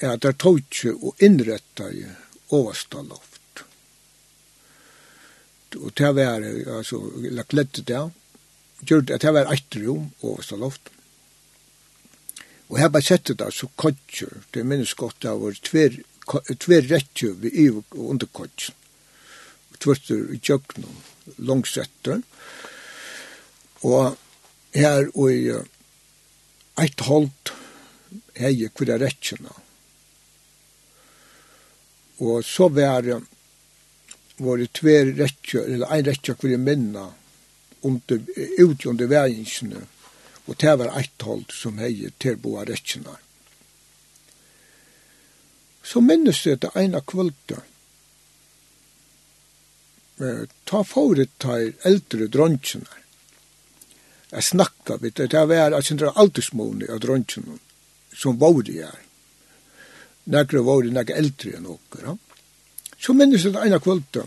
er 0.00 0.16
det 0.22 0.36
tog 0.38 0.60
ikke 0.60 0.94
å 0.94 1.14
innrette 1.24 1.88
i 1.92 2.04
overstaloft. 2.54 3.64
Og 5.76 5.92
det 5.98 6.10
var, 6.16 6.44
altså, 6.78 7.00
lagt 7.34 7.52
lett 7.52 7.80
det, 7.86 8.04
gjorde 8.86 9.14
at 9.14 9.24
det 9.24 9.34
var 9.34 9.50
et 9.52 9.76
rom 9.82 10.10
og 10.22 10.44
så 10.44 10.56
loft. 10.56 10.90
Og 12.68 12.78
her 12.78 12.90
bare 12.92 13.06
sette 13.06 13.36
det 13.38 13.48
så 13.56 13.68
kodger, 13.80 14.42
det 14.52 14.66
minnes 14.66 14.94
godt 14.94 15.24
av 15.28 15.40
vår 15.40 15.56
tver, 15.64 15.96
tver 16.60 16.88
rettje 16.90 17.32
ved 17.40 17.56
i 17.56 17.68
og 17.72 17.96
under 17.96 18.28
kodger. 18.28 18.74
Tvertur 19.78 20.32
i 20.34 20.40
tjøknum, 20.42 20.96
langsetter. 21.38 22.20
Og 23.86 24.16
her 24.74 25.06
og 25.14 25.32
i 25.32 25.46
eit 26.82 27.06
holdt 27.06 27.54
hei 28.38 28.68
kvira 28.74 28.98
rettjena. 29.00 29.54
Og 32.18 32.42
så 32.44 32.68
var 32.74 33.06
våre 34.42 34.66
tver 34.74 35.14
rettje, 35.18 35.62
eller 35.64 35.94
ein 35.94 36.04
rettje 36.06 36.34
kvira 36.38 36.58
minna, 36.60 37.06
under, 37.82 38.20
ut 38.58 38.86
under 38.86 39.06
veinsene, 39.06 39.86
og 40.48 40.56
det 40.56 40.74
var 40.80 40.94
eit 40.98 41.22
hold 41.22 41.50
som 41.52 41.78
hei 41.78 42.10
tilboa 42.18 42.64
rettjene. 42.68 43.16
Så 45.84 46.00
minnes 46.04 46.42
det 46.44 46.56
etter 46.58 46.78
ena 46.80 47.00
kvölda, 47.00 47.60
ta 50.68 50.80
forut 50.84 51.34
til 51.38 51.74
eldre 51.86 52.26
drontjene, 52.26 53.04
jeg 54.28 54.44
snakka 54.44 54.98
vidt, 55.00 55.16
det 55.16 55.32
er 55.32 55.46
var 55.48 55.56
jeg 55.56 55.70
synes 55.72 55.82
det 55.82 55.86
sindra 55.88 56.12
aldersmåne 56.20 56.88
av 56.92 56.98
drontjene, 57.00 57.58
som 58.12 58.36
var 58.36 58.52
vore 58.52 58.74
jeg, 58.82 59.04
nekre 60.28 60.60
vore 60.64 60.90
nekre 60.92 61.16
eldre 61.16 61.54
enn 61.56 61.70
okker, 61.72 62.02
ja. 62.04 62.16
Så 62.98 63.14
minnes 63.14 63.44
jeg 63.44 63.54
det 63.54 63.62
eina 63.62 63.78
kvölda, 63.80 64.26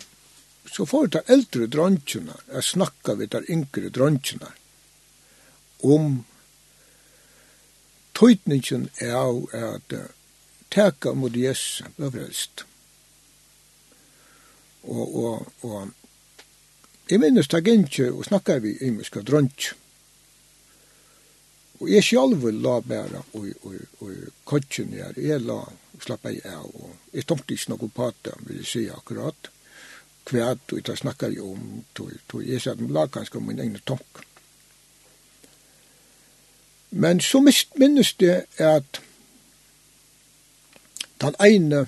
så 0.70 0.86
får 0.86 1.08
det 1.08 1.24
eldre 1.28 1.68
dronkjene, 1.68 2.36
jeg 2.54 2.64
snakker 2.64 3.18
ved 3.20 3.34
de 3.34 3.42
yngre 3.50 3.90
dronkjene, 3.90 4.52
om 5.82 6.22
tøytningen 8.14 8.90
er 9.02 9.32
at 9.58 9.96
teka 10.72 11.16
mot 11.18 11.36
Jesus 11.36 11.88
var 11.98 12.14
frelst. 12.14 12.66
Og, 14.84 15.16
og, 15.24 15.48
og 15.62 15.90
jeg 17.10 17.20
minnes 17.20 17.50
det 17.50 17.68
ikke, 17.68 18.12
og 18.14 18.26
snakker 18.26 18.62
vi 18.62 18.78
imenska 18.82 19.22
dronkjene, 19.22 19.82
Og 21.82 21.90
jeg 21.90 22.06
sjálf 22.06 22.44
la 22.62 22.76
bæra 22.86 23.24
og, 23.34 23.46
og, 23.66 23.78
og 24.06 24.18
kotjen 24.46 24.92
her, 24.94 25.16
jeg 25.18 25.42
la 25.42 25.64
slappa 26.02 26.30
i 26.30 26.38
av, 26.46 26.68
og 26.70 26.92
jeg 27.14 27.26
tomte 27.26 27.56
ikke 27.56 27.74
noe 27.74 27.90
pata, 27.96 28.36
vil 28.46 28.60
jeg 28.62 28.70
si 28.70 28.84
akkurat 28.94 29.50
kvært, 30.26 30.74
og 30.74 30.88
jeg 30.88 30.98
snakka 30.98 31.30
jo 31.34 31.54
om, 31.54 31.84
og 32.00 32.44
jeg 32.46 32.62
satt 32.62 32.80
med 32.80 32.94
lag 32.96 33.12
kanskje 33.12 33.40
om 33.40 33.48
min 33.50 33.60
egen 33.60 33.80
tank. 33.88 34.26
Men 36.92 37.22
så 37.22 37.40
minnes 37.76 38.14
det 38.20 38.46
at 38.58 39.02
den 41.22 41.36
ene 41.40 41.86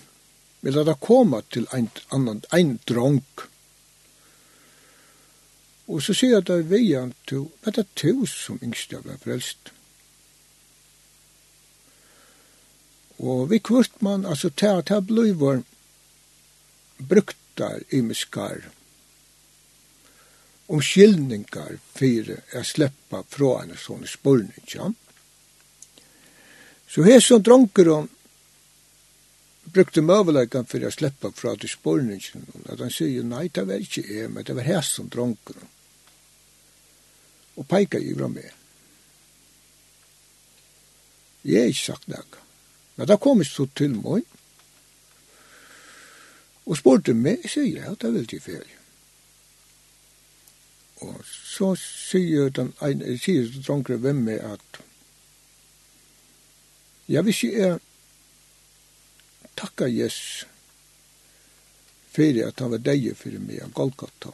vil 0.62 0.86
da 0.86 0.94
komme 0.94 1.42
til 1.52 1.68
en, 1.74 1.90
annan, 2.12 2.44
en 2.54 2.80
dronk. 2.88 3.48
Og 5.88 6.02
så 6.02 6.16
sier 6.16 6.38
jeg 6.38 6.48
da 6.48 6.62
vei 6.64 6.86
han 6.94 7.12
til, 7.28 7.50
men 7.64 7.76
det 7.76 7.84
er 7.84 7.96
to 8.00 8.28
som 8.30 8.62
yngste 8.64 9.02
ble 9.04 9.18
frelst. 9.20 9.74
Og 13.20 13.50
vi 13.52 13.60
kvart 13.60 14.00
man, 14.02 14.26
altså, 14.26 14.50
det 14.50 14.92
er 14.92 15.04
blivor 15.04 15.64
brukt 17.10 17.38
i 17.90 18.02
miskar 18.02 18.70
om 20.68 20.82
skilningar 20.82 21.78
fyrir 21.94 22.40
a 22.56 22.64
sleppa 22.64 23.24
fra 23.30 23.64
en 23.64 23.76
sånne 23.78 24.08
spurning, 24.08 24.64
ja. 24.74 24.90
Så 26.88 27.04
her 27.04 27.20
som 27.22 27.44
dronker 27.44 27.90
om 27.90 28.10
brukte 29.74 30.02
møveleikan 30.02 30.66
fyrir 30.70 30.90
a 30.90 30.94
sleppa 30.94 31.32
fra 31.36 31.56
til 31.60 31.72
spurningen, 31.72 32.48
at 32.70 32.80
han 32.80 32.92
sier, 32.94 33.24
nei, 33.28 33.48
det 33.54 33.68
var 33.68 33.82
ikke 33.82 34.04
jeg, 34.08 34.32
men 34.32 34.46
det 34.46 34.56
var 34.58 34.68
her 34.68 34.84
som 34.86 35.10
dronker 35.10 35.58
om. 35.62 35.72
Og 37.62 37.68
peika 37.70 38.00
ivra 38.02 38.28
med. 38.28 38.50
Jeg 41.44 41.62
er 41.62 41.74
ikke 41.74 41.86
sagt 41.86 42.08
nek. 42.10 42.40
Men 42.96 43.10
da 43.10 43.18
kom 43.22 43.42
jeg 43.42 43.50
så 43.52 43.68
til 43.76 43.98
meg, 44.00 44.24
Og 46.66 46.78
spurte 46.80 47.14
meg, 47.14 47.44
jeg 47.44 47.52
sier 47.52 47.84
ja, 47.84 47.92
det 47.92 48.08
er 48.08 48.16
veldig 48.18 48.40
ferie. 48.42 48.80
Og 51.04 51.20
så 51.28 51.74
sier 51.80 52.54
den 52.56 52.72
ene, 52.84 53.18
sier 53.20 53.50
dronker 53.60 54.00
hvem 54.00 54.24
meg 54.30 54.44
at 54.48 54.80
ja, 57.12 57.20
hvis 57.22 57.42
jeg 57.44 57.60
er 57.60 57.82
takka 59.60 59.90
Jesus 59.92 60.46
fyrir 62.14 62.48
at 62.48 62.62
han 62.64 62.72
var 62.72 62.84
deg 62.86 63.10
fyrir 63.18 63.44
meg 63.44 63.60
av 63.66 63.74
Golgata 63.76 64.32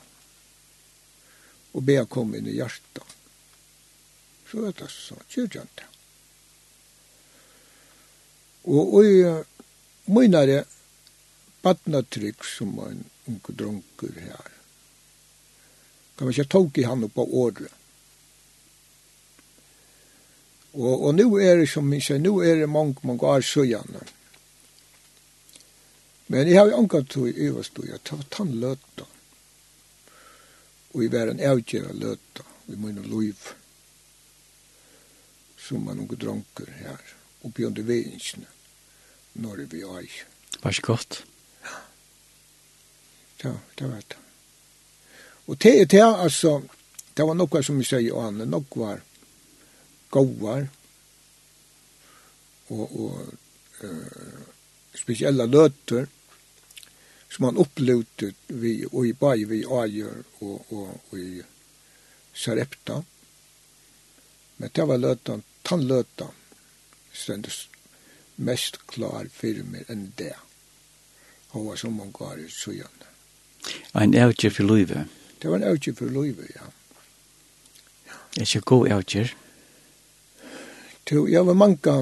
og 1.69 1.85
be 1.85 1.95
han 1.99 2.09
komme 2.09 2.39
inn 2.39 2.49
i 2.49 2.57
hjertet. 2.57 3.15
Så 4.49 4.65
er 4.65 4.73
det 4.77 4.89
så 4.89 5.17
kyrkjant 5.29 5.75
det. 5.77 5.87
Og, 8.69 8.95
og 8.97 9.05
i 9.05 9.19
mynare, 10.09 10.63
badnatrygg 11.61 12.45
som 12.45 12.75
var 12.77 12.93
en 12.93 13.03
unge 13.27 13.55
drunker 13.55 14.15
her. 14.21 14.47
Kan 16.15 16.27
man 16.27 16.33
ikke 16.33 16.51
tog 16.51 16.77
i 16.77 16.83
han 16.83 17.09
på 17.09 17.25
året. 17.43 17.75
Og, 20.73 21.05
og 21.05 21.13
nå 21.15 21.25
er 21.41 21.61
det 21.61 21.69
som 21.71 21.87
jeg 21.93 22.05
sier, 22.05 22.19
nå 22.21 22.39
er 22.45 22.61
det 22.61 22.69
mange, 22.69 22.99
mange 23.07 23.25
år 23.25 23.45
søgjene. 23.45 24.03
Men 26.29 26.45
jeg 26.47 26.59
har 26.59 26.69
jo 26.69 26.77
angat 26.77 27.09
tog 27.09 27.29
i 27.29 27.47
øverstod, 27.47 27.87
jeg 27.89 28.03
tar 28.03 28.19
tann 28.21 28.29
tannløtta. 28.35 29.07
Og 30.93 31.01
jeg 31.03 31.13
var 31.13 31.31
en 31.31 31.41
avgjøra 31.41 31.95
løtta 31.97 32.45
inn 32.69 33.01
og 33.01 33.09
liv. 33.09 33.49
Som 35.57 35.87
man 35.89 36.01
unge 36.01 36.17
drunker 36.21 36.69
her, 36.81 37.01
oppi 37.45 37.65
under 37.65 37.85
veinsene, 37.85 38.45
når 39.33 39.65
vi 39.73 39.81
er. 39.81 40.05
i. 40.05 40.21
Var 40.61 40.77
ikke 40.77 40.91
godt? 40.93 41.23
Ja, 43.43 43.53
det 43.75 43.87
var 43.87 44.03
det. 44.07 44.17
Og 45.45 45.57
det 45.57 45.81
er 45.81 45.85
det, 45.85 46.03
altså, 46.03 46.61
det 47.17 47.25
var 47.25 47.37
noe 47.39 47.63
som 47.63 47.79
vi 47.79 47.87
sier, 47.87 48.11
og 48.13 48.25
han, 48.27 48.43
noe 48.51 48.67
var 48.75 48.99
gåvar, 50.13 50.67
og, 52.69 52.83
og 52.85 53.83
uh, 53.83 54.43
spesielle 54.93 55.47
løter, 55.49 56.05
som 57.29 57.47
han 57.49 57.61
opplevde 57.61 58.33
vi, 58.47 58.75
og 58.91 59.07
i 59.07 59.15
bare 59.17 59.47
vi 59.49 59.63
avgjør, 59.63 60.21
og, 60.41 60.73
og, 60.73 60.93
og 61.09 61.17
i 61.17 61.41
Sarepta. 62.33 63.01
Men 64.57 64.75
det 64.75 64.85
var 64.85 65.01
løten, 65.01 65.43
tannløtan, 65.63 66.35
stendes 67.13 67.67
mest 68.35 68.81
klar 68.91 69.29
fyrir 69.33 69.65
meg 69.65 69.89
enn 69.91 70.09
det. 70.19 70.35
Og 71.55 71.71
var 71.71 71.79
som 71.81 71.95
man 71.97 72.11
går 72.13 72.45
i 72.45 72.49
så. 72.53 72.75
Ein 73.93 74.15
avgjør 74.15 74.53
for 74.55 74.63
løyve. 74.63 75.05
Det 75.41 75.49
var 75.49 75.59
en 75.59 75.69
avgjør 75.71 75.95
for 75.97 76.13
løyve, 76.13 76.47
ja. 76.55 76.67
Er 78.37 78.41
Ikke 78.41 78.61
god 78.61 78.87
avgjør? 78.95 79.35
Jo, 81.11 81.27
jeg 81.27 81.45
var 81.45 81.53
mange 81.57 81.93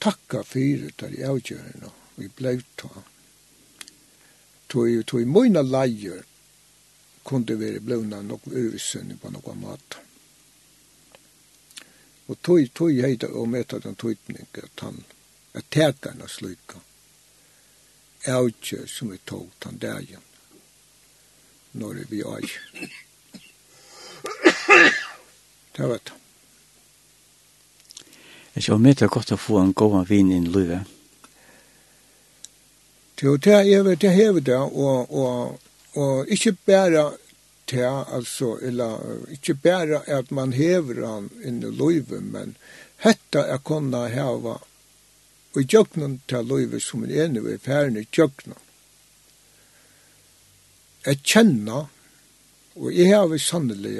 takka 0.00 0.40
fyrir 0.42 0.94
tar 0.96 1.12
i 1.12 1.24
avgjørene, 1.28 1.90
og 1.90 2.22
vi 2.22 2.28
blei 2.28 2.56
ta. 2.80 2.88
Tog 4.68 5.20
i 5.20 5.24
mine 5.24 5.62
leier 5.62 6.24
kunde 7.24 7.58
være 7.60 7.80
blåna 7.80 8.22
nok 8.22 8.48
øvesønne 8.48 9.18
på 9.20 9.30
noen 9.30 9.60
mat. 9.60 9.98
Og 12.28 12.40
tog, 12.42 12.64
tog 12.74 12.96
heita 12.96 13.28
og 13.28 13.48
møtta 13.52 13.78
den 13.78 13.96
tøytning 13.96 14.48
at 14.62 14.80
han, 14.80 15.04
er 15.54 15.62
tækarna 15.70 16.28
slukka 16.28 16.80
avgjør 18.24 18.86
som 18.86 19.10
vi 19.10 19.18
tog 19.24 19.50
den 19.58 19.78
dagen 19.78 20.22
når 21.74 22.04
vi 22.10 22.20
er. 22.22 22.50
Det 25.76 25.88
vet 25.90 26.12
jeg. 26.12 26.20
Jeg 28.54 28.62
tror 28.62 28.78
mye 28.78 28.94
det 28.94 29.02
er 29.08 29.10
godt 29.10 29.34
å 29.34 29.40
få 29.40 29.58
en 29.58 29.72
god 29.74 30.04
vin 30.06 30.30
inn 30.30 30.46
i 30.46 30.54
livet. 30.54 30.90
Jo, 33.18 33.36
det 33.36 33.54
er 33.56 33.82
det 33.86 33.96
det 34.02 34.12
hever 34.14 34.42
det, 34.44 34.58
og, 34.58 35.10
og, 35.10 35.58
og 35.96 36.30
ikke 36.30 36.52
bare 36.66 37.04
det, 37.70 37.86
altså, 37.88 38.58
eller 38.62 39.24
ikke 39.32 39.54
bare 39.54 40.02
at 40.06 40.30
man 40.30 40.52
hever 40.52 41.00
han 41.06 41.30
inn 41.42 41.62
i 41.64 41.72
livet, 41.72 42.22
men 42.22 42.54
hetta 43.02 43.46
er 43.48 43.62
kunne 43.64 44.06
heva 44.12 44.58
og 45.54 45.62
i 45.62 45.66
jøknen 45.70 46.18
til 46.28 46.46
livet 46.50 46.82
som 46.82 47.04
er 47.06 47.24
enig 47.24 47.44
i 47.46 47.58
ferdene 47.62 48.04
jøknen 48.10 48.58
jeg 51.04 51.20
kjenner, 51.22 51.88
og 52.74 52.94
jeg 52.94 53.12
har 53.12 53.28
vi 53.30 53.38
sannelig 53.38 53.98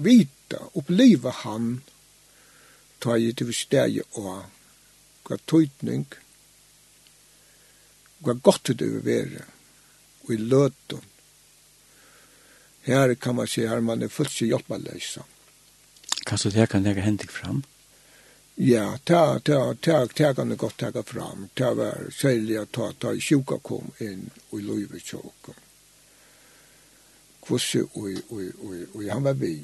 vita, 0.00 0.58
oppleva 0.74 1.32
han, 1.44 1.80
ta 3.00 3.16
i 3.16 3.30
til 3.36 3.52
steg 3.56 4.00
og 4.18 4.48
hva 5.28 5.38
tøytning, 5.48 6.06
hva 8.20 8.34
godt 8.36 8.74
det 8.74 8.88
vil 8.88 9.04
være, 9.06 9.46
og 10.26 10.34
i 10.34 10.40
løten. 10.40 11.06
Her 12.84 13.14
kan 13.14 13.36
man 13.36 13.48
se, 13.48 13.68
her 13.68 13.80
man 13.84 14.02
er 14.02 14.12
fullt 14.12 14.32
så 14.32 14.48
hjelpeløsa. 14.48 15.24
Hva 16.26 16.36
så 16.36 16.50
det 16.52 16.68
kan 16.72 16.86
jeg 16.86 17.04
hente 17.04 17.28
fram? 17.28 17.62
Ja, 18.62 18.98
ta, 19.04 19.40
ta, 19.40 19.74
ta, 19.74 20.06
ta 20.06 20.34
kan 20.34 20.48
det 20.48 20.56
godt 20.56 20.76
ta 20.76 21.02
fram. 21.02 21.48
Ta 21.54 21.74
var 21.74 22.10
særlig 22.12 22.56
at 22.56 22.72
ta, 22.72 22.92
ta 22.92 23.14
i 23.14 23.20
sjuka 23.20 23.56
kom 23.58 23.88
inn 23.98 24.26
og 24.50 24.60
i 24.60 24.62
løyve 24.62 25.00
tjåken. 25.00 25.56
Kvosse 27.40 27.80
og, 27.80 28.20
og, 28.28 28.42
og, 28.60 28.74
og, 28.92 29.06
han 29.08 29.24
var 29.24 29.40
vi. 29.40 29.54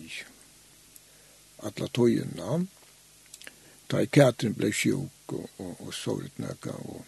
Atla 1.68 1.90
tøyena. 1.92 2.62
Ta 3.86 4.00
i 4.00 4.08
Katrin 4.08 4.56
ble 4.56 4.72
sjuk 4.72 5.36
og, 5.42 5.44
og, 5.60 5.76
og 5.76 5.92
såret 5.92 6.40
nekka. 6.40 6.72
Og, 6.72 7.04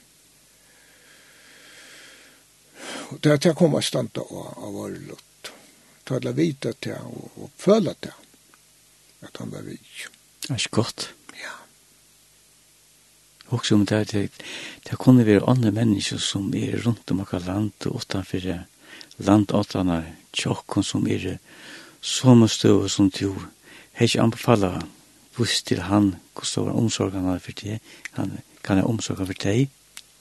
og 3.14 3.20
ta, 3.24 3.38
ta 3.40 3.56
kom 3.56 3.80
a 3.80 3.80
standa 3.80 4.28
av, 4.28 4.58
av 4.60 4.82
lott. 5.08 5.54
Ta 6.04 6.20
det 6.20 6.36
vita 6.36 6.76
ta 6.76 7.00
og, 7.00 7.30
og 7.40 7.56
føla 7.56 7.96
ta 7.96 8.12
at 9.24 9.40
han 9.40 9.56
var 9.56 9.64
vi. 9.64 9.80
Det 10.44 10.52
er 10.52 10.60
ikke 10.60 10.82
godt 10.82 11.14
også 13.48 13.74
om 13.74 13.86
det, 13.86 14.12
det, 14.12 14.30
det 14.84 14.98
kunne 14.98 15.26
være 15.26 15.48
andre 15.48 15.70
mennesker 15.72 16.20
som 16.20 16.52
er 16.54 16.82
rundt 16.84 17.10
om 17.10 17.20
akkurat 17.20 17.46
land 17.46 17.86
og 17.86 18.02
utenfor 18.02 18.64
landåttene 19.18 20.02
tjokken 20.32 20.84
som 20.84 21.06
er 21.08 21.38
som 22.00 22.46
støv 22.48 22.88
som 22.88 23.10
tjo. 23.10 23.34
Jeg 23.98 24.10
ikke 24.10 24.22
anbefaler 24.22 24.82
vurs 25.36 25.62
til 25.62 25.82
han 25.82 26.16
hvordan 26.34 26.66
var 26.66 26.78
omsorgene 26.78 27.40
for 27.40 27.52
det. 27.52 27.80
Han 28.12 28.38
kan 28.62 28.78
ha 28.78 28.84
omsorgen 28.86 29.26
for 29.26 29.34
deg. 29.42 29.70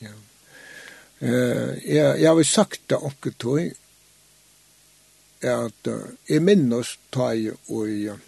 Ja. 0.02 0.14
Uh, 1.22 1.74
jeg, 1.86 2.22
jeg 2.22 2.30
har 2.30 2.44
sagt 2.44 2.82
det 2.90 2.98
akkurat 2.98 3.38
tog 3.40 3.60
at 5.42 5.88
uh, 5.88 6.10
jeg 6.30 6.42
minnes 6.42 6.98
tog 7.14 7.54
og 7.70 7.86
uh, 7.86 8.27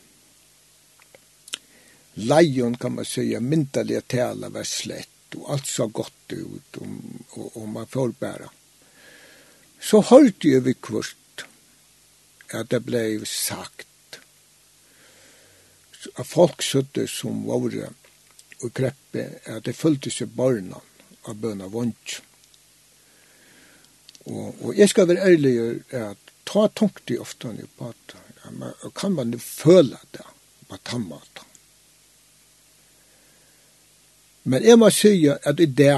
lejon 2.20 2.78
kan 2.78 2.96
man 2.96 3.06
säga 3.06 3.40
myntaliga 3.40 4.02
tala 4.02 4.50
var 4.50 4.64
slett 4.64 5.36
och 5.36 5.52
allt 5.52 5.68
så 5.68 5.88
gott 5.88 6.34
ut 6.34 6.78
och, 6.78 6.88
och, 7.30 7.58
och 7.58 7.68
man 7.68 7.88
får 7.88 8.10
bära. 8.20 8.50
Så 9.80 10.02
höll 10.02 10.32
det 10.38 10.48
ju 10.48 10.74
kvart 10.74 11.46
att 12.54 12.70
det 12.70 12.80
blev 12.80 13.26
sagt 13.26 13.88
att 16.14 16.28
folk 16.28 16.62
sötte 16.62 17.08
som 17.08 17.46
var 17.46 17.90
och 18.62 18.74
greppe 18.74 19.30
att 19.46 19.64
det 19.64 19.74
följde 19.74 20.12
sig 20.12 20.28
barnen 20.28 20.76
av 21.22 21.36
bøna 21.36 21.68
vunch. 21.68 22.22
Och, 24.24 24.56
och 24.62 24.76
jag 24.76 24.90
ska 24.90 25.06
vara 25.06 25.20
ärlig 25.20 25.82
att 25.94 26.18
ta 26.44 26.68
tungt 26.68 27.12
i 27.12 27.18
ofta 27.18 27.52
nu 27.52 27.66
på 27.78 27.86
at 27.86 28.16
kan 28.96 29.14
man 29.14 29.40
føle 29.40 29.98
det 30.12 30.26
på 30.68 30.78
tammat. 30.78 31.49
Men 34.50 34.66
jeg 34.66 34.80
må 34.82 34.90
si 34.94 35.14
at 35.30 35.62
i 35.62 35.68
det 35.82 35.94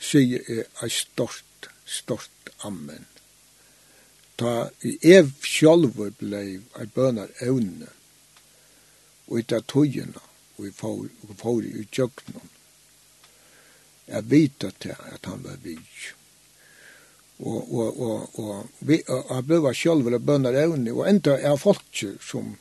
sier 0.00 0.48
jeg 0.48 0.64
er 0.82 0.92
stort, 0.92 1.68
stort 1.84 2.52
ammen. 2.64 3.04
Ta 4.40 4.70
jeg 4.82 5.30
selv 5.44 5.92
ble 5.96 6.42
et 6.80 6.92
bønner 6.96 7.32
evne 7.44 7.88
og 9.26 9.46
ta 9.50 9.60
togene 9.60 10.22
og 10.56 10.68
i 10.68 10.72
får 10.72 11.64
i 11.68 11.86
kjøkkenen. 11.92 12.52
Jeg 14.06 14.30
vet 14.30 14.64
at 14.64 14.86
han 15.26 15.42
var 15.44 15.58
vidt 15.64 16.12
og 17.38 17.72
og 17.72 18.00
og 18.00 18.38
og 18.40 18.68
vi 18.80 19.02
har 19.08 19.42
bløva 19.42 19.72
sjølv 19.76 20.06
eller 20.06 20.18
bønnar 20.18 20.56
evne 20.56 20.92
og 20.92 21.08
enda 21.08 21.36
er 21.36 21.56
folk 21.60 22.04
som 22.24 22.54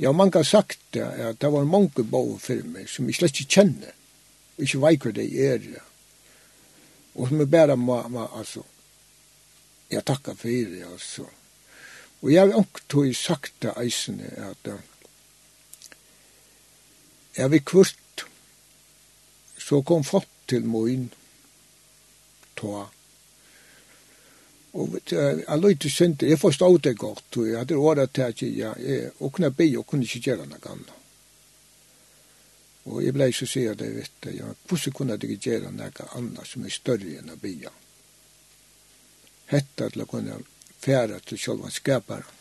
Ja, 0.00 0.12
man 0.12 0.30
kan 0.30 0.44
sagt 0.44 0.78
det, 0.90 1.02
at 1.02 1.40
det 1.40 1.48
var 1.52 1.64
mange 1.68 2.04
bau 2.08 2.38
for 2.40 2.62
meg 2.72 2.88
som 2.88 3.08
jeg 3.08 3.18
slett 3.18 3.40
ikke 3.42 3.58
kjenner, 3.58 3.90
og 4.56 4.64
ikke 4.64 4.80
vet 4.80 5.02
hva 5.04 5.10
det 5.18 5.26
er. 5.44 5.66
Og 7.14 7.28
som 7.28 7.42
jeg 7.42 7.50
bare 7.52 7.76
må, 7.76 7.98
må 8.08 8.24
altså, 8.32 8.62
jeg 9.92 10.04
takker 10.08 10.38
for 10.40 10.48
det, 10.72 10.86
altså. 10.88 11.26
Og 12.22 12.32
jeg 12.32 12.40
har 12.40 12.62
ikke 12.62 12.86
tog 12.88 13.10
sagt 13.16 13.52
det 13.60 13.74
eisene, 13.76 14.30
at 14.48 14.72
jeg 17.36 17.50
vil 17.52 17.64
kvart, 17.64 18.24
så 19.60 19.82
kom 19.84 20.04
folk 20.04 20.28
til 20.48 20.64
min, 20.64 21.10
tog, 22.56 22.88
Og 24.72 25.00
jeg 25.10 25.58
løyte 25.58 25.90
synd, 25.90 26.22
jeg 26.22 26.38
forstod 26.38 26.78
det 26.78 26.98
godt, 26.98 27.36
og 27.36 27.48
jeg 27.48 27.58
hadde 27.58 27.76
året 27.76 28.12
til 28.14 28.22
at 28.22 28.42
jeg 28.42 28.58
jeg 28.58 29.10
og 29.18 29.32
kunne 29.32 29.50
be 29.50 29.66
og 29.78 29.86
kunne 29.86 30.06
ikke 30.06 30.20
gjøre 30.30 30.46
noe 30.46 30.70
annet. 30.70 30.92
Og 32.84 33.02
jeg 33.04 33.14
ble 33.14 33.28
så 33.32 33.46
sier 33.46 33.74
det, 33.74 33.90
vet 33.96 34.12
du, 34.22 34.30
ja, 34.30 34.46
hvordan 34.68 34.92
kunne 34.92 35.16
jeg 35.16 35.30
ikke 35.30 35.50
gjøre 35.50 35.72
noe 35.74 36.06
annet 36.14 36.46
som 36.46 36.64
er 36.64 36.74
større 36.74 37.18
enn 37.18 37.34
å 37.34 37.38
be? 37.42 37.54
Hette 39.50 39.90
til 39.90 40.04
å 40.04 40.06
kunne 40.06 40.38
fære 40.80 41.18
til 41.26 41.38
selv 41.38 41.66
om 41.66 41.74
skaparen. 41.74 42.38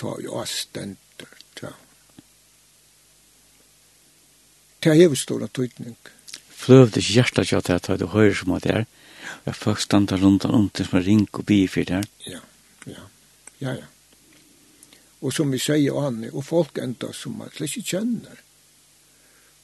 Ta 0.00 0.14
jo 0.22 0.38
avstender, 0.40 1.34
ta. 1.58 1.74
Ta 4.80 4.94
er 4.94 5.02
hevestor 5.02 5.42
av 5.44 5.50
tøytning. 5.52 5.98
Fløvdes 6.56 7.10
hjertet 7.12 7.50
til 7.50 7.66
at 7.76 7.90
du 8.00 8.06
hører 8.14 8.38
som 8.38 8.54
at 8.56 8.64
det 8.64 8.76
er. 8.78 8.86
Jeg 9.46 9.56
folk 9.56 9.80
standa 9.80 10.16
rundt 10.20 10.44
og 10.44 10.54
rundt 10.54 10.82
som 10.84 10.98
er 10.98 11.06
ring 11.06 11.26
og 11.32 11.46
bi 11.46 11.64
for 11.70 11.88
det. 11.88 12.04
Ja, 12.26 12.40
ja, 12.86 13.06
ja, 13.60 13.74
ja. 13.80 13.88
Og 15.20 15.34
som 15.36 15.50
vi 15.52 15.60
sier 15.60 15.98
an, 16.00 16.22
og 16.32 16.44
folk 16.46 16.78
enda 16.80 17.12
som 17.12 17.36
man 17.40 17.52
slett 17.52 17.76
ikke 17.76 17.96
kjenner. 17.96 18.40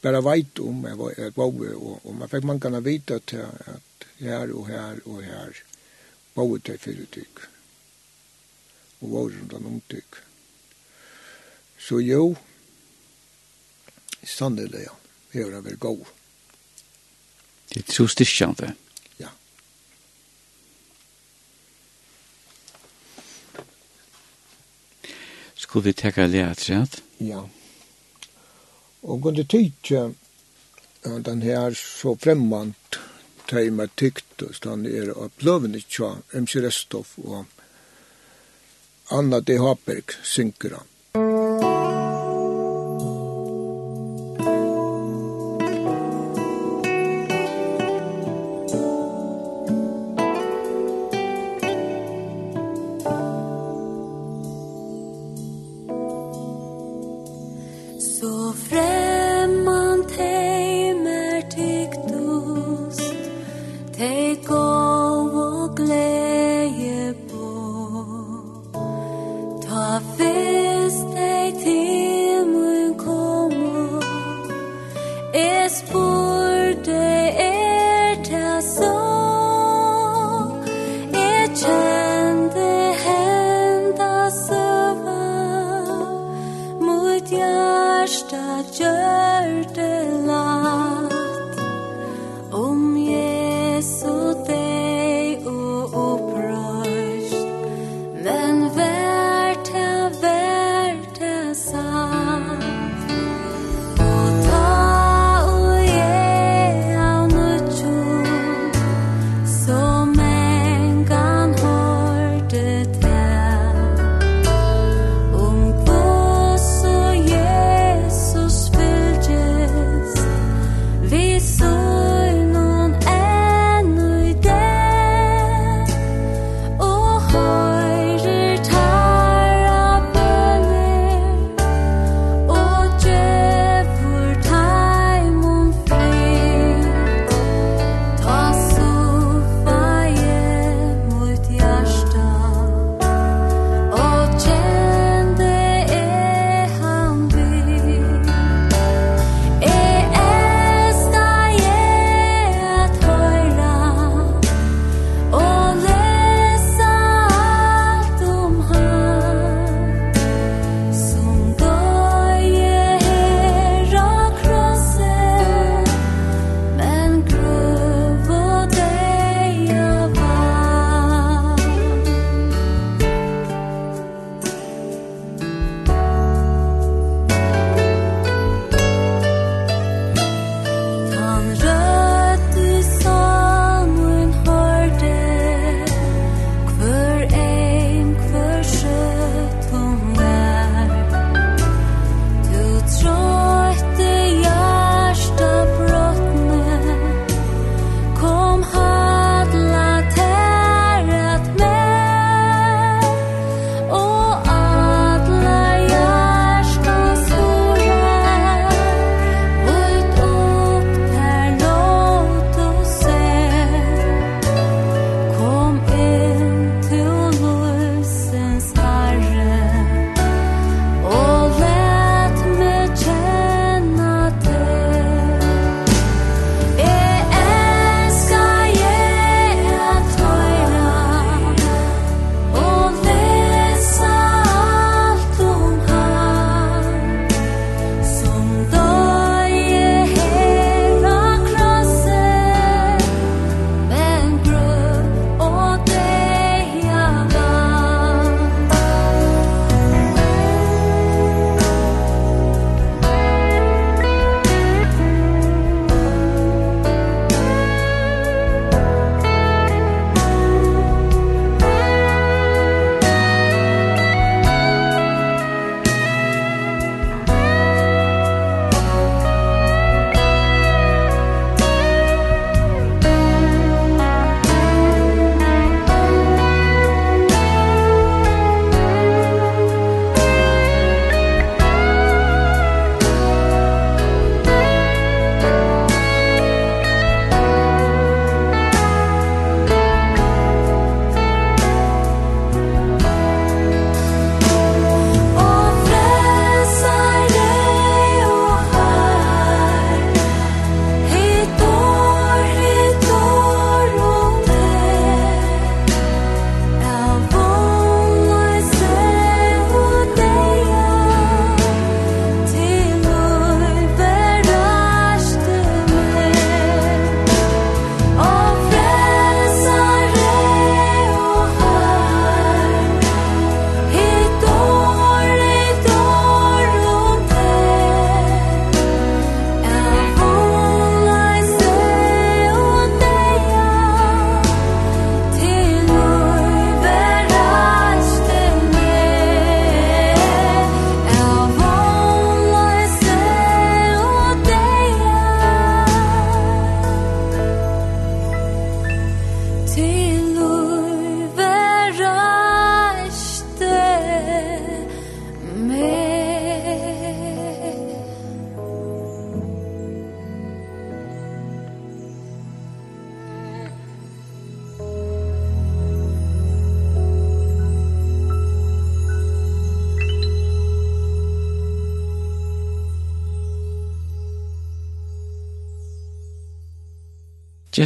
Bare 0.05 0.21
veit 0.23 0.61
om 0.61 0.85
jeg 0.85 0.99
var 1.01 1.17
et 1.17 1.37
boe, 1.37 1.71
og, 1.73 2.05
og 2.05 2.19
man 2.19 2.31
fikk 2.31 2.45
man 2.47 2.61
kan 2.61 2.77
vite 2.85 3.19
til 3.27 3.47
at 3.47 4.09
her 4.21 4.53
og 4.53 4.69
her 4.69 5.01
og 5.05 5.23
her 5.25 5.63
boe 6.37 6.61
til 6.61 6.79
fire 6.79 7.09
tykk. 7.13 7.47
Og 9.01 9.13
var 9.13 9.31
rundt 9.33 9.57
og 9.57 9.65
rundt 9.65 9.89
tykk. 9.93 10.21
Så 11.81 12.01
jo, 12.05 12.37
sannelig, 14.25 14.87
ja, 14.87 14.95
vi 15.33 15.45
har 15.45 15.65
vært 15.65 15.81
god. 15.81 16.05
Det 17.73 17.83
er 17.83 17.89
tro 17.93 18.07
styrkjande. 18.11 18.73
Ja. 18.73 18.86
Skulle 25.57 25.85
vi 25.85 25.93
teka 25.93 26.27
lea 26.27 26.55
træt? 26.55 27.03
Ja. 27.19 27.43
Og 29.03 29.23
kunde 29.23 29.45
tykje 29.45 30.13
den 31.03 31.43
her 31.43 31.75
så 31.75 32.17
fremmant 32.21 32.99
teima 33.47 33.87
tykt 33.95 34.43
og 34.43 34.55
stann 34.59 34.87
er 34.87 35.13
av 35.15 35.31
bløvene 35.39 35.81
tja 35.81 36.17
MC 36.35 36.59
Restov 36.65 37.13
og 37.23 37.45
Anna 39.15 39.41
D. 39.41 39.59
Haberg 39.63 40.17
synkera. 40.27 40.81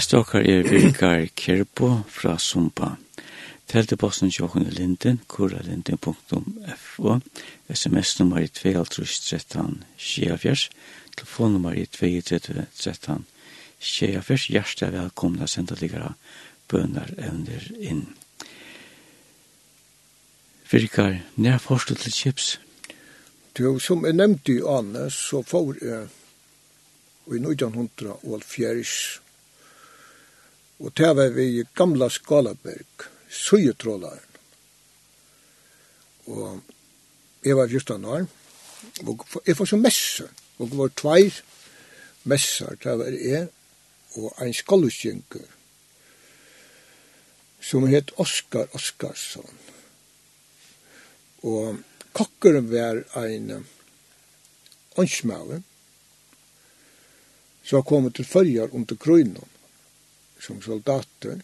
Gjest 0.01 0.16
okkar 0.16 0.40
er 0.48 0.64
Birgar 0.64 1.28
Kerbo 1.36 2.09
fra 2.09 2.39
Sumpa. 2.40 2.97
Teltebossen 3.68 4.32
tjokken 4.32 4.64
i 4.64 4.72
linden, 4.72 5.20
kuralinden.fo, 5.28 7.20
sms-nummer 7.68 8.40
i 8.40 8.48
2.13.24, 8.48 10.72
telefonnummer 11.18 11.77
i 11.77 11.85
2.13.24, 11.85 14.56
hjertet 14.56 14.89
er 14.89 14.97
velkomna 14.97 15.44
sendaligere 15.44 16.16
bønar 16.72 17.12
evner 17.20 17.60
inn. 17.77 18.16
Birgar, 20.72 21.20
nær 21.36 21.60
forstå 21.60 22.01
til 22.01 22.12
chips? 22.22 22.56
Du, 23.52 23.77
som 23.77 24.09
jeg 24.09 24.16
nevnte 24.16 24.56
i 24.56 24.64
Anne, 24.64 25.12
så 25.12 25.44
får 25.44 25.77
jeg 25.85 26.09
i 27.28 27.36
1904 27.36 28.16
Og 30.81 30.93
det 30.97 31.12
var 31.16 31.28
vi 31.36 31.65
gamla 31.77 32.09
Skalaberg, 32.09 33.09
Søyetrålaren. 33.28 34.27
Og 36.27 36.61
jeg 37.44 37.57
var 37.57 37.69
just 37.69 37.90
an 37.90 38.05
år, 38.05 38.27
og 39.07 39.27
jeg 39.47 39.59
var 39.59 39.65
så 39.65 39.77
messe, 39.77 40.28
og 40.59 40.70
det 40.70 40.78
var 40.78 40.93
tveir 40.97 41.40
messer, 42.24 42.77
det 42.85 42.98
var 42.98 43.16
jeg, 43.16 43.48
og 44.16 44.35
ein 44.43 44.55
skallusjenker, 44.55 45.47
som 47.61 47.86
het 47.86 48.12
Oskar 48.19 48.73
Oskarsson. 48.74 49.59
Og 51.43 51.78
kokkeren 52.12 52.70
var 52.73 53.05
ein 53.20 53.52
åndsmauer, 54.97 55.62
som 57.62 57.77
var 57.77 57.86
kommet 57.86 58.16
til 58.16 58.24
følger 58.24 58.74
under 58.74 58.97
krøyna 58.97 59.49
som 60.41 60.62
soldater, 60.62 61.41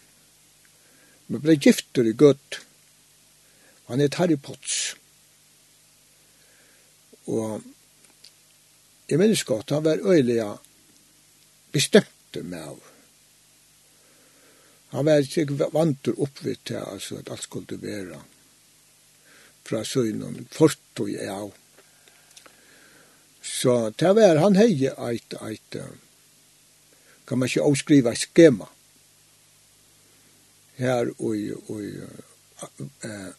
men 1.26 1.42
ble 1.42 1.56
gifter 1.58 2.06
i 2.06 2.14
gøtt. 2.16 2.60
Han 3.90 4.02
het 4.02 4.18
Harry 4.20 4.38
Potts. 4.40 4.94
Og 7.26 7.62
jeg 9.10 9.18
minnes 9.20 9.44
godt, 9.46 9.70
han 9.74 9.84
var 9.84 10.02
øyelig 10.02 10.40
bestemte 11.74 12.42
med 12.42 12.62
av. 12.62 12.78
Han 14.94 15.06
var 15.06 15.22
ikke 15.22 15.70
vant 15.74 16.08
oppvitt 16.14 16.64
til 16.70 16.80
altså, 16.80 17.20
at 17.20 17.30
alt 17.30 17.42
skulle 17.42 17.78
være 17.82 18.22
fra 19.66 19.82
søgnen, 19.84 20.46
fortog 20.54 21.10
jeg 21.10 21.26
av. 21.30 21.50
Så 23.42 23.90
det 23.98 24.12
var 24.14 24.38
han 24.42 24.58
heie 24.58 24.92
eit, 25.08 25.34
eit, 25.42 25.78
kan 27.26 27.38
man 27.38 27.50
ikke 27.50 27.66
avskriva 27.66 28.14
skema 28.14 28.70
her 30.76 31.10
og 31.18 31.36
og 31.68 31.82
eh, 33.04 33.32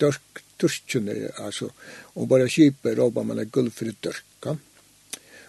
dørk, 0.00 0.42
dørkene, 0.60 1.30
altså, 1.38 1.70
og 2.14 2.28
bare 2.28 2.48
skipe 2.48 2.94
roba 2.98 3.22
man 3.22 3.38
en 3.38 3.50
gulv 3.50 3.72
for 3.72 3.90
dørka. 4.04 4.56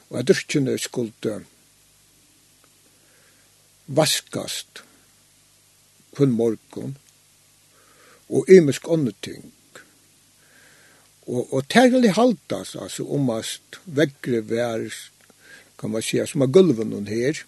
Og 0.09 0.19
at 0.19 0.27
dørkene 0.27 0.77
skulle 0.80 1.41
vaskast 3.88 4.84
kun 6.15 6.31
morgon 6.35 6.97
og 8.30 8.49
imisk 8.49 8.88
ting. 9.22 9.53
Og, 11.27 11.53
og 11.53 11.69
tærlig 11.69 12.13
haltas, 12.13 12.76
altså, 12.76 13.03
omast 13.03 13.80
vekkre 13.85 14.41
vær, 14.49 14.89
kan 15.80 15.89
man 15.89 16.01
säga, 16.01 16.27
som 16.27 16.41
har 16.41 16.47
gulven 16.47 17.07
her, 17.07 17.45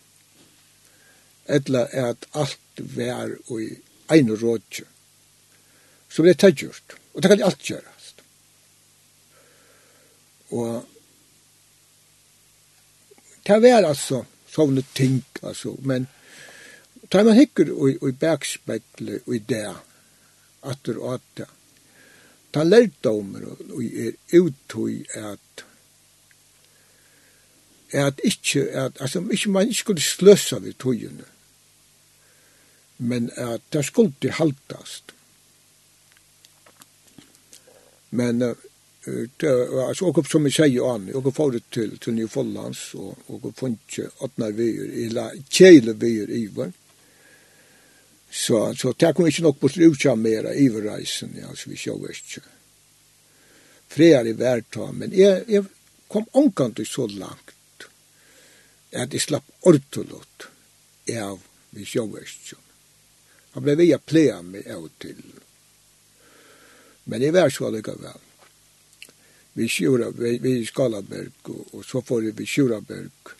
etla 1.48 1.88
at 1.92 2.28
alt 2.34 2.84
vær 2.96 3.36
og 3.48 3.62
i 3.62 3.70
ein 4.14 4.32
rådje. 4.32 4.86
Så 6.10 6.22
ble 6.22 6.34
det 6.34 6.54
gjort, 6.62 6.96
og 7.14 7.22
det 7.22 7.32
kan 7.32 7.44
alt 7.44 7.64
gjørast. 7.70 8.22
Og 10.54 10.86
det 13.48 13.60
vær 13.64 13.88
altså 13.88 14.24
sånne 14.54 14.84
ting, 14.94 15.24
altså, 15.42 15.74
men 15.82 16.06
ta 17.10 17.24
man 17.26 17.38
hikker 17.38 17.74
og 17.74 18.08
i 18.08 18.14
bergspegle 18.14 19.20
og 19.26 19.36
i 19.36 19.42
det, 19.50 19.66
atter 20.64 21.00
og 21.02 21.18
atter, 21.18 21.50
ta 22.54 22.64
lærdomer 22.64 23.50
og 23.50 23.82
er 23.84 24.14
uttøy 24.40 25.02
at 25.18 25.66
at 27.94 28.22
ikke, 28.24 28.70
at, 28.72 28.92
altså, 29.00 29.22
ikke 29.32 29.50
man 29.50 29.68
ikke 29.68 29.80
skulle 29.80 30.02
sløsa 30.02 30.58
ved 30.58 30.74
tøyene 30.82 31.26
men 32.98 33.30
at 33.38 33.62
det 33.70 33.84
skulle 33.86 34.32
haltast. 34.32 35.12
Men 38.10 38.42
uh, 38.42 38.56
det 39.38 39.52
var 39.72 39.90
altså 39.90 40.08
okkur 40.08 40.28
som 40.30 40.46
jeg 40.48 40.56
sier 40.56 40.86
an, 40.88 41.10
okkur 41.16 41.36
fóru 41.36 41.60
til, 41.74 41.98
til 42.00 42.16
Nyfollands, 42.16 42.94
og 42.96 43.18
okkur 43.28 43.56
funnet 43.58 44.00
åttende 44.24 44.54
veier, 44.56 44.94
eller 45.08 45.36
kjele 45.50 45.98
veier 46.00 46.32
i 46.32 46.46
vår. 46.48 46.72
Så, 48.34 48.74
så 48.78 48.94
det 48.98 49.12
kom 49.14 49.28
ikke 49.30 49.44
nok 49.46 49.60
på 49.60 49.68
bort 49.68 49.78
utkja 49.78 50.16
mera 50.18 50.54
reisen, 50.82 51.36
ja, 51.38 51.52
så 51.56 51.70
vi 51.70 51.78
sjå 51.78 51.98
ikke. 52.10 52.42
Frear 53.94 54.26
i 54.26 54.34
verta, 54.34 54.88
men 54.92 55.14
jeg, 55.14 55.44
jeg 55.48 55.66
kom 56.08 56.26
omkant 56.34 56.80
så 56.88 57.06
langt 57.08 57.54
at 58.94 59.14
jeg 59.14 59.22
slapp 59.22 59.46
ortolott 59.70 60.48
av 61.14 61.42
vi 61.74 61.86
sjå 61.86 62.08
ikke. 62.22 62.58
Han 63.54 63.64
ble 63.64 63.76
via 63.78 64.00
plea 64.00 64.42
med 64.42 64.68
av 64.72 64.88
til. 65.02 65.20
Men 67.04 67.22
det 67.22 67.34
var 67.36 67.50
så 67.50 67.70
vel. 67.72 68.22
Vi, 69.54 69.68
Sjura, 69.70 70.10
vi, 70.10 70.38
vi 70.42 70.66
Skalaberg, 70.66 71.32
og, 71.44 71.66
og 71.74 71.86
så 71.86 72.02
får 72.02 72.32
vi 72.34 72.46
Sjuraberg, 72.50 73.34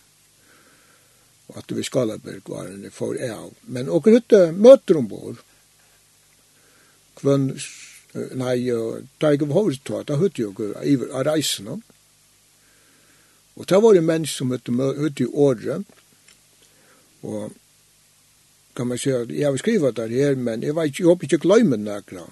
og 1.48 1.56
at 1.58 1.72
vi 1.74 1.82
Skalaberg 1.82 2.46
var 2.46 2.68
henne 2.68 2.92
for 2.94 3.18
av. 3.18 3.50
Men 3.66 3.90
og 3.90 4.04
grutte 4.06 4.52
møter 4.54 5.00
ombord, 5.00 5.42
kvann, 7.18 7.48
nei, 8.38 8.54
da 9.18 9.32
jeg 9.32 9.42
var 9.42 9.56
hovedtatt, 9.58 10.06
da 10.12 10.20
høyde 10.20 10.46
jeg 10.46 11.10
av 11.10 11.26
reisen. 11.26 11.72
Og 13.54 13.66
det 13.70 13.82
var 13.82 13.98
en 13.98 14.06
menn 14.06 14.30
som 14.30 14.54
høyde 14.54 15.26
i 15.26 15.30
året, 15.30 15.82
og 17.26 17.50
kan 18.74 18.88
man 18.88 18.98
säga, 18.98 19.24
jag 19.24 19.50
har 19.50 19.56
skrivit 19.56 19.96
det 19.96 20.08
här, 20.08 20.34
men 20.34 20.62
jag, 20.62 20.74
vet, 20.74 21.00
jag 21.00 21.06
hoppas 21.06 21.22
inte 21.22 21.36
glömmer 21.36 21.76
några. 21.76 22.26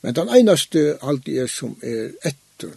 Men 0.00 0.14
den 0.14 0.28
enaste 0.28 0.98
alltid 1.00 1.38
är 1.38 1.46
som 1.46 1.76
är 1.82 2.12
ettor. 2.22 2.72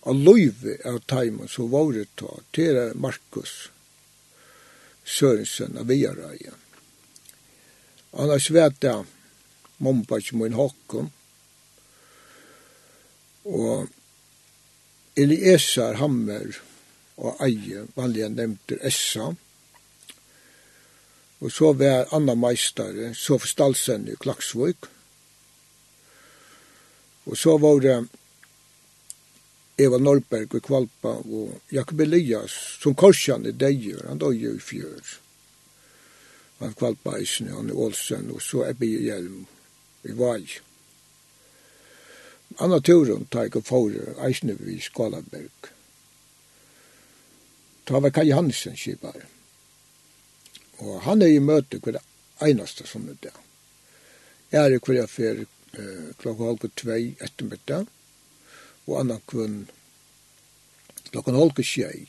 Och 0.00 0.14
löjve 0.14 0.76
av 0.84 0.98
tajmen 0.98 1.48
så 1.48 1.66
var 1.66 1.92
det 1.92 2.16
ta, 2.16 2.40
det 2.50 2.66
är 2.66 2.94
Markus 2.94 3.70
Sörensen 5.04 5.78
av 5.78 5.86
Viaraja. 5.86 6.52
Annars 8.10 8.50
vet 8.50 8.82
jag, 8.82 9.04
mompa 9.76 10.20
som 10.20 10.38
min 10.38 10.52
hokken, 10.52 11.10
og 13.44 13.88
Eliezer 15.18 15.98
Hammer 15.98 16.54
og 17.16 17.40
Eie, 17.44 17.86
vanlig 17.96 18.22
jeg 18.22 18.34
nevnte 18.36 18.78
Essa, 18.86 19.32
Og 21.42 21.50
så 21.50 21.72
var 21.74 22.06
Anna 22.14 22.34
Meister, 22.38 23.14
Sof 23.18 23.48
Stalsen 23.50 24.06
i 24.08 24.14
Klaksvøk. 24.14 24.86
Og 27.26 27.38
så 27.38 27.56
var 27.58 27.80
det 27.82 27.96
Eva 29.82 29.98
Norberg 29.98 30.54
i 30.54 30.60
Kvalpa 30.62 31.16
og 31.18 31.74
Jakob 31.74 32.00
Elias 32.00 32.54
som 32.82 32.94
korsjan 32.94 33.46
i 33.48 33.54
deir, 33.58 34.04
han 34.06 34.22
døg 34.22 34.44
i 34.46 34.54
fjør. 34.62 35.16
Han 36.62 36.76
Kvalpa 36.78 37.16
eisen, 37.18 37.50
han 37.50 37.72
i 37.72 37.74
Ålsen, 37.74 38.30
og 38.30 38.42
så 38.42 38.68
Ebbe 38.68 38.86
Hjelm 38.86 39.42
i 40.06 40.14
Vaj. 40.14 40.60
Anna 42.62 42.78
Turen 42.84 43.26
tar 43.26 43.48
ikke 43.48 43.64
får 43.66 43.96
eisen 44.28 44.54
i 44.54 44.78
Skalaberg. 44.78 45.72
Ta 47.86 47.98
var 47.98 48.14
Kaj 48.14 48.30
Hansen, 48.30 48.76
skipar. 48.78 49.24
Og 50.80 51.02
han 51.04 51.22
er 51.22 51.34
i 51.34 51.42
møte 51.42 51.80
hver 51.82 52.00
eneste 52.42 52.86
som 52.88 53.08
er 53.08 53.18
dag. 53.22 53.38
Jeg 54.52 54.64
er 54.64 54.76
i 54.76 54.80
hver 54.80 55.02
affær 55.04 55.44
eh, 55.44 56.08
klokka 56.20 56.48
halv 56.48 56.66
og 56.68 56.74
tvei 56.76 57.14
ettermiddag, 57.20 57.86
og 58.86 58.98
annan 59.00 59.22
kvunn 59.30 59.62
klokka 61.10 61.34
halv 61.36 61.60
og 61.60 61.64
tjei. 61.64 62.06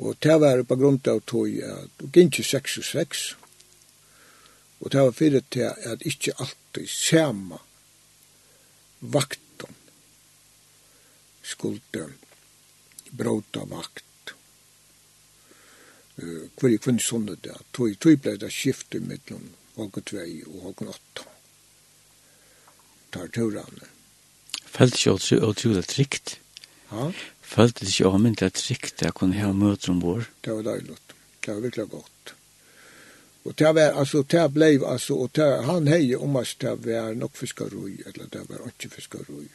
Og 0.00 0.16
det 0.24 0.38
var 0.40 0.62
på 0.64 0.78
grunn 0.80 1.00
av 1.12 1.20
tog 1.28 1.60
at 1.66 2.00
det 2.00 2.10
gikk 2.14 2.40
ikke 2.40 2.48
seks 2.50 2.78
og 2.80 2.88
seks, 2.88 3.24
og 4.80 4.92
det 4.94 5.02
var 5.04 5.16
fyrir 5.16 5.44
til 5.52 5.68
at 5.68 6.06
ikke 6.08 6.38
alltid 6.40 6.88
sama 6.88 7.58
vakten 9.00 9.76
skulle 11.42 12.06
bråta 13.10 13.66
vakt 13.68 14.09
hver 16.20 16.74
i 16.74 16.78
kvinns 16.82 17.08
hunde 17.10 17.36
det, 17.44 17.56
tog, 17.72 17.92
tog 18.00 18.20
blei 18.22 18.36
det 18.40 18.52
skiftet 18.52 19.04
mellom 19.06 19.48
Håkon 19.76 20.06
2 20.10 20.24
og 20.50 20.58
Håkon 20.66 20.92
8. 20.92 21.26
Tar 23.14 23.30
turane. 23.34 23.88
Felt 24.70 24.98
ikke 24.98 25.16
også 25.16 25.40
utrolig 25.48 25.86
trygt? 25.88 26.36
Ja. 26.90 27.10
Felt 27.42 27.80
det 27.80 27.88
ikke 27.88 28.10
omvendt 28.10 28.42
det 28.44 28.52
trygt 28.58 29.02
jeg 29.02 29.14
kunne 29.14 29.38
ha 29.40 29.52
møter 29.52 29.94
om 29.94 30.02
vår? 30.02 30.28
Det 30.44 30.54
var 30.58 30.68
deilig. 30.68 30.98
Det 31.40 31.54
var 31.54 31.64
virkelig 31.64 31.88
godt. 31.90 32.34
Og 33.44 33.56
det 33.58 33.74
var, 33.74 33.96
altså, 33.96 34.22
det 34.22 34.44
ble, 34.52 34.68
altså, 34.86 35.14
og 35.14 35.30
det, 35.36 35.48
han 35.64 35.88
hei 35.88 36.14
om 36.14 36.36
at 36.36 36.56
det 36.60 36.74
var 36.84 37.14
nok 37.16 37.36
fiskarui, 37.36 37.96
eller 38.06 38.28
det 38.32 38.44
var 38.48 38.66
ikke 38.68 38.92
fiskarui. 38.94 39.48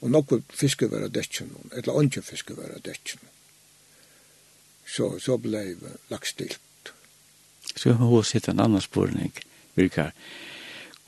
Og 0.00 0.10
nok 0.10 0.32
fiskar 0.48 0.88
var 0.88 1.08
dekken, 1.08 1.50
eller 1.72 2.02
ikke 2.02 2.22
fiskar 2.22 2.56
var 2.56 2.78
dekken 2.84 3.20
så, 4.90 5.14
så 5.22 5.38
blev 5.38 5.78
lagt 6.10 6.26
stilt. 6.26 6.92
Så 7.76 7.92
har 7.92 8.10
hos 8.10 8.34
hitt 8.34 8.48
en 8.50 8.60
annen 8.60 8.82
spørning, 8.82 9.32
virkar. 9.78 10.14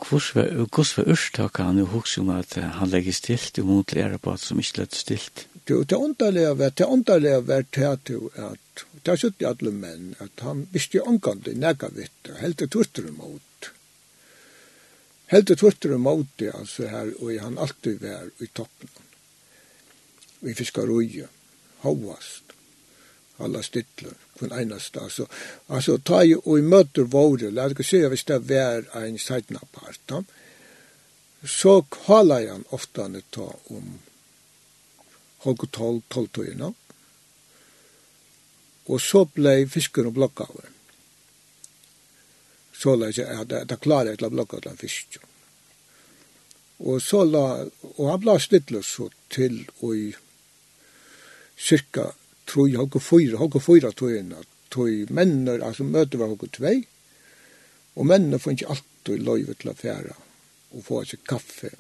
Hvordan 0.02 0.68
var 0.96 1.10
ørstakene 1.12 1.66
han 1.66 1.78
jo 1.78 1.86
hos 1.92 2.16
om 2.18 2.30
at 2.34 2.54
han 2.54 2.90
legger 2.90 3.14
stilt 3.14 3.59
og 3.59 3.68
mot 3.68 3.92
lærer 3.94 4.18
på 4.18 4.32
at 4.34 4.42
som 4.42 4.59
ikke 4.59 4.82
lett 4.82 4.96
stilt? 4.98 5.46
Jo, 5.70 5.82
det 5.82 5.96
ånderlige 5.96 6.56
var, 6.59 6.72
det 6.74 6.86
ånderlige 6.86 7.42
var 7.46 7.66
til 7.70 7.86
at 7.86 8.10
jo 8.10 8.30
at, 8.34 8.84
det 9.04 9.12
er 9.12 9.20
sitt 9.20 9.44
alle 9.46 9.70
menn, 9.74 10.14
at 10.22 10.42
han 10.42 10.66
visste 10.72 10.98
jo 10.98 11.06
omgående 11.10 11.54
nega 11.59 11.90
vitt, 11.94 12.30
og 12.30 12.40
helt 12.42 12.59
det 12.59 12.70
turter 12.74 13.06
imot. 13.10 13.70
Helt 15.30 15.48
det 15.48 15.59
turter 15.62 15.94
imot 15.94 16.34
det, 16.42 16.50
altså 16.54 16.88
her, 16.90 17.12
og 17.20 17.38
han 17.40 17.59
alltid 17.59 18.02
var 18.02 18.26
i 18.42 18.50
toppen. 18.54 18.90
Vi 20.42 20.54
fiskar 20.59 20.90
ui, 20.90 21.22
hovast 21.86 22.52
alla 23.44 23.62
stytler 23.62 24.14
kun 24.39 24.52
einast 24.52 24.97
altså 24.97 25.27
altså 25.66 25.98
ta 25.98 26.23
i 26.24 26.35
og 26.35 26.59
i 26.59 26.62
møter 26.74 27.09
våre 27.16 27.51
la 27.51 27.69
det 27.69 27.86
se 27.86 28.02
hvis 28.09 28.24
det 28.31 28.40
vær 28.48 28.89
ein 29.02 29.19
sætna 29.19 29.60
part 29.73 30.14
så 31.47 31.82
kallar 31.82 32.48
han 32.48 32.64
ofta 32.70 33.09
ne 33.09 33.23
ta 33.31 33.48
om 33.77 33.98
halko 35.44 35.66
tol 35.66 36.02
tol 36.09 36.28
to 36.28 36.44
og 38.93 39.01
så 39.01 39.24
blei 39.35 39.66
fiskur 39.66 40.06
og 40.06 40.40
av 40.47 40.62
så 42.82 42.97
la 42.98 43.12
jeg 43.14 43.27
at 43.28 43.52
det 43.70 43.78
klarer 43.82 44.16
til 44.19 44.27
å 44.27 44.32
blokke 44.32 44.59
den 44.64 44.78
fisken. 44.81 45.23
Og 46.82 46.98
så 47.05 47.23
la, 47.28 47.62
og 47.94 48.09
han 48.10 48.24
la 48.27 48.39
stidler 48.43 48.82
så 48.82 49.06
til 49.31 49.60
og 49.81 49.93
i 49.94 50.09
cirka 51.55 52.09
tror 52.53 52.70
jag 52.70 52.97
och 52.97 53.03
fyra, 53.03 53.39
och 53.39 53.62
fyra 53.65 53.93
tror 53.93 54.12
jag 54.12 54.45
tog 54.73 55.11
mennene, 55.11 55.61
altså 55.65 55.85
møte 55.85 56.20
var 56.20 56.33
hokk 56.33 56.49
tvei, 56.57 56.81
og 57.97 58.09
mennene 58.09 58.41
får 58.41 58.57
ikke 58.57 58.74
alltid 58.74 59.24
løyve 59.27 59.57
til 59.61 59.73
affæra, 59.73 60.16
og 60.73 60.85
få 60.87 61.03
seg 61.09 61.24
kaffe, 61.29 61.73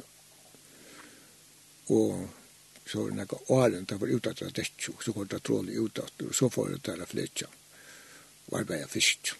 og 1.92 2.28
så 2.84 3.00
var 3.00 3.12
det 3.12 3.18
nekka 3.20 3.38
åren, 3.54 3.86
det 3.88 4.00
var 4.00 4.12
utat 4.12 4.42
av 4.44 4.52
detsjo, 4.56 4.96
så 5.00 5.14
går 5.16 5.30
det 5.30 5.42
trålig 5.46 5.78
utat, 5.80 6.26
og 6.26 6.34
så 6.36 6.50
får 6.52 6.74
det 6.74 6.82
der 6.90 7.06
fletja, 7.08 7.48
og 8.50 8.58
arbeida 8.60 8.88
fisk. 8.90 9.34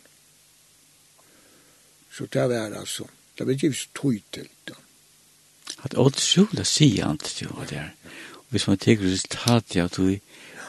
Så 2.12 2.28
det 2.32 2.48
var 2.48 2.76
altså, 2.76 3.08
det 3.38 3.48
var 3.48 3.60
givs 3.60 3.86
tog 3.96 4.20
til 4.32 4.48
det. 4.68 4.78
At 5.82 5.96
åtsjola 5.98 6.64
sier 6.68 7.08
han 7.08 7.18
til 7.20 7.48
det 7.48 7.56
var 7.56 7.68
der, 7.70 7.92
og 8.38 8.54
hvis 8.54 8.68
man 8.68 8.80
tenker 8.80 9.08
resultatet 9.08 9.80
av 9.82 9.92
tog, 9.92 10.20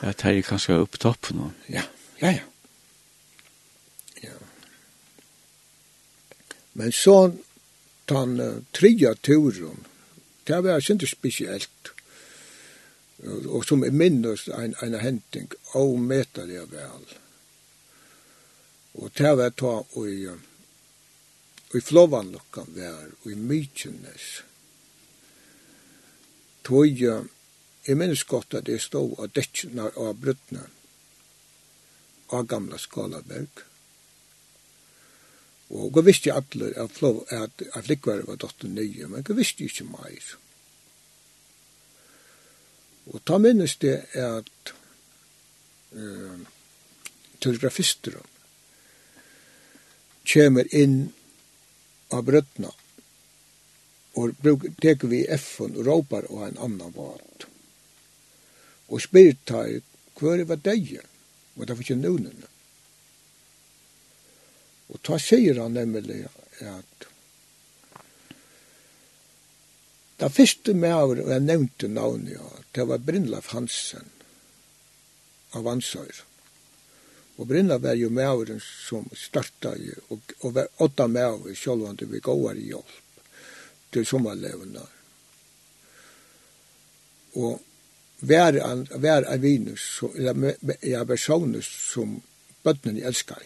at 0.03 0.21
her 0.21 0.37
er 0.37 0.45
kanskje 0.45 0.81
opp 0.83 0.99
toppen. 0.99 1.53
Ja, 1.71 1.85
ja, 2.21 2.31
ja. 2.35 2.43
ja. 4.23 4.35
Men 6.73 6.91
så 6.91 7.31
den 8.11 8.39
uh, 8.39 8.61
tredje 8.75 9.15
turen, 9.23 9.85
det 10.47 10.63
var 10.63 10.83
ikke 10.91 11.07
spesielt. 11.07 11.93
Og, 13.23 13.45
og 13.55 13.65
som 13.65 13.83
er 13.83 13.95
minnes 13.95 14.47
en, 14.51 14.75
en 14.83 14.99
henting, 14.99 15.51
og 15.79 15.99
meter 15.99 16.49
det 16.49 16.65
vel. 16.71 17.05
Og 18.99 19.11
det 19.17 19.37
var 19.37 19.53
ta 19.55 19.77
og 19.79 20.09
i, 20.09 20.25
og 20.27 21.77
i 21.79 21.81
flovanlokka 21.81 22.65
var, 22.75 23.07
og 23.23 23.31
i 23.31 23.37
mykjennes. 23.39 24.27
Tog 26.63 26.99
jeg, 27.01 27.23
Jeg 27.87 27.97
minnes 27.99 28.23
godt 28.23 28.53
at 28.55 28.69
jeg 28.71 28.81
stod 28.81 29.17
av 29.19 29.31
dekkene 29.35 29.89
og 29.99 30.19
brøttene 30.21 30.63
av 32.33 32.45
gamla 32.47 32.79
Skalaberg. 32.79 33.63
Og 35.73 35.97
jeg 35.97 36.05
visste 36.05 36.33
alle 36.33 36.71
at, 36.79 37.01
at, 37.33 37.63
at 37.73 37.89
likvære 37.89 38.27
var 38.27 38.39
dotter 38.39 38.71
nye, 38.71 39.07
men 39.07 39.25
jeg 39.27 39.37
visste 39.37 39.67
ikke 39.67 39.89
mer. 39.89 40.29
Og 43.11 43.19
ta 43.27 43.39
minnes 43.41 43.75
det 43.81 43.97
at 44.15 44.73
uh, 45.97 46.37
telegrafister 47.43 48.21
kommer 50.33 50.69
inn 50.71 51.01
av 52.15 52.23
brøttene 52.23 52.71
og 54.21 54.45
teker 54.81 55.09
vi 55.09 55.23
F-en 55.35 55.73
og 55.81 55.87
råper 55.87 56.29
og 56.29 56.45
en 56.47 56.59
annan 56.61 56.93
vart 56.95 57.47
og 58.93 59.01
spyr 59.01 59.33
tar 59.49 59.79
hver 60.19 60.43
var 60.45 60.59
deg, 60.61 60.99
og 61.57 61.65
det 61.65 61.75
var 61.75 61.81
ikke 61.85 61.97
noen. 61.97 62.43
Og 64.93 65.01
ta 65.01 65.17
sier 65.17 65.57
han 65.57 65.73
nemlig 65.73 66.21
at 66.61 67.07
det 70.21 70.29
første 70.31 70.75
med 70.77 70.93
av, 70.93 71.15
og 71.17 71.31
jeg 71.33 71.43
nevnte 71.43 71.89
navnet, 71.89 72.35
ja, 72.37 72.51
det 72.77 72.85
var 72.87 73.01
Brynlaf 73.01 73.49
Hansen 73.51 74.05
av 75.57 75.65
Vansøyr. 75.65 76.21
Og 77.41 77.49
Brynlaf 77.49 77.81
var 77.83 77.97
jo 77.97 78.11
med 78.13 78.29
av 78.29 78.61
som 78.61 79.09
startet, 79.17 79.97
og, 80.13 80.35
og 80.45 80.53
var 80.55 80.69
åtta 80.85 81.09
med 81.09 81.25
av, 81.25 81.49
selv 81.57 81.89
om 81.89 81.97
det 81.97 82.07
var 82.13 82.23
gåar 82.29 82.61
hjelp 82.61 82.99
til 83.93 84.05
sommerlevene. 84.07 84.85
Og 87.41 87.72
vær 88.21 88.59
an 88.63 88.85
vær 89.01 89.27
av 89.29 89.41
vinus 89.43 89.83
so 89.97 90.11
eller 90.15 90.55
ja 90.85 91.03
personer 91.05 91.65
som 91.65 92.19
bøttene 92.63 93.03
elskar. 93.03 93.43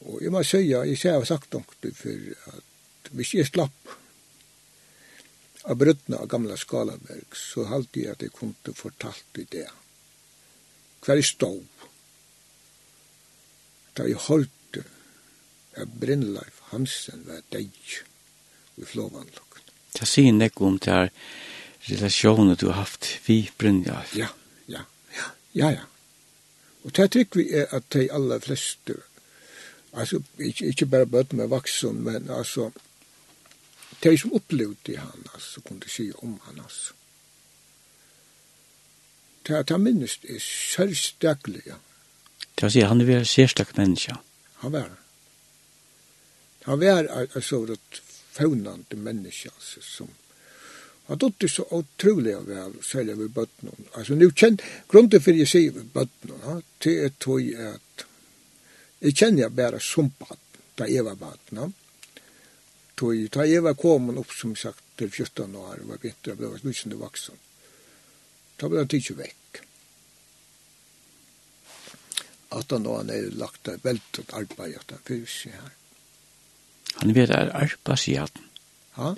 Og 0.00 0.22
jeg 0.22 0.32
må 0.32 0.42
säga, 0.42 0.84
jeg 0.88 0.98
ser 0.98 1.12
jeg 1.12 1.20
har 1.20 1.28
sagt 1.28 1.52
noe 1.52 1.92
for 1.94 2.54
at 2.54 3.10
hvis 3.12 3.34
jeg 3.34 3.50
slapp 3.50 3.96
av 5.68 5.76
brøttene 5.76 6.16
av 6.16 6.28
gamla 6.30 6.56
Skalaberg, 6.56 7.36
så 7.36 7.66
halte 7.68 8.00
jeg 8.00 8.14
at 8.14 8.24
jeg 8.24 8.32
kunne 8.32 8.74
fortalt 8.74 9.40
i 9.42 9.44
det. 9.52 9.66
Hver 11.04 11.20
er 11.20 11.26
stod, 11.26 11.64
da 13.96 14.06
jeg 14.08 14.20
holdt 14.28 14.80
at 15.80 15.92
Brynleif 16.00 16.60
Hansen 16.70 17.26
var 17.28 17.44
deg 17.52 17.70
i 18.80 18.86
flovanlokken. 18.86 19.68
Det 19.94 20.08
sier 20.08 20.32
nekko 20.32 20.70
om 20.70 20.78
det 20.80 20.92
her 20.94 21.12
relationer 21.88 22.54
du 22.56 22.66
har 22.66 22.72
haft 22.72 23.20
vi 23.26 23.50
Brynja. 23.58 24.02
Ja, 24.16 24.28
ja, 24.68 24.82
ja, 25.16 25.30
ja, 25.54 25.70
ja. 25.70 25.86
Og 26.84 26.96
det 26.96 27.10
tykker 27.10 27.40
vi 27.40 27.48
er 27.52 27.66
at 27.76 27.92
de 27.92 28.12
aller 28.12 28.38
fleste, 28.38 28.94
altså 29.92 30.22
ikke, 30.38 30.66
ikke 30.66 30.86
bare 30.86 31.06
bøtt 31.06 31.32
med 31.32 31.48
vaksen, 31.48 32.02
men 32.04 32.30
altså, 32.30 32.70
de 34.02 34.18
som 34.18 34.32
opplevde 34.32 34.96
han, 34.96 35.26
altså, 35.34 35.60
kunne 35.60 35.88
si 35.88 36.10
om 36.22 36.40
han, 36.44 36.60
altså. 36.60 36.92
Det 39.46 39.56
er 39.56 39.62
det 39.62 39.80
minnes 39.80 40.18
er 40.28 40.40
særstaklig, 40.40 41.62
ja. 41.66 41.76
Det 42.56 42.62
vil 42.62 42.72
si, 42.72 42.80
han 42.80 43.00
er 43.00 43.18
en 43.18 43.24
særstak 43.24 43.76
menneske. 43.76 44.14
Han 44.54 44.72
var. 44.72 44.90
Han 46.64 46.80
var, 46.80 47.08
altså, 47.34 47.62
et 47.72 48.02
faunande 48.30 48.96
menneske, 48.96 49.50
altså, 49.56 49.80
som 49.82 50.08
Han 51.10 51.18
dotter 51.18 51.48
så 51.50 51.64
utrolig 51.74 52.36
vel, 52.46 52.74
særlig 52.86 53.16
med 53.18 53.32
bøttene. 53.34 53.72
Altså, 53.98 54.14
nu 54.14 54.28
kjenn, 54.30 54.60
grunnen 54.86 55.22
for 55.22 55.34
jeg 55.34 55.50
sier 55.50 55.72
med 55.74 55.88
bøttene, 55.90 56.60
det 56.84 56.92
er 57.02 57.16
tog 57.18 57.48
at 57.50 58.04
jeg 59.00 59.16
kjenner 59.16 59.42
jeg 59.42 59.56
bare 59.58 59.80
som 59.82 60.12
bad, 60.20 60.38
da 60.78 60.86
jeg 60.86 61.02
var 61.08 61.16
bad, 61.18 61.40
no? 61.56 61.66
Tog, 62.94 63.24
da 63.34 63.46
jeg 63.48 63.64
var 63.66 63.74
kommet 63.74 64.20
opp, 64.22 64.30
som 64.38 64.52
sagt, 64.54 64.84
til 65.00 65.10
14 65.10 65.56
år, 65.58 65.82
var 65.88 65.98
vinter, 66.04 66.36
ble 66.38 66.52
jeg 66.52 66.62
lysende 66.68 67.00
vaksen. 67.00 67.42
Da 68.60 68.70
ble 68.70 68.84
han 68.84 68.92
tidsi 68.94 69.16
vekk. 69.18 69.60
At 72.54 72.70
han 72.70 72.86
nå 72.86 72.94
han 73.00 73.10
er 73.10 73.32
lagt 73.40 73.72
av 73.72 73.82
veltet 73.82 74.30
arbeid, 74.30 74.78
at 74.78 74.94
han 74.94 75.02
fyrir 75.10 75.26
seg 75.26 75.58
her. 75.58 75.74
Han 77.00 77.10
er 77.10 77.18
være 77.18 77.50
arbeid, 77.64 77.98
sier 77.98 78.28
han. 78.28 78.49
Ha? 78.98 79.14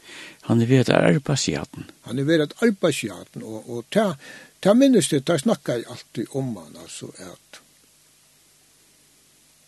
Han 0.49 0.61
er 0.61 0.67
ved 0.67 0.91
arbeidsjaten. 0.91 1.91
Han 2.03 2.19
er 2.19 2.29
ved 2.29 2.55
arbeidsjaten, 2.63 3.43
og, 3.43 3.71
og 3.71 3.89
ta, 3.91 4.13
ta 4.61 4.75
minnes 4.75 5.09
det, 5.09 5.25
ta 5.27 5.39
snakka 5.41 5.79
jeg 5.79 5.89
alltid 5.91 6.37
om 6.39 6.55
han, 6.57 6.77
altså, 6.85 7.09
at 7.19 7.63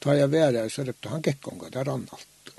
ta 0.05 0.17
jeg 0.19 0.31
være, 0.31 0.69
så 0.71 0.85
røpte 0.85 1.13
han 1.13 1.25
gekkonga, 1.25 1.71
der 1.73 1.89
rann 1.89 2.09
alt. 2.13 2.55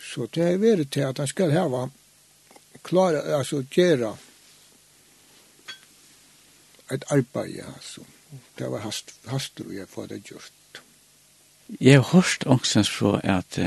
Så 0.00 0.26
det 0.34 0.46
er 0.54 0.62
være 0.62 0.84
til 0.84 1.04
at 1.04 1.18
han 1.20 1.28
skal 1.28 1.52
hava 1.52 1.88
klara, 2.82 3.20
altså, 3.38 3.62
gjera 3.70 4.14
et 6.92 7.04
arbeid, 7.12 7.60
altså. 7.74 8.06
Det 8.58 8.68
var 8.68 8.82
hast, 8.84 9.14
hastur 9.26 9.70
jeg 9.72 9.88
for 9.88 10.06
det 10.06 10.22
gjort. 10.24 10.82
Jeg 11.80 12.00
har 12.00 12.10
hørt 12.12 12.44
ångsens 12.46 12.90
fra 12.90 13.20
at 13.24 13.58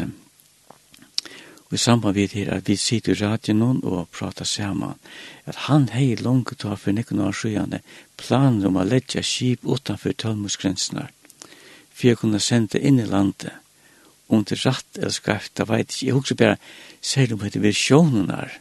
Vi 1.72 1.77
sammen 1.77 2.14
vid 2.14 2.34
her 2.35 2.49
at 2.52 2.68
vi 2.68 2.76
sitter 2.76 3.14
i 3.14 3.22
radioen 3.22 3.80
og 3.88 4.10
prater 4.11 4.45
sammen, 4.45 4.99
At 5.45 5.56
han 5.56 5.88
hei 5.89 6.15
langt 6.15 6.60
ta 6.60 6.76
for 6.76 6.91
nekken 6.91 7.22
år 7.23 7.31
sjøyane 7.31 7.80
planer 8.18 8.68
om 8.68 8.76
å 8.76 8.84
letja 8.84 9.23
skip 9.23 9.64
utanfor 9.64 10.11
tølmusgrensene, 10.11 11.07
For 11.93 12.11
å 12.11 12.19
kunne 12.19 12.39
sende 12.39 12.80
inn 12.80 12.99
i 12.99 13.06
landet. 13.07 13.53
Om 14.27 14.43
det 14.43 14.65
rett 14.65 14.98
eller 14.98 15.15
skreft, 15.15 15.56
da 15.56 15.64
veit 15.64 15.91
ikke. 15.91 16.06
Jeg 16.06 16.14
husker 16.14 16.35
bare, 16.35 16.57
selv 17.02 17.34
om 17.34 17.49
det 17.49 17.61
visjonenar, 17.61 18.60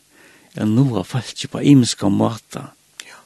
er 0.54 0.66
noe 0.66 1.04
falt 1.04 1.34
ikke 1.34 1.52
på 1.54 1.62
imenska 1.62 2.08
måta. 2.08 2.72
Ja, 3.06 3.20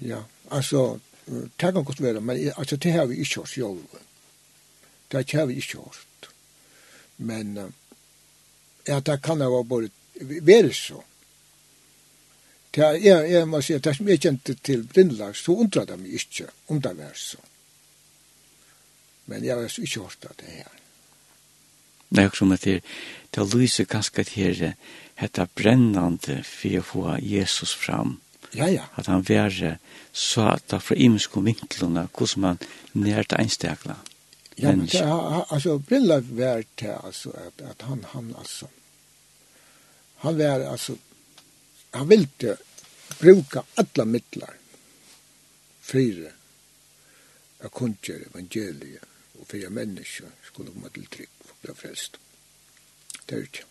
ja, 0.00 0.22
altså, 0.50 0.98
det 1.26 1.50
kan 1.58 1.84
godt 1.84 2.02
være, 2.02 2.20
men 2.20 2.52
altså, 2.56 2.76
det 2.76 2.92
har 2.92 3.06
vi 3.06 3.20
ikke 3.20 3.40
hørt, 3.40 3.56
jo. 3.56 3.76
Det 5.12 5.30
har 5.32 5.46
vi 5.46 5.54
ikke 5.60 5.78
hørt. 5.78 6.32
Men, 7.18 7.56
uh, 7.58 7.70
ja, 8.86 9.00
det 9.00 9.22
kan 9.22 9.40
ha 9.40 9.62
bare 9.62 9.88
veldig 10.20 10.74
så. 10.76 11.02
Det 12.72 12.84
er, 12.84 12.98
jeg, 13.04 13.30
jeg 13.30 13.48
må 13.48 13.60
si, 13.60 13.76
det 13.76 13.96
som 13.96 14.08
jeg 14.08 14.20
kjente 14.20 14.54
til 14.64 14.86
Brindelags, 14.88 15.42
så 15.44 15.56
undret 15.60 15.90
jeg 15.92 16.00
meg 16.00 16.14
ikke 16.16 16.46
om 16.72 16.80
det 16.80 16.92
var 16.96 17.16
så. 17.18 17.40
Men 19.28 19.44
jeg 19.44 19.58
har 19.58 19.68
ikke 19.68 20.00
hørt 20.00 20.24
det 20.40 20.48
her. 20.48 20.70
Det 22.12 22.22
er 22.22 22.28
også 22.28 22.44
med 22.44 22.58
til, 22.60 22.80
det 23.32 23.40
er 23.40 23.56
lyset 23.56 23.88
ganske 23.88 24.24
til 24.24 24.56
her, 24.56 24.74
dette 25.20 25.46
brennende 25.56 26.40
for 26.44 26.78
å 26.78 26.84
få 26.84 27.04
Jesus 27.20 27.74
fram. 27.76 28.18
Ja, 28.52 28.68
ja. 28.68 28.88
At 28.96 29.08
han 29.08 29.24
være 29.28 29.76
så 30.12 30.48
at 30.56 30.66
det 30.70 30.82
fra 30.84 30.96
imenske 30.96 31.40
vinklene, 31.44 32.08
hvordan 32.12 32.42
man 32.42 32.60
nærte 32.92 33.38
einstaklet. 33.40 34.11
Ja, 34.56 34.76
men 34.76 34.86
det, 34.86 35.04
alltså 35.48 35.78
Brilla 35.78 36.20
var 36.20 36.64
det 36.74 36.96
alltså 36.96 37.30
att, 37.30 37.60
at 37.60 37.82
han, 37.82 38.06
han 38.08 38.34
alltså, 38.38 38.68
han 40.16 40.38
var 40.38 40.60
alltså, 40.60 40.96
han 41.90 42.08
ville 42.08 42.56
bruka 43.20 43.62
alla 43.74 44.04
mittlar 44.04 44.54
fyra 45.80 46.30
a 47.62 47.68
kunskjer 47.68 48.24
evangeliet 48.26 49.04
og 49.40 49.46
fyrir 49.46 49.70
människor 49.70 50.30
skulle 50.42 50.70
komma 50.70 50.88
til 50.88 51.06
trygg 51.06 51.28
och 51.50 51.56
bli 51.62 51.74
frelst. 51.74 52.18
Det 53.26 53.36
er 53.36 53.42
ikke. 53.42 53.64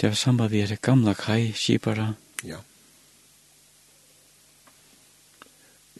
Det 0.00 0.08
var 0.08 0.14
samme 0.14 0.48
vi 0.50 0.60
er 0.60 0.76
gamla 0.76 1.14
kai, 1.14 1.52
kipara. 1.52 2.14
Ja. 2.44 2.62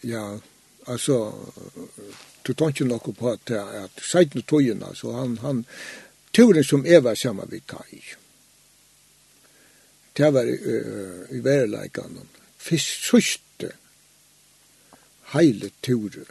Ja, 0.02 0.38
altså, 0.86 1.32
du 2.42 2.54
tar 2.54 2.72
ikke 2.72 2.86
noe 2.88 3.12
på 3.12 3.30
att 3.30 3.50
att 3.50 4.00
säg 4.12 4.30
nu 4.34 4.42
tojen 4.42 4.82
alltså 4.82 5.12
han 5.12 5.38
han 5.38 5.64
turen 6.30 6.64
som 6.64 6.86
er 6.86 7.00
var 7.00 7.14
samma 7.14 7.44
vid 7.44 7.66
Kai. 7.66 8.02
Det 10.12 10.30
var 10.30 10.44
uh, 10.44 11.36
i 11.36 11.40
verleikan 11.40 12.18
fisk 12.56 13.04
sørste 13.10 13.72
heile 15.32 15.70
ture 15.80 16.24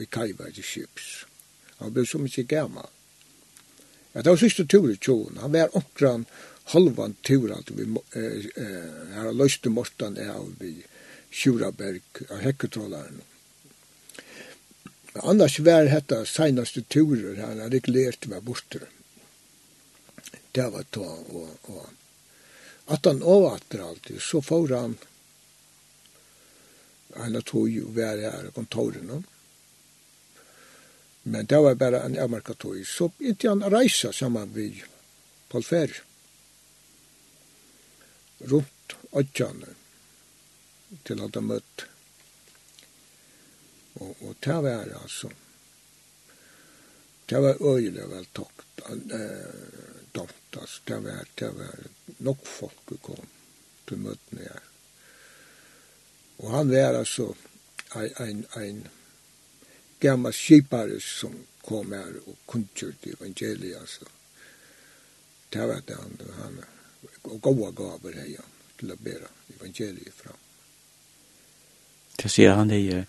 i 0.00 0.06
kaivar 0.06 0.50
i 0.56 0.62
skips. 0.62 1.26
Han 1.78 1.92
ble 1.92 2.06
så 2.06 2.18
mye 2.18 2.44
gammal. 2.48 2.88
Ja, 4.12 4.22
det 4.22 4.30
var 4.30 4.40
sørste 4.40 4.66
ture 4.66 4.96
tjoen. 4.96 5.38
Han 5.40 5.52
var 5.52 5.76
omkran 5.76 6.26
halvan 6.72 7.14
ture 7.22 7.54
at 7.56 7.70
vi 7.76 7.86
eh, 8.16 8.48
her 9.14 9.32
løste 9.32 9.70
mortan 9.70 10.18
er 10.18 10.32
av 10.34 10.48
vi 10.60 10.74
Sjuraberg 11.30 12.02
av 12.30 12.38
hekketrålaren. 12.38 13.20
Annars 15.12 15.58
var 15.58 15.84
detta 15.84 16.24
senaste 16.26 16.82
turer 16.82 17.36
han 17.36 17.60
hade 17.60 17.76
reglerat 17.76 18.26
var 18.26 18.40
borster. 18.40 18.82
Det 20.52 20.68
var 20.70 20.82
to 20.82 21.02
og, 21.04 21.48
og 21.62 21.86
at 22.90 23.06
han 23.06 23.22
avvattrar 23.22 23.88
alltid 23.88 24.22
så 24.22 24.42
får 24.42 24.68
han 24.68 24.96
han 27.16 27.42
tog 27.42 27.70
jo 27.70 27.90
var 27.90 28.18
her 28.22 28.48
i 28.48 28.52
kontoren. 28.54 29.24
Men 31.22 31.46
det 31.46 31.58
var 31.58 31.74
bare 31.74 32.02
en 32.02 32.18
amerikatoj. 32.18 32.84
Så 32.84 33.10
ikke 33.18 33.48
han 33.48 33.64
reisa 33.66 34.12
sammen 34.12 34.52
med 34.54 34.82
Paul 35.48 35.64
Ferry. 35.64 36.00
Rundt 38.38 38.96
Ötjanen 39.12 39.79
til 41.04 41.22
at 41.22 41.38
han 41.38 41.48
møtt. 41.48 41.86
Og, 44.00 44.14
og 44.20 44.34
det 44.44 44.58
var 44.64 44.94
altså, 45.02 45.30
det 47.30 47.42
var 47.42 47.62
øyelig 47.62 48.08
vel 48.10 48.26
tokt, 48.34 48.82
eh, 48.88 50.08
tomt, 50.12 50.56
altså, 50.56 50.80
det 50.88 50.98
var, 51.04 51.28
det 51.38 51.50
var 51.58 51.76
nok 52.18 52.46
folk 52.46 52.96
kom 53.02 53.28
til 53.86 54.02
møtene 54.06 54.48
her. 54.48 54.66
Og 56.40 56.50
han 56.56 56.70
var 56.70 56.98
altså 56.98 57.34
ein, 57.94 58.14
ein, 58.18 58.46
ein 58.56 58.88
gammal 60.00 60.32
skipare 60.32 61.00
som 61.00 61.34
kom 61.62 61.92
her 61.92 62.16
og 62.26 62.36
kunnkjørte 62.46 63.14
evangeliet, 63.16 63.80
altså. 63.80 64.06
Det 65.50 65.66
var 65.68 65.82
det 65.86 65.96
han, 65.98 66.20
han, 66.38 66.60
og 67.22 67.40
gode 67.42 67.72
gaver 67.76 68.14
her, 68.22 68.30
ja, 68.38 68.46
til 68.78 68.94
å 68.94 68.96
bære 68.96 69.28
evangeliet 69.56 70.14
fram. 70.14 70.49
Det 72.20 72.28
å 72.28 72.32
si 72.32 72.44
han 72.44 72.72
er 72.74 73.06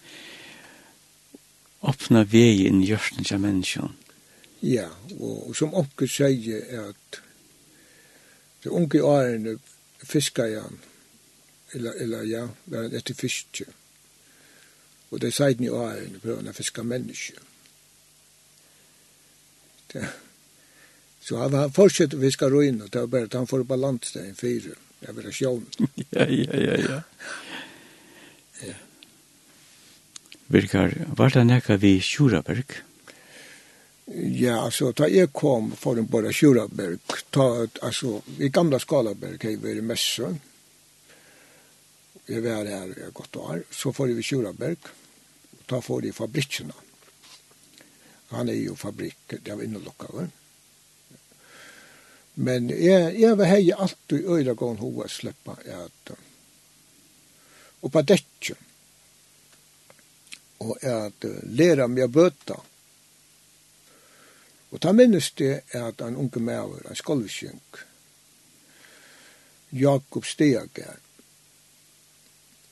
åpna 1.82 2.24
vei 2.24 2.68
inn 2.70 2.80
i 2.80 2.88
hjørsten 2.88 3.28
til 3.28 3.42
menneskene. 3.44 3.92
Ja, 4.62 4.86
og 5.18 5.56
som 5.58 5.74
onke 5.74 6.06
sier 6.08 6.62
er 6.70 6.92
at 6.92 7.22
det 8.62 8.70
unge 8.70 9.02
årene 9.02 9.56
fiskar 10.06 10.54
han, 10.54 10.78
eller, 11.74 11.98
eller 12.04 12.28
ja, 12.30 12.44
var 12.70 12.86
han 12.86 12.96
etter 12.96 13.18
fiske. 13.18 13.66
Og 15.10 15.20
det 15.20 15.34
sier 15.34 15.58
den 15.58 15.68
i 15.68 15.74
årene 15.74 16.22
prøver 16.22 16.44
han 16.44 16.54
å 16.54 16.56
fiske 16.56 16.86
mennesker. 16.86 17.42
Det. 19.92 20.06
Så 21.26 21.42
han, 21.42 21.58
han 21.58 21.74
fortsetter 21.74 22.22
å 22.22 22.24
fiske 22.24 22.48
røyne, 22.54 22.88
det 22.88 23.02
var 23.02 23.12
bare 23.18 23.28
at 23.28 23.40
han 23.42 23.50
får 23.50 23.66
balans 23.68 24.14
der 24.14 24.30
i 24.30 24.38
fire. 24.38 24.78
Det 25.02 25.18
vil 25.18 25.26
ha 25.28 25.34
sjån. 25.34 25.68
ja, 26.14 26.30
ja, 26.30 26.62
ja, 26.70 26.80
ja 26.86 27.02
virkar, 30.52 30.94
var 31.18 31.34
det 31.34 31.44
nekka 31.48 31.78
vi 31.82 31.98
Sjuraberg? 32.04 32.78
Ja, 34.12 34.58
altså, 34.66 34.92
da 34.92 35.08
jeg 35.08 35.32
kom 35.32 35.72
for 35.80 36.00
en 36.00 36.10
bare 36.12 36.34
Sjuraberg, 36.36 37.00
ta, 37.32 37.66
altså, 37.82 38.18
i 38.44 38.50
gamla 38.52 38.80
Skalaberg 38.82 39.44
jeg 39.46 39.62
var 39.64 39.78
i 39.78 39.86
Messe, 39.86 40.32
jeg 42.28 42.44
var 42.44 42.68
her 42.68 42.92
i 42.92 43.12
godt 43.14 43.40
år, 43.40 43.64
så 43.72 43.94
får 43.96 44.12
vi 44.18 44.26
Sjuraberg, 44.26 44.92
da 45.70 45.80
får 45.80 46.10
jeg 46.10 46.18
fabrikkene. 46.18 46.76
Han 48.32 48.50
er 48.50 48.60
jo 48.62 48.76
fabrikk, 48.80 49.38
det 49.44 49.52
var 49.52 49.64
innelukket, 49.64 50.12
vel? 50.16 50.30
Men 52.42 52.70
jeg, 52.72 53.16
jeg 53.20 53.38
var 53.38 53.50
hei 53.52 53.72
alltid 53.76 54.22
i 54.22 54.38
øyne 54.38 54.56
gående 54.56 54.92
hva 54.96 55.08
slipper 55.12 55.60
jeg 55.68 55.88
at, 55.88 56.14
og 57.82 57.92
på 57.92 58.04
dette, 58.06 58.56
og 60.62 60.78
er 60.82 61.08
at 61.10 61.26
læra 61.50 61.88
meg 61.90 62.06
å 62.06 62.14
bøta. 62.14 62.58
Og 64.72 64.80
ta 64.82 64.94
minnes 64.96 65.32
det 65.40 65.54
er 65.74 65.88
at 65.90 66.02
en 66.06 66.20
unge 66.22 66.40
maver, 66.40 66.86
en 66.88 66.96
skolvskjunk, 66.96 67.82
Jakob 69.72 70.26
Steger, 70.28 70.98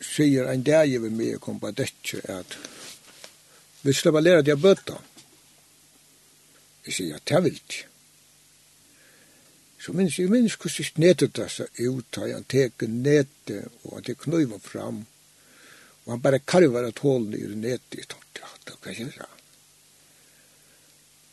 sier 0.04 0.48
en 0.52 0.64
dag 0.64 0.90
vi 0.90 1.10
med 1.10 1.40
kom 1.44 1.60
på 1.60 1.72
dette 1.76 2.22
at 2.32 2.58
vi 3.82 3.94
slipper 3.96 4.24
læra 4.24 4.44
deg 4.44 4.60
å 4.60 4.64
bøta. 4.64 4.98
Jeg 6.86 6.96
sier 6.96 7.20
at 7.20 7.28
det 7.28 7.44
vil 7.44 7.60
ikke. 7.60 7.86
Så 9.80 9.94
minnes 9.96 10.18
jeg 10.20 10.32
minnes 10.32 10.56
hvordan 10.60 10.78
jeg 10.78 10.90
snedet 10.92 11.36
det 11.36 11.48
seg 11.52 11.80
ut, 11.88 12.18
og 12.20 12.28
jeg 12.28 12.48
teker 12.52 12.92
netet, 12.92 13.72
og 13.84 14.00
at 14.00 14.10
jeg 14.12 14.20
knøyver 14.20 14.60
fram, 14.60 15.06
og 15.06 15.19
Och 16.04 16.12
han 16.12 16.22
bare 16.22 16.40
karvar 16.40 16.84
et 16.84 17.00
hål 17.00 17.36
i 17.36 17.48
nätet 17.56 18.00
i 18.00 18.04
torrt. 18.04 18.40
Ja, 18.42 18.48
det 18.64 18.82
kan 18.82 18.94
jeg 18.94 19.14
säga. 19.14 19.28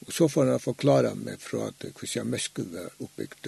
Och 0.06 0.12
så 0.12 0.28
får 0.28 0.47
han 0.47 0.60
forklare 0.60 1.09
förklara 1.09 1.14
mig 1.14 1.38
från 1.38 1.68
att 1.68 1.84
Kristian 1.94 2.26
Mesko 2.26 2.62
var 2.62 2.90
oppbygd. 2.98 3.47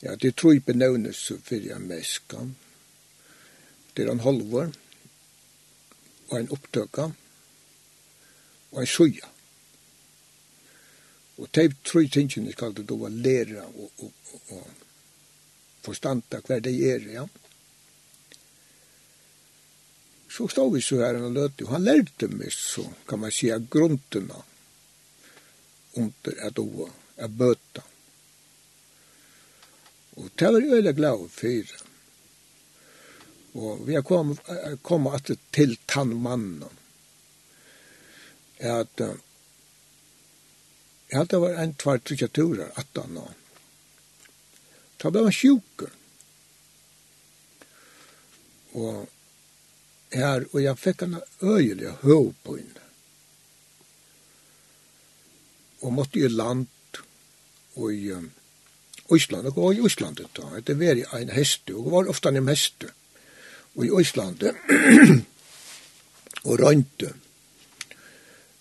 Ja, 0.00 0.16
det 0.16 0.36
tror 0.36 0.52
jeg 0.52 0.56
jag 0.56 0.64
benävnes 0.64 1.32
för 1.42 1.56
jag 1.56 1.80
Mesko. 1.80 2.50
Det 3.92 4.02
er 4.02 4.10
en 4.10 4.20
halvår 4.20 4.72
Og 6.28 6.40
en 6.40 6.48
upptöka 6.48 7.10
og 8.70 8.80
en 8.80 8.86
suja. 8.86 9.28
Og 11.36 11.48
tei 11.52 11.68
troi 11.84 12.08
tingene 12.08 12.52
skal 12.52 12.74
du 12.74 12.82
da 12.82 13.08
lære 13.12 13.62
og, 13.62 13.90
og, 13.98 14.12
og, 14.32 14.40
og 14.56 14.70
forstanda 15.84 16.40
hver 16.46 16.64
det 16.64 16.74
er, 16.90 17.06
ja. 17.12 17.26
Så 20.30 20.48
stod 20.48 20.74
vi 20.74 20.82
så 20.82 21.00
här 21.00 21.22
och 21.22 21.32
löt 21.32 21.60
och 21.60 21.68
han 21.68 21.84
lärde 21.84 22.28
mig 22.28 22.50
så 22.50 22.86
kan 23.06 23.20
man 23.20 23.32
säga 23.32 23.58
grunderna 23.58 24.42
under 25.92 26.46
att 26.46 26.58
oa, 26.58 26.90
att 27.16 27.30
böta. 27.30 27.82
Och 30.14 30.30
det 30.34 30.50
var 30.50 30.60
jag 30.60 30.96
glad 30.96 31.30
för. 31.30 31.86
Og 33.56 33.86
vi 33.88 33.94
har 33.94 34.02
kom, 34.02 34.36
kommet 34.82 35.12
alltid 35.12 35.38
til 35.50 35.76
tannmannen. 35.86 36.68
At, 38.58 39.00
uh, 39.00 39.14
jeg 41.08 41.18
hadde 41.22 41.40
vært 41.40 41.60
en 41.62 41.74
tvær 41.80 42.02
trykja 42.04 42.28
turer, 42.28 42.72
at 42.76 43.00
han 43.00 43.16
nå. 43.16 43.24
Da 45.00 45.12
ble 45.12 45.24
han 45.24 45.36
sjuker. 45.36 45.92
Og 48.76 49.06
her, 50.14 50.46
og 50.52 50.62
jeg 50.62 50.78
fikk 50.78 51.02
en 51.02 51.20
øyelig 51.42 51.92
høv 52.02 52.32
på 52.44 52.56
henne. 52.56 52.82
Og 55.82 55.92
måtte 55.92 56.20
i 56.20 56.28
land 56.28 56.66
og 57.76 57.92
i 57.94 58.10
um, 58.12 58.30
Ísland, 59.12 59.46
og 59.56 59.74
i 59.74 59.80
Ísland 59.86 60.16
da, 60.34 60.60
det 60.66 60.78
var 60.78 61.18
en 61.18 61.30
heste, 61.30 61.74
og 61.74 61.90
var 61.92 62.08
ofte 62.10 62.28
en 62.28 62.48
heste, 62.48 62.88
og 63.76 63.84
i 63.86 63.90
Ísland, 64.00 64.42
og 66.48 66.58
rønte, 66.60 67.12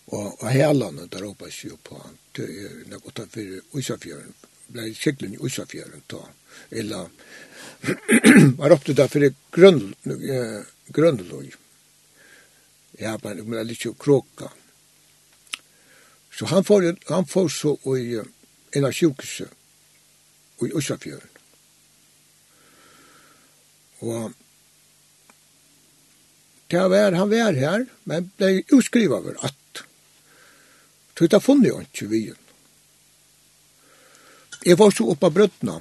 og, 0.07 0.43
og 0.43 0.49
helene 0.51 1.07
der 1.11 1.25
oppe 1.25 1.49
seg 1.51 1.79
på, 1.83 1.97
han, 1.97 2.19
det 2.37 2.45
er 2.45 2.75
noe 2.91 3.15
ta 3.15 3.25
for 3.31 3.79
Ísafjøren, 3.79 4.35
ble 4.75 4.91
skikkelig 4.93 5.37
i 5.37 5.41
Ísafjøren 5.47 6.05
da, 6.11 6.21
eller 6.69 7.09
var 8.59 8.75
oppe 8.75 8.93
der 8.93 9.09
for 9.09 9.25
grønn, 9.55 9.95
eh, 10.05 10.61
Grøndeløy. 10.93 11.51
Ja, 12.99 13.17
men 13.23 13.41
det 13.51 13.59
er 13.59 13.67
litt 13.67 13.85
jo 13.85 13.93
kråka. 13.93 14.51
Så 16.35 16.45
han 16.51 16.63
får, 16.67 16.95
han 17.09 17.25
får 17.25 17.49
så 17.49 17.75
i 17.95 18.19
en 18.19 18.85
av 18.85 18.91
sjukhuset 18.95 19.51
i 20.63 20.71
Øsafjøren. 20.75 21.31
Og 24.05 24.33
det 26.67 26.87
var, 26.91 27.15
han 27.15 27.29
var 27.31 27.53
her, 27.55 27.85
men 28.03 28.31
ble 28.37 28.65
utskrivet 28.75 29.15
over 29.15 29.37
at 29.45 29.55
så 31.15 31.27
det 31.31 31.39
funnet 31.39 31.69
jo 31.69 31.79
ikke 31.79 32.09
vi. 32.11 32.21
Jeg 34.65 34.77
var 34.79 34.91
så 34.91 35.05
oppe 35.13 35.29
av 35.29 35.35
brøttene, 35.37 35.75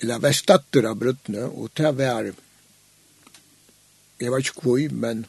eller 0.00 0.12
jeg 0.12 0.24
var 0.26 0.36
statter 0.36 0.88
av 0.90 0.98
brøttene, 1.00 1.46
og 1.48 1.70
det 1.78 1.92
var 1.96 2.28
jeg 4.20 4.32
vet 4.32 4.46
ikke 4.46 4.64
hvor, 4.66 4.94
men 4.94 5.24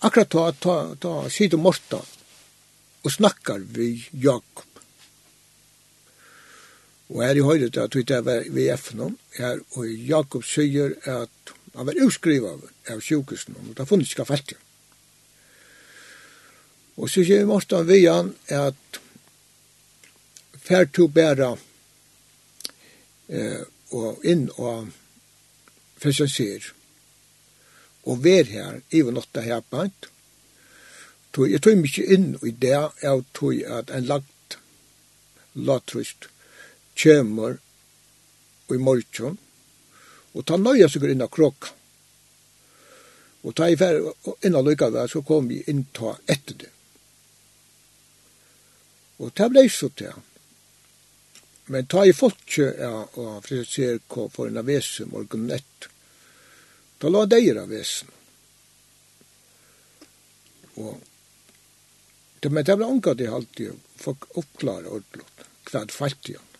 akkurat 0.00 0.32
da, 0.32 0.44
da, 0.64 0.76
da 1.02 1.30
sitter 1.30 1.60
Morta 1.60 2.00
og 3.04 3.12
snakkar 3.12 3.62
vi 3.76 4.08
Jakob. 4.12 4.80
Og 7.12 7.20
her 7.20 7.36
i 7.36 7.44
høyre 7.44 7.68
til 7.68 7.80
at 7.84 7.94
vi 7.94 8.04
er 8.08 8.50
ved 8.50 8.78
FN, 8.78 9.02
her, 9.36 9.60
og 9.76 9.88
Jakob 9.88 10.44
sier 10.44 10.96
at 11.04 11.54
han 11.74 11.86
var 11.86 12.00
utskrivet 12.06 12.62
av 12.88 13.00
sjukusen, 13.02 13.56
og 13.58 13.74
det 13.74 13.82
har 13.82 13.90
funnet 13.90 14.10
ikke 14.10 14.26
felt. 14.28 14.54
Og 16.96 17.10
så 17.10 17.24
sier 17.26 17.46
Morta 17.46 17.82
vi 17.82 18.04
han 18.06 18.32
at 18.48 19.00
fær 20.64 20.86
to 20.94 21.08
bæra 21.12 21.50
eh, 23.28 23.62
og 23.92 24.24
inn 24.24 24.46
og 24.56 24.88
fesensir, 26.00 26.70
og 28.04 28.24
vær 28.24 28.44
her, 28.50 28.80
i 28.90 29.02
var 29.02 29.16
nått 29.16 29.40
her 29.44 29.62
bant. 29.70 30.08
Tog, 31.32 31.48
jeg 31.50 31.62
tog 31.64 31.78
mykje 31.80 32.04
inn 32.14 32.34
i 32.46 32.52
det, 32.52 32.76
jeg 33.02 33.24
tog 33.34 33.62
at 33.78 33.90
en 33.90 34.08
lagt 34.10 34.58
latrust 35.54 36.28
kjemur 36.94 37.58
i 38.70 38.78
morgen, 38.78 39.38
og 40.34 40.46
ta 40.46 40.58
nøya 40.58 40.88
seg 40.90 41.06
inn 41.08 41.24
av 41.24 41.32
krokka. 41.34 41.72
Og 43.44 43.52
ta 43.56 43.68
i 43.68 43.76
fer, 43.76 43.98
og 44.00 44.46
innan 44.46 44.64
lykka 44.64 44.88
vær, 44.94 45.10
så 45.10 45.20
kom 45.26 45.50
vi 45.50 45.60
inn 45.68 45.84
ta 45.92 46.14
etter 46.32 46.56
det. 46.62 46.70
Og 49.20 49.34
ta 49.36 49.50
blei 49.52 49.66
så 49.70 49.90
til. 49.94 50.16
Men 51.72 51.86
ta 51.88 52.04
i 52.04 52.12
folkje, 52.16 52.70
ja, 52.80 53.04
og 53.20 53.44
frisere 53.44 54.00
hva 54.08 54.28
for 54.32 54.48
en 54.48 54.60
av 54.60 54.68
vesum 54.68 55.12
morgen 55.12 55.50
etter. 55.52 55.93
Da 56.98 57.10
la 57.10 57.24
deira 57.26 57.66
vesen. 57.66 58.10
Og 60.74 61.00
det 62.40 62.50
med 62.52 62.66
det 62.66 62.76
ble 62.76 62.86
omgat 62.86 63.20
i 63.24 63.26
alltid, 63.30 63.76
folk 63.96 64.26
oppklare 64.36 64.90
ordentlig, 64.90 65.46
hva 65.70 65.84
det 65.84 65.94
falt 65.94 66.28
igjen. 66.28 66.50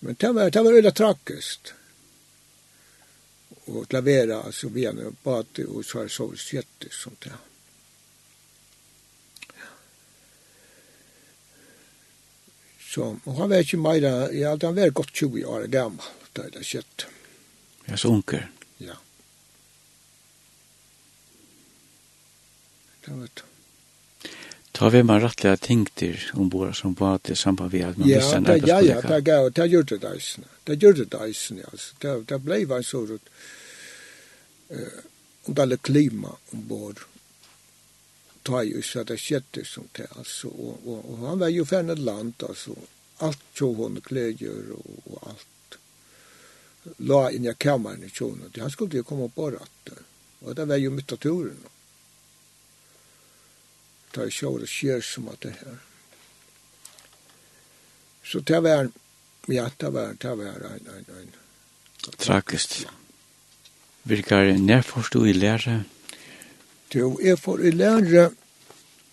Men 0.00 0.16
det 0.18 0.30
var, 0.32 0.50
det 0.50 0.62
var 0.62 0.74
veldig 0.74 0.94
trakkest. 0.94 1.72
Og 3.66 3.88
klavera, 3.90 4.40
altså, 4.42 4.68
vi 4.74 4.84
er 4.86 4.98
bate 5.22 5.64
og 5.66 5.84
så 5.86 6.04
er 6.04 6.10
så 6.12 6.28
sjette, 6.38 6.90
som 6.90 7.16
det. 7.22 7.34
Så, 12.86 13.10
og 13.24 13.34
han 13.38 13.50
var 13.50 13.64
ikke 13.64 13.80
meira, 13.82 14.14
ja, 14.32 14.54
han 14.62 14.76
var 14.76 14.94
godt 14.94 15.12
20 15.12 15.44
år 15.46 15.66
gammal, 15.70 16.10
da 16.32 16.46
er 16.46 16.54
det 16.54 16.64
sjette. 16.64 17.15
Deres 17.86 18.04
unker. 18.04 18.50
Ja. 18.78 18.94
Det 23.04 23.10
var 23.10 23.28
det. 23.34 23.42
Ta 24.72 24.88
vi 24.88 25.02
man 25.02 25.20
rattliga 25.20 25.56
tänkter 25.56 26.30
om 26.34 26.48
våra 26.48 26.72
som 26.74 26.94
var 26.94 27.20
det 27.22 27.36
samband 27.36 27.70
vi 27.70 27.82
att 27.82 27.96
man 27.96 28.08
ja, 28.08 28.18
visste 28.18 28.36
en 28.36 28.46
arbetskollega. 28.46 28.82
Ja, 28.82 29.00
ja, 29.02 29.08
det, 29.08 29.20
gav, 29.20 29.52
det 29.52 29.66
gjorde 29.66 29.98
det 29.98 30.16
isen. 30.16 30.44
Det 30.64 30.74
gjorde 30.74 31.04
det 31.04 31.28
isen, 31.28 31.62
altså. 31.72 31.94
Det, 31.98 32.28
det 32.28 32.38
blev 32.38 32.72
en 32.72 32.84
sådant 32.84 33.28
eh, 34.68 34.78
underlig 35.44 35.82
klima 35.82 36.36
ombord. 36.52 37.00
Ta 38.42 38.62
ju 38.62 38.82
så 38.82 39.04
det 39.04 39.18
skjedde 39.18 39.64
som 39.64 39.88
det, 39.92 40.06
altså. 40.18 40.48
Og, 40.48 40.80
og, 40.86 41.10
og 41.10 41.28
han 41.28 41.38
var 41.38 41.48
ju 41.48 41.64
färd 41.64 41.98
land, 41.98 42.34
altså. 42.48 42.76
Alt 43.18 43.38
tjog 43.54 43.76
hon 43.76 44.00
glädjer 44.04 44.72
og, 44.72 45.00
och 45.04 45.28
allt 45.28 45.46
la 46.96 47.30
in 47.30 47.46
i 47.46 47.54
kammaren 47.54 48.04
i 48.04 48.10
tjonen. 48.10 48.52
Han 48.56 48.70
skulle 48.70 48.96
jo 48.96 49.04
komme 49.04 49.28
på 49.28 49.50
ratten. 49.50 50.04
Og 50.40 50.56
det 50.56 50.68
var 50.68 50.76
jo 50.76 50.90
mitt 50.90 51.12
av 51.12 51.16
turen. 51.22 51.58
Det 54.14 54.22
er 54.24 54.30
så 54.32 54.58
det 54.58 54.68
skjer 54.70 55.00
som 55.04 55.28
at 55.28 55.40
det 55.44 55.52
her. 55.60 55.78
Så 58.24 58.40
det 58.40 58.62
var, 58.62 58.90
ja, 59.46 59.70
det 59.76 59.90
var, 59.90 60.16
det 60.18 60.36
var 60.38 60.46
en, 60.46 60.86
en, 60.96 61.04
en. 61.20 61.32
Tragiskt. 62.18 62.86
Virkar 64.02 64.58
närfors 64.58 65.10
du 65.10 65.28
i 65.28 65.32
lære? 65.32 65.84
Jo, 66.94 67.20
jeg 67.22 67.38
får 67.38 67.60
i 67.66 67.70
lære 67.70 68.30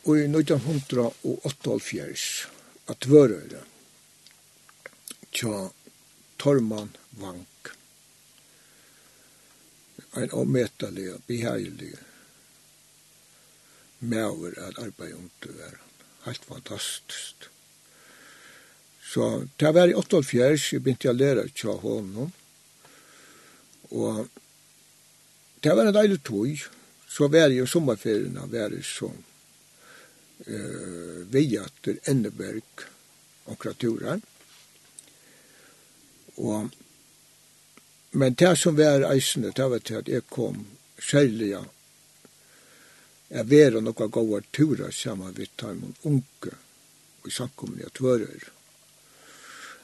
i 0.05 0.09
1988 0.29 2.47
at 2.87 3.09
vøre 3.09 3.47
det. 3.49 3.61
Tja, 5.33 5.69
Torman 6.37 6.91
Vank. 7.21 7.71
En 10.13 10.33
ommetelig 10.37 11.07
og 11.13 11.23
beheilig 11.27 11.93
mæver 13.99 14.59
at 14.59 14.77
arbeid 14.77 15.13
under 15.13 15.57
verden. 15.57 15.89
Helt 16.25 16.45
fantastisk. 16.45 17.49
Så 19.13 19.47
det 19.59 19.73
var 19.73 19.87
i 19.87 19.93
88, 19.93 20.73
jeg 20.73 20.81
begynte 20.83 21.11
å 21.11 21.17
lære 21.17 21.49
tja 21.53 21.75
honom. 21.77 22.31
Og 23.93 24.27
det 25.63 25.75
var 25.75 25.85
en 25.85 25.95
deilig 25.95 26.21
tog. 26.25 26.63
Så 27.09 27.27
var 27.27 27.45
jeg 27.45 27.61
i 27.61 27.69
sommerferien, 27.69 28.39
av 28.41 28.49
være 28.49 28.81
som 28.81 29.13
eh, 30.47 31.19
veiater 31.29 31.99
Enneberg 32.09 32.87
og 33.45 33.59
kraturen. 33.61 34.23
Og, 36.37 36.69
men 38.11 38.33
det 38.33 38.55
som 38.57 38.77
var 38.77 39.05
eisende, 39.11 39.53
det 39.55 39.69
var 39.69 39.79
til 39.79 40.01
at 40.01 40.09
jeg 40.09 40.27
kom 40.29 40.65
særlig 40.99 41.53
ja. 41.53 41.63
Jeg 43.33 43.49
var 43.49 43.79
noen 43.81 44.11
gode 44.11 44.43
turer 44.53 44.91
sammen 44.91 45.33
med 45.37 45.49
Tarmon 45.57 45.95
Unke 46.03 46.53
og 47.23 47.29
i 47.29 47.33
samkomne 47.33 47.81
jeg 47.81 47.93
tvører. 47.97 48.49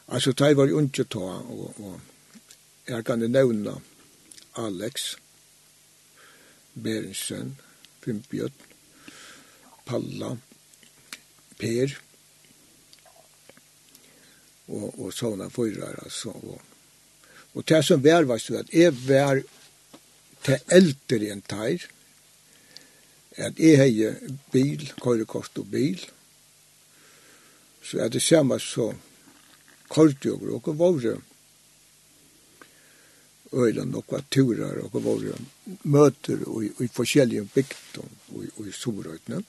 Altså, 0.09 0.31
det 0.31 0.57
var 0.57 0.69
ikke 0.69 1.03
ta, 1.03 1.19
og, 1.19 1.73
og 1.77 1.99
jeg 2.89 3.05
kan 3.05 3.19
nevne 3.19 3.75
Alex 4.57 5.15
Berensen, 6.73 7.57
Fimpjøtt, 8.03 8.65
Palla, 9.85 10.35
Per, 11.59 11.95
og, 14.69 14.99
og 14.99 15.13
sånne 15.13 15.49
fyrer, 15.53 15.97
altså. 16.03 16.33
Og, 16.33 16.61
og 17.57 17.65
det 17.67 17.81
som 17.85 18.03
var, 18.03 18.27
var 18.29 18.41
så 18.41 18.61
at 18.61 18.73
jeg 18.73 18.93
var 19.05 19.41
til 20.45 20.71
eldre 20.71 21.31
enn 21.33 21.41
teir, 21.41 21.87
at 23.39 23.59
jeg 23.59 23.79
heie 23.79 24.13
bil, 24.51 24.85
køyrekost 25.01 25.59
og 25.61 25.69
bil, 25.71 25.99
så 27.83 28.03
er 28.05 28.13
det 28.13 28.21
samme 28.21 28.59
så 28.61 28.91
køyrekost 29.89 30.69
og 30.69 30.77
våre, 30.77 31.17
øyla 33.53 33.83
nokva 33.85 34.21
turar 34.29 34.77
og 34.83 34.93
våre 35.01 35.33
møter 35.89 36.43
og, 36.45 36.67
og 36.77 36.83
i 36.85 36.89
forskjellige 36.93 37.47
bygd 37.53 37.97
og, 37.97 38.11
og, 38.35 38.67
i 38.67 38.73
Sorøytene. 38.75 39.41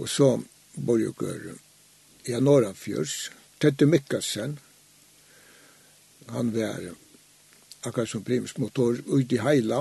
Og 0.00 0.08
så 0.08 0.30
bor 0.74 1.00
jeg 1.02 1.12
ja, 2.26 2.40
Norrafjørs, 2.40 3.30
Tette 3.60 3.86
Mikkelsen, 3.86 4.58
han 6.30 6.52
var 6.54 6.92
akkurat 7.82 8.08
som 8.08 8.24
primusmotor 8.24 9.00
ut 9.06 9.32
i 9.32 9.40
Heila, 9.42 9.80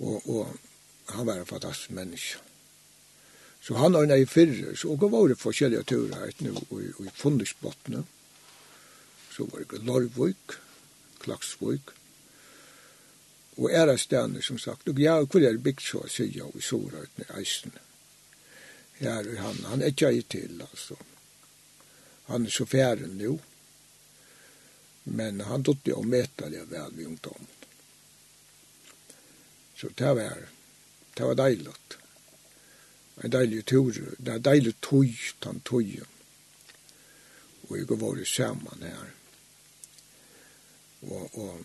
og, 0.00 0.28
og 0.28 0.54
han 1.12 1.26
var 1.26 1.40
en 1.40 1.48
fantastisk 1.48 1.92
menneske. 1.96 2.40
Så 3.60 3.76
han 3.76 3.94
har 3.94 4.16
i 4.16 4.24
fyrre, 4.24 4.72
så 4.76 4.94
og 4.94 5.04
var 5.12 5.28
det 5.28 5.38
forskjellige 5.38 5.84
turer 5.92 6.16
her 6.16 6.32
nu, 6.40 6.54
og, 6.70 6.80
i 6.82 7.12
Fundersbottene, 7.14 8.04
så 9.30 9.44
var 9.52 9.66
det 9.68 9.82
Lorvvik, 9.84 10.56
Klaksvøk, 11.20 11.92
og 13.60 13.70
æra 13.70 13.96
stedene, 14.00 14.42
som 14.42 14.58
sagt, 14.58 14.88
og 14.88 14.98
ja, 14.98 15.20
hvor 15.20 15.44
er 15.44 15.52
det 15.52 15.62
bygd 15.62 15.84
så, 15.84 16.06
sier 16.08 16.32
jeg, 16.32 16.48
og 16.48 16.56
i 16.56 16.64
Sora, 16.64 17.04
eisen. 17.36 17.76
Mm 17.76 17.89
här 19.00 19.28
i 19.28 19.36
han. 19.36 19.64
Han 19.64 19.82
er 19.82 19.86
ikke 19.86 20.22
till 20.22 20.62
alltså. 20.70 20.96
Han 22.24 22.46
er 22.46 22.50
så 22.50 22.66
færre 22.66 23.06
nu. 23.06 23.38
Men 25.04 25.40
han 25.40 25.62
dotter 25.62 25.98
och 25.98 26.06
møte 26.06 26.50
jag 26.52 26.66
väl 26.66 26.92
vid 26.92 27.06
ungdom. 27.06 27.46
Så 29.76 29.88
det 29.94 30.14
var, 30.14 30.48
det 31.14 31.22
var 31.22 31.34
deilig. 31.34 31.74
En 33.22 33.30
deilig 33.30 33.64
tur, 33.66 34.14
det 34.18 34.30
var 34.30 34.38
deilig 34.38 34.80
tog, 34.80 35.16
den 35.38 35.60
togen. 35.60 36.06
Och 37.68 37.78
jeg 37.78 37.86
var 37.88 38.18
i 38.18 38.24
sammen 38.24 38.82
här. 38.82 39.10
Og, 41.00 41.38
och 41.38 41.60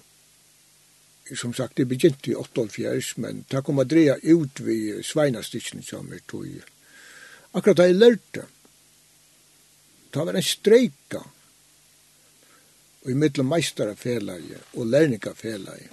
som 1.38 1.54
sagt, 1.54 1.76
det 1.76 1.86
begynte 1.86 2.32
i 2.32 2.36
84, 2.36 3.02
men 3.16 3.46
det 3.48 3.62
kom 3.62 3.80
å 3.80 3.84
dreja 3.84 4.16
ut 4.22 4.60
ved 4.60 5.06
Sveinastikken 5.06 5.84
som 5.84 6.14
er 6.14 6.22
tog. 6.30 6.62
Akkurat 7.56 7.78
da 7.78 7.88
jeg 7.88 7.96
lærte. 7.96 8.44
Det 10.12 10.24
var 10.28 10.36
en 10.36 10.44
streika 10.44 11.22
og 13.06 13.12
i 13.12 13.14
mittel 13.14 13.46
meisterafelaget 13.46 14.74
og 14.74 14.88
lærningafelaget. 14.88 15.92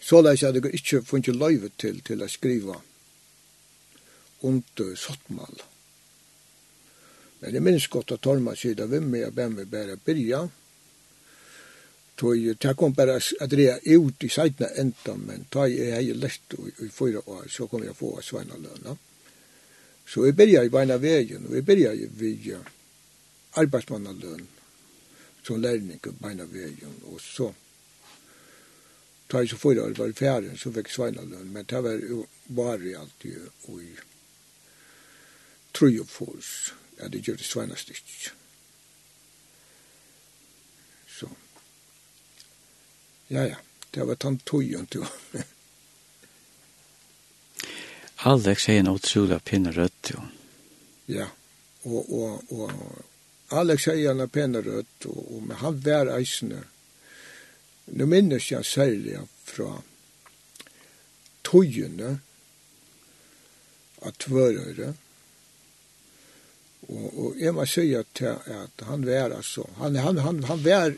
Så 0.00 0.20
leis 0.22 0.42
at 0.42 0.54
jeg 0.54 0.74
ikke 0.74 1.02
funnet 1.02 1.36
løyve 1.36 1.70
til 1.78 2.00
til 2.02 2.22
å 2.22 2.28
skrive 2.28 2.80
under 4.42 4.90
sottmål. 4.96 5.62
Men 7.40 7.54
jeg 7.54 7.62
minns 7.62 7.88
godt 7.88 8.12
at 8.16 8.22
Torma 8.24 8.56
sier 8.56 8.86
hvem 8.86 9.14
og 9.22 9.32
bæm 9.36 9.56
vi 9.60 9.64
bare 9.64 9.96
byrja. 9.96 10.44
Tog 12.16 12.36
jeg 12.38 12.76
kom 12.76 12.94
bare 12.94 13.16
at 13.18 13.52
rea 13.52 13.78
ut 13.98 14.24
i 14.24 14.28
seitna 14.28 14.70
enda, 14.78 15.16
men 15.16 15.46
tog 15.50 15.70
jeg 15.70 15.98
er 15.98 16.14
lett 16.14 16.54
i 16.80 16.88
fyra 16.88 17.20
år, 17.26 17.48
så 17.48 17.66
kom 17.66 17.84
jeg 17.84 17.96
få 17.96 18.16
svarna 18.22 18.56
lønna. 18.56 18.94
Mm 18.94 19.13
Så 20.06 20.24
jeg 20.24 20.36
begynte 20.36 20.66
i 20.66 20.68
beina 20.68 20.96
vegen, 20.96 21.46
og 21.46 21.54
jeg 21.54 21.78
jag 21.80 21.96
i 21.96 22.06
vid 22.06 22.56
arbeidsmannalønn 23.56 24.48
som 25.44 25.60
lærning 25.60 26.00
på 26.00 26.12
beina 26.12 26.44
vegen, 26.44 26.94
og 27.04 27.20
så 27.20 27.52
tar 29.28 29.44
jeg 29.44 29.48
så 29.48 29.56
fyra 29.56 29.84
år 29.84 29.96
var 29.98 30.06
i 30.06 30.12
fjæren, 30.12 30.56
så 30.58 30.72
fick 30.72 30.88
svainalön 30.88 31.52
men 31.52 31.64
det 31.64 31.82
var 31.82 32.00
jo 32.10 32.26
bare 32.46 32.98
alltid 32.98 33.48
og 33.68 33.82
i 33.82 33.96
tru 35.74 36.00
og 36.00 36.08
fors, 36.08 36.74
ja 36.98 37.08
det 37.08 37.10
gjør 37.10 37.16
det 37.18 37.26
gjorde 37.26 37.44
svainastick 37.44 38.30
så 41.08 41.28
ja 43.30 43.44
ja 43.44 43.56
det 43.94 44.06
var 44.06 44.14
tant 44.14 44.44
tojon 44.44 44.86
till 44.86 45.06
Alex 48.26 48.66
har 48.66 48.74
en 48.74 48.88
otrolig 48.88 49.44
pinne 49.44 49.72
rött. 49.72 50.10
jo. 50.14 50.20
ja. 51.06 51.26
Og, 51.82 52.12
og, 52.12 52.52
og 52.52 52.70
Alex 53.48 53.86
har 53.86 53.98
en 54.10 54.28
pinne 54.28 54.62
rött, 54.64 55.06
og, 55.06 55.20
og 55.36 55.42
men 55.42 55.56
han 55.60 55.80
var 55.84 56.08
eisende. 56.16 56.62
Nå 57.92 58.06
minnes 58.08 58.48
jeg 58.48 58.64
særlig 58.64 59.18
fra 59.44 59.82
tøyene 61.44 62.14
av 64.00 64.16
tvørøyre. 64.24 64.94
Og, 66.88 67.06
og 67.12 67.40
jeg 67.40 67.52
må 67.56 67.68
si 67.68 67.90
at, 67.96 68.24
at 68.24 68.86
han 68.88 69.04
var 69.04 69.36
altså, 69.36 69.68
han, 69.82 70.00
han, 70.00 70.24
han, 70.24 70.44
han 70.48 70.64
var 70.64 70.96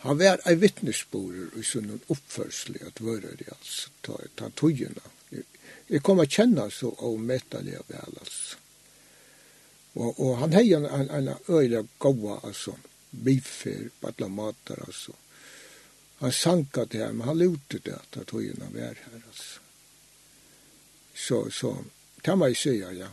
Han 0.00 0.16
var 0.16 0.40
ei 0.48 0.54
vittnesborer 0.56 1.50
i 1.60 1.62
sånn 1.66 1.90
oppførselig 2.08 2.86
at 2.86 3.02
vører 3.04 3.34
det 3.36 3.50
altså, 3.52 3.90
ta, 4.00 4.14
ta 4.32 4.46
tøyene. 4.56 5.02
Jeg 5.90 6.04
kom 6.06 6.22
å 6.22 6.26
kjenne 6.28 6.68
så 6.70 6.92
og 6.92 7.16
avmettelig 7.16 7.78
av 7.80 7.88
vel, 7.90 8.18
altså. 8.20 8.58
Og, 9.98 10.20
og 10.22 10.36
han 10.38 10.52
har 10.54 10.68
en, 10.76 10.86
en, 10.86 11.08
en 11.10 11.30
øyelig 11.48 11.82
gode, 11.98 12.36
altså, 12.46 12.76
bifer 13.10 13.88
badla 14.02 14.28
mater, 14.30 14.78
altså. 14.86 15.16
Han 16.20 16.32
sanka 16.32 16.84
det 16.84 17.00
her, 17.02 17.12
men 17.16 17.26
han 17.26 17.40
lute 17.40 17.80
det 17.82 17.96
at 17.96 18.20
han 18.20 18.28
tog 18.28 18.44
inn 18.44 18.62
av 18.62 18.78
her, 18.78 19.02
altså. 19.18 19.66
Så, 21.20 21.40
så, 21.50 21.74
det 22.22 22.36
må 22.38 22.52
jeg 22.52 22.60
si, 22.60 22.76
ja. 22.78 23.10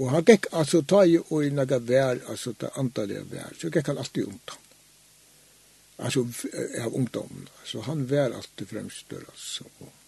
Og 0.00 0.10
han 0.14 0.24
gikk, 0.24 0.48
altså, 0.56 0.80
ta 0.80 1.04
i 1.04 1.18
og 1.20 1.44
i 1.44 1.52
naga 1.52 1.78
vær, 1.82 2.24
altså, 2.32 2.56
ta 2.56 2.72
antallet 2.80 3.28
vær, 3.28 3.52
så 3.58 3.68
gikk 3.68 3.92
han 3.92 4.00
alltid 4.00 4.32
omtann. 4.32 4.66
Altså, 6.00 6.24
av 6.80 6.94
ungdommen, 6.96 7.48
altså, 7.60 7.84
han 7.84 8.06
var 8.08 8.32
alltid 8.32 8.70
fremstør, 8.70 9.26
altså, 9.28 9.68
og 9.84 9.99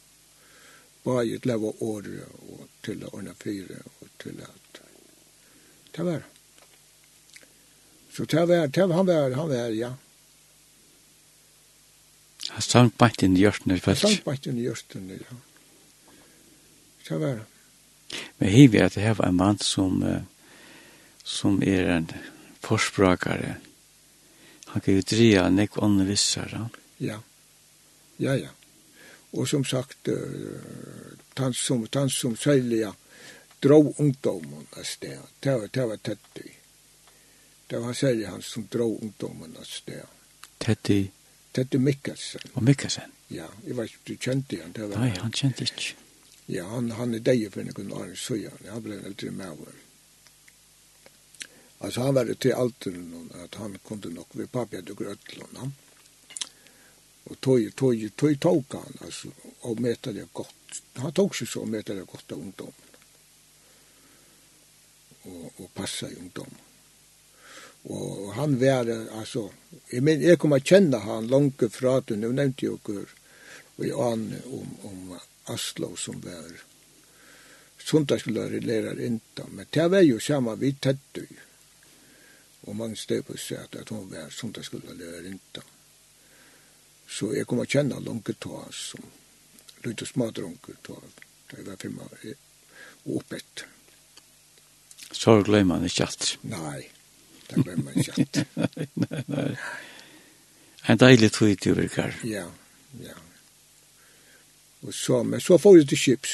var 1.04 1.24
til 1.24 1.48
leva 1.50 1.72
åre 1.80 2.28
og 2.52 2.68
til 2.84 3.02
å 3.04 3.10
ordne 3.16 3.34
fyre 3.38 3.80
og 4.00 4.12
til 4.22 4.38
at 4.44 4.82
det 5.92 6.06
var 6.06 6.22
så 8.12 8.24
det 8.28 8.44
var, 8.44 8.66
det 8.68 8.86
var, 8.86 8.96
han 8.96 9.06
var, 9.06 9.36
han 9.36 9.48
var, 9.48 9.70
ja 9.76 9.94
Han 12.52 12.62
sang 12.62 12.90
bænt 12.98 13.22
inn 13.24 13.36
i 13.38 13.44
hjørtene. 13.46 13.78
Han 13.84 13.96
sang 13.96 14.18
bænt 14.26 14.46
inn 14.50 14.58
i 14.60 14.66
hjørtene, 14.66 15.16
ja. 15.16 15.36
Det 17.06 17.18
var 17.18 17.38
det. 17.38 18.18
Men 18.38 18.52
hiv 18.52 18.74
er 18.76 18.88
at 18.90 18.96
det 18.96 19.04
her 19.06 19.16
var 19.16 19.30
en 19.30 19.38
mann 19.38 19.60
som, 19.62 20.02
som 21.24 21.62
er 21.62 21.88
en 21.96 22.10
forspråkare. 22.60 23.56
Han 24.72 24.84
kan 24.84 24.98
jo 24.98 25.04
dreja 25.06 25.46
nekk 25.52 25.78
ånden 25.82 26.08
vissar, 26.08 26.52
ja? 26.52 26.66
Ja, 27.02 27.18
ja, 28.22 28.36
ja 28.36 28.52
og 29.32 29.48
som 29.48 29.64
sagt, 29.64 30.08
han 31.36 31.54
som, 31.54 31.86
han 31.94 32.10
som 32.10 32.36
særlig 32.36 32.84
dro 33.62 33.94
ungdomen 33.98 34.66
av 34.76 34.82
sted. 34.82 35.18
Det 35.40 35.54
var, 35.54 35.68
det 35.72 35.86
var 35.86 35.96
Teddy. 35.96 36.48
Det 37.66 37.78
var 37.78 37.92
særlig 37.92 38.28
han 38.28 38.42
som 38.42 38.66
dro 38.72 38.98
ungdomen 38.98 39.56
av 39.60 39.64
sted. 39.64 40.04
Teddy? 40.58 41.08
Teddy 41.52 41.78
Mikkelsen. 41.78 42.40
Og 42.54 42.62
Mikkelsen? 42.62 43.12
Ja, 43.30 43.46
jeg 43.66 43.76
vet 43.76 43.92
ikke, 43.92 44.02
du 44.06 44.16
kjente 44.16 44.58
han. 44.62 44.72
Det 44.76 44.88
var, 44.90 44.98
Nei, 44.98 45.14
han 45.16 45.32
kjente 45.32 45.64
ikke. 45.64 45.94
Ja, 46.52 46.66
han, 46.68 46.90
han 46.98 47.14
er 47.14 47.24
deg 47.24 47.46
for 47.54 47.64
noen 47.64 47.94
år, 47.96 48.12
så 48.18 48.36
ja, 48.36 48.52
han 48.68 48.82
ble 48.84 48.98
en 48.98 49.08
eldre 49.12 49.30
med 49.30 49.64
Altså, 51.82 52.02
han 52.02 52.14
var 52.14 52.24
det 52.24 52.38
til 52.38 52.54
alteren, 52.54 53.30
at 53.42 53.56
han 53.58 53.78
kunde 53.84 54.12
nok 54.14 54.36
ved 54.38 54.46
papja 54.46 54.80
til 54.86 54.94
grøtlån, 54.94 55.56
han. 55.58 55.72
Och 57.24 57.40
tog, 57.40 57.74
tog, 57.74 58.16
tog, 58.16 58.40
tog 58.40 58.64
han 58.68 58.92
alltså 59.00 59.28
och 59.60 59.80
mäta 59.80 60.12
det 60.12 60.26
gott. 60.32 60.82
Han 60.94 61.12
tog 61.12 61.36
sig 61.36 61.46
så 61.46 61.60
och 61.60 61.68
mäta 61.68 61.94
det 61.94 62.04
gott 62.04 62.32
av 62.32 62.38
ungdomen. 62.38 62.72
Och, 65.22 65.52
och 65.56 65.74
passa 65.74 66.10
i 66.10 66.14
ungdomen. 66.14 66.54
Och 67.82 68.34
han 68.34 68.58
var 68.58 69.08
alltså, 69.18 69.50
jag 69.88 70.02
men 70.02 70.22
jag 70.22 70.38
kommer 70.38 70.56
att 70.56 70.66
känna 70.66 70.98
han 70.98 71.26
långt 71.26 71.62
fra 71.74 71.96
att 71.96 72.08
nu 72.08 72.32
nämnde 72.32 72.66
jag 72.66 72.80
hur 72.86 73.08
och 73.76 73.86
jag 73.86 74.12
an 74.12 74.34
om, 74.44 74.76
om 74.82 75.18
Aslo 75.44 75.96
som 75.96 76.20
var 76.20 76.60
sundagslärar 77.78 78.60
lærer 78.60 79.00
inte, 79.00 79.42
men 79.50 79.66
det 79.70 79.88
var 79.88 80.00
ju 80.00 80.20
samma 80.20 80.54
vi 80.54 80.72
tätt 80.72 80.98
ju. 81.14 81.26
Og 82.62 82.76
mange 82.76 82.96
stod 82.96 83.26
på 83.26 83.36
sig 83.36 83.56
att, 83.56 83.76
att 83.76 83.88
hon 83.88 84.10
var 84.10 84.30
sundagslärar 84.30 84.94
lärar 84.94 85.26
inte. 85.26 85.60
Så 87.12 87.34
jeg 87.36 87.46
kom 87.48 87.60
å 87.60 87.68
kjenne 87.68 88.00
langt 88.00 88.30
ta 88.40 88.62
som 88.72 89.04
lydde 89.84 90.06
smadronker 90.08 90.78
ta 90.86 90.96
da 90.96 91.58
jeg 91.58 91.66
var 91.66 91.80
fem 91.80 91.98
og 92.00 93.16
oppett. 93.18 93.64
Så 95.12 95.42
glemmer 95.44 95.76
man 95.76 95.84
ikke 95.84 96.06
alt. 96.06 96.30
Nei, 96.48 96.86
det 97.50 97.64
glemmer 97.66 97.90
man 97.90 97.98
ikke 98.00 98.14
alt. 98.16 98.40
nei, 99.04 99.24
nei. 99.28 99.50
En 100.88 100.98
deilig 100.98 101.30
tid 101.36 101.60
du 101.62 101.74
virkar. 101.76 102.16
Ja, 102.26 102.46
ja. 103.02 103.18
Og 104.82 104.94
så, 104.94 105.20
men 105.22 105.40
så 105.40 105.58
får 105.62 105.76
jeg 105.78 105.90
til 105.92 106.02
Kips. 106.06 106.32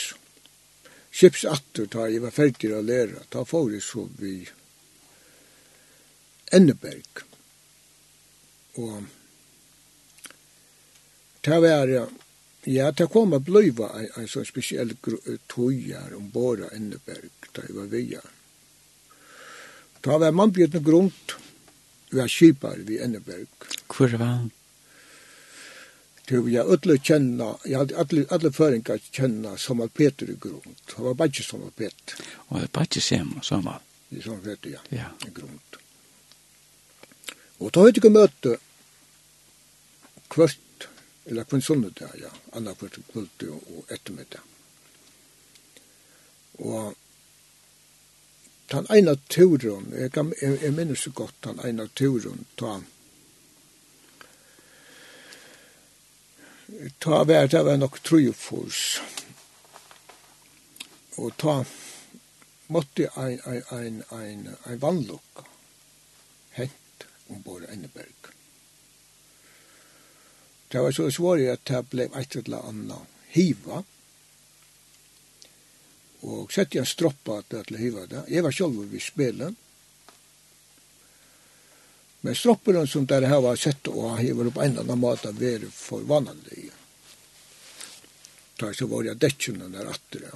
Kips 1.12 1.44
atter 1.50 1.90
da 1.90 2.06
jeg 2.08 2.22
var 2.22 2.32
ferdig 2.32 2.70
å 2.72 2.80
lære. 2.84 3.26
Da 3.32 3.42
får 3.44 3.74
jeg 3.74 3.84
så 3.84 4.06
vi 4.20 4.38
Enneberg. 6.54 7.24
Og 8.78 9.02
det 11.40 11.60
var 11.60 11.92
ja, 12.64 12.90
det 12.92 13.06
kom 13.06 13.32
a 13.32 13.38
bliva 13.40 13.88
en 14.02 14.28
sånn 14.28 14.44
spesiell 14.44 14.90
tøyar 15.48 16.12
ombora 16.18 16.68
Enneberg, 16.76 17.30
det 17.54 17.70
var 17.72 17.86
via. 17.92 18.20
Det 20.00 20.18
var 20.20 20.34
man 20.36 20.52
bjørn 20.52 20.84
grunt, 20.84 21.34
vi 22.10 22.18
var 22.18 22.28
kipar 22.28 22.82
vi 22.84 22.98
Enneberg. 23.00 23.48
Hvor 23.86 24.12
var 24.18 24.26
han? 24.34 24.50
Det 26.28 26.42
var 26.42 26.52
jeg 26.52 26.76
alle 26.76 26.98
kjenna, 27.00 27.48
jeg 27.64 27.78
hadde 27.80 27.96
alle, 28.02 28.26
alle 28.36 28.52
føringar 28.52 29.00
kjenna 29.16 29.56
som 29.56 29.80
var 29.80 29.88
Peter 29.88 30.28
i 30.28 30.36
grunt. 30.36 30.84
Det 30.90 31.00
var 31.00 31.16
bare 31.16 31.44
som 31.44 31.64
var 31.64 31.72
Peter. 31.72 32.24
Og 32.48 32.58
det 32.58 32.66
var 32.66 32.74
bare 32.82 33.00
som 33.00 33.34
var 33.34 33.42
som 33.48 33.64
var? 33.64 33.80
Som 34.20 34.36
var 34.36 34.44
Peter, 34.50 34.76
ja. 34.76 34.82
Ja. 34.92 35.10
I 35.24 35.32
grunt. 35.32 35.78
Og 37.58 37.72
da 37.72 37.86
hadde 37.86 38.04
jeg 38.04 38.12
møte 38.12 38.58
kvart 40.28 40.67
eller 41.28 41.44
kvann 41.44 41.92
der, 41.94 42.14
ja, 42.20 42.30
anna 42.52 42.74
kvart 42.74 42.98
kvart 43.12 43.42
og 43.48 43.90
ettermiddag. 43.92 44.40
Og 46.58 46.94
den 48.72 48.86
ene 48.90 49.16
turen, 49.28 49.92
jeg, 49.92 50.12
kan, 50.12 50.32
jeg, 50.42 50.62
jeg 50.62 50.72
minnes 50.72 51.04
så 51.04 51.10
godt 51.10 51.44
den 51.44 51.60
ene 51.64 51.88
turen, 51.94 52.46
ta 52.56 52.78
ta 56.98 57.22
vær, 57.24 57.46
det 57.48 57.62
var 57.64 57.76
nok 57.76 58.00
trojefors. 58.04 59.00
Og 61.18 61.32
ta 61.36 61.64
måtte 62.68 63.08
ein, 63.16 63.40
ein, 63.44 63.62
ein, 63.70 64.02
ein, 64.10 64.56
ein 64.64 64.82
vannlokka 64.82 65.44
hent 66.58 67.08
ombord 67.28 67.64
Enneberg. 67.72 68.37
Det 70.68 70.78
var 70.78 70.92
så 70.92 71.10
svårt 71.10 71.46
at 71.48 71.64
det 71.64 71.84
ble 71.92 72.08
et 72.12 72.36
eller 72.36 72.66
annet 72.68 73.22
hiva. 73.32 73.82
Og 76.28 76.52
sett 76.52 76.74
jeg 76.74 76.84
en 76.84 76.90
stroppa 76.90 77.40
til 77.48 77.76
å 77.76 77.80
hiva 77.80 78.04
det. 78.10 78.24
Jeg 78.28 78.44
var 78.44 78.54
selv 78.54 78.82
ved 78.90 79.02
spelen. 79.02 79.56
Men 82.20 82.34
stropperen 82.34 82.88
som 82.90 83.06
der 83.06 83.28
her 83.30 83.40
var 83.40 83.56
sett 83.56 83.88
og 83.88 84.18
hiver 84.18 84.50
opp 84.50 84.58
en 84.60 84.80
annen 84.82 85.00
måte 85.00 85.30
var 85.32 85.68
for 85.72 86.02
vanlig. 86.08 86.68
Da 88.58 88.72
så 88.74 88.88
var 88.90 89.06
jeg 89.06 89.22
dekkjene 89.22 89.70
der 89.70 89.92
atter. 89.92 90.26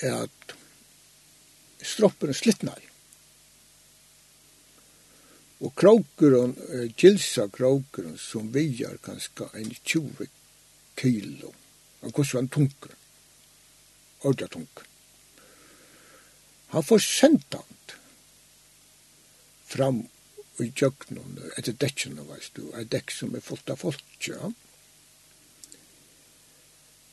Ja. 0.00 0.22
At 0.22 0.54
stropperen 1.82 2.38
slittnar. 2.38 2.89
Og 5.60 5.74
kråkeren, 5.76 6.54
kilsa 6.96 7.48
kråkeren, 7.52 8.16
som 8.18 8.52
vijar 8.52 8.96
kanska 9.04 9.50
en 9.54 9.74
20 9.82 10.26
kilo. 10.96 11.52
Han 12.00 12.12
kost 12.12 12.34
var 12.34 12.46
en 12.46 12.48
tunker. 12.48 12.94
Ordja 14.20 14.48
tunker. 14.48 14.86
Han 16.72 16.84
får 16.84 16.98
sendant 16.98 17.94
fram 19.66 20.04
i 20.60 20.68
jøknen, 20.76 21.38
etter 21.56 21.76
dekkjene, 21.80 22.24
veist 22.28 22.56
du, 22.58 22.66
et 22.76 22.90
dekk 22.92 23.12
som 23.14 23.34
er 23.36 23.44
fullt 23.44 23.72
av 23.72 23.80
folk, 23.80 24.04
ja. 24.26 24.50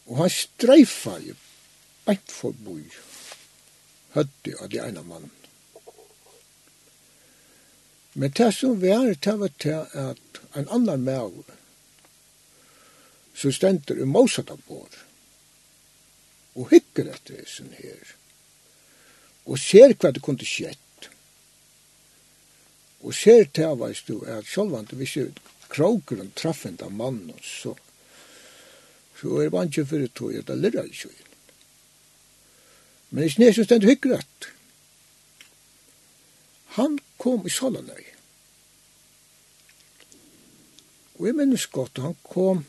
Og 0.07 0.19
han 0.21 0.31
streifa 0.31 1.17
jo, 1.23 1.35
beint 2.07 2.31
forbi, 2.31 2.81
høtti 4.15 4.55
av 4.57 4.71
de 4.73 4.81
ene 4.83 5.03
mannen. 5.07 5.36
Men 8.17 8.31
det 8.31 8.51
som 8.55 8.79
var, 8.81 9.13
det 9.13 9.33
var 9.39 9.51
til 9.61 9.85
at 9.93 10.39
en 10.57 10.69
annan 10.73 11.03
med 11.05 11.43
som 13.37 13.51
stender 13.53 13.99
i 14.01 14.05
Mosadabor 14.09 14.89
og 16.57 16.71
hykker 16.71 17.11
etter 17.13 17.43
sin 17.45 17.69
her 17.77 18.15
og 19.45 19.59
ser 19.61 19.93
hva 19.93 20.09
det 20.15 20.23
kunne 20.25 20.47
skjett 20.49 21.09
og 23.05 23.13
ser 23.13 23.45
til 23.53 23.77
veis 23.83 24.01
du 24.07 24.15
at 24.25 24.49
sjolvan 24.49 24.89
det 24.89 24.97
kroker 24.97 25.53
krokeren 25.69 26.33
traffend 26.33 26.81
av 26.81 26.91
mannen 26.91 27.37
så 27.43 27.75
så 29.21 29.37
er 29.37 29.43
det 29.45 29.53
bare 29.53 29.69
ikke 29.69 29.85
for 29.85 29.93
fyrir 29.93 30.13
tog 30.17 30.33
at 30.39 30.49
det 30.49 30.57
lirra 30.63 30.89
ikke 30.89 31.03
sjøen 31.03 31.33
men 33.11 33.23
er 33.23 33.35
snes 33.35 33.59
som 33.59 33.69
stender 33.69 33.93
hikker 33.93 34.17
etter 34.17 34.55
han 36.79 36.97
kom 37.17 37.45
i 37.45 37.51
Salonøy. 37.53 38.05
Og 41.17 41.27
jeg 41.27 41.35
minnes 41.37 41.65
godt, 41.73 42.01
han 42.03 42.15
kom 42.23 42.63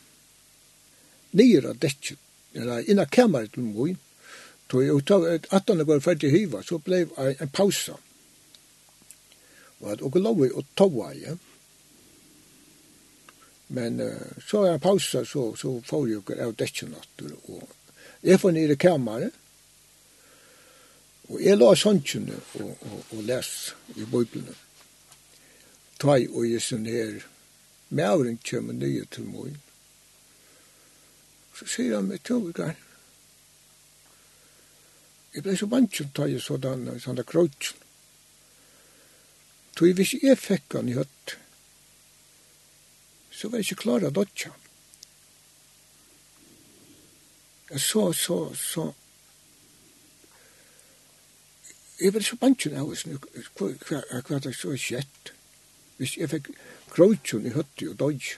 nyr 1.37 1.69
av 1.69 1.77
dette, 1.81 2.15
eller 2.57 2.87
innan 2.89 3.09
kammeret 3.13 3.53
til 3.53 3.67
moen, 3.69 3.97
tog 4.69 4.83
jeg 4.83 4.97
uttav, 4.97 5.25
at 5.25 5.69
han 5.69 5.85
var 5.85 6.01
ferdig 6.01 6.31
hyva, 6.33 6.63
så 6.65 6.79
blei 6.81 7.03
en 7.05 7.53
pausa. 7.53 7.97
Og 9.79 9.91
at 9.93 10.01
og 10.01 10.17
lov 10.19 10.41
og 10.47 10.65
tova 10.77 11.13
ja. 11.15 11.35
men 13.69 14.01
uh, 14.01 14.41
så 14.47 14.65
er 14.65 14.73
en 14.73 14.81
pausa, 14.81 15.23
så, 15.25 15.53
så 15.55 15.75
får 15.85 16.07
jeg 16.09 16.39
av 16.41 16.55
dette 16.57 16.89
natter, 16.89 17.35
og 17.47 17.69
jeg 18.25 18.39
får 18.41 18.51
nere 18.51 18.75
kammeret, 18.75 19.35
Og 21.29 21.41
jeg 21.43 21.57
la 21.57 21.73
sannsynene 21.77 22.37
og, 22.59 22.69
og, 22.89 22.99
og 23.13 23.23
les 23.27 23.49
i 23.95 24.05
bøyblene. 24.09 24.55
Ta 26.01 26.15
i 26.17 26.27
og 26.29 26.45
jeg 26.47 26.63
sånn 26.63 26.87
her, 26.89 27.19
mævren 27.89 28.39
kommer 28.49 28.73
nye 28.73 29.05
til 29.11 29.27
morgen. 29.29 29.59
Så 31.57 31.67
sier 31.67 31.97
han 31.97 32.07
meg 32.09 32.23
til 32.23 32.39
overgang. 32.39 32.77
Jeg 35.35 35.45
ble 35.45 35.53
så 35.59 35.67
vant 35.69 35.91
til 35.93 36.07
å 36.07 36.13
ta 36.15 36.25
jeg 36.29 36.41
sådan, 36.41 36.87
sånne 37.03 37.25
krøtjen. 37.27 37.85
Så 39.77 39.87
hvis 39.95 40.17
jeg 40.19 40.35
fikk 40.35 40.75
han 40.75 40.89
i 40.91 40.95
høtt, 40.97 41.37
så 43.31 43.47
var 43.47 43.61
jeg 43.61 43.69
ikke 43.69 43.83
klar 43.83 44.03
av 44.03 44.15
dødja. 44.17 44.49
Jeg 47.69 47.79
så, 47.85 48.09
så, 48.17 48.39
så, 48.59 48.89
jeg 51.99 52.13
var 52.13 52.23
så 52.23 52.37
banken 52.39 52.77
av 52.79 52.89
oss, 52.89 53.05
hva 53.59 54.39
det 54.39 54.55
så 54.55 54.75
skjett. 54.79 55.33
Hvis 55.99 56.15
jeg 56.17 56.31
fikk 56.31 56.47
kroitjon 56.93 57.47
i 57.47 57.51
høtti 57.51 57.89
og 57.91 57.99
dodj, 57.99 58.31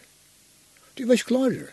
det 0.97 1.07
var 1.07 1.19
ikke 1.19 1.29
klarer. 1.29 1.69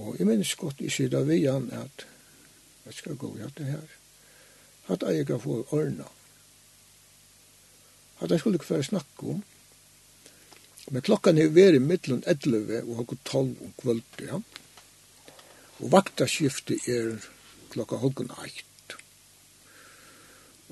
Og 0.00 0.16
jeg 0.18 0.26
minns 0.26 0.54
godt 0.58 0.80
jeg 0.82 0.92
sier 0.94 1.12
da 1.12 1.22
vi 1.28 1.44
han 1.44 1.68
at 1.76 2.06
jeg 2.86 2.98
skal 2.98 3.20
gå 3.20 3.30
i 3.36 3.50
det 3.58 3.68
her. 3.68 3.84
At 4.92 5.04
jeg 5.08 5.26
kan 5.28 5.40
få 5.40 5.62
ordna. 5.70 6.08
At 8.20 8.30
jeg 8.30 8.40
skulle 8.40 8.58
ikke 8.60 8.72
få 8.72 8.82
snakke 8.82 9.30
om. 9.36 9.44
Men 10.90 11.02
klokkan 11.02 11.38
er 11.38 11.52
veri 11.52 11.78
middelen 11.80 12.24
11 12.26 12.82
og 12.82 12.96
halko 12.96 13.16
12 13.24 13.62
om 13.64 13.72
kvöldi, 13.80 14.26
ja. 14.28 14.40
Og 15.80 15.92
vaktaskiftet 15.92 16.88
er 16.88 17.16
klokka 17.72 17.96
halko 18.02 18.26
8. 18.28 18.73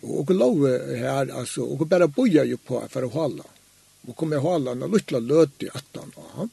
Og 0.03 0.31
og 0.31 0.35
lov 0.35 0.65
her, 0.67 1.31
altså, 1.31 1.63
og 1.63 1.87
bare 1.89 2.09
boja 2.11 2.43
jo 2.45 2.59
på 2.59 2.81
for 2.91 3.07
å 3.07 3.13
hala. 3.15 3.47
Og 4.09 4.17
kom 4.19 4.33
jeg 4.35 4.43
hala 4.43 4.75
en 4.75 4.91
lytla 4.91 5.21
løt 5.23 5.63
i 5.63 5.71
attan 5.71 6.11
av 6.19 6.31
ham. 6.39 6.51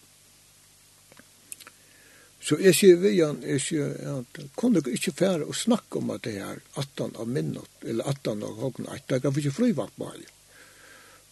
Så 2.41 2.55
jeg 2.61 2.75
sier 2.77 2.99
vi 3.01 3.15
igjen, 3.17 3.41
jeg 3.43 3.61
sier 3.61 3.95
at 4.13 4.37
kan 4.57 4.73
du 4.73 4.79
ikke 4.79 5.15
fære 5.17 5.49
og 5.49 5.57
snakke 5.57 5.99
om 5.99 6.13
at 6.13 6.23
det 6.27 6.37
er 6.39 6.61
18 6.79 7.17
av 7.19 7.27
minnot, 7.27 7.71
eller 7.83 8.07
attan 8.07 8.45
av 8.45 8.61
hokken, 8.61 8.87
at 8.87 9.09
det 9.11 9.19
kan 9.25 9.35
ikke 9.35 9.57
frivakt 9.57 9.97
på 9.97 10.07
her. 10.07 10.29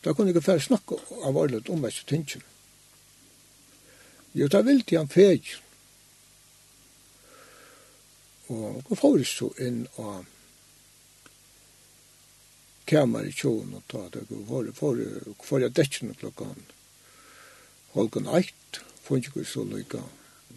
Da 0.03 0.13
kunne 0.13 0.33
jeg 0.33 0.43
fære 0.43 0.65
snakke 0.65 0.99
av 1.23 1.37
ordet 1.37 1.69
om 1.69 1.85
disse 1.85 2.05
tingene. 2.09 2.43
Jo, 4.37 4.49
da 4.51 4.61
vil 4.65 4.83
de 4.85 4.97
han 4.99 5.09
feg. 5.09 5.47
Og 8.53 8.83
hva 8.87 8.97
får 8.99 9.23
så 9.27 9.49
inn 9.63 9.85
og 9.95 10.27
kamer 12.87 13.27
i 13.27 13.35
tjoen 13.35 13.75
og 13.77 13.85
ta 13.91 14.03
det 14.13 14.25
og 14.31 14.73
for 14.75 14.99
for 15.43 15.63
jeg 15.63 15.75
dekkene 15.75 16.15
klokken. 16.19 16.65
holken 17.93 18.27
eit 18.27 18.81
for 19.03 19.17
ikke 19.17 19.45
så 19.45 19.63
lykka 19.63 20.03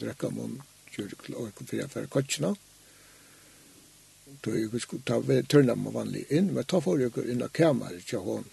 drekka 0.00 0.30
mun 0.30 0.60
kjør 0.94 1.14
klokken 1.26 1.66
for 1.66 1.76
jeg 1.76 1.90
fer 1.90 2.06
kotsina. 2.06 2.54
Da 4.42 4.50
jeg 4.54 4.80
skulle 4.80 5.02
ta 5.06 5.18
ved 5.18 5.48
tørna 5.48 5.74
meg 5.74 5.94
vanlig 5.94 6.24
inn 6.30 6.54
men 6.54 6.64
ta 6.64 6.80
for 6.80 7.00
jeg 7.00 7.16
inn 7.26 7.42
av 7.42 7.52
kamer 7.52 7.96
i 7.96 8.02
tjoen 8.02 8.46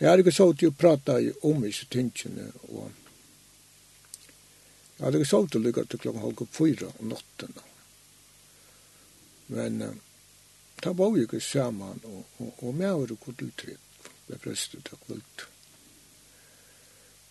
jeg 0.00 0.08
har 0.08 0.20
ikke 0.22 0.32
så 0.32 0.46
til 0.56 0.70
å 0.72 0.76
prata 0.80 1.18
om 1.44 1.60
disse 1.60 1.84
tingene 1.92 2.46
og 2.72 2.86
jeg 4.96 5.04
hadde 5.04 5.20
ikke 5.20 5.28
så 5.28 5.40
til 5.44 5.60
å 5.60 5.66
lykke 5.66 5.84
til 5.84 6.00
klokka 6.00 6.22
halv 6.24 6.40
fyra 6.56 6.88
om 6.98 7.12
natten 7.12 7.52
men 9.52 9.82
ta 10.82 10.92
bo 10.94 11.16
ju 11.16 11.26
kus 11.26 11.46
saman 11.52 12.00
og 12.04 12.24
og, 12.38 12.54
og 12.58 12.74
med 12.74 12.90
over 12.90 13.16
kutel 13.16 13.52
trygg 13.56 13.78
ved 14.26 14.38
prestet 14.38 14.92
og 14.92 15.00
kvult. 15.06 15.46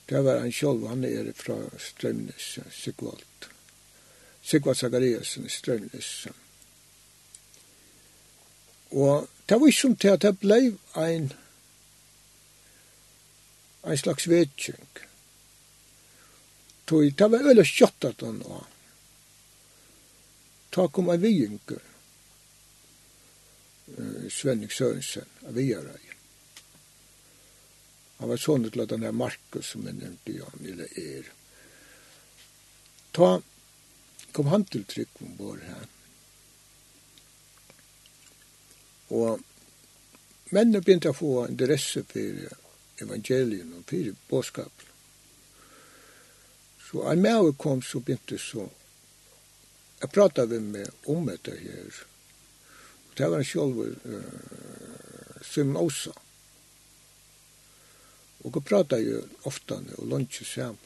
Det 0.10 0.24
var 0.26 0.42
en 0.42 0.52
kjolv, 0.52 0.88
han 0.88 1.04
er 1.04 1.32
fra 1.38 1.58
Strømnes, 1.78 2.60
Sigvald. 2.72 3.50
Sigvald 4.42 4.76
Zachariasen 4.76 5.46
i 5.46 5.50
Strømnes. 5.50 6.28
Og 8.92 9.28
det 9.50 9.60
var 9.60 9.68
ikke 9.68 9.82
som 9.82 9.96
til 9.96 10.16
at 10.16 10.22
det 10.22 10.40
ble 10.40 10.58
en, 10.98 11.30
en 13.86 13.98
slags 13.98 14.30
vedkjeng. 14.30 14.90
Det 16.90 17.32
var 17.32 17.46
veldig 17.46 17.66
kjottat 17.70 18.26
han 18.26 18.42
var. 18.48 18.66
Ta 20.74 20.88
kom 20.88 21.10
en 21.10 21.22
vijengur 21.22 21.89
Svenning 24.30 24.72
Sørensen 24.72 25.28
av 25.48 25.58
Viarøy. 25.58 26.10
Han 28.20 28.30
var 28.30 28.42
sånn 28.42 28.68
til 28.68 28.84
at 28.84 28.92
han 28.92 29.06
er 29.08 29.16
Markus, 29.16 29.72
som 29.72 29.86
jeg 29.88 29.96
nevnte 29.96 30.36
jo 30.36 30.48
han, 30.50 30.66
eller 30.68 30.98
er. 31.00 31.30
Ta, 33.16 33.30
kom 34.36 34.52
han 34.52 34.66
til 34.68 34.84
trykk 34.90 35.22
om 35.24 35.38
vår 35.40 35.62
her. 35.68 35.86
Og 39.16 39.40
mennene 40.52 40.84
begynte 40.84 41.14
å 41.14 41.18
få 41.18 41.48
interesse 41.48 42.04
for 42.12 42.44
evangelien 43.06 43.72
og 43.78 43.88
for 43.90 44.12
bådskapen. 44.30 44.86
Så 46.90 47.06
en 47.08 47.22
med 47.22 47.56
kom 47.62 47.82
så 47.86 48.02
begynte 48.02 48.38
så, 48.42 48.68
jeg 50.00 50.12
pratet 50.12 50.50
med 50.50 50.72
meg 50.74 51.10
om 51.12 51.28
dette 51.30 51.54
her, 51.56 52.04
det 53.20 53.28
var 53.28 53.42
en 53.42 53.48
sjølv 53.48 53.80
uh, 53.84 55.44
Simon 55.44 55.78
Åsa. 55.78 56.14
Og 58.40 58.54
vi 58.56 58.62
pratet 58.64 59.04
jo 59.04 59.26
ofta 59.44 59.82
og 59.98 60.06
lunsje 60.08 60.48
sammen. 60.48 60.86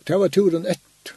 Og 0.00 0.06
det 0.08 0.18
var 0.18 0.32
turen 0.32 0.66
ett. 0.66 1.12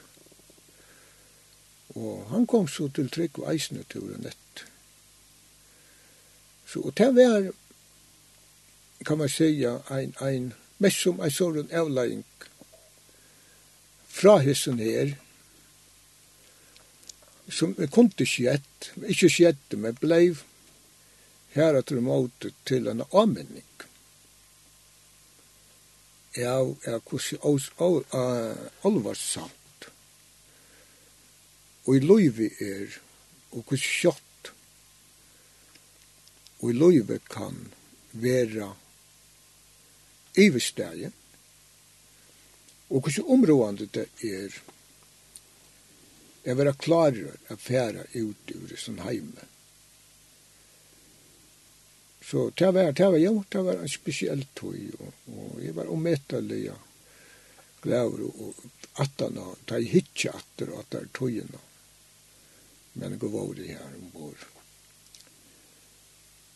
Og 1.96 2.28
han 2.30 2.48
kom 2.48 2.68
så 2.68 2.90
til 2.92 3.08
trygg 3.10 3.40
og 3.40 3.48
eisne 3.54 3.86
turen 3.88 4.28
ett. 4.28 4.66
Så, 6.68 6.82
og 6.82 6.92
det 6.98 7.08
var, 7.16 7.52
kan 9.06 9.18
man 9.18 9.30
säga, 9.30 9.80
ein, 9.90 10.14
ein, 10.20 10.54
mest 10.78 11.02
som 11.02 11.22
en 11.24 11.32
sånn 11.32 11.72
avlæring 11.72 12.26
fra 14.12 14.40
hissen 14.44 14.80
her, 14.80 15.16
som 17.50 17.76
jeg 17.78 17.92
kunde 17.94 18.26
skjett, 18.28 18.92
ikke 19.06 19.30
skjett, 19.30 19.78
men 19.78 19.98
blei 20.02 20.34
her 21.56 21.78
at 21.80 21.92
måte 22.04 22.52
til 22.68 22.88
en 22.92 23.06
anmenning. 23.12 23.64
Ja, 26.36 26.58
ja, 26.84 27.00
hvordan 27.00 27.40
oss 27.48 27.70
alvarsamt. 28.84 29.90
Og 31.86 31.96
i 31.96 32.02
løyve 32.04 32.50
er, 32.60 32.98
og 33.54 33.62
hvordan 33.62 33.86
kjott, 33.86 34.52
og 36.60 36.72
i 36.72 36.76
løyve 36.76 37.22
kan 37.30 37.60
være 38.12 38.74
iverstegen, 40.36 41.14
og 42.90 43.00
hvordan 43.02 43.32
områdende 43.38 43.88
det 43.94 44.10
er, 44.24 44.60
Jeg 46.46 46.58
var 46.60 46.72
klar 46.78 47.16
å 47.50 47.58
fære 47.58 48.06
ut 48.14 48.52
ur 48.54 48.74
sin 48.78 49.00
heime. 49.02 49.48
Så 52.26 52.50
det 52.58 52.72
var, 52.72 52.92
det 52.92 53.06
var, 53.06 53.18
jo, 53.18 53.44
det 53.50 53.62
var 53.62 53.82
en 53.82 53.90
spesiell 53.90 54.44
tog, 54.58 54.78
og, 55.00 55.14
og 55.30 55.60
jeg 55.62 55.76
var 55.78 55.90
omettelig, 55.94 56.60
ja, 56.68 56.78
glæver, 57.84 58.24
og 58.26 59.02
attan, 59.02 59.38
og 59.38 59.60
det 59.70 59.78
er 59.78 59.90
hitje 59.92 60.34
atter, 60.34 60.72
og 60.74 60.88
det 60.90 61.04
er 61.04 61.12
togene. 61.14 61.62
Men 62.98 63.18
det 63.20 63.30
var 63.30 63.54
det 63.58 63.68
her 63.74 63.98
ombord. 64.00 64.46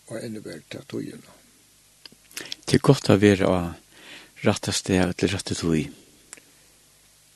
Og 0.10 0.18
enda 0.24 0.42
var 0.46 0.62
til 0.74 0.90
togene. 0.90 1.38
Det 2.66 2.78
er 2.80 2.86
godt 2.86 3.10
å 3.14 3.20
være 3.22 3.50
av 3.50 4.46
rattaste, 4.46 4.98
eller 4.98 5.34
rattet 5.34 5.62
tog. 5.62 5.82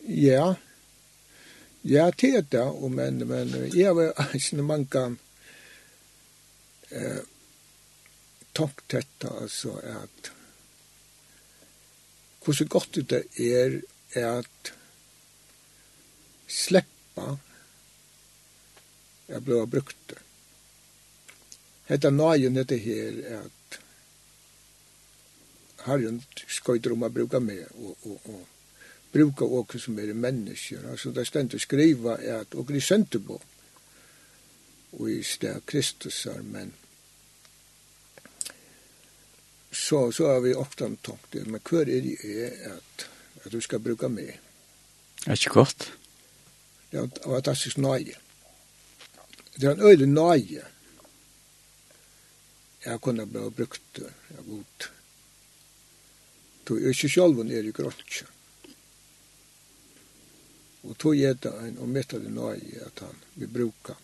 Ja, 0.09 0.55
Ja, 1.84 2.11
det 2.11 2.30
er 2.35 2.45
det, 2.47 2.89
men, 2.89 3.27
men 3.27 3.49
jeg 3.76 3.91
har 3.91 4.35
ikke 4.35 4.64
mange 4.72 5.03
eh, 6.91 7.23
tankt 8.55 8.85
dette, 8.91 9.31
altså 9.41 9.76
at 9.84 10.31
hvordan 12.43 12.68
godt 12.68 12.99
det 13.10 13.23
er 13.39 13.81
at 14.19 14.73
sleppa 16.47 17.38
jeg 19.27 19.43
ble 19.43 19.60
brukt 19.68 19.99
det. 20.11 20.19
Hetta 21.88 22.11
nøyen 22.11 22.55
dette 22.55 22.77
her 22.80 23.19
at 23.41 23.77
harjen 25.88 26.22
skøyder 26.47 26.95
om 26.95 27.07
å 27.07 27.11
bruke 27.11 27.39
meg 27.43 27.64
og, 27.76 27.95
og, 28.07 28.27
og 28.31 28.41
bruka 29.14 29.45
åker 29.45 29.80
som 29.80 29.99
er 29.99 30.14
mennesker. 30.14 30.90
Altså 30.91 31.11
det 31.11 31.27
stendt 31.27 31.56
skriva 31.61 32.18
er 32.22 32.41
at 32.41 32.56
åker 32.56 32.76
i 32.76 32.81
søntebo 32.81 33.41
og 34.94 35.10
i 35.10 35.23
sted 35.23 35.61
Kristusar, 35.65 36.41
men 36.41 36.73
så, 39.72 40.11
så 40.11 40.27
har 40.27 40.40
vi 40.40 40.53
ofte 40.53 40.90
tankt 41.03 41.34
det, 41.34 41.48
men 41.48 41.61
hva 41.65 41.81
er 41.81 41.90
det 41.90 42.18
er 42.22 42.76
at, 42.76 43.07
at 43.45 43.52
du 43.52 43.61
skal 43.61 43.81
bruka 43.81 44.10
meg? 44.10 44.35
Er 45.26 45.34
ikke 45.34 45.56
godt? 45.56 45.88
Det 46.91 46.99
er 46.99 47.07
en 47.07 47.15
fantastisk 47.23 47.77
nøye. 47.81 48.14
Det 49.57 49.64
er 49.64 49.73
en 49.73 49.81
øyelig 49.81 50.07
nøye 50.07 50.61
jeg 52.85 53.02
kunne 53.02 53.26
bli 53.26 53.49
brukt 53.57 53.99
av 54.03 54.45
god. 54.48 54.88
Du 56.68 56.76
er 56.76 56.91
ikke 56.91 57.10
selv 57.10 57.40
er 57.40 57.64
i 57.64 57.72
grøntjen. 57.72 58.32
Og 60.84 60.97
tog 60.97 61.18
er 61.18 61.34
det 61.34 61.51
en 61.51 61.77
og 61.80 61.89
mitt 61.89 62.14
av 62.14 62.23
det 62.23 62.31
nøye 62.34 62.85
at 62.85 62.99
han 63.05 63.19
vil 63.35 63.51
bruke 63.51 63.95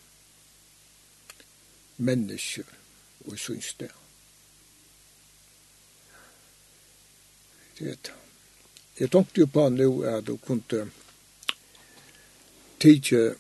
mennesker 2.00 2.68
og 3.28 3.40
syns 3.40 3.74
det. 3.80 3.92
Det 7.80 8.12
Jeg 9.00 9.12
tenkte 9.12 9.40
jo 9.40 9.48
på 9.48 9.70
nå 9.70 9.90
at 10.04 10.26
du 10.28 10.38
kunne 10.38 10.90
tidje 12.80 13.36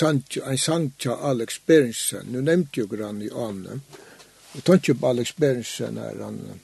en 0.00 0.58
sang 0.58 0.92
til 0.98 1.10
Alex 1.10 1.58
Berensen. 1.66 2.32
Nu 2.32 2.40
nevnte 2.40 2.80
jeg 2.80 2.88
grann 2.88 3.22
i 3.22 3.28
Ane. 3.28 3.80
Jeg 4.54 4.64
tenkte 4.64 4.94
på 4.94 5.06
Alex 5.08 5.32
Berensen 5.36 5.96
her. 5.96 6.24
han 6.24 6.60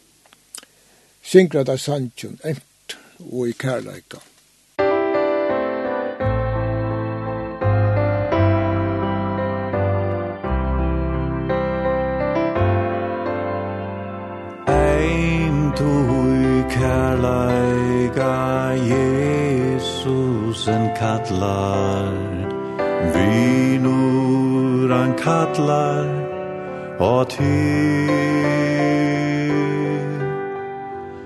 synger 1.22 1.70
av 1.70 1.76
sangen, 1.76 2.40
ent 2.44 2.96
og 3.18 3.48
i 3.48 3.52
kærleikene. 3.52 4.31
Tusen 20.52 20.94
kallar 20.94 22.12
Vinur 23.14 24.88
han 24.94 25.14
kallar 25.16 26.06
Og 26.98 27.28
ty 27.28 28.08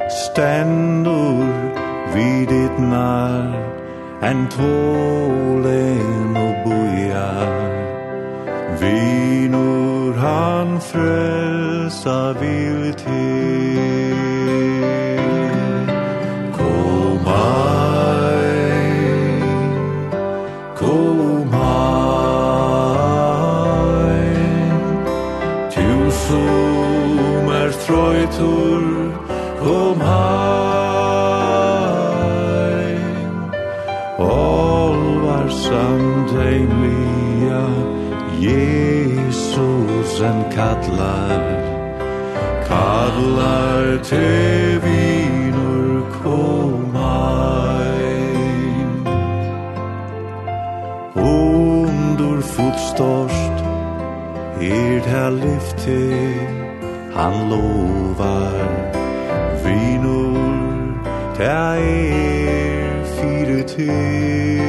Stendur 0.08 1.42
vid 2.14 2.46
ditt 2.54 2.78
nar 2.78 3.50
En 4.22 4.46
tålen 4.56 6.36
og 6.46 6.54
bojar 6.64 7.56
Vinur 8.80 10.14
han 10.14 10.80
frelsa 10.80 12.32
vil 12.40 12.94
til. 12.94 13.45
kallar 40.56 41.42
Kallar 42.68 43.84
te 44.08 44.28
vinur 44.84 46.00
komaim 46.22 47.30
Undur 51.14 52.40
fotstørst 52.54 53.56
Er 54.60 54.94
det 55.08 55.28
lyfte 55.42 56.00
Han 57.16 57.34
lovar 57.52 58.66
Vinur 59.64 60.56
Te 61.36 61.44
er 61.44 63.04
fire 63.16 63.62
til. 63.62 64.60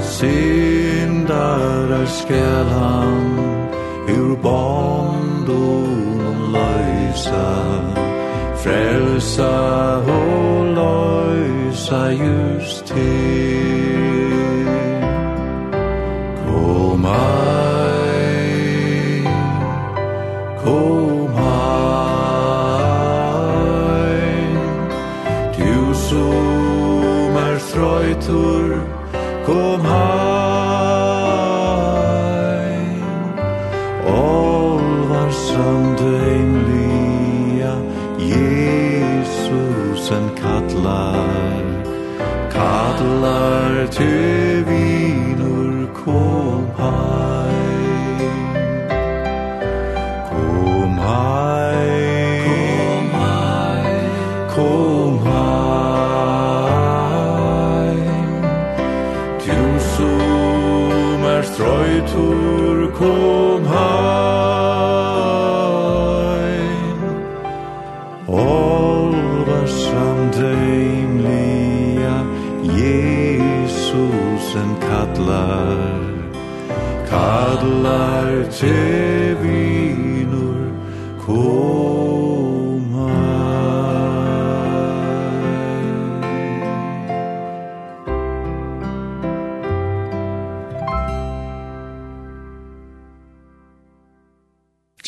Syndar 0.00 1.63
Her 2.04 2.10
skal 2.10 2.64
han 2.64 3.38
ur 4.08 4.36
bondon 4.42 6.24
løysa 6.52 7.46
Frelsa 8.62 9.54
og 10.16 10.64
løysa 10.76 12.02
just 12.24 12.86
til 12.86 13.63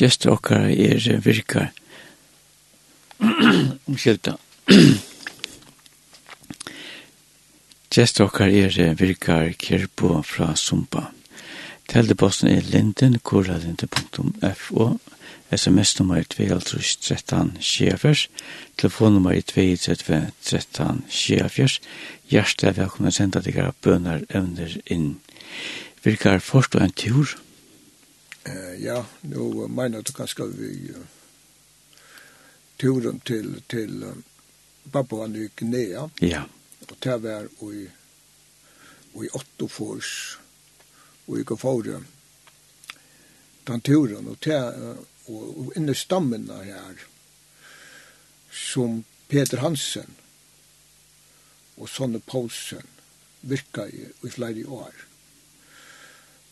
gestur 0.07 0.37
okkar 0.37 0.69
er 0.71 1.03
virkar. 1.25 1.73
Umskylda. 3.89 4.37
gestur 7.97 8.29
okkar 8.29 8.53
er 8.55 8.95
virkar 9.01 9.51
kerbo 9.59 10.21
fra 10.23 10.53
Sumpa. 10.55 11.09
Teldeposten 11.91 12.51
er 12.51 12.63
linden, 12.71 13.19
kuralinde.fo, 13.23 14.87
sms-nummer 15.55 16.23
213 16.23 17.53
sjefers, 17.63 18.27
telefonnummer 18.79 19.39
232 19.41 20.31
13 20.43 21.05
sjefers. 21.11 21.81
Hjertelig 22.31 22.77
velkommen 22.79 23.11
å 23.11 23.15
sende 23.15 23.43
deg 23.43 23.59
bønner 23.83 24.27
evner 24.35 24.79
inn. 24.91 25.17
Virkar 26.03 26.43
forstå 26.43 26.83
en 26.83 26.95
tur, 26.95 27.37
Eh 28.47 28.85
ja, 28.85 29.07
nu 29.21 29.39
menar 29.69 30.03
du 30.03 30.13
kanske 30.13 30.47
vi 30.47 30.93
turen 32.77 33.21
till 33.21 33.63
till 33.67 34.13
Papua 34.91 35.27
Nya 35.27 35.49
Guinea. 35.57 36.11
Ja. 36.21 36.43
Och 36.81 36.97
där 36.99 37.19
var 37.19 37.49
och 37.59 37.75
i 37.75 37.91
och 39.13 39.25
i 39.25 39.29
Ottofors 39.33 40.39
och 41.27 41.41
i 41.41 41.45
Kofore. 41.45 42.03
Den 43.65 43.81
turen 43.81 44.29
och 44.29 44.37
där 44.41 44.97
och, 45.25 45.59
och 45.59 45.77
inne 45.77 45.95
stammen 45.95 46.51
här 46.51 46.95
som 48.51 49.05
Peter 49.29 49.57
Hansen 49.57 50.15
og 51.77 51.89
Sonne 51.89 52.21
Poulsen 52.21 52.87
virka 53.41 53.89
i, 53.89 54.09
i 54.23 54.31
flere 54.31 54.65
år 54.65 55.06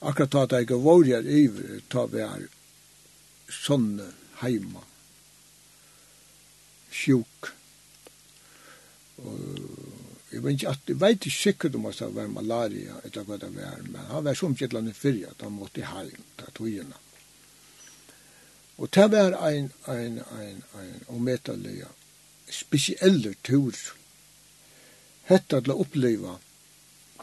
akkurat 0.05 0.31
ta 0.31 0.45
det 0.51 0.65
ikke 0.65 0.81
var 0.85 1.07
jeg 1.09 1.25
iver, 1.45 1.81
ta 1.93 2.07
vi 2.11 2.23
er 2.25 2.47
sånne 3.53 4.07
heima, 4.43 4.83
sjuk. 6.95 7.51
Og 9.23 9.41
jeg 10.33 10.43
vet 10.43 10.57
ikke, 10.57 10.71
at, 10.75 10.89
jeg 10.91 11.01
vet 11.01 11.27
ikke 11.29 11.37
sikkert 11.37 11.79
om 11.79 11.89
at 11.91 12.01
det 12.03 12.11
var 12.17 12.31
malaria, 12.33 12.99
etter 13.07 13.27
hva 13.27 13.39
det 13.41 13.53
var, 13.55 13.83
men 13.87 14.11
han 14.11 14.25
var 14.27 14.39
som 14.39 14.57
kjettland 14.59 14.91
i 14.91 14.97
fyrja, 14.97 15.35
at 15.35 15.45
han 15.47 15.55
måtte 15.55 15.87
heim, 15.87 16.25
ta 16.41 16.51
togina. 16.55 16.99
Og 18.77 18.91
det 18.95 19.11
var 19.13 19.37
ein, 19.47 19.71
ein, 19.87 20.19
ein, 20.41 20.65
ein, 20.81 20.97
og 21.07 21.21
metallia, 21.23 21.87
spesielle 22.51 23.37
tur, 23.47 23.77
hetta 25.31 25.61
til 25.63 25.73
å 25.73 25.81
oppleva 25.85 26.35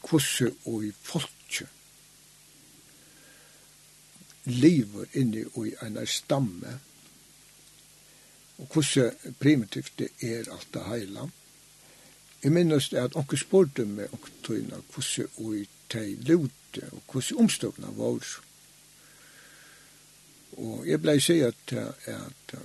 hvordan 0.02 0.56
og 0.66 0.86
i 0.88 0.94
folk 0.96 1.41
lever 4.46 5.06
inni 5.14 5.44
i 5.44 5.74
en 5.86 6.00
stamme, 6.08 6.80
og 8.58 8.68
hvordan 8.74 9.36
primitivt 9.40 9.94
det 10.00 10.10
er 10.22 10.52
alt 10.52 10.68
det 10.74 10.86
heila. 10.86 11.28
Jeg 12.44 12.52
minnes 12.52 12.90
det 12.90 12.98
at 12.98 13.16
onker 13.16 13.38
spurte 13.38 13.86
meg 13.86 14.14
og 14.14 14.30
tøyna 14.46 14.82
hvordan 14.94 15.30
ui 15.38 15.66
teg 15.90 16.28
lute 16.30 16.88
og 16.92 17.02
hvordan 17.12 17.44
omstøvna 17.46 17.94
var. 17.98 18.30
Og 20.58 20.88
jeg 20.88 21.02
blei 21.02 21.20
seg 21.22 21.42
at, 21.48 21.74
at 22.06 22.56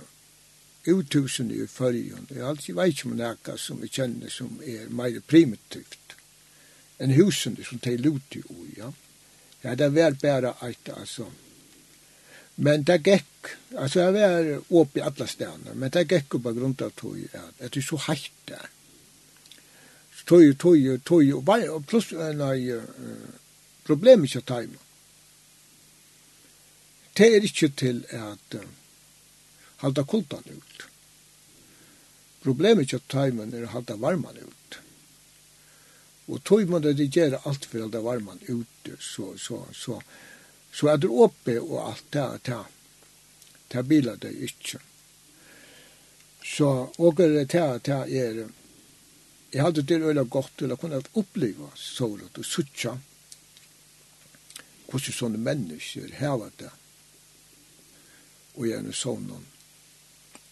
utusen 0.87 1.51
i 1.51 1.65
fyrjon, 1.67 2.29
jeg 2.29 2.45
alltid 2.45 2.75
veit 2.75 2.95
ikke 2.95 3.09
om 3.09 3.17
nekka 3.17 3.57
som 3.57 3.81
vi 3.81 3.89
kjenner 3.91 4.31
som 4.33 4.61
er 4.63 4.89
meir 4.89 5.19
primitivt 5.27 6.15
enn 6.97 7.13
husen 7.13 7.57
som 7.61 7.81
tei 7.81 7.97
lute 7.97 8.41
ui, 8.49 8.71
ja. 8.77 8.91
Ja, 9.63 9.75
det 9.75 9.89
var 9.93 10.15
bare 10.21 10.53
eit, 10.65 10.89
altså, 10.93 11.27
Men 12.57 12.83
det 12.87 13.01
gekk, 13.05 13.51
altså 13.77 14.07
jeg 14.07 14.13
var 14.15 14.79
oppe 14.81 14.99
i 14.99 15.05
alle 15.05 15.27
stedene, 15.29 15.75
men 15.77 15.93
det 15.93 16.07
gekk 16.09 16.37
jo 16.37 16.41
på 16.41 16.55
grunn 16.57 16.73
av 16.81 16.95
tog, 16.97 17.19
at 17.37 17.61
det 17.61 17.81
er 17.83 17.85
så 17.85 17.99
heitt 18.07 18.41
der. 18.49 18.65
Tog, 20.27 20.43
tog, 20.59 20.81
tog, 21.05 21.29
og 21.37 21.45
bare, 21.45 21.69
og 21.71 21.85
pluss, 21.87 22.09
nei, 22.11 22.73
problem 23.87 24.25
ikke 24.27 24.41
å 24.41 24.47
ta 24.49 24.57
imot. 24.65 24.87
Det 27.17 27.29
er 27.33 27.45
ikke 27.45 27.69
til 27.73 28.03
at 28.13 28.57
uh, 28.59 28.65
halda 29.81 30.03
kultan 30.05 30.43
ut. 30.51 30.83
Problemet 32.43 32.85
ikke 32.85 32.99
at 33.01 33.07
taimen 33.09 33.53
er 33.55 33.65
å 33.65 33.71
halda 33.73 33.95
varman 33.97 34.37
ut. 34.37 34.77
Og 36.27 36.43
tog 36.45 36.69
man 36.69 36.83
det 36.83 37.07
gjør 37.07 37.39
alt 37.39 37.65
for 37.65 37.79
å 37.79 37.87
halda 37.87 38.03
varman 38.05 38.43
ut, 38.49 38.91
så, 38.99 39.31
så, 39.41 39.63
så, 39.73 39.97
så 40.01 40.01
Så 40.77 40.91
er 40.91 40.99
det 41.01 41.09
oppe 41.09 41.57
og 41.59 41.77
alt 41.89 42.11
det 42.13 42.21
er 42.21 42.41
det. 42.45 42.63
Det 43.67 43.83
biler 43.89 44.15
det 44.21 44.31
ikke. 44.45 44.79
Så 46.45 46.69
åker 46.97 47.33
det 47.33 47.55
er 47.57 47.79
det 47.83 47.99
er 48.21 48.47
Jeg 49.53 49.63
hadde 49.63 49.81
det 49.81 50.01
øyla 50.03 50.23
godt, 50.23 50.51
til 50.57 50.71
å 50.71 50.75
kunne 50.77 51.01
oppleve 51.13 51.69
sålet 51.75 52.37
og 52.37 52.45
suttja 52.45 52.97
hvordan 54.87 55.15
sånne 55.15 55.39
mennesker 55.39 56.11
heva 56.19 56.49
det 56.59 56.71
og 58.57 58.67
gjerne 58.67 58.93
sånne 58.93 59.39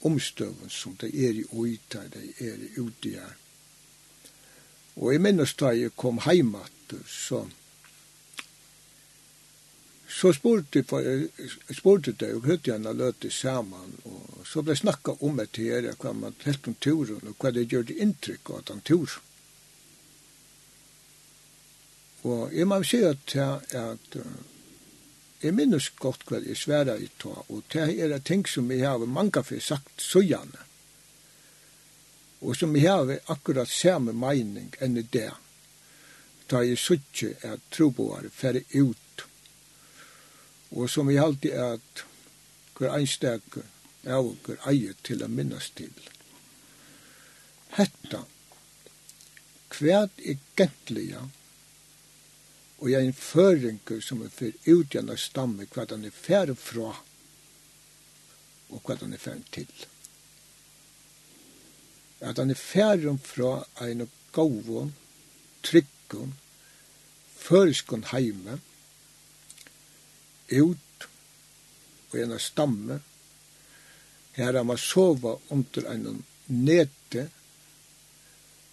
omstøven 0.05 0.69
som 0.69 0.95
det 1.01 1.09
er 1.09 1.39
i 1.41 1.45
oita, 1.51 2.03
det 2.13 2.23
er 2.39 2.59
i 2.61 2.71
uti 2.77 3.15
her. 3.17 3.35
Og 4.95 5.13
jeg 5.13 5.21
minnes 5.21 5.53
da 5.59 5.71
jeg 5.75 5.95
kom 5.97 6.21
heimat, 6.23 6.93
så 7.09 7.45
så 10.07 10.33
spurte 10.33 10.83
spurte 11.73 12.11
det 12.11 12.33
og 12.35 12.45
hørte 12.45 12.71
jeg 12.71 12.79
når 12.79 12.97
løte 12.99 13.31
sammen 13.31 13.95
og 14.05 14.45
så 14.45 14.61
ble 14.61 14.75
snakka 14.77 15.15
om 15.25 15.39
et 15.41 15.57
her 15.57 15.87
hva 16.01 16.13
man 16.13 16.35
helt 16.43 16.67
om 16.69 16.75
turen 16.79 17.31
og 17.31 17.37
hva 17.39 17.51
det 17.51 17.65
gjør 17.71 17.87
det 17.89 17.97
inntrykk 18.05 18.51
av 18.51 18.65
den 18.67 18.75
han 18.75 18.83
tur 18.85 19.15
og 22.25 22.53
jeg 22.53 22.67
må 22.69 22.81
si 22.83 23.01
at 23.05 23.33
jeg, 23.33 23.61
at 23.77 24.17
jeg 25.41 25.53
minnes 25.57 25.89
godt 26.01 26.25
hva 26.29 26.41
jeg 26.45 26.57
sværa 26.57 26.97
i 27.01 27.09
ta 27.21 27.33
og 27.47 27.63
det 27.73 27.89
er 28.05 28.19
ting 28.19 28.45
som 28.49 28.69
jeg 28.71 28.85
har 28.85 29.05
mange 29.05 29.43
for 29.43 29.59
sagt 29.59 30.05
så 30.05 30.21
gjerne 30.21 30.61
og 32.45 32.53
som 32.55 32.75
jeg 32.77 32.91
har 32.91 33.17
akkurat 33.33 33.69
samme 33.69 34.13
mening 34.13 34.69
enn 34.79 35.01
i 35.01 35.07
det 35.17 35.31
da 36.51 36.61
jeg 36.61 36.77
suttje 36.77 37.33
at 37.41 37.65
troboere 37.73 38.29
fer 38.29 38.61
ut 38.77 39.04
og 40.71 40.89
som 40.89 41.07
vi 41.07 41.17
er 41.19 41.65
at 41.73 42.05
hver 42.75 42.95
einstak 42.97 43.57
av 44.05 44.29
hver 44.45 44.61
eier 44.69 44.95
til 45.05 45.23
å 45.23 45.29
minnes 45.31 45.69
til. 45.77 45.93
Hetta, 47.75 48.21
hvert 49.75 50.21
egentliga, 50.21 51.25
og 52.79 52.91
jeg 52.91 53.01
er 53.01 53.09
en 53.09 53.17
føringer 53.17 54.01
som 54.03 54.21
er 54.23 54.31
for 54.33 54.53
utgjørende 54.69 55.17
stamme, 55.19 55.67
hva 55.73 55.87
den 55.89 56.05
er 56.07 56.15
færre 56.15 56.55
fra, 56.59 56.91
og 58.69 58.81
hva 58.85 58.97
den 58.99 59.15
er 59.15 59.21
færre 59.21 59.45
til. 59.55 59.71
At 62.21 62.37
den 62.39 62.51
er 62.51 62.59
færre 62.59 63.17
fra 63.23 63.57
en 63.85 64.07
gåvån, 64.35 64.93
tryggån, 65.65 66.35
føreskån 67.39 68.07
heime, 68.11 68.59
ut 70.51 71.07
og 72.11 72.19
en 72.19 72.39
stamme. 72.39 72.99
Her 74.35 74.53
har 74.53 74.63
man 74.63 74.77
sova 74.77 75.37
under 75.49 75.89
en 75.91 76.23
nete, 76.47 77.29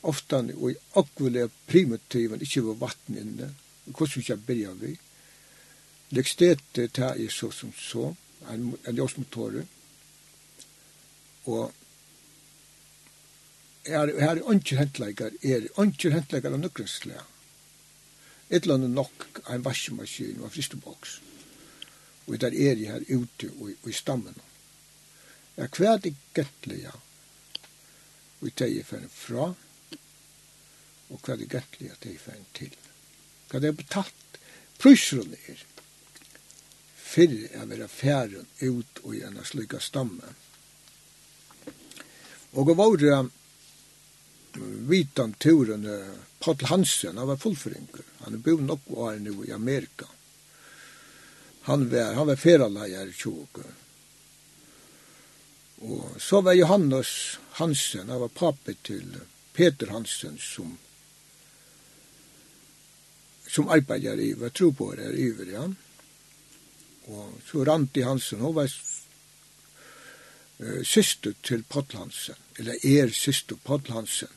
oftan 0.02 0.50
og 0.56 0.72
i 0.72 0.78
akkurat 0.98 1.52
primitiven, 1.66 2.42
ikke 2.42 2.64
var 2.66 2.80
vatten 2.88 3.18
inne, 3.18 3.52
hvordan 3.86 4.16
vi 4.16 4.26
kan 4.26 4.42
byrja 4.46 4.72
vi. 4.80 4.96
Lekstete 6.12 6.88
ta 6.88 7.14
er 7.14 7.30
så 7.30 7.50
som 7.54 7.72
så, 7.78 8.10
en, 8.50 8.72
en 8.88 8.98
jåsmotorer, 8.98 9.64
og 11.46 11.72
er, 13.86 14.12
her 14.20 14.36
er 14.36 14.50
ønsker 14.50 14.78
hentleikar, 14.78 15.30
er 15.42 15.70
ønsker 15.80 16.14
hentleikar 16.14 16.54
av 16.54 16.60
nøkrenslag. 16.62 17.22
Et 18.50 18.62
eller 18.62 18.74
annet 18.74 18.94
nok, 18.98 19.28
en 19.48 19.64
vaskemaskin 19.64 20.42
og 20.42 20.50
en 20.50 20.54
fristeboks 20.54 21.20
og 22.26 22.40
der 22.40 22.54
er 22.54 22.76
jeg 22.78 22.92
her 22.92 23.16
ute 23.16 23.50
og, 23.58 23.72
og 23.82 23.90
i 23.90 23.96
stammen. 23.96 24.36
Jeg 25.56 25.68
hva 25.76 25.94
er 25.94 26.04
det 26.04 26.14
gettlige 26.34 26.92
og 28.42 28.50
det 28.58 28.66
er 28.66 28.72
jeg 28.76 29.08
fra 29.14 29.48
og 31.12 31.18
hva 31.20 31.34
er 31.34 31.42
det 31.42 31.50
gettlige 31.50 31.98
det 32.02 32.14
er 32.14 32.36
jeg 32.36 32.46
til. 32.54 32.78
Hva 33.50 33.60
det 33.60 33.68
er 33.68 33.76
betalt? 33.76 34.38
Prusrun 34.78 35.34
er 35.46 35.60
fyrir 36.96 37.50
jeg 37.52 37.68
vera 37.68 37.86
færen 37.86 38.48
ut 38.62 39.02
og 39.04 39.14
gjerne 39.14 39.42
en 39.42 39.46
slika 39.46 39.78
stamme. 39.80 40.32
Og 42.52 42.66
det 42.68 42.76
var 42.76 42.96
det 43.00 43.20
vitan 44.88 45.34
turen 45.40 45.86
Paul 46.38 46.64
Hansen, 46.66 47.18
han 47.18 47.28
var 47.28 47.36
fullføringur. 47.36 48.02
Han 48.24 48.34
er 48.34 48.38
bo 48.38 48.56
nok 48.56 48.80
var 48.86 49.18
nu 49.18 49.44
i 49.44 49.52
Amerika. 49.52 50.06
Mm 50.06 50.21
Han 51.62 51.90
var, 51.90 52.14
han 52.14 52.26
var 52.26 52.36
feraleger 52.36 53.06
i. 53.06 53.36
Og 55.82 56.16
så 56.18 56.40
var 56.40 56.52
Johannes 56.52 57.38
Hansen, 57.58 58.08
han 58.08 58.20
var 58.20 58.28
pape 58.28 58.74
til 58.82 59.20
Peter 59.52 59.90
Hansen 59.90 60.38
som 60.38 60.78
som 63.52 63.68
arbeider 63.68 64.20
i, 64.20 64.32
var 64.32 64.48
det 64.96 65.10
i 65.12 65.26
Iver, 65.26 65.50
ja. 65.52 65.66
Og 67.12 67.32
så 67.44 67.64
Randi 67.64 68.00
Hansen, 68.00 68.40
hun 68.40 68.54
var 68.54 68.70
uh, 70.58 70.82
syster 70.82 71.34
til 71.42 71.64
Pottl 71.68 71.96
Hansen, 71.96 72.38
eller 72.56 72.80
er 72.82 73.12
syster 73.12 73.56
Pottl 73.64 73.92
Hansen. 73.92 74.30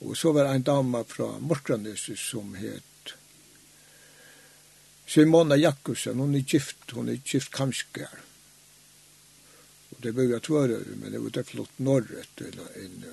Og 0.00 0.16
så 0.16 0.32
var 0.32 0.52
en 0.52 0.62
dama 0.62 1.02
fra 1.08 1.38
Morkranes 1.38 2.10
som 2.20 2.54
het 2.54 2.95
Simona 5.06 5.56
Jakobsen, 5.56 6.18
hon 6.18 6.34
är 6.34 6.38
gift, 6.38 6.90
hon 6.90 7.08
är 7.08 7.20
gift 7.24 7.50
kamskar. 7.50 8.18
Och 9.90 10.00
det 10.00 10.12
började 10.12 10.40
tvöra, 10.40 10.78
men 11.00 11.12
det 11.12 11.18
var 11.18 11.30
det 11.30 11.44
flott 11.44 11.78
norrut, 11.78 12.40
eller 12.40 12.84
en 12.84 13.04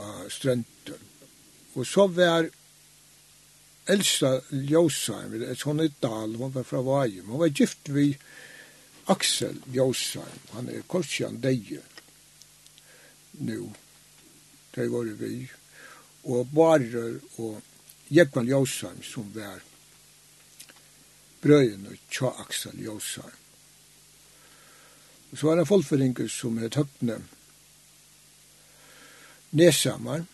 uh, 0.00 0.28
ströntun. 0.28 0.98
Och 1.72 1.86
så 1.86 2.06
var 2.06 2.50
Elsa 3.86 4.40
Ljósheim, 4.50 5.56
hon 5.64 5.80
är 5.80 5.92
dal, 6.00 6.34
hon 6.34 6.52
var 6.52 6.62
fra 6.62 6.82
Vajum, 6.82 7.28
hon 7.28 7.38
var 7.38 7.46
gift 7.46 7.88
vid 7.88 8.16
Axel 9.04 9.56
Ljósheim, 9.72 10.38
han 10.50 10.68
är 10.68 10.80
korsian 10.80 11.40
deje 11.40 11.80
nu, 13.38 13.70
det 14.74 14.88
var 14.88 15.04
vi, 15.04 15.48
og 16.24 16.46
Barer 16.52 17.20
og 17.38 17.62
Jekvan 18.10 18.48
Ljósheim 18.48 19.02
som 19.02 19.30
var 19.34 19.62
brøyene 21.42 21.96
tja 22.10 22.32
aksan 22.42 22.80
Jåsar. 22.82 23.34
Så 25.36 25.50
er 25.50 25.60
det 25.60 25.68
folkføringer 25.68 26.28
som 26.32 26.56
er 26.58 26.72
tøpne 26.72 27.20
nesamar. 29.50 30.24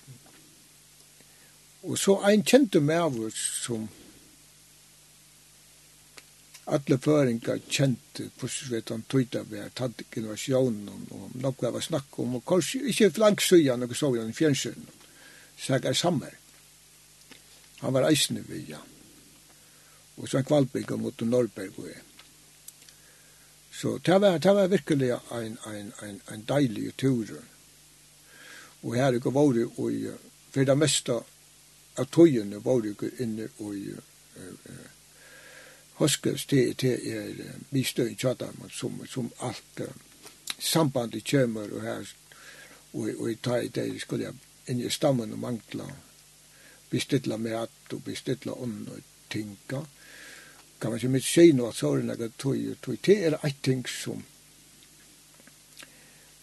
Og 1.85 1.98
så 1.98 2.16
ein 2.24 2.44
kjente 2.47 2.81
mæver 2.81 3.35
som 3.35 3.89
alle 6.66 6.98
føringar 6.98 7.60
kjente 7.68 8.31
hvordan 8.39 8.70
vet 8.70 8.93
han 8.93 9.05
tøyta 9.09 9.43
vi 9.51 9.60
er 9.60 9.72
tatt 9.76 10.01
generasjonen 10.12 10.89
og 11.12 11.35
nok 11.36 11.60
vi 11.60 11.72
har 11.74 11.85
snakket 11.85 12.22
om 12.24 12.39
og 12.39 12.47
kanskje 12.48 12.81
ikke 12.89 13.10
flank 13.18 13.44
søya 13.44 13.76
nokka 13.76 13.98
så 13.98 14.10
vi 14.14 14.22
han 14.22 14.32
i 14.32 14.39
fjernsyn 14.39 14.89
seg 15.60 15.85
er 15.85 15.98
sammer 15.98 16.32
han 17.82 17.93
var 17.93 18.09
eisende 18.09 18.47
vi 18.48 18.64
ja 18.70 18.81
og 20.16 20.28
så 20.28 20.38
en 20.38 20.44
kvalbygg 20.44 20.92
mot 20.98 21.20
Norrberg 21.20 21.78
og 21.78 21.88
Så 23.74 23.98
det 23.98 24.20
var, 24.20 24.38
det 24.38 24.54
var 24.54 24.66
virkelig 24.66 25.10
en, 25.10 25.58
en, 25.66 25.92
en, 26.02 26.20
en 26.32 26.44
deilig 26.48 26.96
tur. 26.96 27.26
Og 28.82 28.94
her 28.94 29.04
er 29.04 29.10
det 29.10 29.24
vært, 29.24 29.78
og 29.78 30.18
for 30.50 30.64
det 30.64 30.76
meste 30.78 31.16
av 31.98 32.06
togene 32.10 32.60
var 32.64 32.80
det 32.80 32.92
ikke 32.94 33.10
inne 33.18 33.48
og 33.58 33.74
uh, 34.36 34.84
Hoskes 35.94 36.46
til, 36.46 36.74
til 36.74 37.02
er 37.06 37.58
mistøy 37.70 38.12
i 38.12 38.14
Tjadam, 38.14 38.62
som, 38.70 39.02
som 39.10 39.32
alt 39.40 39.80
uh, 39.80 39.90
sambandet 40.58 41.26
kommer 41.30 41.74
og 41.74 41.82
her, 41.82 42.14
og, 42.92 43.10
og 43.18 43.30
i 43.30 43.34
tar 43.34 43.66
i 43.66 43.68
det 43.74 44.00
skulle 44.00 44.30
jeg 44.30 44.34
inn 44.70 44.86
i 44.86 44.90
stammen 44.90 45.32
og 45.32 45.38
mangla 45.38 45.90
med 47.36 47.52
at, 47.58 47.92
og 47.92 48.04
bestilla 48.04 48.54
ånd 48.54 48.88
og 48.88 49.02
tinka. 49.30 49.82
Mm 49.82 50.03
kan 50.85 50.93
man 50.93 50.98
ikke 50.98 51.09
mitt 51.15 51.24
si 51.24 51.47
noe 51.56 51.70
at 51.73 51.78
såren 51.81 52.11
er 52.12 52.19
tog, 52.36 52.59
tog, 52.85 52.97
det 53.06 53.15
er 53.24 53.35
et 53.40 53.61
ting 53.65 53.86
som 53.89 54.19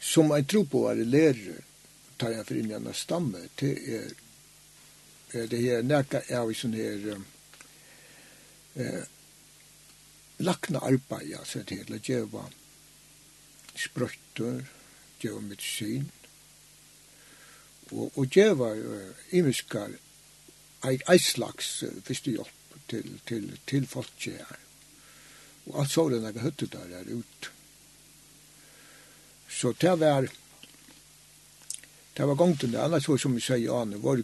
som 0.02 0.32
en 0.34 0.46
tro 0.50 0.64
på 0.66 0.80
er 0.90 1.04
lærer, 1.06 1.60
tar 2.18 2.34
jeg 2.34 2.48
for 2.48 2.58
inn 2.58 2.72
i 2.72 2.74
en 2.74 2.88
stamme, 2.98 3.38
det 3.62 3.76
er 3.86 5.46
det 5.52 5.60
her 5.62 5.84
nærka 5.86 6.24
er 6.26 6.48
vi 6.50 6.56
sånn 6.58 6.74
her 6.74 7.06
eh, 8.82 9.04
lakna 10.42 10.82
arbeid, 10.90 11.36
så 11.46 11.62
det 11.62 11.78
hele 11.84 12.00
djeva 12.02 12.42
sprøytter, 13.78 14.64
djeva 15.22 15.44
medisin, 15.52 16.10
og, 17.92 18.10
og 18.10 18.26
djeva 18.26 18.72
imiskar 19.38 19.94
ei, 20.82 20.98
ei 20.98 21.22
slags 21.22 21.70
fyrstehjelp 22.10 22.61
till 22.92 23.20
till 23.26 23.58
till 23.66 23.88
her. 24.26 24.60
Och 25.66 25.80
alt 25.80 25.92
så 25.92 26.10
den 26.10 26.24
jeg 26.24 26.42
höttet 26.42 26.72
der 26.72 27.00
er 27.00 27.10
ut. 27.10 27.52
Så 29.50 29.74
det 29.82 30.00
var 30.00 30.28
det 32.14 32.28
var 32.28 32.36
gongt 32.36 32.64
under 32.64 32.84
annars 32.84 33.08
var 33.08 33.18
som 33.18 33.36
vi 33.36 33.42
sier 33.42 33.82
an 33.82 34.02
var 34.02 34.24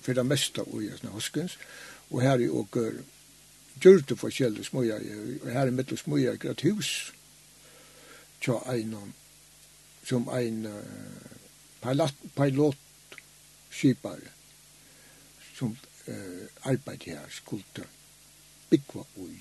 för 0.00 0.14
det 0.14 0.24
mesta 0.24 0.62
och 0.62 0.82
i 0.82 0.90
såna 1.00 1.12
huskens 1.12 1.58
och 2.08 2.22
här 2.22 2.40
i 2.40 2.48
och 2.48 2.76
gjorde 3.80 4.16
för 4.16 4.30
källor 4.30 4.62
smoja 4.62 4.96
och 5.42 5.50
här 5.50 5.66
i 5.66 5.70
mitt 5.70 5.98
smoja 5.98 6.32
ett 6.32 6.64
hus. 6.64 7.12
Tja 8.40 8.62
en 8.66 9.12
som 10.04 10.28
en 10.28 10.82
pilot 11.80 12.14
pilot 12.34 12.76
skipare 13.70 14.28
som 15.58 15.76
eh, 16.06 16.46
arbeid 16.62 17.02
her 17.06 17.28
skulle 17.30 17.86
byggva 18.70 19.04
ui. 19.16 19.38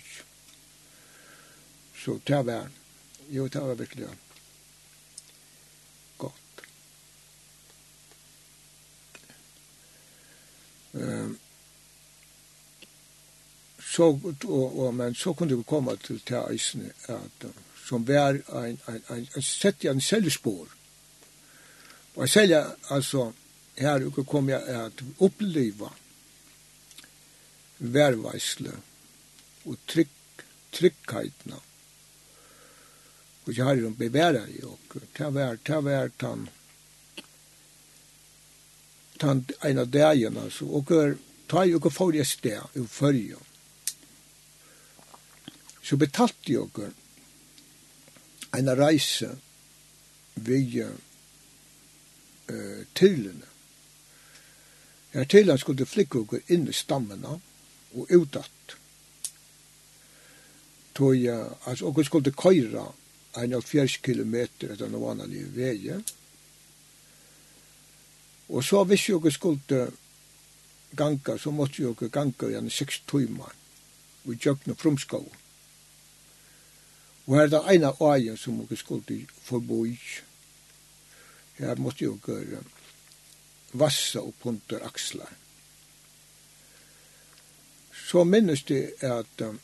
Så 2.04 2.20
det 2.28 2.46
var, 2.46 2.70
jo, 3.30 3.48
det 3.48 3.62
var 3.62 3.74
virkelig 3.74 4.08
godt. 6.18 6.34
Um, 10.94 11.40
så, 13.80 14.04
og, 14.44 14.80
og, 14.80 14.94
men 14.96 15.16
så 15.16 15.34
kunne 15.34 15.58
vi 15.58 15.64
komme 15.64 15.98
til 15.98 16.22
det 16.28 16.44
eisene 16.52 16.92
at 17.08 17.48
som 17.86 18.06
var 18.06 18.30
en, 18.30 18.78
en, 18.88 19.02
en, 19.10 19.28
en 19.36 19.44
sett 19.44 19.84
i 19.84 19.88
en 19.88 20.02
selvspår. 20.02 20.68
Og 22.16 22.22
jeg 22.24 22.30
selger, 22.30 22.72
altså, 22.90 23.32
her 23.78 24.10
kom 24.24 24.50
jeg 24.50 24.64
at 24.64 25.04
oppleva 25.20 25.92
verveisle 27.78 28.74
og 29.66 29.78
trygg, 29.88 30.44
tryggheitna. 30.72 31.60
Og 33.46 33.54
jeg 33.58 33.66
har 33.66 33.76
jo 33.76 33.90
beværa 33.90 34.48
i 34.50 34.62
og 34.64 34.80
Ta 35.14 35.30
vær, 35.30 35.58
ta 35.66 35.82
vær, 35.84 36.10
tan, 36.20 36.48
tan 39.20 39.46
en 39.64 39.80
av 39.80 39.90
dagen, 39.92 40.38
altså. 40.38 40.66
og 40.66 40.88
ta 41.52 41.66
jo 41.68 41.78
ikke 41.78 41.92
for 41.92 42.16
jeg 42.16 42.28
sted, 42.28 42.62
i 42.76 42.86
fyrja. 42.88 43.42
Så 45.84 45.98
betalte 45.98 46.52
jeg 46.52 46.62
okkur 46.64 46.94
en 48.56 48.72
reise 48.78 49.34
vi 50.36 50.82
uh, 50.84 50.96
tilene. 52.94 53.52
Ja, 55.12 55.24
tilene 55.24 55.60
skulle 55.60 55.86
flikke 55.86 56.24
okkur 56.24 56.56
inn 56.56 56.68
i 56.68 56.74
stammene, 56.74 57.36
og 57.36 57.55
og 57.96 58.12
utåt. 58.12 58.78
Tog 60.96 61.16
jeg, 61.18 61.50
altså, 61.66 61.86
og 61.86 61.98
jeg 61.98 62.06
skulle 62.06 62.32
køyre 62.32 62.86
en 63.38 63.54
av 63.58 63.66
fjers 63.68 63.98
kilometer 64.04 64.72
etter 64.74 64.92
noe 64.92 65.12
annet 65.12 65.34
i 65.36 65.44
veie. 65.56 66.00
Og 68.48 68.64
så 68.64 68.84
hvis 68.88 69.10
jeg 69.10 69.34
skulle 69.34 69.82
ganga, 70.96 71.38
så 71.38 71.52
måtte 71.52 71.84
jeg 71.84 72.12
ganga 72.12 72.50
igjen 72.50 72.70
i 72.70 72.74
seks 72.74 73.02
timer 73.10 73.52
og 74.26 74.38
gjøkne 74.40 74.78
frumskov. 74.80 75.26
Og 77.26 77.36
her 77.36 77.48
er 77.48 77.54
det 77.56 77.64
ene 77.74 77.92
øyen 78.02 78.38
som 78.38 78.62
jeg 78.70 78.78
skulle 78.78 79.26
forbo 79.42 79.84
i. 79.86 79.98
Her 81.58 81.76
måtte 81.76 82.06
jeg 82.06 82.62
vassa 83.74 84.22
og 84.22 84.34
punter 84.40 84.84
aksler 84.86 85.30
så 88.06 88.24
minnes 88.24 88.64
det 88.64 88.94
at 89.02 89.42
um, 89.42 89.60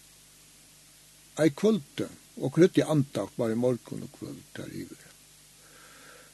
ei 1.39 1.49
kvöld, 1.49 2.07
og 2.41 2.53
krytt 2.55 2.77
i 2.77 2.85
antakt 2.87 3.37
bare 3.37 3.53
i 3.53 3.59
morgun 3.59 4.03
og 4.03 4.17
kvöld 4.17 4.41
der 4.57 4.73
iver. 4.73 5.07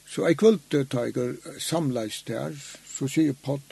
Så 0.08 0.24
ei 0.26 0.34
kvöld 0.34 0.88
tar 0.88 1.10
jeg 1.12 1.36
samleis 1.60 2.22
der, 2.26 2.56
så 2.98 3.08
sier 3.08 3.36
Pall 3.44 3.62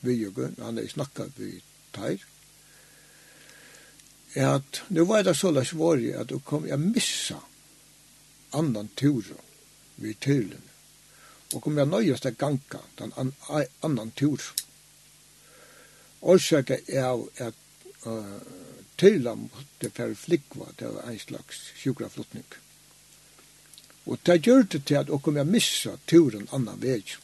Vijugun, 0.00 0.56
han 0.62 0.78
er 0.78 0.88
snakka 0.88 1.28
vi 1.36 1.60
Er 4.34 4.48
at 4.54 4.82
nu 4.88 5.04
var 5.04 5.22
det 5.22 5.36
så 5.36 5.50
lars 5.50 5.72
våri 5.72 6.12
at 6.12 6.28
du 6.28 6.38
kom 6.38 6.66
jeg 6.66 6.78
missa 6.78 7.38
annan 8.52 8.88
tur 8.96 9.24
vi 9.96 10.14
tyrlen, 10.14 10.62
og 11.54 11.62
kom 11.62 11.78
jeg 11.78 11.86
nøyest 11.86 12.22
til 12.22 12.36
ganga 12.36 12.82
den 12.98 13.12
an, 13.16 13.32
annan 13.82 14.10
tur. 14.10 14.40
Årsaka 16.22 16.76
er 16.88 17.24
at 17.38 17.54
til 18.96 19.26
ham 19.26 19.48
måtte 19.50 19.90
for 19.92 20.14
flikva 20.16 20.70
til 20.78 20.98
en 21.02 21.18
slags 21.20 21.60
sjukraflottning. 21.80 22.46
Og 24.06 24.18
det 24.26 24.38
gjør 24.46 24.62
det 24.62 24.84
til 24.86 25.00
at 25.00 25.10
dere 25.10 25.34
vil 25.34 25.50
missa 25.50 25.96
turen 26.06 26.48
annan 26.54 26.80
veg. 26.82 27.16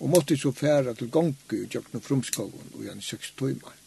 Og 0.00 0.10
måtte 0.12 0.36
så 0.36 0.52
færa 0.52 0.92
til 0.94 1.10
gongu 1.10 1.56
i 1.56 1.68
Jøkna 1.72 2.00
Frumskoven 2.04 2.74
og 2.74 2.82
igjen 2.84 3.00
seks 3.02 3.32
tøymar. 3.38 3.78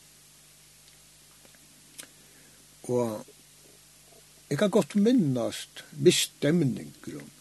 Og 2.90 3.26
jeg 4.50 4.58
kan 4.58 4.74
godt 4.74 4.96
minnast 4.96 5.84
misstemninggrunn 5.92 7.36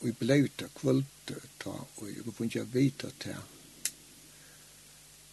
og 0.00 0.10
jeg 0.10 0.16
blei 0.20 0.42
ut 0.44 0.62
av 0.66 0.98
ta 1.62 1.72
og 1.72 2.08
jeg 2.10 2.24
kunne 2.26 2.50
ikke 2.50 2.64
vita 2.74 3.08
til 3.22 3.38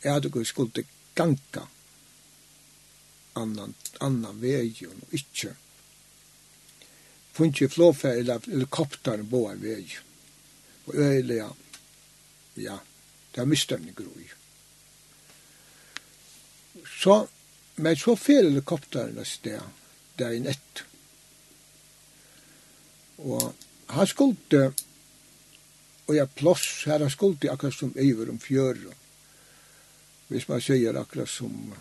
jeg 0.02 0.14
hadde 0.14 0.32
gått 0.32 0.48
skuldig 0.48 0.86
ganga 1.22 1.68
annan, 3.34 3.74
annan 4.00 4.42
vegen 4.42 5.04
og 5.06 5.14
ikkje 5.16 5.54
funnet 7.32 7.74
flåfær 7.74 8.20
eller 8.20 8.44
helikopter 8.48 9.24
på 9.32 9.42
en 9.50 9.62
veg. 9.64 9.98
Og 10.86 10.96
øyelig, 10.96 11.38
ja, 11.38 11.50
ja, 12.58 12.78
det 13.32 13.42
er 13.42 13.50
mistemning 13.50 13.96
groi. 13.96 14.28
Så, 17.00 17.28
men 17.76 17.98
så 17.98 18.16
fer 18.20 18.44
helikopteren 18.44 19.20
et 19.22 19.30
sted, 19.30 19.62
der 20.20 20.36
i 20.36 20.42
nett. 20.44 20.84
Og 23.22 23.54
han 23.92 24.08
skulte, 24.08 24.72
og 26.08 26.16
jeg 26.16 26.36
plås 26.36 26.66
her, 26.90 27.00
han 27.00 27.14
skulte 27.14 27.52
akkurat 27.52 27.78
som 27.78 27.96
iver 27.96 28.30
om 28.34 28.40
fjøret 28.40 29.01
hvis 30.32 30.48
man 30.48 30.62
sier 30.64 30.96
akkurat 30.96 31.30
som 31.30 31.74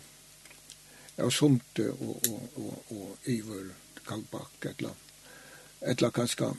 ja, 1.15 1.29
Sunte 1.31 1.87
og, 1.91 2.27
og, 2.27 2.59
og, 2.59 2.91
og 2.91 3.29
Iver 3.31 3.71
Kalbakk, 4.07 4.65
etla, 4.65 4.91
etla 5.87 6.11
kanskje 6.11 6.51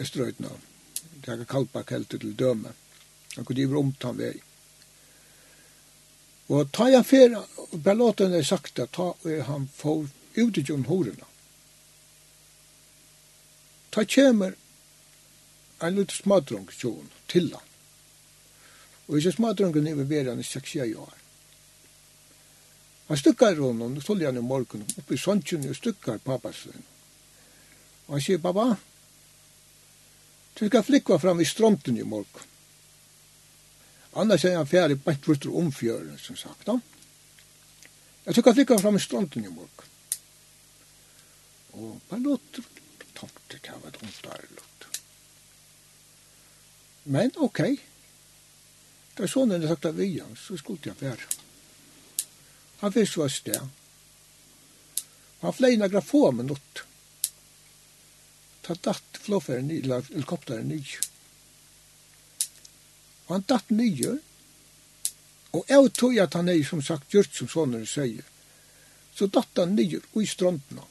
Østrøytna, 0.00 0.50
det 1.24 1.34
er 1.34 1.44
Kalbak 1.44 1.90
helt 1.90 2.10
til 2.10 2.32
døme. 2.38 2.72
Han 3.36 3.44
kunne 3.44 3.60
iver 3.60 3.78
omtann 3.78 4.18
vei. 4.18 4.38
Og 6.48 6.70
ta 6.72 6.88
jeg 6.88 7.04
fer, 7.06 7.36
belaten 7.84 8.34
er 8.34 8.46
sakta, 8.46 8.88
ta, 8.88 9.12
han 9.50 9.68
får 9.76 10.08
ut 10.38 10.58
i 10.58 10.64
John 10.64 10.86
Horena. 10.88 11.28
Ta 13.92 14.06
kjemer 14.08 14.56
en 15.84 15.94
liten 15.94 16.16
smadrung, 16.16 16.70
John, 16.72 17.10
til 17.28 17.52
han. 17.52 17.67
Og 19.08 19.18
ikke 19.18 19.32
smadrungen 19.32 19.86
er 19.86 19.94
ved 20.04 20.28
han 20.28 20.40
i 20.40 20.46
6-6 20.46 20.96
år. 20.96 21.14
Han 23.08 23.16
stukkar 23.16 23.56
honom, 23.56 23.96
og 23.96 24.02
stod 24.02 24.20
han 24.24 24.36
i 24.36 24.44
morgen, 24.44 24.84
oppe 24.98 25.14
i 25.14 25.18
såntjen 25.18 25.64
og 25.68 25.76
stukkar 25.76 26.20
sin. 26.52 26.84
Og 28.06 28.14
han 28.14 28.20
sier, 28.20 28.38
pappa, 28.38 28.76
du 30.58 30.66
skal 30.66 30.84
flikva 30.84 31.18
fram 31.18 31.40
i 31.40 31.44
stromten 31.44 31.96
i 31.96 32.04
morgen. 32.04 32.44
Annars 34.12 34.44
er 34.44 34.56
han 34.56 34.66
ferdig 34.66 34.98
bænt 35.04 35.28
vurtur 35.28 35.56
omfjøren, 35.56 36.18
som 36.18 36.36
sagt. 36.36 36.66
Da. 36.66 36.78
Jeg 38.26 38.34
skal 38.34 38.54
flikva 38.54 38.78
fram 38.82 38.96
i 38.96 39.00
stromten 39.00 39.44
i 39.44 39.52
morgen. 39.52 39.92
Og 41.72 42.00
bare 42.08 42.20
låter 42.20 42.64
tomt, 43.14 43.40
det 43.52 43.60
var 43.70 43.88
et 43.88 44.00
der, 44.24 44.48
lukt. 44.56 45.00
Men 47.04 47.32
okej, 47.36 47.72
okay. 47.72 47.87
Da 49.18 49.26
sonen 49.26 49.66
sagt 49.66 49.84
av 49.84 50.00
Ian, 50.02 50.36
så 50.38 50.56
skulle 50.56 50.92
han 50.92 51.00
være. 51.00 51.26
Han 52.78 52.92
fikk 52.94 53.16
var 53.18 53.32
sted. 53.34 53.64
Han 55.40 55.54
flei 55.54 55.76
nagra 55.76 56.00
få 56.00 56.30
minutt. 56.32 56.84
Ta 58.62 58.76
datt 58.78 59.18
flåferen 59.18 59.70
i, 59.74 59.80
eller 59.82 60.06
helikopteren 60.12 60.70
i. 60.72 60.78
Og 63.26 63.34
han 63.34 63.46
datt 63.50 63.74
nye. 63.74 64.14
Og 65.50 65.66
jeg 65.66 65.92
tog 65.98 66.18
at 66.22 66.38
han 66.38 66.52
er, 66.54 66.62
som 66.62 66.82
sagt, 66.82 67.10
gjort 67.10 67.34
som 67.34 67.50
sonen 67.50 67.86
sier. 67.90 68.22
Så 69.14 69.26
datt 69.26 69.58
han 69.58 69.74
nye 69.74 69.98
i 69.98 70.26
strandene. 70.30 70.86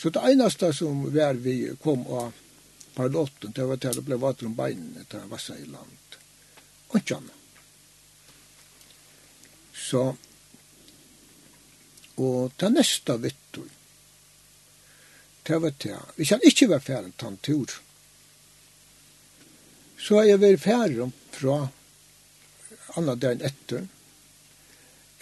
Så 0.00 0.08
det 0.10 0.24
eneste 0.32 0.72
som 0.72 1.04
var 1.12 1.36
vi 1.44 1.58
kom 1.82 2.08
av 2.08 2.32
paralotten, 2.96 3.52
det 3.52 3.68
var 3.68 3.76
til 3.84 4.00
å 4.00 4.08
bli 4.08 4.16
vater 4.16 4.48
om 4.48 4.56
beinene 4.56 5.04
til 5.10 5.28
Vassa 5.28 5.60
i 5.60 5.68
land 5.68 6.23
og 6.94 7.10
John. 7.10 7.30
Så, 9.74 10.16
og 12.16 12.52
ta 12.56 12.70
nesta 12.70 13.16
vittur, 13.20 13.66
ta 15.44 15.58
vet 15.60 15.88
jeg, 15.90 16.12
hvis 16.16 16.32
han 16.32 16.46
ikke 16.46 16.70
var 16.70 16.84
ferdig 16.84 17.16
ta 17.18 17.28
en 17.32 17.40
tur, 17.42 17.74
så 20.04 20.20
er 20.20 20.30
jeg 20.30 20.42
vært 20.44 20.64
ferdig 20.64 21.10
fra 21.34 21.58
andre 22.94 23.18
dagen 23.18 23.44
etter, 23.50 23.90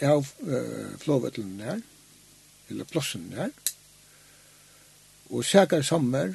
av 0.03 0.27
uh, 0.43 0.95
flåvettelen 0.99 1.59
der, 1.61 1.83
eller 2.69 2.89
plassen 2.91 3.29
der, 3.31 3.53
og 5.31 5.45
Sækar 5.47 5.85
Sammer, 5.85 6.33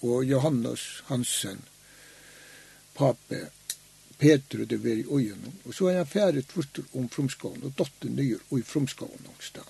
og 0.00 0.24
Johannes 0.24 1.02
Hansen, 1.10 1.58
pape 2.96 3.48
Peter 4.20 4.66
det 4.68 4.78
var 4.84 4.98
i 5.00 5.06
øynene. 5.08 5.52
Og 5.64 5.74
så 5.74 5.88
er 5.88 6.00
jeg 6.00 6.08
ferdig 6.12 6.44
tvurter 6.48 6.84
om 6.92 7.08
fromskålen, 7.08 7.62
og 7.64 7.76
dotter 7.78 8.12
nyer 8.12 8.42
i 8.58 8.62
fromskålen 8.62 9.24
noen 9.24 9.62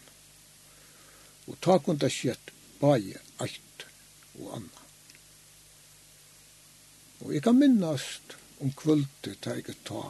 Og 1.47 1.61
ta 1.61 1.79
kun 1.79 1.99
det 1.99 2.11
skjett 2.13 2.51
bare 2.81 3.23
alt 3.39 3.87
og 4.41 4.57
anna. 4.57 4.83
Og 7.21 7.35
jeg 7.35 7.43
kan 7.45 7.59
minnast 7.59 8.35
om 8.61 8.73
kvöldet 8.73 9.39
da 9.45 9.55
jeg 9.55 9.77
ta 9.85 10.03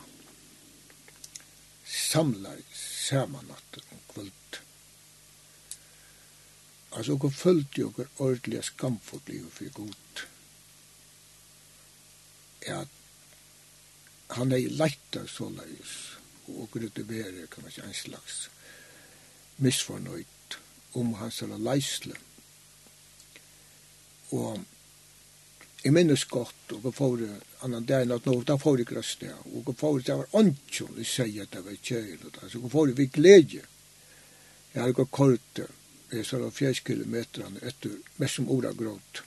samla 1.85 2.55
samanatter 2.75 3.83
om 3.91 4.01
kvöldet. 4.13 4.61
Altså, 6.91 7.15
og 7.15 7.35
følte 7.35 7.81
jo 7.81 7.93
ordelig 8.19 8.65
skamfodlig 8.71 9.45
og 9.45 9.53
fikk 9.59 9.79
ut 9.85 10.25
at 12.71 13.00
han 14.37 14.53
er 14.53 14.71
leittar 14.79 15.27
såleis, 15.27 15.95
og 16.51 16.71
grutte 16.73 17.05
bere, 17.07 17.47
kan 17.51 17.65
man 17.65 17.73
si, 17.73 17.83
en 17.83 17.95
slags 17.95 18.41
misfornøyt 19.63 20.59
om 20.99 21.15
hans 21.21 21.43
eller 21.43 21.59
leisle. 21.63 22.17
Og 24.35 24.61
jeg 25.85 25.95
minnes 25.97 26.25
godt, 26.25 26.75
og 26.77 26.85
jeg 26.85 26.95
får 26.95 27.25
annan 27.67 27.87
dagen 27.89 28.15
at 28.15 28.27
nå, 28.29 28.37
da 28.47 28.57
får 28.61 28.83
jeg 28.83 28.91
grøst 28.91 29.25
det, 29.25 29.33
og 29.51 29.67
jeg 29.67 29.79
får 29.81 30.01
det 30.07 30.19
var 30.21 30.39
åndsjon, 30.43 30.99
jeg 30.99 31.11
sier 31.11 31.47
at 31.47 31.55
det 31.57 31.65
var 31.67 31.79
kjøyre, 31.91 32.33
så 32.43 32.59
jeg 32.59 32.73
får 32.75 32.91
det 32.91 32.99
vi 32.99 33.07
glede. 33.07 33.65
Jeg 34.75 34.83
har 34.83 34.95
gått 34.95 35.11
kort, 35.11 35.63
jeg 36.11 36.27
sa 36.27 36.39
da 36.39 36.51
fjerdskilometerne 36.55 37.63
etter, 37.67 37.97
mest 38.23 38.39
som 38.39 38.51
ordet 38.51 38.77
gråt. 38.79 39.25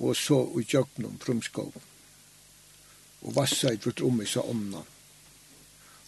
Og 0.00 0.16
så 0.16 0.40
i 0.58 0.64
om 0.76 1.18
frumskoven 1.20 1.89
og 3.20 3.34
vassa 3.36 3.72
i 3.72 3.80
vårt 3.84 4.00
om 4.00 4.22
i 4.22 4.26
sa 4.26 4.44
omna 4.48 4.82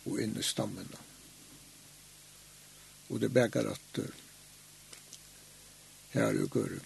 og 0.02 0.20
inn 0.20 0.36
i 0.38 0.44
stammene. 0.44 1.00
Og 3.12 3.20
det 3.20 3.30
beggar 3.32 3.68
at 3.70 3.98
uh, 4.00 4.20
her 6.14 6.38
og 6.42 6.50
gør 6.50 6.78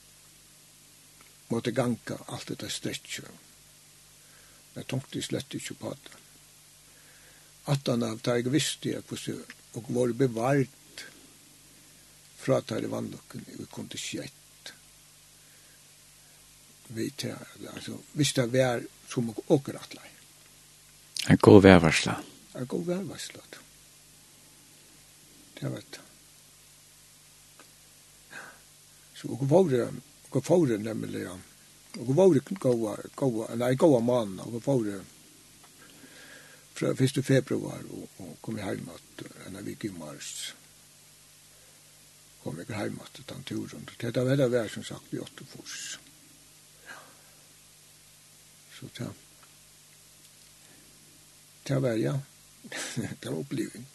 måtte 1.50 1.72
ganga 1.72 2.18
alt 2.26 2.48
dette 2.50 2.70
stretcher. 2.70 3.28
Men 3.30 4.82
jeg 4.82 4.88
tenkte 4.90 5.22
slett 5.22 5.54
ikke 5.54 5.78
på 5.82 5.92
det. 5.94 6.16
At 7.70 7.86
han 7.90 8.02
av 8.06 8.18
det 8.22 8.40
jeg 8.40 8.52
visste 8.52 8.96
jeg 8.96 9.06
hvordan 9.06 9.44
og 9.76 9.92
var 9.94 10.12
bevart 10.16 11.04
fra 12.40 12.58
at 12.58 12.74
her 12.74 12.86
i 12.86 12.90
vannlokken 12.90 13.46
vi 13.46 13.66
kom 13.70 13.88
til 13.92 14.00
skjett 14.00 14.42
vi 16.88 17.10
tar, 17.10 17.42
altså, 17.74 17.98
hvis 18.12 18.32
det 18.32 18.46
var 18.52 18.84
som 19.10 19.32
åker 19.46 19.78
atleir 19.78 20.15
En 21.28 21.36
god 21.36 21.62
vevarsla. 21.62 22.16
En 22.54 22.66
god 22.66 22.86
vevarsla. 22.86 23.40
Det 25.60 25.68
var 25.68 25.82
det. 25.90 26.00
Så 29.14 29.28
og 29.28 29.48
var 29.48 29.68
det, 29.70 29.88
og 30.30 30.42
våre 30.48 30.78
nemlig, 30.78 31.22
ja. 31.24 31.34
Og 31.98 32.16
var 32.16 32.34
det 32.34 32.58
gåa, 32.60 32.96
gåa, 33.16 33.54
nei, 33.56 33.74
gåa 33.74 34.00
mann, 34.00 34.38
og 34.44 34.60
våre 34.66 35.00
fra 36.76 36.92
1. 36.92 37.24
februar, 37.24 37.80
og, 37.90 38.08
og 38.20 38.36
kom 38.44 38.58
jeg 38.60 38.68
heim 38.68 38.90
at, 38.92 39.26
en 39.46 39.56
av 39.56 39.66
gikk 39.66 39.88
i 39.88 39.92
mars, 39.96 40.32
kom 42.42 42.60
jeg 42.60 42.76
heim 42.76 43.00
at, 43.02 43.22
den 43.30 43.46
turen. 43.48 43.88
Det 43.98 44.12
var 44.14 44.36
det 44.36 44.50
vær, 44.52 44.68
som 44.68 44.84
sagt, 44.84 45.14
i 45.16 45.22
8. 45.24 45.48
fors. 45.56 45.98
Så 48.76 48.92
det 48.98 49.08
Det 51.66 51.78
var, 51.82 51.96
ja, 51.98 52.20
det 53.20 53.28
var 53.28 53.38
oppliving. 53.38 53.86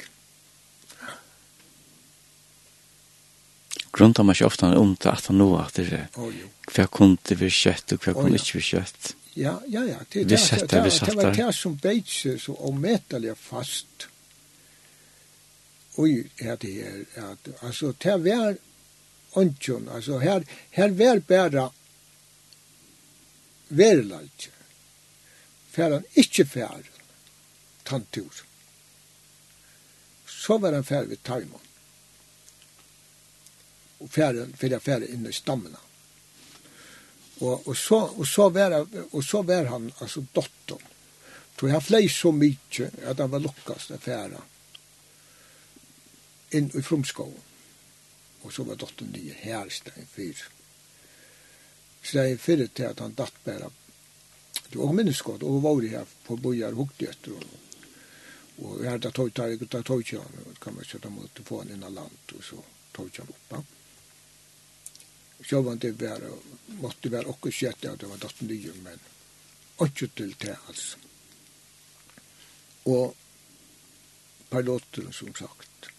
Grunnt 3.91 4.19
av 4.19 4.27
meg 4.27 4.37
ikke 4.37 4.47
ofte 4.47 4.67
han 4.67 4.77
om 4.79 4.93
til 4.95 5.11
at 5.11 5.27
han 5.27 5.39
nå 5.39 5.49
at 5.59 5.79
det 5.79 5.87
er 5.95 6.05
hva 6.71 6.85
kom 6.91 7.17
det 7.27 7.35
vi 7.39 7.49
kjøtt 7.51 7.95
og 7.95 8.05
hva 8.05 8.15
kom 8.15 8.35
ikke 8.35 8.59
vi 8.59 8.67
kjøtt. 8.71 9.11
Ja, 9.33 9.55
ja, 9.67 9.83
ja. 9.87 9.99
Det, 10.11 10.23
vi 10.27 10.37
setter, 10.37 10.83
vi 10.83 10.91
setter. 10.91 11.15
Det 11.15 11.23
var 11.23 11.37
det 11.37 11.55
som 11.55 11.75
beit 11.79 12.11
seg 12.11 12.39
så 12.43 12.55
omettelig 12.67 13.35
fast. 13.39 14.07
Oi, 15.99 16.23
er 16.39 16.59
det 16.59 16.71
her. 16.75 17.03
At, 17.31 17.51
altså, 17.61 17.93
det 18.03 18.17
var 18.25 18.55
åndkjønn. 19.39 19.87
Altså, 19.91 20.19
her, 20.19 20.43
her 20.75 20.95
var 20.99 21.23
bare 21.27 21.69
verleid. 23.71 24.47
Fær 25.71 25.95
han 25.95 26.07
ikke 26.19 26.47
fær 26.47 26.90
tantur. 27.91 28.43
Så 30.31 30.57
var 30.57 30.73
han 30.73 30.87
ferdig 30.87 31.15
ved 31.15 31.23
Taimon. 31.27 31.67
Og 34.01 34.09
ferdig, 34.09 34.47
jeg 34.61 34.81
ferdig 34.81 35.11
inn 35.13 35.27
i 35.29 35.35
stammene. 35.35 35.77
Og, 37.41 37.67
og, 37.67 37.75
så, 37.77 37.99
og, 38.15 38.25
så 38.27 38.47
var, 38.53 38.77
og 39.11 39.23
så 39.25 39.41
var 39.45 39.69
han, 39.73 39.91
altså 39.99 40.23
dotter. 40.33 40.87
Så 41.61 41.67
jeg 41.69 41.85
flei 41.85 42.07
så 42.09 42.31
mykje 42.33 42.87
at 43.11 43.19
han 43.21 43.29
var 43.29 43.43
lukkast 43.43 43.91
av 43.93 44.01
færa 44.01 44.39
inn 46.57 46.71
i 46.73 46.81
frumskoven. 46.81 47.37
Og 48.41 48.53
så 48.53 48.65
var 48.65 48.79
dotter 48.81 49.05
nye 49.05 49.35
her 49.43 49.69
stein 49.69 50.07
fyr. 50.09 50.41
Stein 52.01 52.41
fyr 52.41 52.65
til 52.65 52.89
at 52.89 53.03
han 53.05 53.13
datt 53.13 53.37
bæra. 53.45 53.69
Det 54.71 54.79
var 54.79 54.95
minneskodd 54.97 55.45
og 55.45 55.61
var 55.61 55.85
her 55.85 56.09
på 56.25 56.39
bojar 56.41 56.73
hukti 56.73 57.05
etter 57.11 57.37
honom. 57.37 57.70
Og 58.61 58.71
Och 58.71 58.85
hadde 58.85 59.11
tog 59.11 59.33
tar 59.33 59.47
där, 59.47 59.65
tar 59.65 59.81
tog 59.81 60.13
jag, 60.13 60.23
kan 60.59 60.75
man 60.75 60.85
sätta 60.85 61.09
mot 61.09 61.39
å 61.39 61.43
på 61.43 61.61
en 61.61 61.71
innan 61.71 61.93
land 61.93 62.33
og 62.37 62.43
så 62.43 62.63
tog 62.91 63.09
jag 63.13 63.29
upp. 63.29 63.65
Så 65.45 65.61
var 65.61 65.75
det 65.75 65.91
bara, 65.91 66.31
måste 66.67 67.09
vara 67.09 67.25
också 67.25 67.51
sjätte, 67.51 67.95
det 67.95 68.05
var 68.05 68.17
dotter 68.17 68.45
nye, 68.45 68.73
men 68.83 68.99
inte 69.81 70.07
til 70.07 70.35
det 70.39 70.57
alls. 70.67 70.97
Och 72.83 73.15
piloten 74.49 75.13
som 75.13 75.33
sagt, 75.33 75.89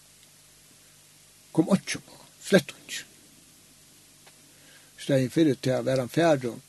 kom 1.51 1.69
inte 1.69 1.97
på, 1.97 2.15
slett 2.39 2.69
inte. 2.69 3.03
Stein 4.97 5.29
fyrir 5.29 5.59
til 5.59 5.75
å 5.75 5.83
være 5.83 6.05
en 6.05 6.11
færdom 6.11 6.61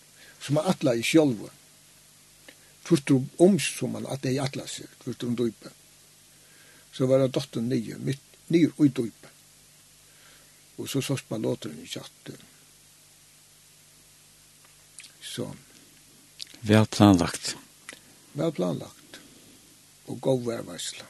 som 0.42 0.58
er 0.58 0.66
atla 0.72 0.96
i 0.98 1.02
sjolva. 1.06 1.52
Tvurtur 2.84 3.22
om 3.46 3.60
som 3.62 3.94
han 3.94 4.06
atla 4.10 4.32
i 4.34 4.40
atla 4.42 4.66
seg, 4.66 4.90
tvurtur 5.04 5.30
om 5.30 5.36
dypet 5.38 5.83
så 6.94 7.06
var 7.10 7.18
det 7.18 7.32
dotter 7.34 7.62
nye, 7.62 7.98
mitt, 7.98 8.22
nye 8.54 8.70
og 8.76 8.86
i 8.86 8.92
dype. 8.94 9.30
Og 10.78 10.88
så 10.90 11.02
sås 11.02 11.24
man 11.28 11.42
låter 11.42 11.70
i 11.70 11.86
chatten. 11.86 12.36
Så. 15.20 15.48
Vel 16.60 16.86
planlagt. 16.86 17.56
Vel 18.32 18.52
planlagt. 18.52 19.18
Og 20.06 20.20
god 20.20 20.44
værvarsla. 20.46 21.06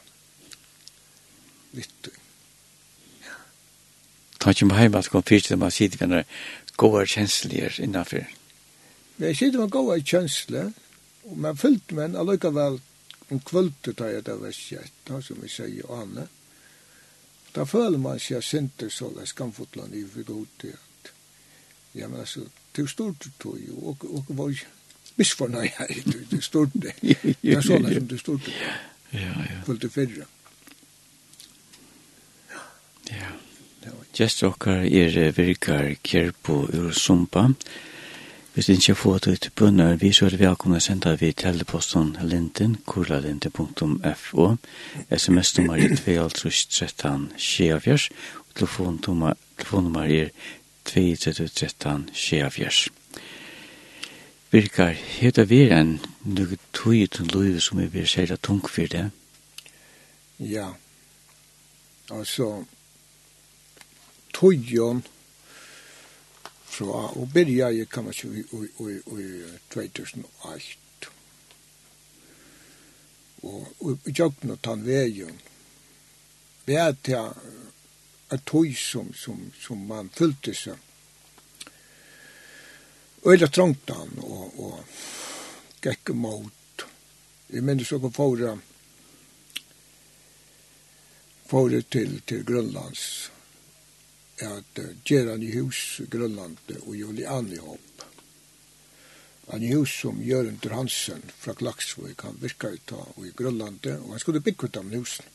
Vittu. 1.71 2.09
Ja. 3.21 3.37
Ta 4.39 4.49
ikke 4.49 4.65
med 4.65 4.79
hjemme 4.79 5.01
at 5.03 5.11
kom 5.13 5.23
fyrst 5.23 5.51
til 5.51 5.61
man 5.61 5.73
sitter 5.73 6.01
med 6.01 6.13
noen 6.15 6.33
gode 6.77 7.05
kjensler 7.11 7.77
innenfor. 7.83 8.25
Jeg 9.19 9.37
sitter 9.37 9.61
med 9.61 9.73
gode 9.73 10.01
kjensler, 10.01 10.71
og 11.25 11.37
man 11.37 11.57
fyllt 11.57 11.91
med 11.91 12.09
en 12.09 12.19
allikevel 12.23 12.81
om 13.29 13.39
kvöldet 13.39 13.97
tar 13.97 14.07
jag 14.07 14.23
det 14.23 14.35
vers 14.35 14.73
1, 14.73 14.91
som 15.23 15.37
vi 15.41 15.49
säger 15.49 15.85
och 15.85 15.97
annat. 15.97 16.29
Da 17.55 17.63
føler 17.65 17.97
man 17.97 18.19
seg 18.19 18.43
sinter 18.43 18.89
så 18.91 19.09
det 19.15 19.29
skamfotland 19.31 19.95
i 19.95 20.03
for 20.11 20.27
god 20.27 20.65
at, 20.67 21.11
ja, 21.95 22.07
men 22.07 22.19
altså, 22.19 22.43
det 22.75 22.83
er 22.83 22.91
stort 22.91 23.23
du 23.23 23.29
tog 23.39 23.59
jo, 23.67 23.77
og, 23.79 24.03
og 24.03 24.25
var 24.27 24.51
misfornøy 25.15 25.69
her, 25.77 25.93
det 26.31 26.37
er 26.37 26.43
stort 26.43 26.73
det. 26.73 26.91
Det 26.99 27.53
er 27.55 27.61
så 27.61 27.79
det 27.79 27.95
som 27.95 28.07
til 28.07 28.19
stort 28.19 28.45
det. 28.45 28.57
Ja, 29.13 29.31
ja. 29.39 29.61
Fulgte 29.65 29.89
fyrre. 29.89 30.27
Ja. 33.11 33.31
Gjest 34.15 34.43
okkar 34.43 34.83
er 34.83 35.31
virkar 35.31 35.93
kjerpo 36.03 36.65
ur 36.67 36.91
sumpa. 36.91 37.47
Ja. 37.47 37.94
Hvis 38.55 38.65
du 38.65 38.71
ikke 38.71 38.95
får 38.95 39.17
det 39.17 39.31
ut 39.31 39.51
bønner, 39.55 39.95
vi 39.95 40.11
så 40.15 40.25
er 40.25 40.29
det 40.31 40.39
velkomne 40.39 40.77
å 40.79 40.83
sende 40.83 41.17
vi 41.19 41.33
teleposten 41.35 42.15
linden, 42.23 42.77
kurlalinde.fo, 42.87 44.55
sms-nummer 45.11 45.75
er 45.75 45.91
2.13.24, 45.99 48.07
og 48.39 48.45
telefonnummer 48.55 49.35
er 50.07 50.31
2.13.24. 50.87 52.87
Virkar, 54.55 54.95
heta 55.19 55.43
vi 55.43 55.67
en 55.75 55.99
noe 56.23 56.55
tog 56.71 56.95
uten 56.95 57.27
liv 57.35 57.59
som 57.59 57.83
vi 57.83 57.91
blir 57.91 58.07
seg 58.07 58.31
tung 58.39 58.63
for 58.63 58.87
det? 58.87 59.11
Ja, 60.39 60.79
altså, 62.07 62.63
tog 64.31 64.55
jo, 64.71 65.03
fra 66.75 67.03
og 67.15 67.29
byrja 67.33 67.69
jeg 67.71 67.89
kan 67.89 68.03
man 68.07 68.13
si 68.15 68.27
i 68.27 68.41
i, 68.43 68.95
2008. 69.73 71.11
Og 73.45 74.01
i 74.09 74.15
jøkken 74.17 74.55
og 74.55 74.61
tann 74.65 74.83
veien 74.85 75.39
vet 76.65 77.11
jeg 77.13 77.31
at 78.33 78.45
tog 78.49 78.71
som, 78.77 79.13
som, 79.13 79.51
som 79.61 79.85
man 79.87 80.09
fylte 80.09 80.53
seg. 80.57 80.77
Øyla 83.25 83.47
trångt 83.47 83.89
han 83.89 84.17
og, 84.21 84.59
og 84.59 84.79
gekk 85.85 86.13
mot 86.17 86.85
jeg 87.53 87.61
minnes 87.61 87.91
også 87.93 88.09
fåra 88.09 88.55
fåra 91.45 91.81
til, 91.93 92.21
til 92.25 92.45
Grønlands 92.45 93.31
at 94.43 94.79
gjøre 95.07 95.37
i 95.39 95.51
hus 95.55 96.01
Grønland 96.11 96.57
og 96.81 96.95
Joli 96.95 97.23
hopp. 97.25 98.03
Han 99.47 99.63
i 99.63 99.73
hus 99.75 99.93
som 100.01 100.21
Jørgen 100.23 100.59
Hansen 100.71 101.21
fra 101.39 101.53
Klaksvøy 101.53 102.15
kan 102.17 102.37
virka 102.41 102.71
ut 102.73 102.91
av 102.91 103.25
i 103.25 103.31
Grønland, 103.31 103.85
og 103.85 104.09
han 104.11 104.19
skulle 104.19 104.41
bygge 104.41 104.67
ut 104.67 104.77
av 104.77 104.89
husen. 104.89 105.25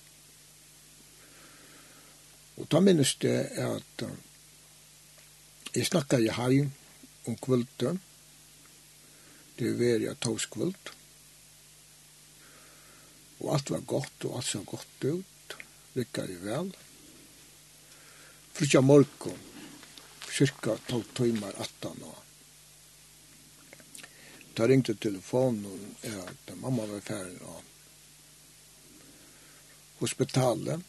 Og 2.58 2.66
da 2.68 2.80
minnes 2.80 3.14
det 3.22 3.38
at 3.56 4.04
jeg 5.74 5.86
snakka 5.86 6.18
i 6.18 6.28
hagen 6.34 6.72
om 7.26 7.38
kvølte, 7.38 7.94
det 9.60 9.72
var 9.78 10.02
jeg 10.02 10.18
tåskvöld, 10.20 10.92
og 13.40 13.54
alt 13.54 13.70
var 13.70 13.86
godt, 13.86 14.24
og 14.26 14.36
alt 14.36 14.48
så 14.50 14.60
godt 14.66 15.04
ut, 15.06 15.56
rikka 15.96 16.26
i 16.26 16.36
vel, 16.42 16.74
og 16.74 16.89
frutja 18.60 18.80
morgon, 18.80 19.38
cirka 20.28 20.76
12 20.86 21.02
timmar 21.16 21.54
attan 21.56 22.02
og 22.04 22.18
Da 24.52 24.66
ringte 24.68 24.92
telefonen 25.00 25.94
er 26.04 26.18
at 26.20 26.52
mamma 26.60 26.84
var 26.90 27.00
ferdig 27.00 27.40
og 27.40 27.62
hospitalet 30.02 30.84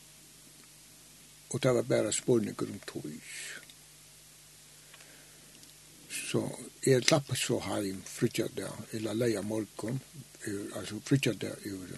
og 1.54 1.62
det 1.64 1.72
var 1.78 1.88
bare 1.94 2.12
spurninger 2.12 2.76
om 2.76 2.84
tog. 2.92 3.08
Så 6.12 6.44
jeg 6.84 7.08
slapp 7.08 7.32
så 7.38 7.64
heim 7.70 8.04
frutja 8.04 8.52
det, 8.52 8.68
eller 8.92 9.16
leia 9.16 9.42
morgon, 9.42 10.04
altså 10.76 11.00
frytja 11.08 11.34
det 11.40 11.56
ur 11.72 11.96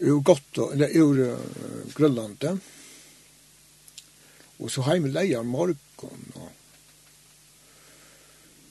ur 0.00 0.20
Gotland, 0.20 0.72
eller 0.72 0.88
ur 0.88 1.18
uh, 1.18 1.38
Grönland. 1.96 2.60
Och 4.56 4.72
så 4.72 4.82
har 4.82 4.96
jag 4.96 5.46
morgon 5.46 5.46
morgon. 5.46 6.18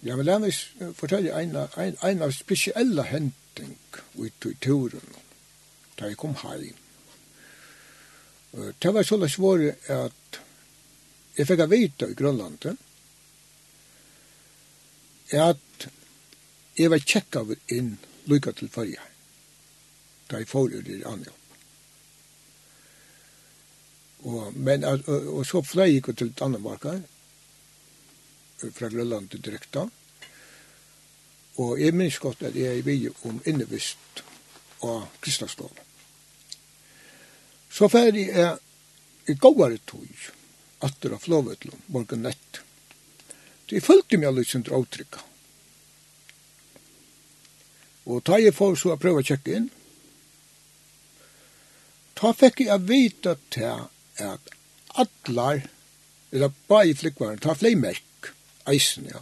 Ja, 0.01 0.15
men 0.15 0.17
vill 0.17 0.27
gärna 0.27 0.93
fortälla 0.93 1.41
en, 1.41 1.55
en, 1.55 1.95
en 2.01 2.21
av 2.21 2.31
speciella 2.31 3.03
händning 3.03 3.77
ut 4.17 4.45
i 4.45 4.53
turen. 4.53 5.09
Da 5.95 6.07
jeg 6.07 6.17
kom 6.17 6.35
heim. 6.35 6.75
Det 8.79 8.91
var 8.91 9.03
så 9.03 9.17
det 9.17 9.29
svåre 9.29 9.75
at 9.91 10.39
jeg 11.37 11.47
fikk 11.47 11.65
vite 11.69 12.07
i 12.09 12.15
Grønlandet 12.17 12.79
at 15.35 15.85
jeg 16.79 16.89
var 16.89 17.03
tjekka 17.05 17.43
inn 17.75 17.91
lykka 18.31 18.55
til 18.57 18.71
fyrir 18.73 19.08
da 20.29 20.41
jeg 20.41 20.49
får 20.49 20.75
ut 20.77 20.89
i 20.89 21.03
andre. 21.09 21.35
Og, 24.29 24.53
men, 24.53 24.83
og, 24.83 25.07
og 25.09 25.45
så 25.47 25.61
fløy 25.63 25.95
jeg 25.95 26.15
til 26.15 26.33
Danmark 26.39 26.85
fra 28.59 28.89
Grønland 28.91 29.29
til 29.29 29.43
Direkta. 29.45 29.85
Og 31.59 31.79
jeg 31.79 31.95
minns 31.95 32.19
godt 32.19 32.43
at 32.47 32.55
jeg 32.55 32.79
er 32.79 32.83
vi 32.83 33.09
om 33.27 33.39
innevist 33.45 34.23
av 34.83 35.07
Kristiansdalen. 35.21 35.85
Så 37.69 37.87
ferdig 37.91 38.29
er 38.33 38.57
i 39.29 39.35
gåare 39.37 39.77
tog, 39.85 40.07
atter 40.83 41.13
av 41.13 41.23
flåvetlom, 41.23 41.81
morgen 41.93 42.23
nett. 42.25 42.61
Så 43.67 43.75
jeg 43.77 43.85
følte 43.85 44.17
meg 44.17 44.33
litt 44.33 44.49
sin 44.49 44.65
avtrykka. 44.65 45.21
Og 48.09 48.23
ta 48.25 48.39
jeg 48.41 48.55
får 48.57 48.79
så 48.79 48.95
å 48.95 49.01
prøve 49.01 49.21
å 49.21 49.27
tjekke 49.27 49.59
inn, 49.59 49.67
ta 52.19 52.33
fikk 52.35 52.65
jeg 52.65 52.87
vite 52.89 53.35
til 53.53 53.85
at 54.19 54.53
allar, 54.99 55.61
eller 56.31 56.55
bare 56.67 56.91
i 56.91 56.95
flykkvaren, 56.97 57.39
ta 57.39 57.55
flere 57.55 57.79
merk, 57.79 58.33
eisen, 58.67 59.07
ja, 59.07 59.21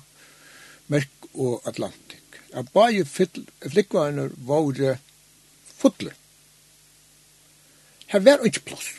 merk 0.91 1.29
og 1.33 1.61
Atlantik. 1.69 2.41
At 2.57 2.71
bare 2.73 3.03
i 3.03 3.05
flykkvaren 3.05 4.33
var 4.47 4.97
fotler. 5.77 6.15
Her 8.07 8.23
var 8.23 8.45
ikke 8.45 8.65
plass. 8.71 8.95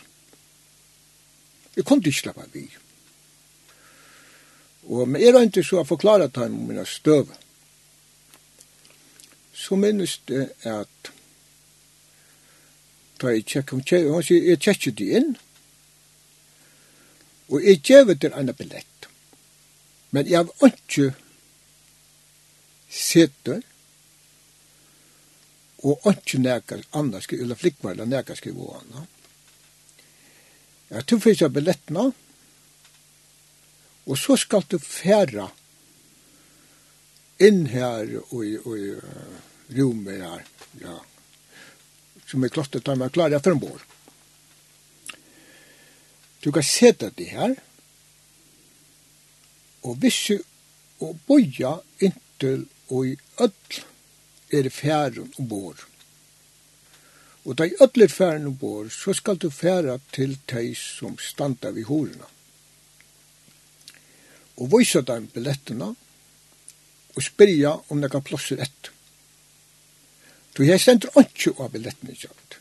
Jeg 1.77 1.85
kunne 1.85 2.05
ikke 2.05 2.21
slappe 2.21 2.45
av 2.45 2.55
vi. 2.55 2.69
Og 4.89 5.09
men 5.09 5.23
er 5.23 5.35
det 5.35 5.49
ikke 5.49 5.65
så 5.67 5.83
å 5.83 5.89
forklare 5.89 6.29
til 6.29 6.47
ham 6.47 6.57
om 6.59 6.71
mine 6.71 6.85
støve. 6.89 7.35
Så 9.55 9.77
minnes 9.77 10.19
det 10.29 10.49
at 10.69 11.11
da 13.21 13.33
jeg 13.35 13.47
tjekk 13.51 13.73
om 13.75 13.83
tjekk, 13.83 14.11
han 14.13 14.27
sier, 14.27 14.45
jeg 14.53 14.61
tjekker 14.63 14.95
de 14.99 15.09
inn, 15.19 15.33
og 17.49 17.65
jeg 17.65 17.81
gjør 17.89 18.13
det 18.15 18.31
en 18.37 18.53
billett. 18.57 19.09
Men 20.11 20.29
jeg 20.29 20.45
har 20.45 20.69
ikke 20.69 21.11
sett 22.89 23.35
det, 23.49 23.61
og 25.87 26.09
ikke 26.11 26.41
nækker 26.43 26.83
andre 26.99 27.21
skriver, 27.23 27.45
eller 27.45 27.61
flikker 27.61 27.91
eller 27.93 28.09
nækker 28.09 28.39
skriver 28.39 28.81
og. 28.81 29.05
Jeg 30.89 31.07
tog 31.07 31.23
først 31.23 31.45
av 31.45 31.53
billettene, 31.53 32.07
og 34.09 34.17
så 34.17 34.39
skal 34.41 34.65
du 34.71 34.79
fære 34.81 35.51
inn 37.45 37.67
her 37.71 38.17
og 38.33 38.41
i, 38.47 38.57
og 38.57 38.79
i 38.79 38.89
uh, 38.97 39.37
rommet 39.77 40.25
her, 40.25 40.47
ja, 40.81 40.97
som 42.29 42.45
er 42.45 42.53
klostret 42.53 42.85
da 42.85 42.97
man 42.99 43.13
klarer 43.13 43.39
etter 43.39 43.55
en 43.55 43.63
bor. 43.63 43.81
Du 46.45 46.53
kan 46.53 46.63
sette 46.65 47.11
det 47.17 47.31
her, 47.33 47.57
og 49.89 49.99
visse 50.03 50.39
og 51.05 51.19
boja 51.27 51.79
inntil 52.05 52.67
og 52.89 53.07
i 53.07 53.15
ødl 53.41 53.79
er 54.59 54.69
færen 54.73 55.33
og 55.39 55.49
bor. 55.49 55.87
Og 57.45 57.57
da 57.57 57.69
i 57.69 57.77
ødl 57.81 58.05
er 58.05 58.13
færen 58.13 58.47
og 58.51 58.59
bor, 58.61 58.89
så 58.93 59.15
skal 59.17 59.39
du 59.41 59.51
færa 59.51 59.99
til 60.13 60.37
de 60.51 60.75
som 60.75 61.19
standa 61.19 61.71
vid 61.71 61.89
horena. 61.89 62.29
Og 64.59 64.71
vise 64.73 65.03
dem 65.03 65.29
billettene, 65.33 65.95
og 67.17 67.23
spyrja 67.23 67.77
om 67.89 68.01
det 68.03 68.11
kan 68.11 68.23
plåse 68.23 68.59
etter. 68.59 68.98
Du 70.59 70.65
har 70.67 70.81
sendt 70.83 71.05
ikke 71.07 71.53
av 71.63 71.71
billettene 71.71 72.17
kjøpt. 72.19 72.57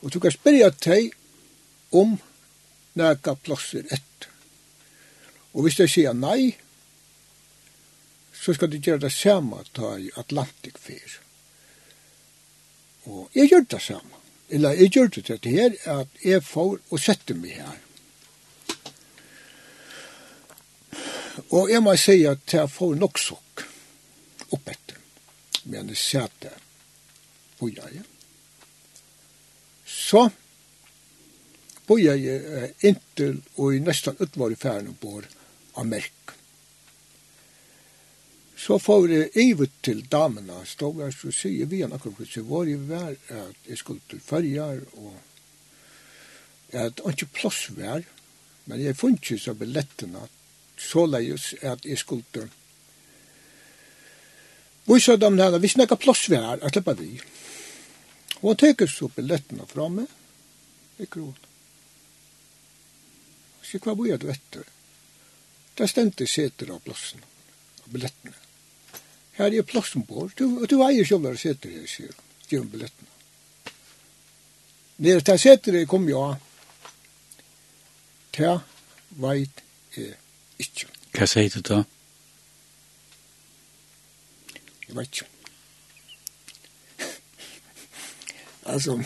Og 0.00 0.12
du 0.12 0.16
kan 0.24 0.32
spørre 0.32 0.70
deg 0.80 1.10
om 1.92 2.14
næga 2.96 3.34
plasser 3.44 3.84
etter. 3.84 4.30
Og 5.52 5.66
hvis 5.66 5.76
de 5.76 5.84
sier 5.90 6.14
nei, 6.16 6.54
så 8.32 8.54
skal 8.56 8.70
du 8.72 8.78
gjøre 8.78 9.02
det 9.02 9.12
samme 9.12 9.60
ta 9.76 9.98
i 10.00 10.08
Atlantik 10.16 10.78
fyr. 10.80 11.18
Og 13.04 13.36
jeg 13.36 13.50
gjør 13.50 13.66
det 13.74 13.80
samme. 13.84 14.22
Eller 14.48 14.80
jeg 14.80 14.94
gjør 14.94 15.10
det 15.18 15.24
til 15.28 15.58
her, 15.58 15.76
at 15.84 16.24
jeg 16.24 16.44
får 16.44 16.78
og 16.88 17.02
setter 17.04 17.36
meg 17.36 17.58
her. 17.58 17.76
Og 21.52 21.68
jeg 21.68 21.84
må 21.84 21.92
si 22.00 22.22
at 22.32 22.56
jeg 22.56 22.72
får 22.72 22.96
nok 22.96 23.20
sokk 23.20 23.66
opp 24.56 24.72
etter, 24.72 24.96
men 25.68 25.92
jeg 25.92 26.00
ser 26.00 26.32
det 26.40 26.54
bojare. 27.58 28.04
Så 29.88 30.28
boja 31.88 32.14
jeg 32.18 32.72
inntil 32.84 33.40
og 33.56 33.74
i 33.74 33.82
nesten 33.82 34.18
utvar 34.20 34.52
i 34.52 34.60
færen 34.60 34.90
og 34.92 34.98
bor 35.00 35.28
av 35.78 35.88
merk. 35.88 36.34
Så 38.58 38.78
får 38.82 39.06
jeg 39.12 39.30
ivet 39.38 39.76
til 39.86 40.02
damene, 40.10 40.64
stod 40.66 40.98
jeg 41.04 41.14
så 41.14 41.30
sier 41.32 41.68
vi 41.70 41.84
en 41.86 41.94
akkurat 41.94 42.28
så 42.28 42.42
var 42.48 42.66
i 42.68 42.74
vær 42.74 43.14
at 43.14 43.68
jeg 43.70 43.78
skulle 43.78 44.02
til 44.10 44.20
fyrjar 44.20 44.82
og 44.98 45.14
at 46.76 46.98
det 46.98 47.14
ikke 47.14 47.30
plass 47.32 47.68
vær, 47.72 48.02
men 48.68 48.82
jeg 48.82 48.98
funnet 48.98 49.22
ikke 49.22 49.40
så 49.40 49.54
billettene 49.56 50.26
så 50.78 51.06
leis 51.08 51.54
at 51.62 51.86
jeg 51.86 51.98
skulle 51.98 52.26
til 52.34 52.50
Vi 54.88 55.00
sa 55.00 55.16
dem 55.16 55.36
där, 55.36 55.58
vi 55.58 55.68
snackar 55.68 55.96
plass 55.96 56.28
vi 56.28 56.36
här, 56.36 56.64
att 56.64 56.72
släppa 56.72 56.94
vi. 56.94 57.20
Hon 58.34 58.56
teker 58.56 58.86
så 58.86 59.08
biljetterna 59.08 59.66
framme. 59.66 60.06
Det 60.96 61.02
är 61.02 61.06
gråt. 61.06 61.36
Så 63.62 63.94
bor 63.94 64.08
jeg 64.08 64.20
du 64.20 64.30
etter. 64.30 64.62
Där 65.74 65.86
stämte 65.86 66.26
seter 66.26 66.70
av 66.70 66.78
plassen, 66.78 67.20
av 67.84 67.92
billettene. 67.92 68.34
Her 69.32 69.54
er 69.54 69.62
plassen 69.62 70.02
på, 70.02 70.30
du, 70.34 70.66
du 70.66 70.80
eier 70.82 71.04
selv 71.04 71.28
hva 71.28 71.36
seter 71.36 71.70
här, 71.70 71.86
sier 71.86 72.08
hon, 72.14 72.24
ger 72.48 72.64
hon 72.64 72.70
biljetterna. 72.72 73.74
Nere 75.04 75.22
til 75.22 75.38
seter 75.38 75.78
jeg 75.78 75.88
kom 75.88 76.08
jag. 76.08 76.40
til 78.32 78.58
veit 79.10 79.62
er 79.96 80.16
ikke. 80.58 80.88
Hva 81.14 81.26
sier 81.26 81.54
du 81.54 81.60
da? 81.60 81.84
Jeg 84.88 84.96
vet 84.96 85.08
ikke. 85.08 85.26
altså, 88.64 89.04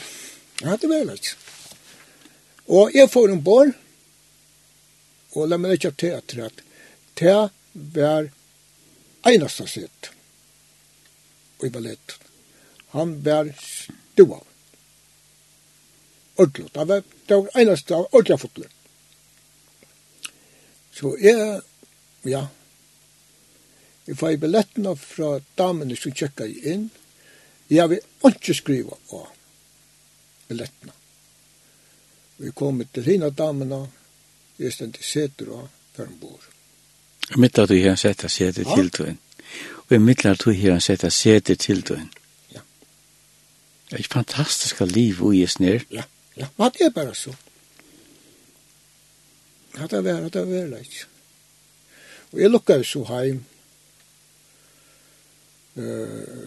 ja, 0.63 0.77
det 0.77 0.89
var 0.89 1.15
ikke. 1.15 1.37
Og 2.67 2.95
jeg 2.95 3.11
får 3.11 3.33
en 3.33 3.43
bor, 3.45 3.73
og 5.33 5.49
la 5.49 5.59
meg 5.59 5.77
ikke 5.77 5.95
til 5.99 6.15
etter 6.17 6.47
at 6.47 6.63
det 7.19 7.37
var 7.97 8.29
eneste 9.29 9.67
sitt 9.71 10.11
i 11.63 11.71
ballett. 11.71 12.17
Han 12.95 13.19
var 13.25 13.51
stua. 13.59 14.41
Ordentlig. 16.37 16.73
Det 16.73 16.85
var 16.89 17.03
det 17.27 17.37
var 17.37 17.61
eneste 17.61 17.95
ordentlig 17.95 18.41
fotlet. 18.41 18.71
Så 20.93 21.17
jeg, 21.21 21.61
ja, 22.29 22.47
Jeg 24.13 24.19
får 24.19 24.35
billettene 24.37 24.91
fra 25.01 25.39
damene 25.57 25.97
som 25.97 26.13
tjekka 26.13 26.45
inn. 26.45 26.91
Jeg 27.73 27.89
vil 27.89 28.01
ikke 28.29 28.53
skrive 28.53 28.97
på 29.09 29.21
billettene. 30.51 30.93
Vi 32.37 32.51
kom 32.53 32.83
til 32.93 33.07
henne 33.07 33.31
damene, 33.33 33.79
jeg 34.61 34.75
stendte 34.75 35.01
seter 35.01 35.49
og 35.57 35.71
før 35.97 36.11
hun 36.11 36.19
bor. 36.21 36.43
Og 37.31 37.39
mitt 37.41 37.57
at 37.59 37.71
du 37.71 37.73
har 37.79 37.95
her 37.95 37.97
sette 37.97 38.29
seter 38.29 38.69
til 38.69 38.91
døgn. 38.99 39.17
Og 39.87 39.95
i 39.97 39.99
mitt 39.99 40.27
at 40.29 40.45
du 40.45 40.53
har 40.53 40.77
sett 40.77 41.01
sette 41.01 41.11
seter 41.17 41.57
til 41.57 41.81
døgn. 41.81 42.11
Ja. 42.53 42.61
Det 43.89 43.97
er 43.97 44.03
et 44.05 44.13
fantastisk 44.13 44.83
liv 44.91 45.23
og 45.25 45.37
i 45.39 45.47
snir. 45.47 45.87
Ja, 45.89 46.05
ja. 46.37 46.51
Men 46.59 46.75
det 46.77 46.85
er 46.91 46.93
bare 46.99 47.15
så. 47.15 47.33
Ja, 49.79 49.87
det 49.87 50.05
er 50.05 50.29
det 50.29 50.37
er 50.37 50.69
vært. 50.69 51.01
Og 52.33 52.45
jeg 52.45 52.53
lukket 52.53 52.85
så 52.87 53.07
heim 53.09 53.41
uh, 55.77 56.45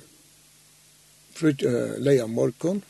frut, 1.35 1.63
uh, 1.63 1.97
leia 1.99 2.27
morgon, 2.27 2.81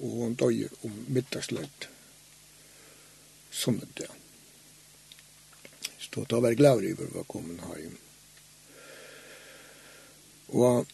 og 0.00 0.16
hon 0.20 0.36
døg 0.38 0.66
om 0.84 0.96
middagsleit 1.08 1.88
sunnet, 3.50 4.04
ja. 4.04 4.12
Så 5.98 6.24
da 6.28 6.40
var 6.40 6.52
jeg 6.52 6.60
glad 6.60 6.84
over 6.84 7.16
å 7.20 7.24
komme 7.28 7.56
heim 7.70 7.96
Og 10.56 10.86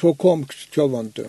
så 0.00 0.12
kom 0.16 0.46
kjølvandet, 0.48 1.28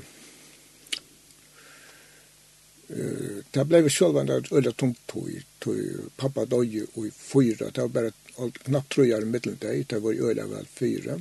det 3.52 3.66
blev 3.66 3.90
själv 3.90 4.18
en 4.18 4.30
ölla 4.30 4.72
tomt 4.72 5.08
tog 5.08 5.44
tog 5.60 5.78
pappa 6.16 6.46
dog 6.46 6.66
ju 6.66 6.84
i 6.96 7.12
fyra 7.12 7.70
det 7.70 7.82
var 7.82 7.88
bara 7.88 8.12
allt 8.38 8.58
knappt 8.64 8.94
tror 8.94 9.08
jag 9.08 9.22
i 9.22 9.26
mitten 9.26 9.58
där 9.60 9.84
det 9.88 10.00
var 10.00 10.14
ölla 10.14 10.46
väl 10.46 10.66
fyra 10.66 11.20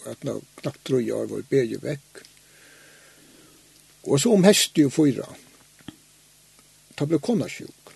och 0.00 0.10
att 0.12 0.22
nå 0.22 0.40
knappt 0.54 0.84
tror 0.84 1.02
jag 1.02 1.26
var 1.26 1.42
bäge 1.48 1.78
veck 1.78 2.16
och 4.00 4.20
så 4.20 4.32
om 4.32 4.44
häst 4.44 4.78
ju 4.78 4.90
fyra 4.90 5.28
det 6.94 7.06
blev 7.06 7.18
konna 7.18 7.48
sjuk 7.48 7.94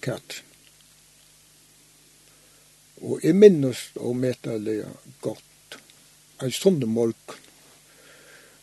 katt 0.00 0.40
og 3.02 3.20
jeg 3.24 3.36
minnes 3.36 3.90
og 4.00 4.16
meddelige 4.16 4.88
godt 5.20 5.76
en 6.40 6.52
sånn 6.52 6.80
morgen 6.88 7.42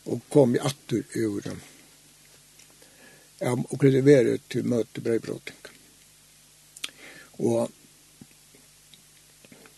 og 0.10 0.26
kom 0.34 0.56
i 0.58 0.60
atter 0.60 1.06
over 1.22 1.46
dem 1.46 1.62
og 3.42 3.78
kunne 3.80 4.06
være 4.06 4.38
til 4.50 4.66
møte 4.66 5.02
brevbråting. 5.02 5.58
Og 7.44 7.72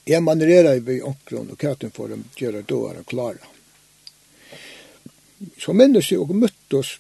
jeg 0.06 0.24
manererer 0.24 0.80
vi 0.80 1.02
omkron 1.02 1.50
og 1.50 1.58
katten 1.58 1.92
for 1.92 2.12
dem 2.12 2.28
gjøre 2.36 2.62
dåere 2.62 3.04
klare. 3.04 3.52
Så 5.60 5.74
mennesker 5.74 6.22
og 6.22 6.36
møttes 6.36 6.98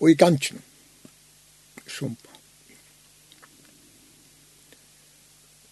og 0.00 0.10
i 0.10 0.14
gangen 0.14 0.62
som 1.90 2.16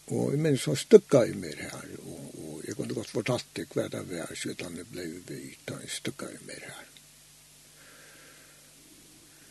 Og 0.08 0.31
jeg 0.32 0.40
minns 0.40 0.62
så 0.65 0.73
stykka 0.73 1.20
i 1.28 1.34
mer 1.36 1.58
her, 1.60 1.89
og, 2.00 2.20
og 2.40 2.62
jeg 2.65 2.76
kunne 2.78 2.97
godt 2.97 3.10
fortalt 3.12 3.50
det 3.58 3.66
hver 3.74 3.90
det 3.92 4.07
var, 4.08 4.32
så 4.32 4.55
han 4.62 4.78
ble 4.92 5.05
vi 5.28 5.40
i 5.52 5.90
stykka 5.92 6.31
i 6.32 6.39
mer 6.48 6.65
her 6.65 6.88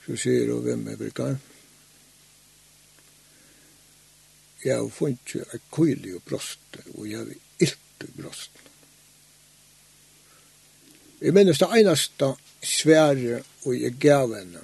så 0.08 0.16
sier 0.16 0.54
hun 0.54 0.64
hvem 0.64 0.88
jeg 0.88 1.00
brukar. 1.02 1.36
Jeg 4.64 4.78
har 4.78 4.88
funnet 4.90 5.36
ei 5.54 5.60
køylig 5.72 6.16
og 6.16 6.24
brost, 6.30 6.80
og 6.96 7.10
jeg 7.10 7.20
har 7.20 7.34
ilt 7.60 8.06
og 8.08 8.14
brost. 8.22 8.64
Jeg 11.22 11.34
minnes 11.34 11.60
det 11.60 11.68
eneste 11.80 12.32
svære 12.64 13.42
og 13.66 13.76
jeg 13.76 13.98
gav 14.00 14.36
henne 14.36 14.62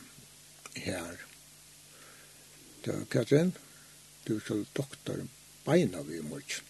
her. 0.76 1.18
Det 2.86 2.94
var 2.94 3.06
Katrin, 3.12 3.56
du 4.28 4.40
skal 4.40 4.66
doktor 4.78 5.26
beina 5.66 6.02
vi 6.08 6.18
i 6.18 6.22
morgen. 6.22 6.70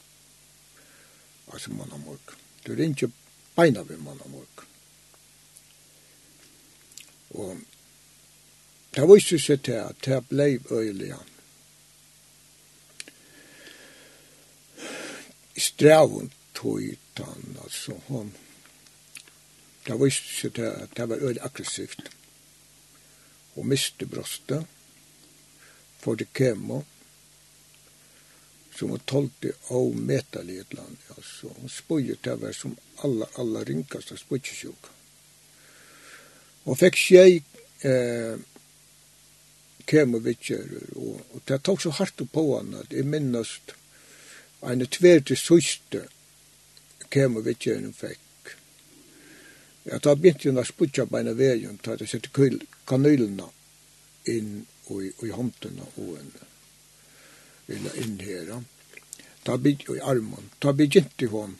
Altså 1.53 1.72
mann 1.72 1.92
og 1.92 2.00
morgen. 2.00 2.42
Du 2.68 2.74
ringer 2.76 3.11
beina 3.56 3.82
vi 3.82 3.98
mann 3.98 4.22
og 4.22 4.30
morgen. 4.30 4.69
Og 7.30 7.58
Det 8.95 9.07
var 9.07 9.15
ikke 9.15 9.39
sett 9.39 9.63
til 9.65 9.80
at 9.81 10.05
det 10.05 10.19
ble 10.30 10.59
øyelig 10.72 11.13
han. 11.13 11.30
Strævun 15.57 16.31
tog 16.53 16.81
ut 16.81 17.23
han, 17.25 17.57
altså 17.63 17.97
hon. 18.07 18.35
Det 19.88 19.99
var 19.99 20.05
ikke 20.05 20.35
sett 20.41 20.55
til 20.55 20.69
at 20.69 20.97
det 20.97 21.09
var 21.09 21.25
øyelig 21.25 21.41
aggressivt. 21.41 22.11
Hun 23.55 23.67
miste 23.67 24.05
brostet 24.05 24.65
for 25.99 26.15
det 26.15 26.33
kemo 26.33 26.83
som 28.75 28.89
hun 28.89 29.01
tolte 29.05 29.53
av 29.69 29.93
metall 29.95 30.49
i 30.49 30.57
et 30.61 30.73
land. 30.73 30.97
Altså, 31.17 31.49
hun 31.57 31.69
spøyde 31.69 32.15
til 32.15 32.33
å 32.33 32.41
være 32.41 32.57
som 32.57 32.73
alle, 33.05 33.27
alle 33.38 33.61
ringkast 33.69 34.13
av 34.13 34.22
spøytjesjuka. 34.22 34.93
Hun 36.63 36.80
fikk 36.80 36.97
skjeg 36.97 37.43
eh, 37.85 38.39
kemur 39.86 40.24
vittjer, 40.26 40.68
og, 40.95 41.22
og 41.34 41.42
det 41.48 41.62
tok 41.64 41.82
så 41.82 41.94
hardt 42.00 42.22
på 42.32 42.44
han, 42.56 42.74
at 42.80 42.94
jeg 42.94 43.08
minnast 43.10 43.74
en 44.64 44.86
tverte 44.88 45.36
søyste 45.36 46.06
kemur 47.14 47.44
vittjeren 47.45 47.94
fikk. 47.94 48.20
Ja, 49.84 50.00
da 50.00 50.16
begynte 50.16 50.50
hun 50.50 50.62
å 50.62 50.68
sputja 50.68 51.06
beina 51.12 51.34
veien, 51.36 51.80
da 51.84 51.98
jeg 52.00 52.14
sette 52.14 52.32
kanylene 52.88 53.50
inn 54.32 54.64
og 54.88 55.03
i, 55.03 55.10
og 55.18 55.26
i 55.28 55.34
håndene 55.36 55.90
og 56.00 56.14
en, 56.20 56.32
eller 57.68 58.00
inn 58.00 58.16
her, 58.24 58.53
da 59.44 59.58
begynte 59.60 59.98
i 60.00 60.06
armen, 60.14 60.50
da 60.64 60.72
begynte 60.72 61.28
hun 61.32 61.58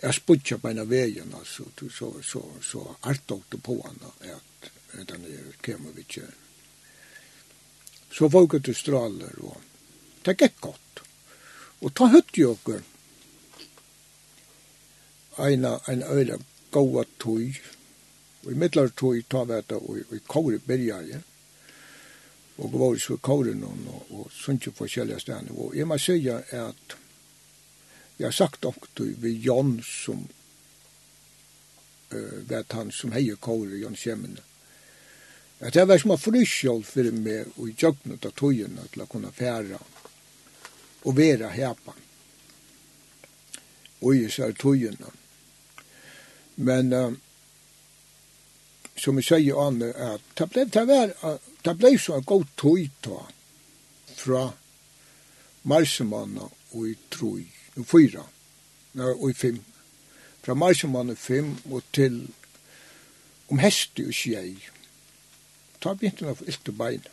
jeg 0.00 0.16
sputja 0.16 0.56
beina 0.56 0.86
veien, 0.88 1.34
altså, 1.36 1.66
så, 1.76 1.88
så, 1.92 2.12
så, 2.24 2.40
så, 2.64 2.84
så 3.04 3.58
på 3.60 3.76
henne, 3.84 4.12
at 4.24 4.70
den 4.92 5.24
er 5.24 5.56
kemur 5.62 5.92
vi 5.96 6.04
ikke. 6.06 6.26
Så 8.12 8.28
våg 8.28 8.54
ut 8.54 8.70
straler, 8.76 9.34
og 9.42 9.60
det 10.24 10.36
gikk 10.38 10.60
godt. 10.60 11.02
Og 11.80 11.94
ta 11.94 12.10
høtt 12.12 12.36
jo 12.36 12.54
okkur. 12.56 12.82
Eina, 15.40 15.78
en 15.88 16.02
øyla 16.02 16.36
gåa 16.74 17.04
tøy, 17.22 17.54
og 18.44 18.50
i 18.52 18.58
middlar 18.58 18.90
tøy 18.92 19.22
ta 19.28 19.44
vi 19.46 19.48
veta, 19.48 19.78
og 19.78 20.14
i 20.16 20.20
kåre 20.26 20.58
bergjarje, 20.66 21.22
og 22.60 22.72
gå 22.72 22.90
ut 22.94 23.06
for 23.06 23.22
kåre 23.24 23.54
noen, 23.56 23.86
og, 23.88 24.10
og 24.10 24.34
sunnje 24.34 24.74
forskjellige 24.76 25.22
stedene. 25.24 25.56
Og 25.56 25.76
jeg 25.76 25.88
må 25.88 25.98
sige 25.98 26.36
at 26.36 26.98
jeg 28.18 28.26
har 28.26 28.36
sagt 28.36 28.62
nok 28.62 28.90
okkur 28.94 29.14
vi 29.22 29.32
Jon 29.40 29.78
som 29.86 30.26
uh, 32.12 32.48
vet 32.50 32.72
han 32.76 32.92
som 32.92 33.14
heier 33.16 33.40
kåre, 33.40 33.78
Jon 33.80 33.96
Kjemmene, 33.96 34.44
At 35.60 35.74
det 35.76 35.84
var 35.88 35.98
som 35.98 36.14
en 36.14 36.20
frysjål 36.20 36.84
for 36.88 37.10
meg 37.12 37.50
og 37.56 37.68
i 37.68 37.74
djøgnet 37.76 38.26
av 38.26 38.36
togene 38.36 38.86
til 38.92 39.04
å 39.04 39.08
kunne 39.10 39.32
fære 39.36 39.80
og 41.04 41.16
være 41.16 41.50
hepa. 41.52 41.96
Og 44.00 44.14
i 44.14 44.22
disse 44.24 44.48
togene. 44.56 45.12
Men 46.56 46.92
uh, 46.92 47.12
som 49.00 49.20
jeg 49.20 49.28
sier 49.28 49.60
an, 49.60 49.82
at 49.82 50.24
det 50.36 50.48
ble, 50.52 50.64
det 50.68 50.86
var, 50.88 51.12
det 51.64 51.76
ble 51.76 51.92
så 52.00 52.18
en 52.18 52.26
god 52.28 52.48
tog 52.60 52.80
ta 53.04 53.20
fra 54.20 54.50
Marsemannen 55.68 56.48
og 56.72 56.86
i 56.88 56.94
troi, 57.12 57.44
og 57.76 57.86
fyra, 57.88 58.24
og 58.96 59.30
i 59.30 59.36
fem. 59.36 59.60
Fra 60.40 60.54
marsemanna 60.56 61.14
fem 61.18 61.52
og 61.70 61.82
til 61.92 62.22
om 63.52 63.60
heste 63.60 64.06
og 64.08 64.14
skjei 64.16 64.54
ta 65.80 65.94
begynte 65.96 66.26
han 66.26 66.34
å 66.34 66.38
få 66.38 66.48
ilt 66.50 66.70
i 66.70 66.76
bein. 66.76 67.08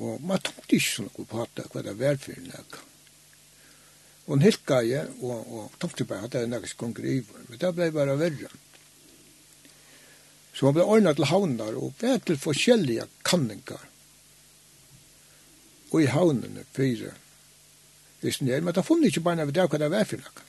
Og 0.00 0.24
man 0.24 0.40
tenkte 0.40 0.78
ikke 0.78 0.88
sånn 0.88 1.12
å 1.20 1.28
prate 1.28 1.68
hva 1.72 1.84
det 1.84 1.94
var 2.00 2.18
for 2.20 2.36
en. 2.36 2.50
Og 4.26 4.36
en 4.36 4.44
helt 4.44 4.64
gaie, 4.68 5.06
og, 5.20 5.38
og 5.52 5.78
tok 5.82 5.96
det 5.98 6.08
bare 6.08 6.28
at 6.28 6.34
det 6.34 6.44
er 6.44 6.52
noe 6.52 6.68
som 6.70 6.94
griver, 6.96 7.46
men 7.48 7.60
det 7.60 7.72
ble 7.76 7.90
bare 7.94 8.18
verre. 8.20 8.50
Så 10.52 10.68
han 10.68 10.76
ble 10.76 10.84
ordnet 10.84 11.18
til 11.18 11.28
havnar 11.30 11.76
og 11.80 11.96
ble 12.00 12.14
til 12.26 12.38
forskjellige 12.40 13.08
kanninger. 13.26 13.88
Og 15.92 15.98
i 16.04 16.08
havnene 16.12 16.64
fire 16.76 17.12
visste 18.22 18.46
er, 18.48 18.62
men 18.62 18.74
det 18.74 18.84
funnet 18.86 19.10
ikke 19.10 19.24
bare 19.26 19.46
ved 19.48 19.56
det 19.56 19.66
hva 19.68 19.80
det 19.82 19.90
var 19.92 20.08
for 20.08 20.22
noe. 20.22 20.48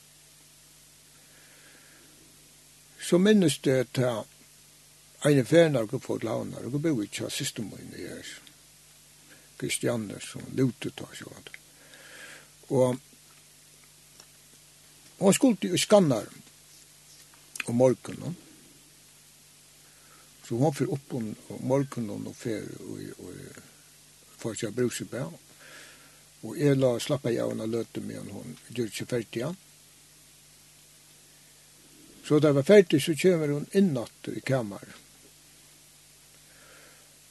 Så 3.04 3.20
minnes 3.20 3.58
det 3.66 3.80
til 3.98 4.22
Eine 5.26 5.46
ferna 5.46 5.86
og 5.86 6.02
på 6.04 6.18
launar 6.20 6.66
og 6.68 6.82
bo 6.84 6.94
i 7.02 7.08
tja 7.08 7.30
systemoin 7.32 7.94
i 7.96 8.08
her. 8.08 8.30
Kristianne 9.58 10.20
som 10.20 10.44
lute 10.58 10.92
ta 10.92 11.08
sånt. 11.16 11.50
Og 12.70 13.00
og 15.24 15.36
skuldi 15.36 15.70
i 15.72 15.78
skannar 15.78 16.26
om 17.66 17.76
morgunen. 17.76 18.36
Så 20.44 20.58
hon 20.60 20.74
fyrir 20.76 20.92
upp 20.92 21.14
om 21.14 21.30
morgunen 21.64 22.28
og 22.28 22.36
fer 22.36 22.66
og, 22.84 23.00
og 23.24 23.62
for 24.42 24.60
seg 24.60 24.76
brusebæ. 24.76 25.24
Og 26.44 26.58
jeg 26.60 26.76
la 26.76 26.98
slappa 27.00 27.32
jeg 27.32 27.48
og 27.48 27.70
løte 27.70 28.04
med 28.04 28.34
hon, 28.36 28.58
gjør 28.76 28.92
ikke 28.92 29.08
ferdig 29.14 29.46
han. 29.46 29.56
Så 32.28 32.40
da 32.44 32.52
var 32.52 32.68
ferdig 32.68 33.00
så 33.04 33.16
kommer 33.16 33.56
hon 33.56 33.70
innatt 33.72 34.28
i 34.28 34.44
kammar. 34.44 34.84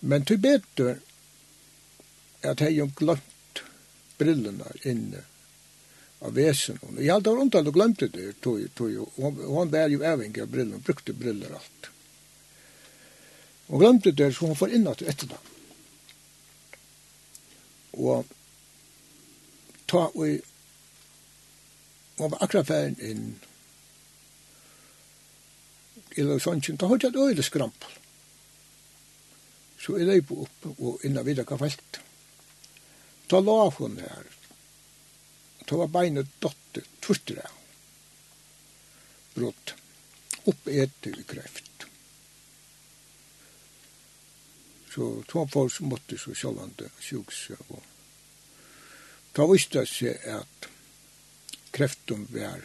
Men 0.03 0.25
til 0.27 0.41
betur 0.43 0.97
at 2.43 2.61
jeg 2.61 2.81
har 2.81 2.91
glemt 2.99 3.63
brillene 4.19 4.73
inne 4.89 5.23
av 6.23 6.35
vesen. 6.35 6.79
Jeg 6.99 7.13
hadde 7.13 7.35
rundt 7.35 7.55
at 7.59 7.67
hun 7.67 7.77
glemte 7.77 8.09
det, 8.11 8.33
tog, 8.43 8.63
tog, 8.79 8.91
og 8.99 9.41
hun 9.47 9.71
var 9.71 9.91
jo 9.93 10.03
avhengig 10.07 10.43
av 10.43 10.51
brillene, 10.51 10.81
hun 10.81 10.87
brukte 10.87 11.15
briller 11.15 11.55
alt. 11.55 11.91
Hun 13.69 13.83
glemte 13.83 14.11
det, 14.11 14.33
så 14.35 14.51
hun 14.51 14.59
får 14.59 14.75
inn 14.79 14.91
at 14.91 15.03
etter 15.07 15.31
det. 15.31 15.41
Og 18.03 18.27
ta 19.87 20.09
og 20.11 20.27
hun 22.19 22.31
var 22.31 22.43
akkurat 22.45 22.69
ferdig 22.69 23.11
inn 23.15 23.27
i 26.19 26.27
Lausanne, 26.27 26.77
da 26.77 26.91
hadde 26.91 27.07
jeg 27.07 27.15
et 27.15 27.23
øyelig 27.23 27.47
skrampel. 27.47 28.02
Så 29.83 29.99
jeg 29.99 30.07
løp 30.07 30.31
opp 30.37 30.67
og 30.77 31.03
innan 31.07 31.27
videre 31.27 31.49
hva 31.49 31.59
felt. 31.59 31.99
Ta 33.27 33.41
lav 33.43 33.75
hun 33.81 33.99
her. 33.99 34.29
Ta 35.67 35.79
var 35.81 35.91
beinet 35.91 36.31
dotter, 36.43 36.87
tvortere. 37.03 37.49
Brått. 39.35 39.75
Opp 40.51 40.69
etter 40.69 41.19
i 41.19 41.25
kreft. 41.27 41.87
Så 44.93 45.09
to 45.27 45.47
folk 45.49 45.73
som 45.73 45.89
måtte 45.89 46.19
så 46.21 46.35
sjålande 46.37 46.91
sjuks. 47.01 47.47
Og... 47.71 47.81
Da 49.33 49.47
visste 49.49 49.87
seg 49.89 50.27
at 50.29 50.69
kreften 51.73 52.27
var 52.35 52.61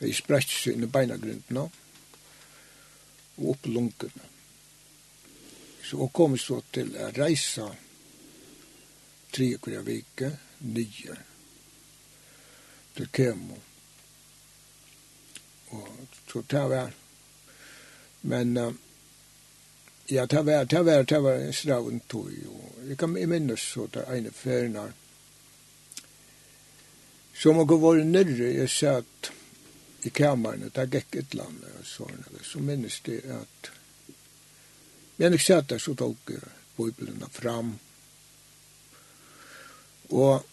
i 0.00 0.14
spretsene 0.16 0.86
i 0.86 0.90
beinagrunden 0.90 1.60
og 1.66 3.46
opp 3.52 3.68
lungene. 3.68 4.37
Så 5.88 5.96
hun 5.96 6.08
kom 6.08 6.34
så 6.38 6.60
til 6.68 6.90
å 7.00 7.06
reise 7.16 7.64
tre 9.32 9.46
kvar 9.56 9.86
vike, 9.86 10.28
nye, 10.68 11.14
til 12.92 13.08
Kemo. 13.08 13.56
Og 15.72 16.18
så 16.28 16.42
tar 16.42 16.68
vi 16.68 16.82
Men 18.20 18.56
uh, 18.56 18.72
ja, 20.06 20.26
det 20.26 20.42
var, 20.42 20.64
det 20.64 20.82
var, 20.82 21.02
det 21.02 21.20
var 21.20 21.32
en 21.32 21.52
straven 21.52 22.00
tog. 22.00 22.32
Og 22.48 22.88
Jeg 22.88 22.98
kan 22.98 23.12
minnes 23.12 23.60
så 23.60 23.86
det 23.86 24.04
ene 24.08 24.30
ferien 24.30 24.92
Så 27.34 27.52
må 27.52 27.64
gå 27.64 27.76
våre 27.76 28.04
nyrre, 28.04 28.52
jeg 28.52 28.68
sa 28.68 28.98
at 28.98 29.32
i 30.02 30.10
kammaren, 30.10 30.70
det 30.74 30.88
gikk 30.92 31.16
et 31.16 31.34
land, 31.34 31.64
så 31.84 32.60
minnes 32.60 33.00
det 33.06 33.22
at 33.30 33.77
Men 35.18 35.34
jeg 35.34 35.44
sier 35.44 35.62
at 35.62 35.74
så 35.82 35.94
tok 35.98 36.32
Bibelen 36.78 37.24
fram. 37.34 37.72
Og 40.14 40.44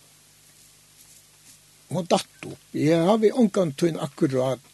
hun 1.90 2.08
datt 2.10 2.48
opp. 2.50 2.64
Jeg 2.74 3.03
har 3.08 3.19
vi 3.22 3.32
omgang 3.32 3.76
til 3.77 4.00
akkurat 4.02 4.72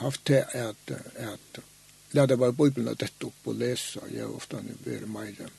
haft 0.00 0.24
til 0.26 0.40
at, 0.56 0.94
at 1.16 1.60
la 2.16 2.24
det 2.26 2.40
være 2.40 2.56
Bibelen 2.56 2.88
og 2.88 2.98
dette 2.98 3.28
opp 3.28 3.52
og 3.52 3.60
lese. 3.60 4.00
Jeg 4.10 4.24
har 4.24 4.32
ofte 4.32 4.62
vært 4.86 5.10
mer 5.12 5.52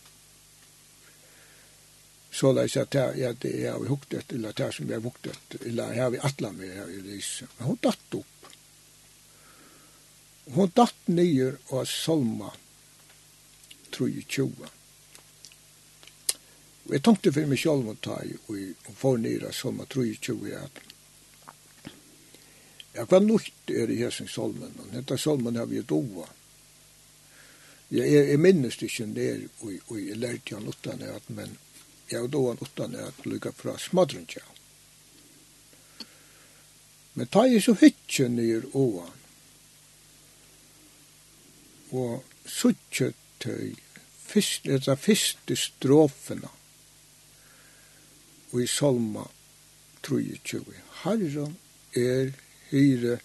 så 2.36 2.52
la 2.52 2.66
jeg 2.68 2.84
at 2.84 2.96
jeg, 3.16 3.72
har 3.72 3.80
vi 3.80 3.88
hukt 3.88 4.14
etter, 4.14 4.36
eller 4.36 4.56
det 4.56 4.68
som 4.76 4.90
jeg 4.90 4.98
har 4.98 5.06
hukt 5.06 5.28
etter, 5.32 5.62
eller 5.70 5.94
jeg 5.96 6.04
har 6.04 6.10
vi 6.12 6.24
atla 6.28 6.50
med 6.52 6.74
her 6.76 6.90
i 6.92 6.98
lise. 7.06 7.48
Men 7.56 7.70
hun 7.70 7.78
datt 7.84 8.18
opp. 8.18 8.50
Hun 10.56 10.74
datt 10.76 11.08
nyer 11.08 11.56
og 11.70 11.88
salma. 11.88 12.52
23. 13.96 14.50
Og 16.86 16.94
jeg 16.94 17.02
tenkte 17.02 17.34
for 17.34 17.50
meg 17.50 17.62
selv 17.62 17.82
om 17.82 17.94
å 17.96 18.02
ta 18.08 18.20
i 18.22 18.36
og 18.36 18.92
få 19.00 19.16
nere 19.22 19.54
som 19.56 19.80
at 19.82 19.96
23 19.96 20.54
at 20.60 20.84
jeg 22.96 23.12
var 23.12 23.20
nødt 23.20 23.72
er 23.72 23.92
i 23.92 23.98
hesen 24.00 24.28
solmen, 24.28 24.72
og 24.80 24.92
dette 24.94 25.18
solmen 25.20 25.58
har 25.60 25.66
vi 25.68 25.82
et 25.82 25.92
oa. 25.92 26.30
Jeg, 27.92 28.08
jeg, 28.08 28.28
jeg 28.30 28.40
minnes 28.40 28.78
ikke 28.88 29.08
nere, 29.12 29.50
og, 29.60 29.74
og 29.90 30.00
jeg 30.00 30.20
lærte 30.22 30.56
han 30.56 30.70
utan 30.70 31.04
at, 31.04 31.28
men 31.28 31.58
jeg 32.08 32.24
og 32.24 32.32
doan 32.32 32.62
utan 32.62 32.96
at 32.96 33.20
lykka 33.28 33.52
fra 33.52 33.76
smadrunja. 33.82 34.46
Men 37.20 37.28
ta 37.32 37.44
i 37.48 37.60
så 37.60 37.76
hytje 37.82 38.30
nere 38.32 38.72
oa, 38.80 39.10
og 42.00 42.24
suttje 42.48 43.12
tøy 43.44 43.76
fyrst, 44.36 44.68
det 44.68 45.00
fyrste 45.00 45.56
strofena 45.56 46.52
i 48.60 48.68
Salma 48.68 49.28
23. 50.02 50.62
Herren 51.04 51.56
er 51.96 52.32
hyre 52.70 53.20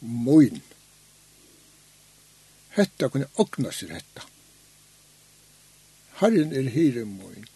moin. 0.00 0.60
Hetta 2.76 3.08
kunne 3.10 3.30
okna 3.42 3.72
seg 3.72 3.94
hetta. 3.96 4.26
Herren 6.20 6.52
er 6.56 6.70
hyre 6.74 7.06
moin. 7.08 7.48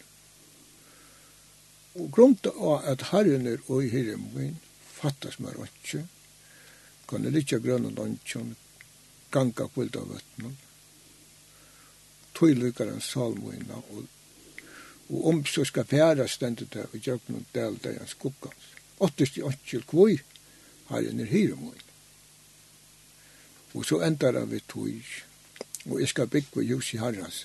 Og 1.98 2.08
grunnt 2.14 2.46
av 2.54 2.88
at 2.94 3.10
Herren 3.10 3.46
er 3.50 3.62
oi 3.68 3.86
hyre 3.92 4.16
moin, 4.20 4.56
fattas 4.86 5.38
mer 5.42 5.58
ikke, 5.66 6.06
kunne 7.10 7.32
litja 7.34 7.58
grønne 7.62 7.90
lunchen, 7.94 8.54
ganga 9.34 9.66
av 9.66 9.78
vøtnen, 9.78 10.58
tog 12.40 12.48
tøylikar 12.48 12.88
en 12.88 13.00
salmoina, 13.00 13.74
og, 13.74 14.06
og 15.10 15.26
om 15.28 15.44
så 15.46 15.64
skal 15.64 15.84
færa 15.84 16.26
stendet 16.28 16.72
det, 16.72 16.86
og 16.92 16.98
gjør 16.98 17.20
noen 17.28 17.46
del 17.54 17.78
det 17.84 17.96
en 18.00 18.08
skukkans. 18.08 18.68
Åttest 19.00 19.36
i 19.36 19.42
åttkjel 19.42 19.84
kvoi, 19.88 20.20
har 20.88 21.04
enn 21.06 21.20
er 21.20 21.30
hyremoin. 21.30 21.86
Og 23.74 23.84
så 23.86 24.00
endar 24.02 24.38
han 24.38 24.50
vi 24.50 24.60
tog, 24.68 25.12
og 25.86 26.00
jeg 26.00 26.08
skal 26.08 26.32
bygge 26.32 26.64
jus 26.64 26.94
i 26.94 27.00
herras. 27.00 27.44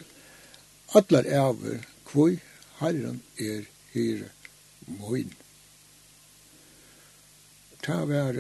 Allar 0.95 1.27
eivir 1.27 1.83
kvoi, 2.07 2.39
herren 2.79 3.21
er 3.37 3.67
hyre 3.93 4.31
moin. 4.87 5.31
Det 7.85 8.01
var 8.09 8.39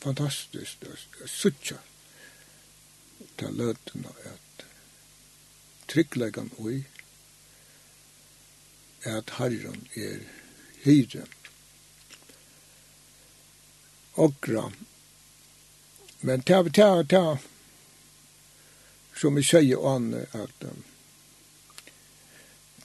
fantastiskt, 0.00 0.86
suttja, 1.26 1.76
ta 3.36 3.50
løtene, 3.52 4.14
at 4.24 4.47
tryggleggan 5.88 6.50
ui 6.58 6.82
at 9.08 9.30
herren 9.38 9.88
er 9.94 10.20
hyre. 10.84 11.24
Okra. 14.14 14.72
Men 16.20 16.42
ta, 16.42 16.64
ta, 16.70 17.04
ta, 17.04 17.38
som 19.14 19.34
vi 19.34 19.42
sier 19.42 19.86
an 19.94 20.10
at 20.18 20.66
um, 20.66 20.82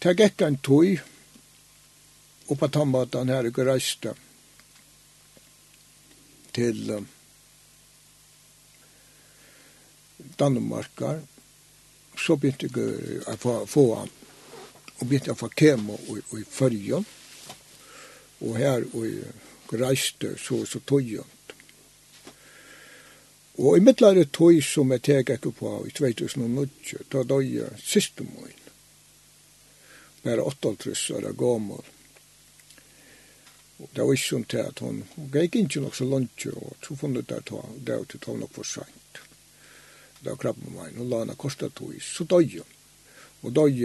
ta 0.01 0.13
gekk 0.17 0.45
en 0.45 0.59
tøy 0.65 0.95
oppa 2.53 2.69
tammatan 2.69 3.33
her 3.33 3.49
i 3.49 3.53
Græsta 3.53 4.13
til 6.53 6.89
um, 6.99 7.07
Danmarkar 10.37 11.21
så 12.17 12.37
begynte 12.37 12.69
jeg 12.69 13.21
å 13.27 13.37
få, 13.37 13.55
få 13.69 13.85
han. 13.95 14.11
Og 14.99 15.07
begynte 15.07 15.31
jeg 15.31 15.37
å 15.37 15.41
få 15.41 15.49
kemo 15.53 15.99
i, 16.13 16.19
i 16.39 16.43
følgen. 16.47 17.05
Og 18.43 18.57
her 18.59 18.85
og 18.93 19.73
reiste 19.79 20.35
så 20.37 20.65
så 20.65 20.79
tog 20.79 21.01
tøyent. 21.01 21.55
Og 23.61 23.77
i 23.77 23.83
midtlare 23.85 24.25
tog 24.25 24.57
som 24.65 24.91
jeg 24.95 25.03
teg 25.05 25.29
ikke 25.35 25.53
på 25.53 25.73
i 25.87 25.91
2009, 25.93 27.03
da 27.13 27.21
døg 27.23 27.45
jeg 27.45 27.81
siste 27.81 28.25
mån. 28.25 28.55
Bare 30.23 30.41
38 30.41 31.13
år 31.17 31.29
gammel. 31.37 31.83
Og 33.83 33.89
det 33.93 34.05
var 34.05 34.15
ikke 34.15 34.29
sånn 34.29 34.45
til 34.49 34.63
at 34.63 34.79
hun, 34.79 35.03
hun 35.15 35.29
gikk 35.33 35.57
ikke 35.59 35.83
nok 35.83 35.95
så 35.97 36.07
langt, 36.07 36.45
og 36.47 36.75
så 36.85 36.95
funnet 36.97 37.27
det 37.29 37.41
at 37.43 37.51
hun, 37.53 37.79
det 37.83 37.97
var 37.99 38.05
til 38.09 38.21
å 38.21 38.25
ta 38.25 38.35
nok 38.39 38.53
for 38.55 38.69
sent 38.69 39.02
av 40.31 40.39
krabbemein, 40.41 40.99
og 40.99 41.09
la 41.09 41.23
henne 41.23 41.37
kosta 41.39 41.69
tog, 41.69 41.95
så 42.01 42.25
døg 42.29 42.59
hun. 42.59 42.75
Og 43.43 43.55
døg 43.55 43.79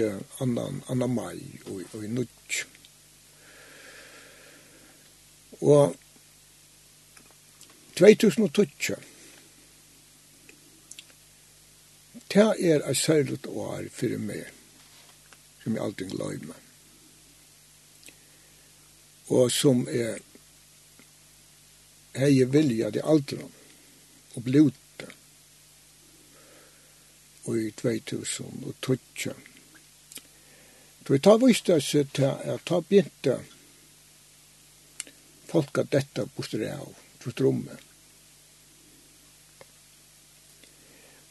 annan, 0.45 0.83
annan 0.89 1.15
mai 1.15 1.41
og, 1.67 1.83
og 1.93 2.05
i 2.05 2.11
nudj. 2.13 2.59
Og 5.59 5.97
2012 7.99 8.99
Det 12.33 12.45
er 12.61 12.91
et 12.91 12.97
særligt 12.97 13.47
år 13.47 13.89
for 13.93 14.19
meg, 14.21 14.51
som 15.63 15.75
jeg 15.75 15.83
alltid 15.83 16.11
gløymer. 16.13 16.59
Og 19.29 19.51
som 19.53 19.87
er 19.89 20.19
hei 22.19 22.45
vilja 22.45 22.91
det 22.91 23.05
aldri 23.05 23.41
og 23.43 24.45
blivet 24.45 24.77
i 27.57 27.71
2012. 27.71 28.99
Då 30.99 31.13
vi 31.13 31.19
tar 31.19 31.39
viste 31.39 31.75
oss 31.75 31.91
til 31.91 32.25
at 32.25 32.65
ta 32.65 32.81
begynte 32.81 33.39
folk 35.49 35.79
at 35.79 35.93
dette 35.93 36.27
bostet 36.37 36.61
det 36.61 36.73
av 36.77 36.91
til 37.23 37.33
strommet. 37.33 37.81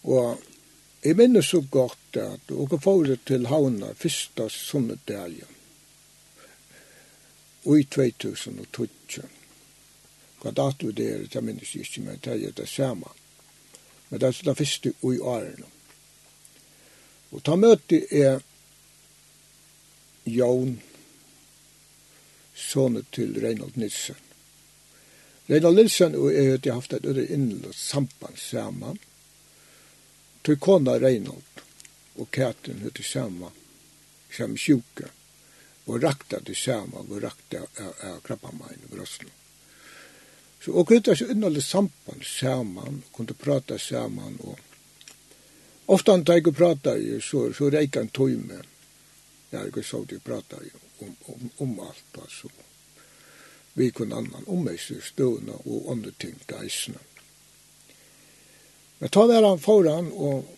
Og 0.08 0.42
jeg 1.04 1.18
minner 1.20 1.46
så 1.46 1.62
godt 1.62 2.18
at 2.18 2.50
dere 2.50 2.82
får 2.82 3.04
det 3.12 3.20
til 3.30 3.48
havna 3.52 3.94
første 3.94 4.50
sommerdelje 4.50 5.46
i 7.68 7.84
2012. 7.84 9.24
Hva 10.42 10.52
dato 10.52 10.92
det 10.92 11.08
er, 11.12 11.26
det 11.28 11.44
minnes 11.44 11.74
jeg 11.76 11.86
ikke, 11.86 12.02
men 12.06 12.22
det 12.24 12.36
er 12.38 12.54
det 12.56 12.70
samme. 12.70 13.10
Men 14.10 14.22
det 14.22 14.28
er 14.30 14.46
det 14.46 14.58
første 14.58 14.94
i 14.94 15.20
årene. 15.20 15.77
Og 17.32 17.44
ta 17.44 17.58
møte 17.60 18.00
er 18.14 18.40
Jón, 20.28 20.78
sånne 22.58 23.04
til 23.16 23.36
Reinald 23.40 23.78
Nilsen. 23.80 24.18
Reinald 25.48 25.80
Nilsen 25.80 26.16
og 26.20 26.34
jeg 26.34 26.60
har 26.66 26.80
haft 26.80 26.96
et 26.98 27.06
øde 27.08 27.28
innlått 27.32 27.80
samband 27.80 28.40
sammen. 28.40 29.00
Til 30.44 30.60
kona 30.60 30.98
Reinald 31.00 31.64
og 32.18 32.32
Katin 32.32 32.82
høyde 32.84 33.04
sammen, 33.04 33.56
sammen 34.32 34.60
sjuke. 34.60 35.12
Og 35.88 36.04
rakta 36.04 36.40
det 36.44 36.58
sammen, 36.60 37.08
og 37.08 37.24
rakta 37.24 37.64
av 37.80 38.20
krabbamein 38.26 38.88
og 38.88 38.96
brøslo. 38.96 39.30
Så 40.64 40.74
og 40.74 40.88
kunde 40.88 41.12
ha 41.12 41.16
så 41.16 41.30
innlått 41.32 41.64
samband 41.64 42.24
sammen, 42.28 43.04
kunde 43.16 43.36
prata 43.40 43.78
sammen 43.80 44.40
og 44.44 44.60
Ofta 45.88 46.12
han 46.12 46.26
tar 46.26 46.42
ikke 46.42 46.52
prata 46.52 46.98
i, 46.98 47.22
så 47.22 47.54
så 47.54 47.70
räcker 47.70 48.02
en 48.02 48.64
Jeg 49.50 49.60
har 49.60 49.68
ikke 49.68 49.84
så 49.84 50.02
att 50.02 50.24
prata 50.24 50.56
i 50.56 50.70
om 51.00 51.16
om 51.26 51.50
om 51.58 51.80
alt, 51.80 52.22
altså. 52.22 52.48
Vi 53.74 53.92
kunne 53.92 54.16
annan 54.16 54.44
om 54.48 54.64
meg 54.64 54.80
ståna 54.80 55.54
och 55.54 55.92
andra 55.92 56.12
ting 56.18 56.36
geisene. 56.48 56.98
Men 59.00 59.10
ta 59.10 59.28
där 59.28 59.44
han 59.44 59.60
foran, 59.60 60.12
og 60.12 60.58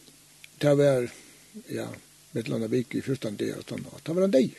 ta 0.58 0.76
var 0.76 1.12
ja 1.68 1.88
med 2.32 2.42
et 2.42 2.48
eller 2.48 2.68
vik 2.68 2.96
i 2.96 3.02
første 3.02 3.30
del 3.30 3.60
utan 3.60 3.84
sånn, 3.84 4.02
ta 4.04 4.14
var 4.14 4.22
han 4.22 4.32
deg. 4.32 4.56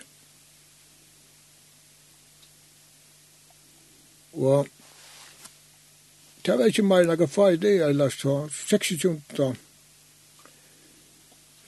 Og 4.32 4.68
det 6.42 6.56
var 6.58 6.66
ikke 6.70 6.82
mer 6.82 7.02
enn 7.02 7.16
jeg 7.16 7.28
fikk 7.28 7.60
det, 7.62 7.74
jeg 7.80 7.96
lærte 7.96 8.36
26 8.50 9.56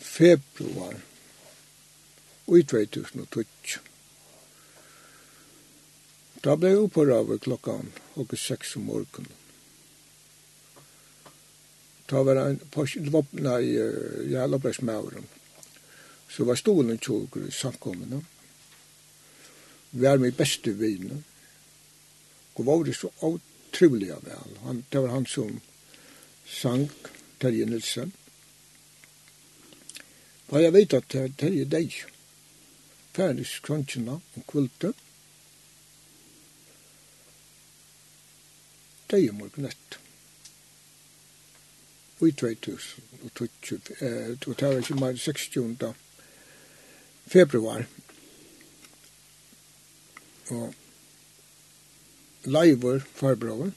februar 0.02 0.94
i 2.46 2.62
2012. 2.62 3.46
Da 6.42 6.56
ble 6.58 6.72
jeg 6.72 6.82
oppe 6.82 7.04
oppravet 7.04 7.44
klokkan 7.44 7.92
og 8.18 8.34
seks 8.36 8.74
om 8.76 8.88
morgenen. 8.90 9.30
Da 12.10 12.22
var 12.26 12.42
en 12.42 12.60
våpna 13.12 13.60
i 13.60 13.72
Jælabresmauren. 14.32 15.28
Så 16.28 16.44
var 16.44 16.54
stolen 16.54 16.98
tjoker 16.98 17.46
i 17.46 17.50
samkommende. 17.50 18.24
Vi 19.90 20.06
er 20.06 20.18
min 20.18 20.34
beste 20.34 20.74
viner. 20.76 21.22
Og 22.54 22.66
var 22.66 22.82
det 22.84 22.96
så 22.96 23.08
utrolig 23.22 24.08
vel. 24.08 24.58
Han, 24.64 24.84
det 24.92 25.00
var 25.00 25.14
han 25.14 25.26
som 25.26 25.60
sang 26.46 26.90
Terje 27.40 27.66
Nilsen. 27.66 28.12
Da 30.52 30.60
jeg 30.60 30.72
vet 30.72 30.94
at 30.94 31.08
det 31.12 31.48
er 31.48 31.70
deg. 31.72 31.94
Ferdig 33.16 33.46
skrøntjena 33.48 34.18
og 34.20 34.44
kvulte. 34.48 34.92
deg 39.12 39.26
er 39.28 39.36
morgen 39.36 39.66
nett. 39.66 39.98
Og 42.20 42.28
i 42.28 42.32
2020, 42.36 43.90
og 44.46 44.54
det 44.60 44.68
er 44.68 44.78
ikke 44.78 44.96
mer 45.00 45.18
60. 45.18 45.58
februar. 47.26 47.84
Og 50.48 50.74
Leivor, 52.44 53.02
farbror, 53.14 53.72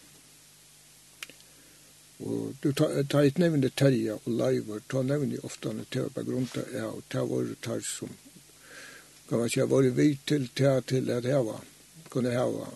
Og 2.24 2.56
du 2.64 2.72
tar 2.72 3.26
et 3.26 3.40
nevne 3.42 3.70
terje 3.70 4.16
og 4.16 4.28
leiver, 4.32 4.80
ta 4.88 5.02
nevne 5.04 5.42
ofta 5.44 5.74
han 5.74 5.86
til 5.92 6.08
på 6.16 6.24
grunn 6.24 6.48
av 6.56 6.72
ja, 6.74 6.88
og 6.88 7.04
ta 7.12 7.26
våre 7.28 7.58
tar 7.62 7.84
som, 7.84 8.12
kan 9.28 9.42
man 9.42 9.52
si, 9.52 9.62
våre 9.68 9.92
vi 9.98 10.14
til 10.26 10.48
ta 10.56 10.80
til 10.88 11.12
at 11.12 11.28
jeg 11.28 11.44
var, 11.46 11.66
kunne 12.14 12.32
jeg 12.32 12.40
ha 12.40 12.70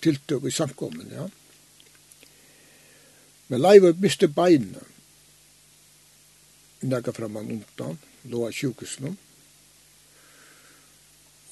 tiltøk 0.00 0.46
i 0.48 0.54
samkommen, 0.54 1.12
ja. 1.12 1.28
Men 3.48 3.62
leiver 3.62 3.98
miste 4.00 4.28
beina, 4.32 4.80
nekka 6.82 7.12
fram 7.12 7.36
han 7.36 7.52
undan, 7.58 8.00
lå 8.30 8.46
av 8.46 8.56
sjukhusen. 8.56 9.16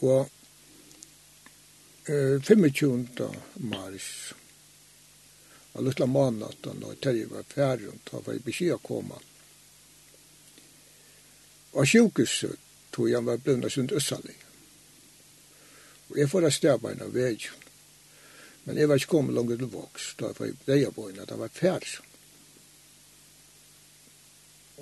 og 0.05 0.31
eh, 2.08 2.41
25. 2.42 3.08
mars, 3.57 4.34
og 5.75 5.83
lytla 5.83 6.07
mannatan 6.07 6.85
og 6.86 7.01
terje 7.03 7.27
var 7.27 7.47
færre 7.51 7.91
og 7.91 8.03
ta 8.07 8.20
var 8.23 8.36
jeg 8.36 8.44
beskjed 8.47 8.77
å 8.77 8.83
komme. 8.83 9.19
Og 11.75 11.89
sjukhuset 11.91 12.61
tog 12.94 13.11
jeg 13.11 13.27
var 13.27 13.43
blivna 13.43 13.70
sund 13.70 13.93
øssalig. 13.93 14.36
Og 16.12 16.20
jeg 16.20 16.31
får 16.31 16.47
stjaba 16.55 16.93
henne 16.93 17.09
av 17.09 17.17
vei. 17.17 17.35
Men 18.65 18.78
jeg 18.78 18.89
var 18.89 19.03
ikke 19.03 19.17
kommet 19.17 19.35
langt 19.35 19.59
til 19.59 19.73
voks, 19.73 20.12
da 20.20 20.31
var 20.39 20.53
jeg 20.53 20.86
var 20.86 20.94
på 20.94 21.09
henne 21.09 21.27
at 21.27 21.35
han 21.35 21.43
var 21.43 21.59
færre. 21.59 22.07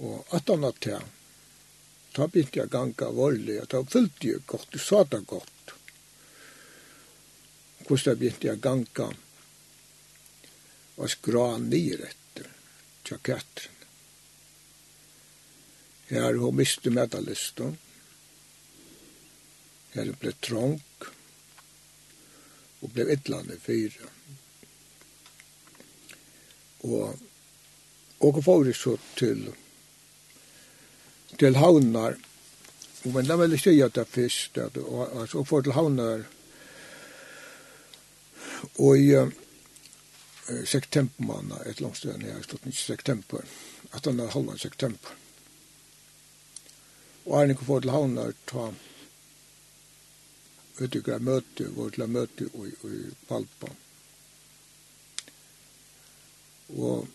Og 0.04 0.36
at 0.36 0.52
han 0.52 0.68
hatt 0.68 0.88
jeg, 0.92 1.10
da 2.12 2.28
begynte 2.28 2.60
jeg 2.60 2.72
ganga 2.72 3.08
voldelig, 3.16 3.62
at 3.62 3.72
da 3.72 3.80
fylte 3.88 4.28
jeg 4.28 4.44
godt, 4.46 4.68
du 4.72 4.78
sa 4.78 5.02
det 5.08 5.24
godt. 5.26 5.76
Hvordan 7.88 8.18
begynte 8.20 8.52
jeg 8.52 8.60
ganga 8.60 9.08
voldelig 9.08 9.31
og 11.02 11.10
skra 11.10 11.46
nir 11.58 12.04
etter 12.06 12.46
tja 13.02 13.18
Katrin. 13.18 13.80
Her 16.12 16.38
hun 16.38 16.56
miste 16.56 16.92
medalisten. 16.94 17.74
Her 19.96 20.12
hun 20.12 20.20
ble 20.22 20.32
trång 20.46 20.78
og 22.82 22.94
ble 22.94 23.08
ytlande 23.16 23.58
fyra. 23.66 24.08
Og 26.86 27.18
og 28.22 28.32
hun 28.32 28.42
får 28.42 28.72
så 28.78 28.96
til 29.18 29.48
til 31.38 31.56
havnar 31.58 32.14
og 33.04 33.14
men 33.14 33.26
det 33.26 33.38
vil 33.38 33.56
jeg 33.56 33.62
si 33.64 33.72
at 33.82 33.94
det 33.96 34.04
er 34.04 34.12
fyrst 34.14 34.58
og 34.62 35.24
så 35.30 35.42
får 35.44 35.64
til 35.66 35.74
havnar 35.74 36.22
og 38.78 38.98
i 38.98 39.08
september 40.64 41.24
måned, 41.24 41.66
et 41.66 41.80
langt 41.80 41.96
sted 41.96 42.18
nede, 42.18 42.34
jeg 42.34 42.44
stod 42.44 42.66
ikke 42.66 42.78
september, 42.78 43.44
at 43.92 44.04
han 44.04 44.20
er 44.20 44.30
halvann 44.30 44.58
september. 44.58 45.14
Og 47.26 47.42
er 47.42 47.54
kom 47.54 47.66
på 47.66 47.80
til 47.80 47.90
havnet, 47.90 48.36
ta 48.46 48.72
utdykker 50.82 51.22
møte, 51.22 51.68
vår 51.76 51.94
til 51.94 52.08
møte 52.08 52.48
i, 52.48 52.72
i 52.88 53.02
Palpa. 53.28 53.70
Og 56.72 57.06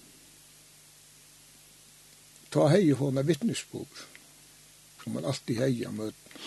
ta 2.54 2.70
hei 2.72 2.94
hona 2.96 3.26
vittnesbog, 3.28 3.90
som 5.04 5.18
man 5.18 5.28
alltid 5.28 5.60
hei 5.60 5.74
av 5.90 5.98
møte. 5.98 6.46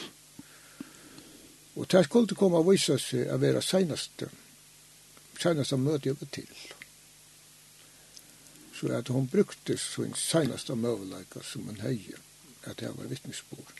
Og 1.76 1.86
det 1.90 2.04
skulle 2.06 2.36
komme 2.36 2.60
å 2.60 2.66
vise 2.70 2.96
seg 2.98 3.28
å 3.30 3.38
være 3.40 3.62
senaste 5.42 5.76
möte 5.76 6.08
jag 6.08 6.16
var 6.20 6.28
til. 6.32 6.48
Så 8.74 8.88
at 8.96 9.08
hon 9.08 9.26
brukte 9.26 9.78
sin 9.78 10.14
senaste 10.14 10.74
møveleika 10.74 11.40
som 11.42 11.68
en 11.68 11.80
höjer. 11.80 12.18
at 12.64 12.78
det 12.78 12.88
var 12.96 13.04
vittnesbord. 13.04 13.72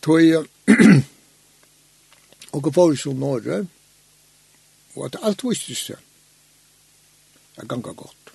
Tog 0.00 0.22
jag 0.22 0.46
och 2.50 2.76
var 2.76 2.96
som 2.96 3.20
norr 3.20 3.66
og 4.94 5.04
at 5.06 5.18
alt 5.22 5.44
visste 5.44 5.76
seg, 5.78 5.98
er 7.56 7.66
ganga 7.70 7.92
godt. 7.94 8.32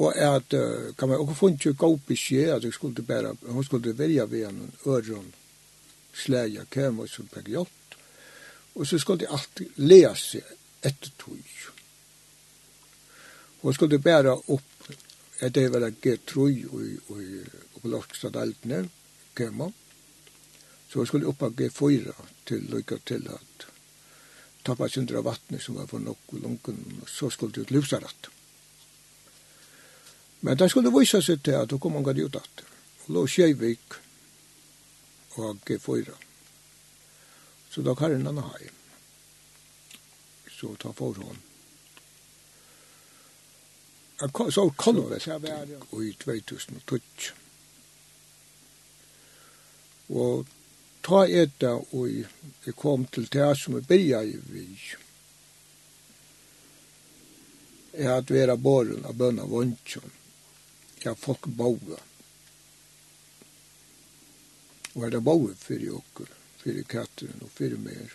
Og 0.00 0.16
at, 0.16 0.54
kan 0.96 1.08
man, 1.08 1.20
og 1.20 1.36
funnet 1.36 1.66
jo 1.66 1.74
god 1.78 1.98
beskjed, 2.06 2.50
at 2.54 2.64
jeg 2.64 2.72
skulle 2.72 3.02
bare, 3.02 3.34
hun 3.42 3.64
skulle 3.64 3.98
velja 3.98 4.24
ved 4.24 4.46
en 4.48 4.72
øron 4.86 5.34
slæja 6.14 6.64
kæm 6.70 7.00
og 7.00 7.08
som 7.08 7.28
fikk 7.28 7.48
hjelp 7.48 7.85
og 8.76 8.86
så 8.86 8.98
skulle 8.98 9.24
de 9.24 9.32
alltid 9.32 9.78
lea 9.88 10.12
seg 10.14 10.44
etter 10.84 11.12
tog. 11.16 11.52
Hun 13.62 13.74
skulle 13.74 13.98
bæra 13.98 14.34
opp 14.36 14.90
at 15.40 15.54
det 15.54 15.68
var 15.72 15.88
G3 15.90 16.44
og 16.72 17.80
på 17.80 17.88
Lorkstadaltene 17.88 18.84
kema. 19.36 19.70
Så 20.88 20.98
hun 20.98 21.06
skulle 21.06 21.28
opp 21.28 21.42
av 21.42 21.56
G4 21.56 22.12
til 22.46 22.68
lykke 22.72 22.98
til 23.04 23.26
at 23.32 23.66
tappa 24.66 24.88
syndra 24.88 25.22
vattnet 25.22 25.62
som 25.62 25.78
var 25.78 25.86
for 25.86 26.02
nok 26.02 26.34
og 26.34 26.42
lunken, 26.42 26.78
og 27.02 27.08
så 27.08 27.30
skulle 27.30 27.52
de 27.52 27.64
ut 27.64 27.70
livsaratt. 27.70 28.28
Men 30.40 30.58
det 30.58 30.70
skulle 30.70 30.92
vise 30.94 31.22
seg 31.22 31.42
til 31.42 31.58
at 31.58 31.70
hun 31.70 31.80
kom 31.80 31.96
omgad 31.96 32.18
ut 32.18 32.36
at. 32.36 32.64
Og 33.06 33.14
lå 33.14 33.26
Kjevik 33.26 33.98
og 35.36 35.58
G4. 35.66 36.25
Så 37.76 37.82
da 37.82 37.94
kan 37.94 38.24
den 38.24 38.38
ha 38.38 38.58
hjem. 38.58 38.74
Så 40.50 40.76
ta 40.76 40.92
for 40.92 41.14
forhånd. 41.14 41.38
Så 44.52 44.70
kom 44.70 45.00
det 45.10 45.18
seg 45.20 45.42
være 45.44 45.76
i 46.06 46.12
2012. 46.22 47.26
Og 50.08 50.46
ta 51.04 51.20
etta 51.28 51.74
og 51.76 52.08
jeg 52.08 52.74
kom 52.80 53.04
til 53.12 53.28
det 53.36 53.50
som 53.60 53.76
jeg 53.76 53.88
byrja 53.92 54.22
i 54.24 54.40
vi. 54.54 54.64
Jeg 57.92 58.08
hadde 58.08 58.38
vært 58.38 58.64
båren 58.64 59.04
av 59.04 59.20
bønna 59.20 59.44
vondtjon. 59.52 60.16
Jeg 61.02 61.10
har 61.10 61.20
folk 61.20 61.52
boga. 61.60 62.00
Og 64.96 65.04
er 65.04 65.12
det 65.18 65.24
boga 65.28 65.52
fyrir 65.60 66.00
okkur 66.00 66.32
fyrir 66.66 66.86
katteren 66.90 67.44
og 67.46 67.50
fyrir 67.54 67.78
mer. 67.78 68.14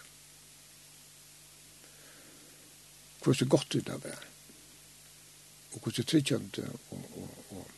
Hvor 3.24 3.34
så 3.38 3.46
godt 3.46 3.74
det 3.74 3.88
var. 4.04 4.26
Og 5.72 5.80
hvor 5.80 5.92
så 5.96 6.04
tryggende 6.04 6.68
og, 6.92 7.06
og, 7.16 7.46
og 7.50 7.70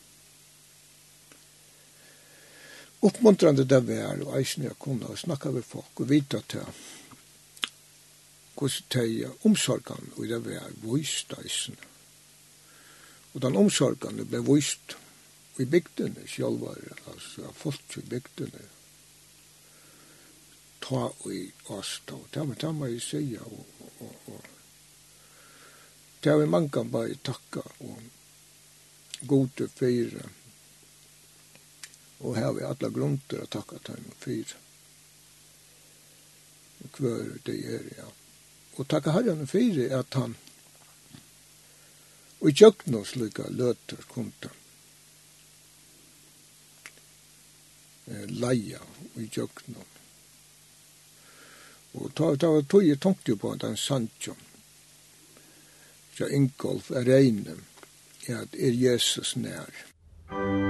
oppmuntrande 3.04 3.68
det 3.68 3.82
var 3.86 4.18
og 4.24 4.34
eisne 4.40 4.64
jeg 4.64 4.78
kunne 4.80 5.06
og 5.06 5.18
snakka 5.18 5.50
med 5.54 5.62
folk 5.62 6.00
og 6.00 6.10
vita 6.10 6.40
til 6.48 6.66
hvordan 8.54 8.84
det 8.94 9.24
er 9.26 9.46
omsorgan 9.46 10.12
og 10.16 10.28
det 10.28 10.44
var 10.44 10.70
vist 10.82 11.34
eisne. 11.38 11.76
Og 13.34 13.42
den 13.42 13.56
omsorgan 13.56 14.26
ble 14.26 14.40
vist 14.46 14.96
i 15.58 15.64
bygdene 15.70 16.26
sjálvar, 16.26 16.80
altså 17.12 17.52
folk 17.54 17.98
i 17.98 18.08
bygdene 18.10 18.62
ta 20.84 21.12
i 21.32 21.52
Åstå. 21.66 22.18
Det 22.30 22.44
må, 22.44 22.54
det 22.60 22.72
må 22.72 22.88
jeg 22.92 23.02
si, 23.02 23.22
og, 23.40 23.64
og, 23.98 24.12
og, 24.32 24.50
det 26.20 26.32
har 26.32 26.46
mange 26.48 26.72
kan 26.72 26.90
bare 26.92 27.16
takka 27.24 27.60
og 27.84 28.02
gode 29.28 29.68
fyre. 29.68 30.28
Og 32.20 32.36
her 32.36 32.46
har 32.48 32.56
vi 32.56 32.64
alle 32.68 32.90
grunter 32.92 33.44
å 33.44 33.50
takka 33.50 33.80
dem 33.88 34.12
og 34.12 34.28
Hver 36.94 37.38
det 37.44 37.56
er, 37.74 37.86
ja. 37.96 38.08
Og 38.76 38.88
takka 38.88 39.14
herren 39.14 39.46
fyre 39.48 39.88
at 39.96 40.16
han 40.20 40.36
og 42.44 42.50
i 42.50 42.58
gjøkna 42.60 43.00
slika 43.08 43.46
løter 43.48 44.02
kunta 44.10 44.50
leia 48.28 48.82
og 49.14 49.22
gjøkna 49.32 49.84
Og 51.94 52.10
ta, 52.14 52.34
var 52.48 52.62
tog 52.62 52.86
jeg 52.86 52.98
jo 53.28 53.36
på 53.36 53.54
den 53.60 53.76
Sancho, 53.76 54.34
fra 56.14 56.26
Ingolf, 56.30 56.90
er 56.90 57.06
regnet, 57.06 57.62
Ja, 58.28 58.40
er 58.40 58.72
Jesus 58.72 59.36
nær. 59.36 59.68
Musikk 60.30 60.63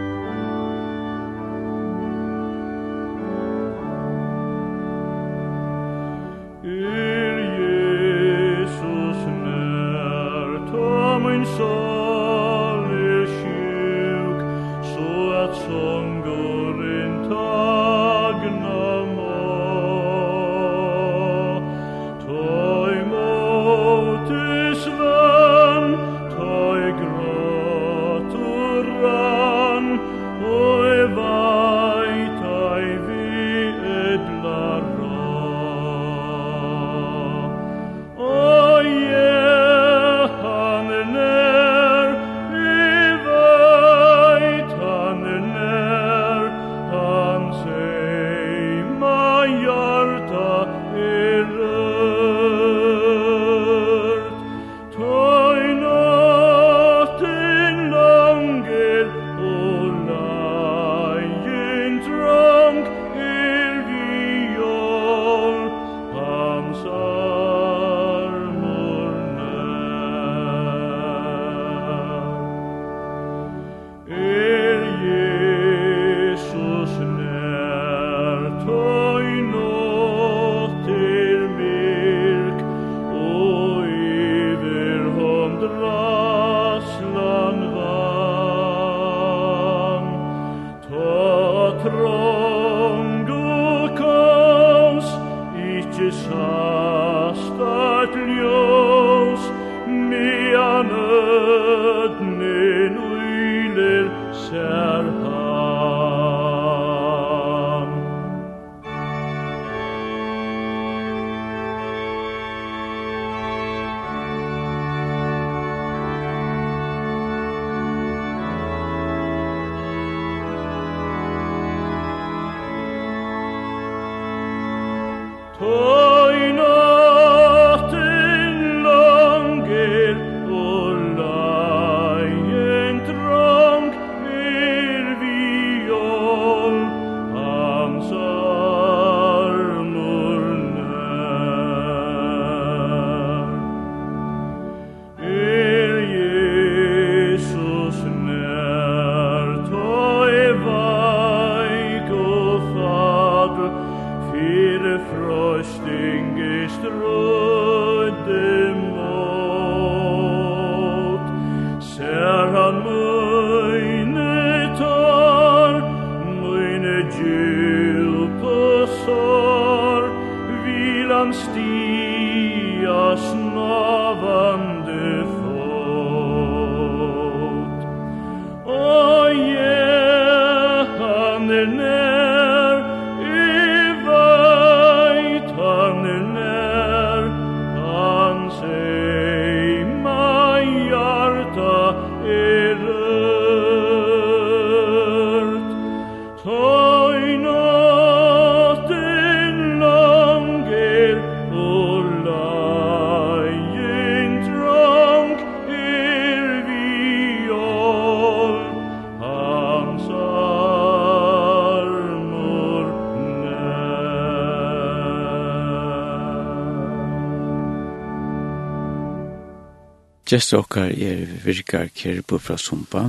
Gjest 220.35 220.55
okkar 220.57 220.91
er 220.91 221.29
virkar 221.45 221.93
kjer 221.95 222.25
på 222.27 222.41
fra 222.43 222.57
Sumpa. 222.59 223.05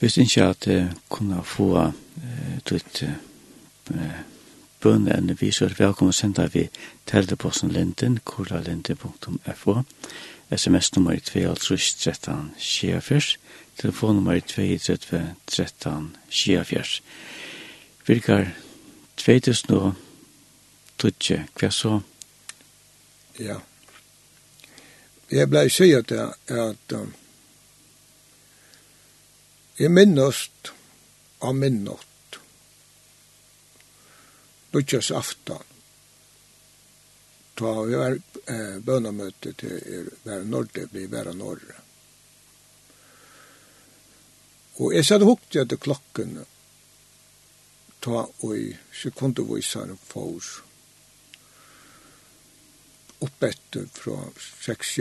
Hvis 0.00 0.18
ikke 0.20 0.44
at 0.44 0.66
uh, 0.68 0.90
kunne 1.08 1.38
få 1.48 1.68
uh, 1.86 2.58
ditt 2.68 3.00
uh, 3.06 4.18
bønne 4.84 5.16
enn 5.16 5.32
vi, 5.40 5.48
så 5.48 5.70
er 5.70 5.78
velkommen 5.78 6.12
senda 6.12 6.44
vi 6.52 6.66
teleposten 7.08 7.72
linden, 7.72 8.18
kuralinden.fo, 8.20 9.78
sms-nummer 10.50 11.16
2, 11.32 11.48
altså 11.54 11.80
13, 11.80 12.52
24, 12.58 13.40
telefonnummer 13.80 14.44
2, 14.44 14.68
13, 14.76 15.34
13, 15.46 16.16
24. 16.28 17.00
Virkar 18.06 18.52
2000 19.16 19.76
og 19.80 19.92
tutje, 20.98 21.46
hva 21.56 21.72
så? 21.72 22.00
Ja. 23.40 23.44
Yeah 23.44 23.68
jeg 25.32 25.48
blei 25.48 25.68
sier 25.72 26.04
til 26.06 26.22
at 26.52 26.96
um, 26.96 27.12
jeg 29.80 29.90
minnast 29.90 30.72
av 31.42 31.56
minnast 31.56 32.38
Lutjas 34.72 35.10
aftan 35.10 35.72
ta 37.54 37.82
vi 37.82 37.94
var 37.96 38.18
eh, 38.46 38.78
bønamøte 38.80 39.52
til 39.52 39.72
er, 39.76 40.08
være 40.24 40.44
norde, 40.44 40.86
bli 40.90 41.04
være 41.10 41.34
Norre. 41.36 41.76
Og 44.80 44.94
jeg 44.96 45.06
satt 45.06 45.24
hukt 45.26 45.56
etter 45.60 45.78
klokken 45.78 46.40
ta 48.02 48.24
og 48.24 48.54
i 48.56 48.72
sekundervisaren 49.02 50.00
fors 50.08 50.56
oppetter 53.22 53.86
fra 53.94 54.16
6, 54.64 54.94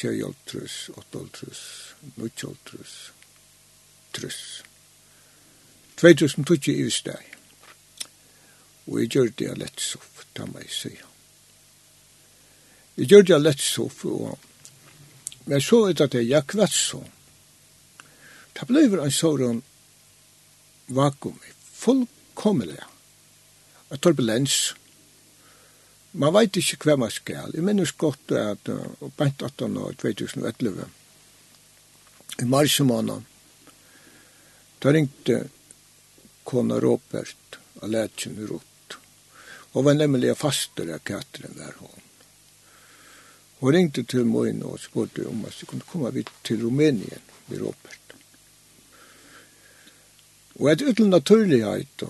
6, 0.00 0.90
8, 0.96 1.18
8, 1.18 1.50
9, 2.16 2.30
3. 4.12 4.30
2000 5.98 6.46
tutsi 6.46 6.74
i 6.82 6.90
steg. 6.90 7.34
Og 8.88 9.00
jeg 9.02 9.12
gjør 9.14 9.32
det 9.38 9.54
lett 9.62 9.80
soff, 9.82 10.24
ta 10.34 10.46
meg 10.48 10.70
si. 10.72 10.92
Jeg 12.98 13.10
gjør 13.10 13.26
det 13.30 13.40
lett 13.42 13.62
soff, 13.62 14.04
og 14.06 14.38
men 15.48 15.60
så 15.64 15.86
er 15.88 15.94
det 15.96 16.04
at 16.04 16.14
jeg 16.28 16.44
kvett 16.44 16.74
så. 16.76 16.98
Det 18.52 18.66
ble 18.68 18.82
en 19.00 19.14
sånn 19.14 19.62
vakuum, 20.92 21.38
fullkommelig, 21.80 22.82
av 23.88 24.00
turbulens, 24.04 24.74
man 26.12 26.34
veit 26.34 26.56
ikkje 26.56 26.78
hva 26.84 26.96
man 27.00 27.12
skal. 27.12 27.52
Jeg 27.54 27.64
minnes 27.64 27.92
godt 27.92 28.32
at 28.32 28.70
uh, 28.72 29.10
bænt 29.16 29.42
18 29.42 29.76
år, 29.76 29.92
2011, 30.00 30.88
i 32.38 32.46
mars 32.46 32.78
måned, 32.80 33.26
da 34.78 34.92
ringte 34.94 35.38
kona 36.46 36.78
Robert 36.80 37.58
og 37.82 37.90
lærte 37.90 38.28
henne 38.28 38.46
rått. 38.48 38.98
Og 39.74 39.84
var 39.84 39.98
nemlig 39.98 40.36
fastere 40.38 40.96
av 40.96 41.04
Katrin 41.04 41.58
der 41.58 41.74
hun. 41.82 42.04
Hun 43.58 43.74
ringte 43.74 44.04
til 44.06 44.26
Moin 44.26 44.62
og 44.62 44.78
spurte 44.80 45.26
om 45.26 45.44
at 45.44 45.58
hun 45.60 45.68
kunne 45.72 45.90
komme 45.90 46.12
vidt 46.14 46.30
til 46.46 46.62
Rumænien 46.62 47.24
med 47.48 47.60
Robert. 47.60 48.14
Og 50.58 50.70
et 50.72 50.82
ytl 50.82 51.10
naturlighet 51.10 52.06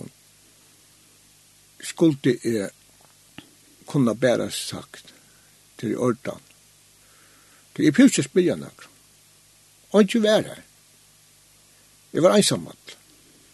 skulle 1.83 2.37
jeg 2.43 2.69
kunna 3.89 4.13
bära 4.13 4.51
sagt 4.51 5.13
til 5.75 5.97
ordan. 5.97 6.39
Det 7.73 7.87
är 7.87 7.91
pjus 7.91 8.25
spilja 8.25 8.55
nakra. 8.55 8.87
Och 9.89 10.01
inte 10.01 10.19
vara 10.19 10.41
här. 10.41 10.63
Jag 12.11 12.21
var 12.21 12.31
einsammat. 12.31 12.97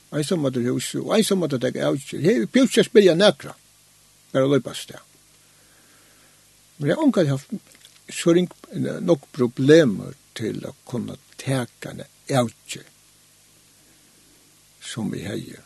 Einsammat 0.09 0.55
i 0.55 0.59
huset, 0.59 1.01
och 1.01 1.15
einsammat 1.15 1.53
att 1.53 1.63
jag 1.63 1.75
är 1.75 1.85
avgjør. 1.85 2.21
Det 2.21 2.35
är 2.35 2.45
pjus 2.45 2.85
spilja 2.85 3.15
Det 3.15 4.37
är 4.39 4.47
löpast 4.47 4.87
det. 4.87 4.99
Men 6.77 6.89
jag 6.89 6.99
omkall 6.99 7.27
haft 7.27 7.49
så 8.09 8.33
ring 8.33 8.49
nok 9.01 9.31
problem 9.31 10.13
til 10.33 10.65
å 10.65 10.73
kunna 10.87 11.15
teka 11.37 11.89
en 11.89 12.03
avgjør 12.29 12.83
som 14.81 15.09
vi 15.11 15.23
heier 15.25 15.64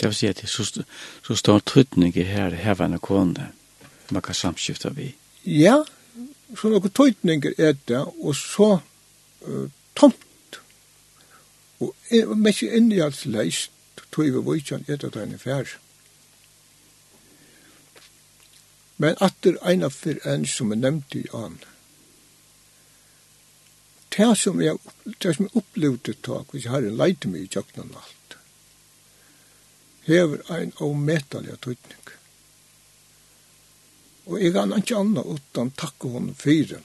Det 0.00 0.08
vil 0.08 0.14
si 0.16 0.26
at 0.26 0.40
det 0.40 0.48
er 0.48 0.52
så, 0.52 0.84
så 1.26 1.36
stor 1.36 1.58
tøytning 1.58 2.16
i 2.16 2.24
her 2.26 2.54
hevende 2.56 2.98
kone 2.98 3.50
man 4.12 4.22
kan 4.22 4.34
samskifta 4.34 4.90
vi. 4.92 5.14
Ja, 5.44 5.82
så 6.56 6.68
noen 6.68 6.92
tøytning 6.92 7.44
er 7.56 7.76
det, 7.88 8.00
og 8.00 8.36
så 8.36 8.78
uh, 9.48 9.68
tomt. 9.96 10.60
Og 11.80 12.36
mest 12.38 12.62
innhjalsleist, 12.62 13.72
tog 14.12 14.28
vi 14.28 14.44
vøytjan 14.44 14.84
etter 14.88 15.08
at 15.08 15.18
han 15.22 15.34
er 15.34 15.40
fær. 15.40 15.76
Men 19.02 19.16
at 19.24 19.34
det 19.42 19.56
er 19.56 19.72
en 19.72 19.86
av 19.88 19.94
fyr 19.96 20.20
en 20.28 20.44
som 20.46 20.72
er 20.72 20.82
nevnt 20.82 21.16
i 21.18 21.24
an. 21.34 21.56
Det 24.12 24.28
som 24.36 24.60
jeg, 24.60 24.76
det 25.24 25.34
som 25.34 25.48
jeg 25.48 25.56
opplevde 25.56 26.14
tak, 26.22 26.52
hvis 26.52 26.66
jeg 26.68 26.74
har 26.74 26.84
en 26.84 27.00
leite 27.00 27.30
meg 27.32 27.46
i 27.46 27.50
kjøkkenen 27.54 27.96
alt, 27.96 28.18
hever 30.06 30.42
ein 30.50 30.72
omettelig 30.82 31.58
tøytning. 31.60 32.12
Og 34.26 34.38
eg 34.38 34.54
kan 34.54 34.74
ikke 34.76 34.98
anna 34.98 35.24
utan 35.26 35.72
takke 35.78 36.10
hon 36.14 36.32
fyre. 36.38 36.80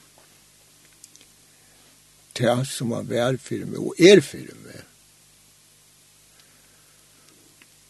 Det 2.38 2.54
som 2.70 2.94
var 2.94 3.06
vær 3.10 3.38
fyre 3.42 3.66
med, 3.66 3.78
og 3.78 3.98
er 3.98 4.20
fyre 4.22 4.54
med. 4.64 4.82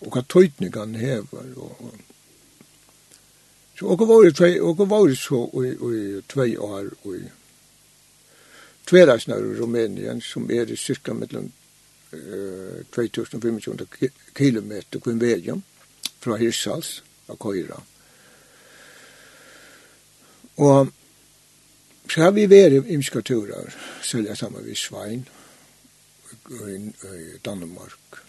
Og 0.05 0.12
hva 0.15 0.23
tøytning 0.24 0.76
han 0.76 0.94
hever. 0.94 1.50
Og, 1.57 1.98
Så 3.78 3.86
og 3.86 4.08
var 4.08 4.24
det 4.24 4.34
tvei, 4.34 4.60
og 4.60 4.81
var 4.90 5.07
det 5.07 5.18
så 5.18 5.44
i, 5.62 5.68
i 5.70 6.23
tvei 6.26 6.57
år 6.58 6.89
og 7.05 7.12
i 7.15 7.28
tverasnar 8.89 9.39
i 9.39 9.55
Rumänien 9.55 10.20
som 10.20 10.50
er 10.50 10.73
i 10.73 10.76
cirka 10.76 11.15
mellom 11.15 11.52
eh, 12.12 12.85
2500 12.95 13.87
km 14.35 14.73
kun 15.01 15.20
vägen 15.20 15.62
fra 16.20 16.37
Hirsals 16.37 17.03
og 17.27 17.39
Køyra. 17.39 17.83
Og 20.57 20.89
så 22.11 22.20
har 22.20 22.31
vi 22.31 22.49
vært 22.51 22.73
i 22.73 22.95
ymska 22.95 23.20
turer, 23.20 23.75
sølja 24.03 24.35
sammen 24.35 24.65
med 24.65 24.77
Svein 24.77 25.28
i 26.49 27.39
Danmark. 27.45 28.23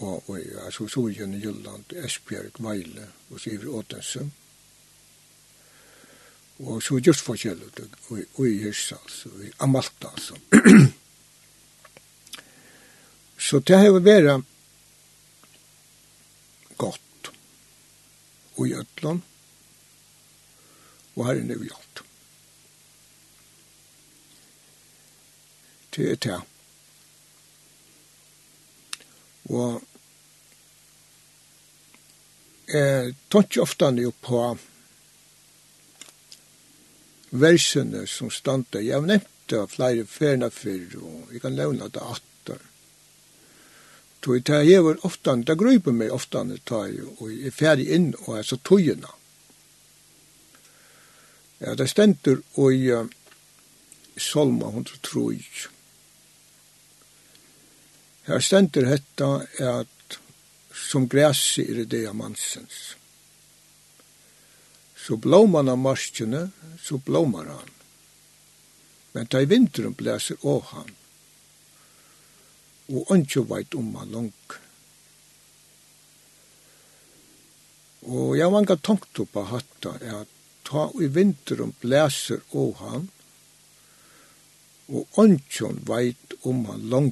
Og, 0.00 0.30
og 0.30 0.38
altså, 0.38 0.86
så 0.86 0.88
Soljen 0.88 1.34
i 1.34 1.42
Jylland, 1.44 1.92
Esbjerg, 1.92 2.52
Vejle 2.58 3.08
og 3.30 3.40
så 3.40 3.50
i 3.50 3.66
Åtensen. 3.66 4.32
Og 6.60 6.82
så 6.82 6.98
just 7.00 7.24
forskjellig, 7.24 7.70
og 8.10 8.46
i 8.46 8.58
Hirsals, 8.60 9.26
og 9.26 9.44
i 9.44 9.50
Amalta, 9.64 10.10
altså. 10.12 10.36
så 13.48 13.58
det 13.64 13.78
har 13.80 13.96
vært 13.96 14.44
godt 16.76 17.32
og 18.56 18.68
i 18.68 18.74
Øtland 18.76 19.22
og 21.16 21.26
her 21.26 21.40
inne 21.40 21.56
vi 21.60 21.68
alt. 21.72 22.02
Det 25.96 26.10
er 26.12 26.18
det. 26.24 26.40
Og 29.50 29.82
jeg 32.70 33.14
tar 33.30 33.48
ikke 33.48 33.64
ofte 33.64 33.90
ned 33.90 34.12
på 34.22 34.42
versene 37.30 38.06
som 38.06 38.30
standa. 38.30 38.80
Jeg 38.80 38.94
har 38.94 39.06
nevnt 39.06 39.28
det 39.50 39.62
flere 39.70 40.06
ferna 40.06 40.50
fyrr, 40.50 40.98
og 41.02 41.32
jeg 41.32 41.42
kan 41.42 41.56
levna 41.56 41.88
det 41.88 42.02
atter. 42.02 42.58
Tog 44.20 44.42
det 44.44 44.64
hever 44.66 44.82
var 44.82 45.06
oftan, 45.06 45.42
det 45.48 45.56
grøyper 45.58 45.96
meg 45.96 46.12
oftan, 46.12 46.52
og 46.52 47.30
jeg 47.30 47.46
er 47.46 47.56
ferdig 47.56 47.88
inn, 47.94 48.12
og 48.26 48.36
jeg 48.36 48.44
så 48.44 48.56
togina. 48.56 49.14
Ja, 51.60 51.74
det 51.74 51.88
stendur 51.90 52.40
i 52.70 52.92
uh, 52.92 53.06
Solma 54.16 54.68
103. 54.68 55.68
Her 58.28 58.40
stendur 58.44 58.86
hetta 58.88 59.28
at 59.58 60.20
som 60.72 61.08
græsi 61.08 61.64
er 61.68 61.84
det 61.84 62.06
av 62.08 62.16
mannsens 62.16 62.96
så 65.10 65.16
blåman 65.16 65.68
av 65.68 65.78
marskene, 65.78 66.50
så 66.80 66.98
blåmar 66.98 67.44
han. 67.44 67.70
Men 69.12 69.26
da 69.26 69.40
i 69.42 69.46
vinteren 69.50 69.94
blæser 69.98 70.36
å 70.46 70.52
han, 70.68 70.92
og 72.94 73.08
ikke 73.16 73.42
veit 73.50 73.74
om 73.74 73.88
han 73.98 74.12
langt. 74.14 74.54
Og 78.06 78.36
jeg 78.38 78.54
vanga 78.54 78.76
tankt 78.78 79.18
opp 79.24 79.34
av 79.42 79.48
hatta 79.50 79.96
er 79.98 80.20
at 80.20 80.36
ta 80.70 80.84
i 81.02 81.08
vinteren 81.10 81.72
blæser 81.82 82.44
å 82.54 82.68
han, 82.78 83.08
og 84.94 85.18
ønskje 85.24 85.72
veit 85.90 86.36
om 86.46 86.60
han 86.68 86.84
lang. 86.92 87.10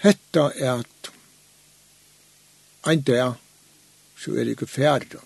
Hetta 0.00 0.46
er 0.56 0.80
at 0.80 1.12
ein 2.88 3.04
dag 3.04 3.36
så 4.16 4.32
er 4.32 4.48
det 4.48 4.56
ikke 4.56 4.70
ferdig 4.78 5.20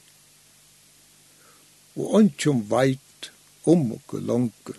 og 1.97 2.21
ønskum 2.21 2.65
veit 2.71 3.31
om 3.65 3.93
okkur 3.97 4.21
langur. 4.21 4.77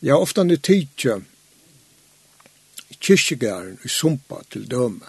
Ja, 0.00 0.16
ofta 0.16 0.42
ni 0.42 0.56
tidsja 0.56 1.18
kyrkjegæren 3.00 3.78
i 3.84 3.88
Sumpa 3.88 4.42
til 4.50 4.70
døme. 4.70 5.08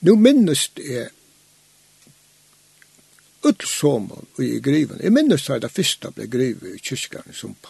Nu 0.00 0.16
minnest 0.16 0.78
er 0.78 1.08
öll 3.44 3.84
og 3.84 4.44
i 4.44 4.60
griven. 4.60 5.00
Jeg 5.02 5.12
minnest 5.12 5.50
er 5.50 5.58
det 5.58 5.70
første 5.70 6.10
ble 6.10 6.26
grivet 6.26 6.74
i 6.74 6.78
kyrkjegæren 6.78 7.30
i 7.30 7.34
Sumpa. 7.34 7.68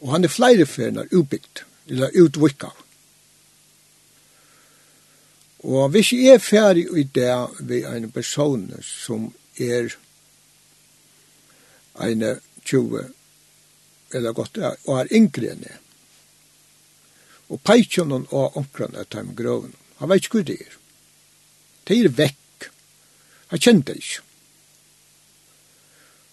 Og 0.00 0.12
han 0.12 0.24
er 0.24 0.28
flere 0.28 0.66
ferner 0.66 1.06
utbygd, 1.12 1.64
eller 1.88 2.10
utvikket. 2.14 2.87
Og 5.58 5.88
hvis 5.90 6.12
jeg 6.12 6.34
er 6.34 6.38
ferdig 6.38 6.86
i 6.96 7.02
det 7.02 7.34
ved 7.60 7.86
en 7.90 8.10
person 8.14 8.68
som 8.82 9.32
er 9.58 9.90
en 12.00 12.24
20 12.64 13.04
eller 14.14 14.32
godt 14.32 14.58
og 14.58 14.94
er 15.00 15.10
yngre 15.12 15.52
enn 15.52 15.64
jeg, 15.66 15.80
og 17.48 17.60
peitjonen 17.64 18.26
og 18.30 18.56
omkran 18.60 18.94
er 18.94 19.08
taim 19.08 19.34
grøven, 19.36 19.74
han 19.98 20.08
vet 20.08 20.28
ikke 20.28 20.40
hva 20.40 20.46
det 20.50 20.58
er. 20.62 20.74
Det 21.88 21.96
er 21.98 22.12
vekk. 22.12 22.68
Han 23.48 23.62
kjenner 23.64 23.86
det 23.88 23.96
ikke. 23.96 24.24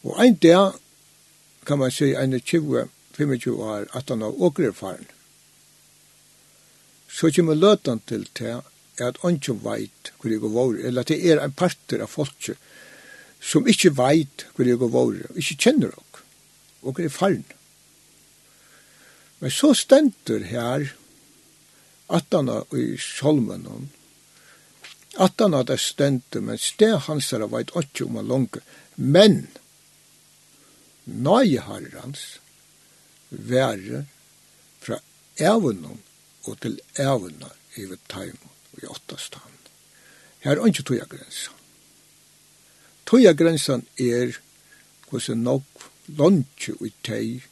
Og 0.05 0.19
en 0.21 0.35
dag 0.43 0.75
kan 1.65 1.79
man 1.81 1.91
si 1.91 2.11
en 2.13 2.35
20-25 2.35 3.49
år 3.49 3.87
at 3.97 4.09
han 4.09 4.21
har 4.21 4.41
åkerfaren. 4.47 5.07
Så 7.09 7.31
kommer 7.31 7.55
løtan 7.55 8.03
til 8.05 8.27
til 8.35 8.61
at 9.03 9.17
ikke 9.27 9.57
vet 9.63 10.11
hvor 10.19 10.31
jeg 10.31 10.39
går 10.39 10.79
eller 10.87 11.01
at 11.01 11.11
det 11.11 11.19
er 11.31 11.41
en 11.43 11.51
parter 11.51 12.01
av 12.01 12.11
folk 12.11 12.51
som 13.41 13.67
ikke 13.67 13.93
vet 13.97 14.45
hvor 14.55 14.65
jeg 14.65 14.79
var, 14.79 15.17
ikke 15.35 15.57
kjenner 15.59 15.91
dere, 15.91 16.23
og 16.81 16.99
er 16.99 17.09
faren. 17.09 17.43
Men 19.39 19.51
så 19.51 19.73
stender 19.77 20.45
her 20.47 20.87
at 22.09 22.31
han 22.31 22.49
er 22.49 22.77
i 22.77 22.95
solmen 23.01 23.67
hon, 23.69 23.91
atana 25.17 25.63
det 25.63 25.79
stender, 25.79 26.41
men 26.41 26.57
sted 26.61 26.97
hans 27.07 27.31
er 27.33 27.45
veit 27.51 27.73
ikke 27.75 28.07
om 28.07 28.19
han 28.19 28.31
langt, 28.31 28.57
men 28.95 29.45
nøye 31.05 31.61
herrens 31.67 32.25
være 33.29 34.05
fra 34.81 34.99
evnen 35.37 36.01
og 36.45 36.59
til 36.61 36.79
evnen 37.01 37.49
i 37.75 37.87
taimon 38.09 38.54
og 38.75 38.83
i 38.83 38.89
åttastan. 38.91 39.59
Her 40.45 40.59
er 40.59 40.67
ikke 40.69 40.85
tøya 40.85 41.07
grensa. 41.09 41.51
Tøya 43.05 43.33
grensa 43.33 43.79
er 43.97 44.37
hvordan 45.09 45.45
nok 45.47 45.87
lantje 46.07 46.75
og 46.79 46.91
teg 47.05 47.45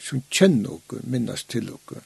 som 0.00 0.22
kjenner 0.32 0.78
og 0.78 1.02
minnes 1.04 1.44
til 1.44 1.68
og 1.74 1.98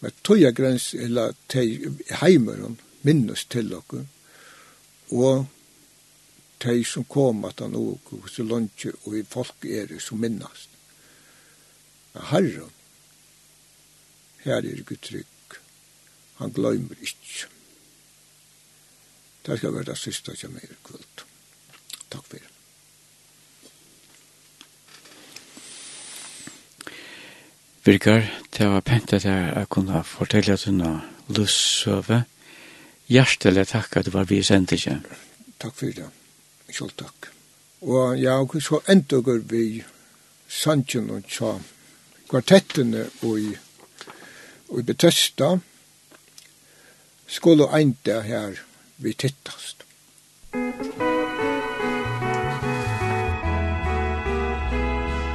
men 0.00 0.12
tøya 0.24 0.50
grens 0.56 0.94
eller 0.96 1.34
teg 1.52 1.84
og 1.84 2.76
minnes 3.04 3.44
til 3.52 3.74
og 3.76 3.96
og 5.10 5.46
teg 6.60 6.84
som 6.88 7.04
kom 7.04 7.44
at 7.48 7.60
han 7.60 7.76
og 7.76 8.12
hos 8.12 8.38
lunge 8.38 8.94
og 9.04 9.16
i 9.18 9.24
folk 9.28 9.64
er 9.64 9.92
som 10.00 10.20
minnes. 10.20 10.68
Men 12.14 12.26
herren, 12.30 12.72
her 14.44 14.64
er 14.64 14.82
Gud 14.88 15.00
trygg 15.04 15.39
Han 16.40 16.52
gløymer 16.56 16.96
ikke. 17.00 17.48
Det 19.46 19.58
skal 19.58 19.74
være 19.74 19.90
det 19.92 19.98
siste 19.98 20.36
som 20.36 20.56
er 20.56 20.72
kvult. 20.84 21.24
Takk 22.10 22.24
for 22.24 22.36
det. 22.36 22.48
Birgar, 27.84 28.26
det 28.58 28.66
var 28.68 28.80
pent 28.80 29.12
at 29.12 29.24
jeg 29.24 29.66
kunne 29.68 30.04
fortelle 30.04 30.52
at 30.52 30.64
hun 30.64 30.80
har 30.80 31.06
løssøve. 31.28 32.24
Hjertelig 33.08 33.66
takk 33.68 33.96
at 33.96 34.06
du 34.06 34.10
var 34.10 34.24
vi 34.24 34.42
sendt 34.42 34.72
ikke. 34.76 35.00
Takk 35.60 35.74
for 35.76 35.86
det. 35.86 36.10
Selv 36.72 36.92
takk. 36.96 37.30
Og 37.80 38.18
ja, 38.20 38.36
og 38.40 38.62
så 38.62 38.80
enda 38.88 39.20
går 39.24 39.40
vi 39.48 39.82
sannsyn 40.48 41.10
og 41.10 41.24
tja 41.24 41.54
kvartettene 42.30 43.06
og 43.22 43.40
i, 43.40 43.50
og 44.68 44.78
i 44.80 44.82
Betesta, 44.82 45.56
skulle 47.30 47.80
enda 47.80 48.20
her 48.20 48.58
vi 48.96 49.12
tittast. 49.12 49.76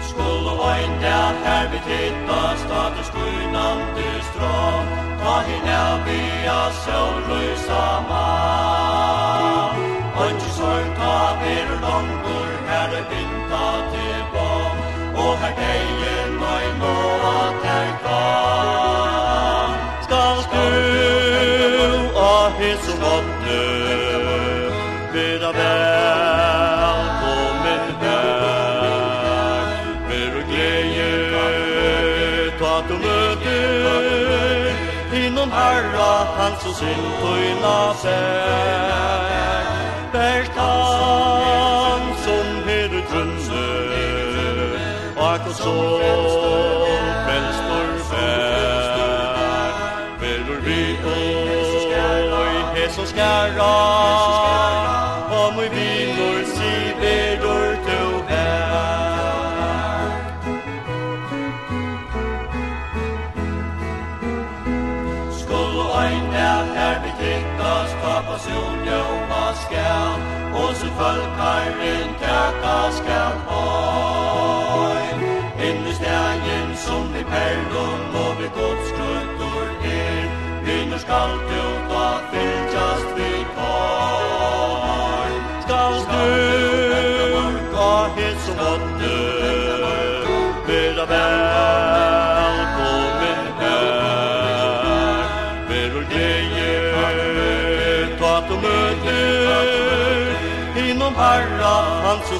Skulle 0.09 0.53
enda 0.83 1.19
her 1.45 1.71
vi 1.71 1.79
tittast, 1.87 2.65
at 2.65 2.91
du 2.97 3.03
skunande 3.09 4.09
strå, 4.29 4.59
ta 5.21 5.35
hin 5.47 5.67
er 5.79 5.95
vi 6.05 6.19
av 6.47 6.71
søløysa 6.83 7.85
mann. 8.09 9.79
Og 10.15 10.41
sorg 10.57 10.89
ta 10.99 11.17
vir 11.41 11.69
langur, 11.85 12.51
her 12.69 12.89
er 12.99 13.05
binda 13.11 13.65
til 13.93 14.21
bom, 14.35 14.77
og 15.23 15.33
her 15.41 15.53
deien 15.63 16.37
nøy 16.43 16.67
nå 16.83 16.95
at 17.31 17.65
her 17.69 17.89
kan. 18.03 19.75
Skal 20.03 20.35
skur 20.45 21.04
Tansus 36.37 36.81
in 36.91 37.03
tuina 37.21 37.79
sær 38.01 39.65
Ber 40.13 40.43
han 40.57 42.03
som 42.25 42.47
heru 42.67 43.01
trunne 43.09 43.65
Ak 45.31 45.47
og 45.49 45.55
så 45.55 45.75
Frelstor 47.25 47.89
fær. 48.09 49.73
Velur 50.21 50.59
vi 50.65 50.81
og 51.03 52.75
Hesus 52.75 53.09
skæra 53.09 54.34
valkaren 71.05 72.09
tæka 72.21 72.77
skal 72.97 73.33
høy 73.49 75.03
Inne 75.67 75.93
stegen 75.99 76.69
som 76.85 77.03
vi 77.13 77.21
perlum 77.33 78.15
og 78.23 78.31
vi 78.39 78.47
godskrøttur 78.57 79.67
er. 79.99 80.25
Vinner 80.65 80.99
skal 81.05 81.31
du 81.49 81.63
ta 81.89 82.07
fyr 82.31 82.64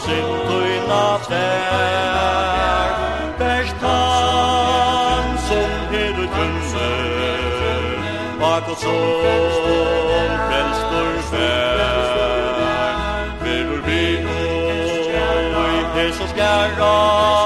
Sintuina 0.06 1.06
tvær. 1.25 2.90
Bert 3.40 3.80
han 3.82 5.27
som 5.48 5.72
hedu 5.92 6.25
tjønner 6.35 7.42
Bak 8.40 8.69
og 8.69 8.77
sol 8.84 10.32
frelstor 10.48 11.11
svær 11.30 11.75
vi 13.88 14.03
og 15.56 15.67
i 15.80 17.44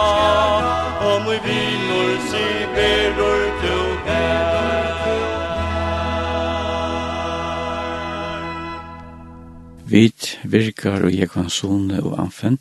virkar 10.44 11.06
og 11.06 11.16
jeg 11.16 11.30
kan 11.30 11.50
sone 11.50 12.04
og 12.04 12.22
anfen 12.22 12.58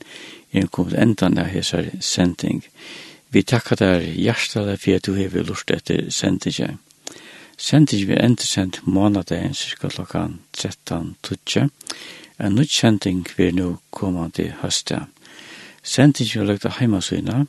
er 0.53 0.61
en 0.61 0.69
kommet 0.69 0.99
endan 0.99 1.39
av 1.39 1.47
hesar 1.53 1.85
sending. 2.01 2.65
Vi 3.31 3.43
takkar 3.43 3.77
der 3.77 4.01
hjertelig 4.01 4.79
for 4.81 4.95
at 4.97 5.07
du 5.07 5.15
hever 5.15 5.43
lurt 5.45 5.71
etter 5.71 6.11
sendinga. 6.11 6.77
Sendinga 7.59 8.07
vi 8.07 8.17
endesendt 8.25 8.87
månadagen 8.87 9.55
cirka 9.55 9.89
klokkan 9.89 10.39
13.20. 10.57 11.69
En 12.39 12.55
nytt 12.55 12.73
sending 12.73 13.27
vi 13.37 13.47
er 13.49 13.53
nå 13.53 13.77
kommande 13.91 14.55
høsta. 14.63 15.07
Sendinga 15.83 16.41
vi 16.41 16.47
lagt 16.47 16.65
av 16.65 16.73
heimasøyna, 16.79 17.47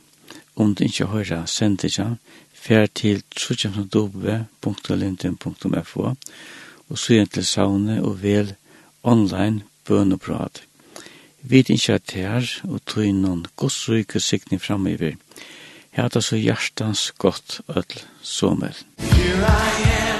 om 0.56 0.74
du 0.74 0.84
ikke 0.84 1.06
høyra 1.06 1.46
sendinga, 1.46 2.16
fer 2.52 2.86
til 2.86 3.22
trutjamsdobe.linden.fo 3.36 6.14
og 6.90 6.98
søyen 6.98 7.26
til 7.26 7.46
saune 7.46 8.04
og 8.04 8.22
vel 8.22 8.54
online 9.02 9.62
bønoprat. 9.86 10.62
Vi 11.42 11.58
ikke 11.58 11.96
at 11.96 12.12
her 12.14 12.44
og 12.68 12.80
tog 12.86 13.08
noen 13.16 13.46
godsryke 13.56 14.20
sikni 14.20 14.58
framover. 14.58 15.16
Her 15.90 16.08
er 16.14 16.20
så 16.20 16.36
hjertans 16.36 17.10
godt 17.18 17.60
ødel 17.68 18.04
sommer. 18.22 18.76
Here 18.98 19.46
I 19.46 20.16
am. 20.16 20.19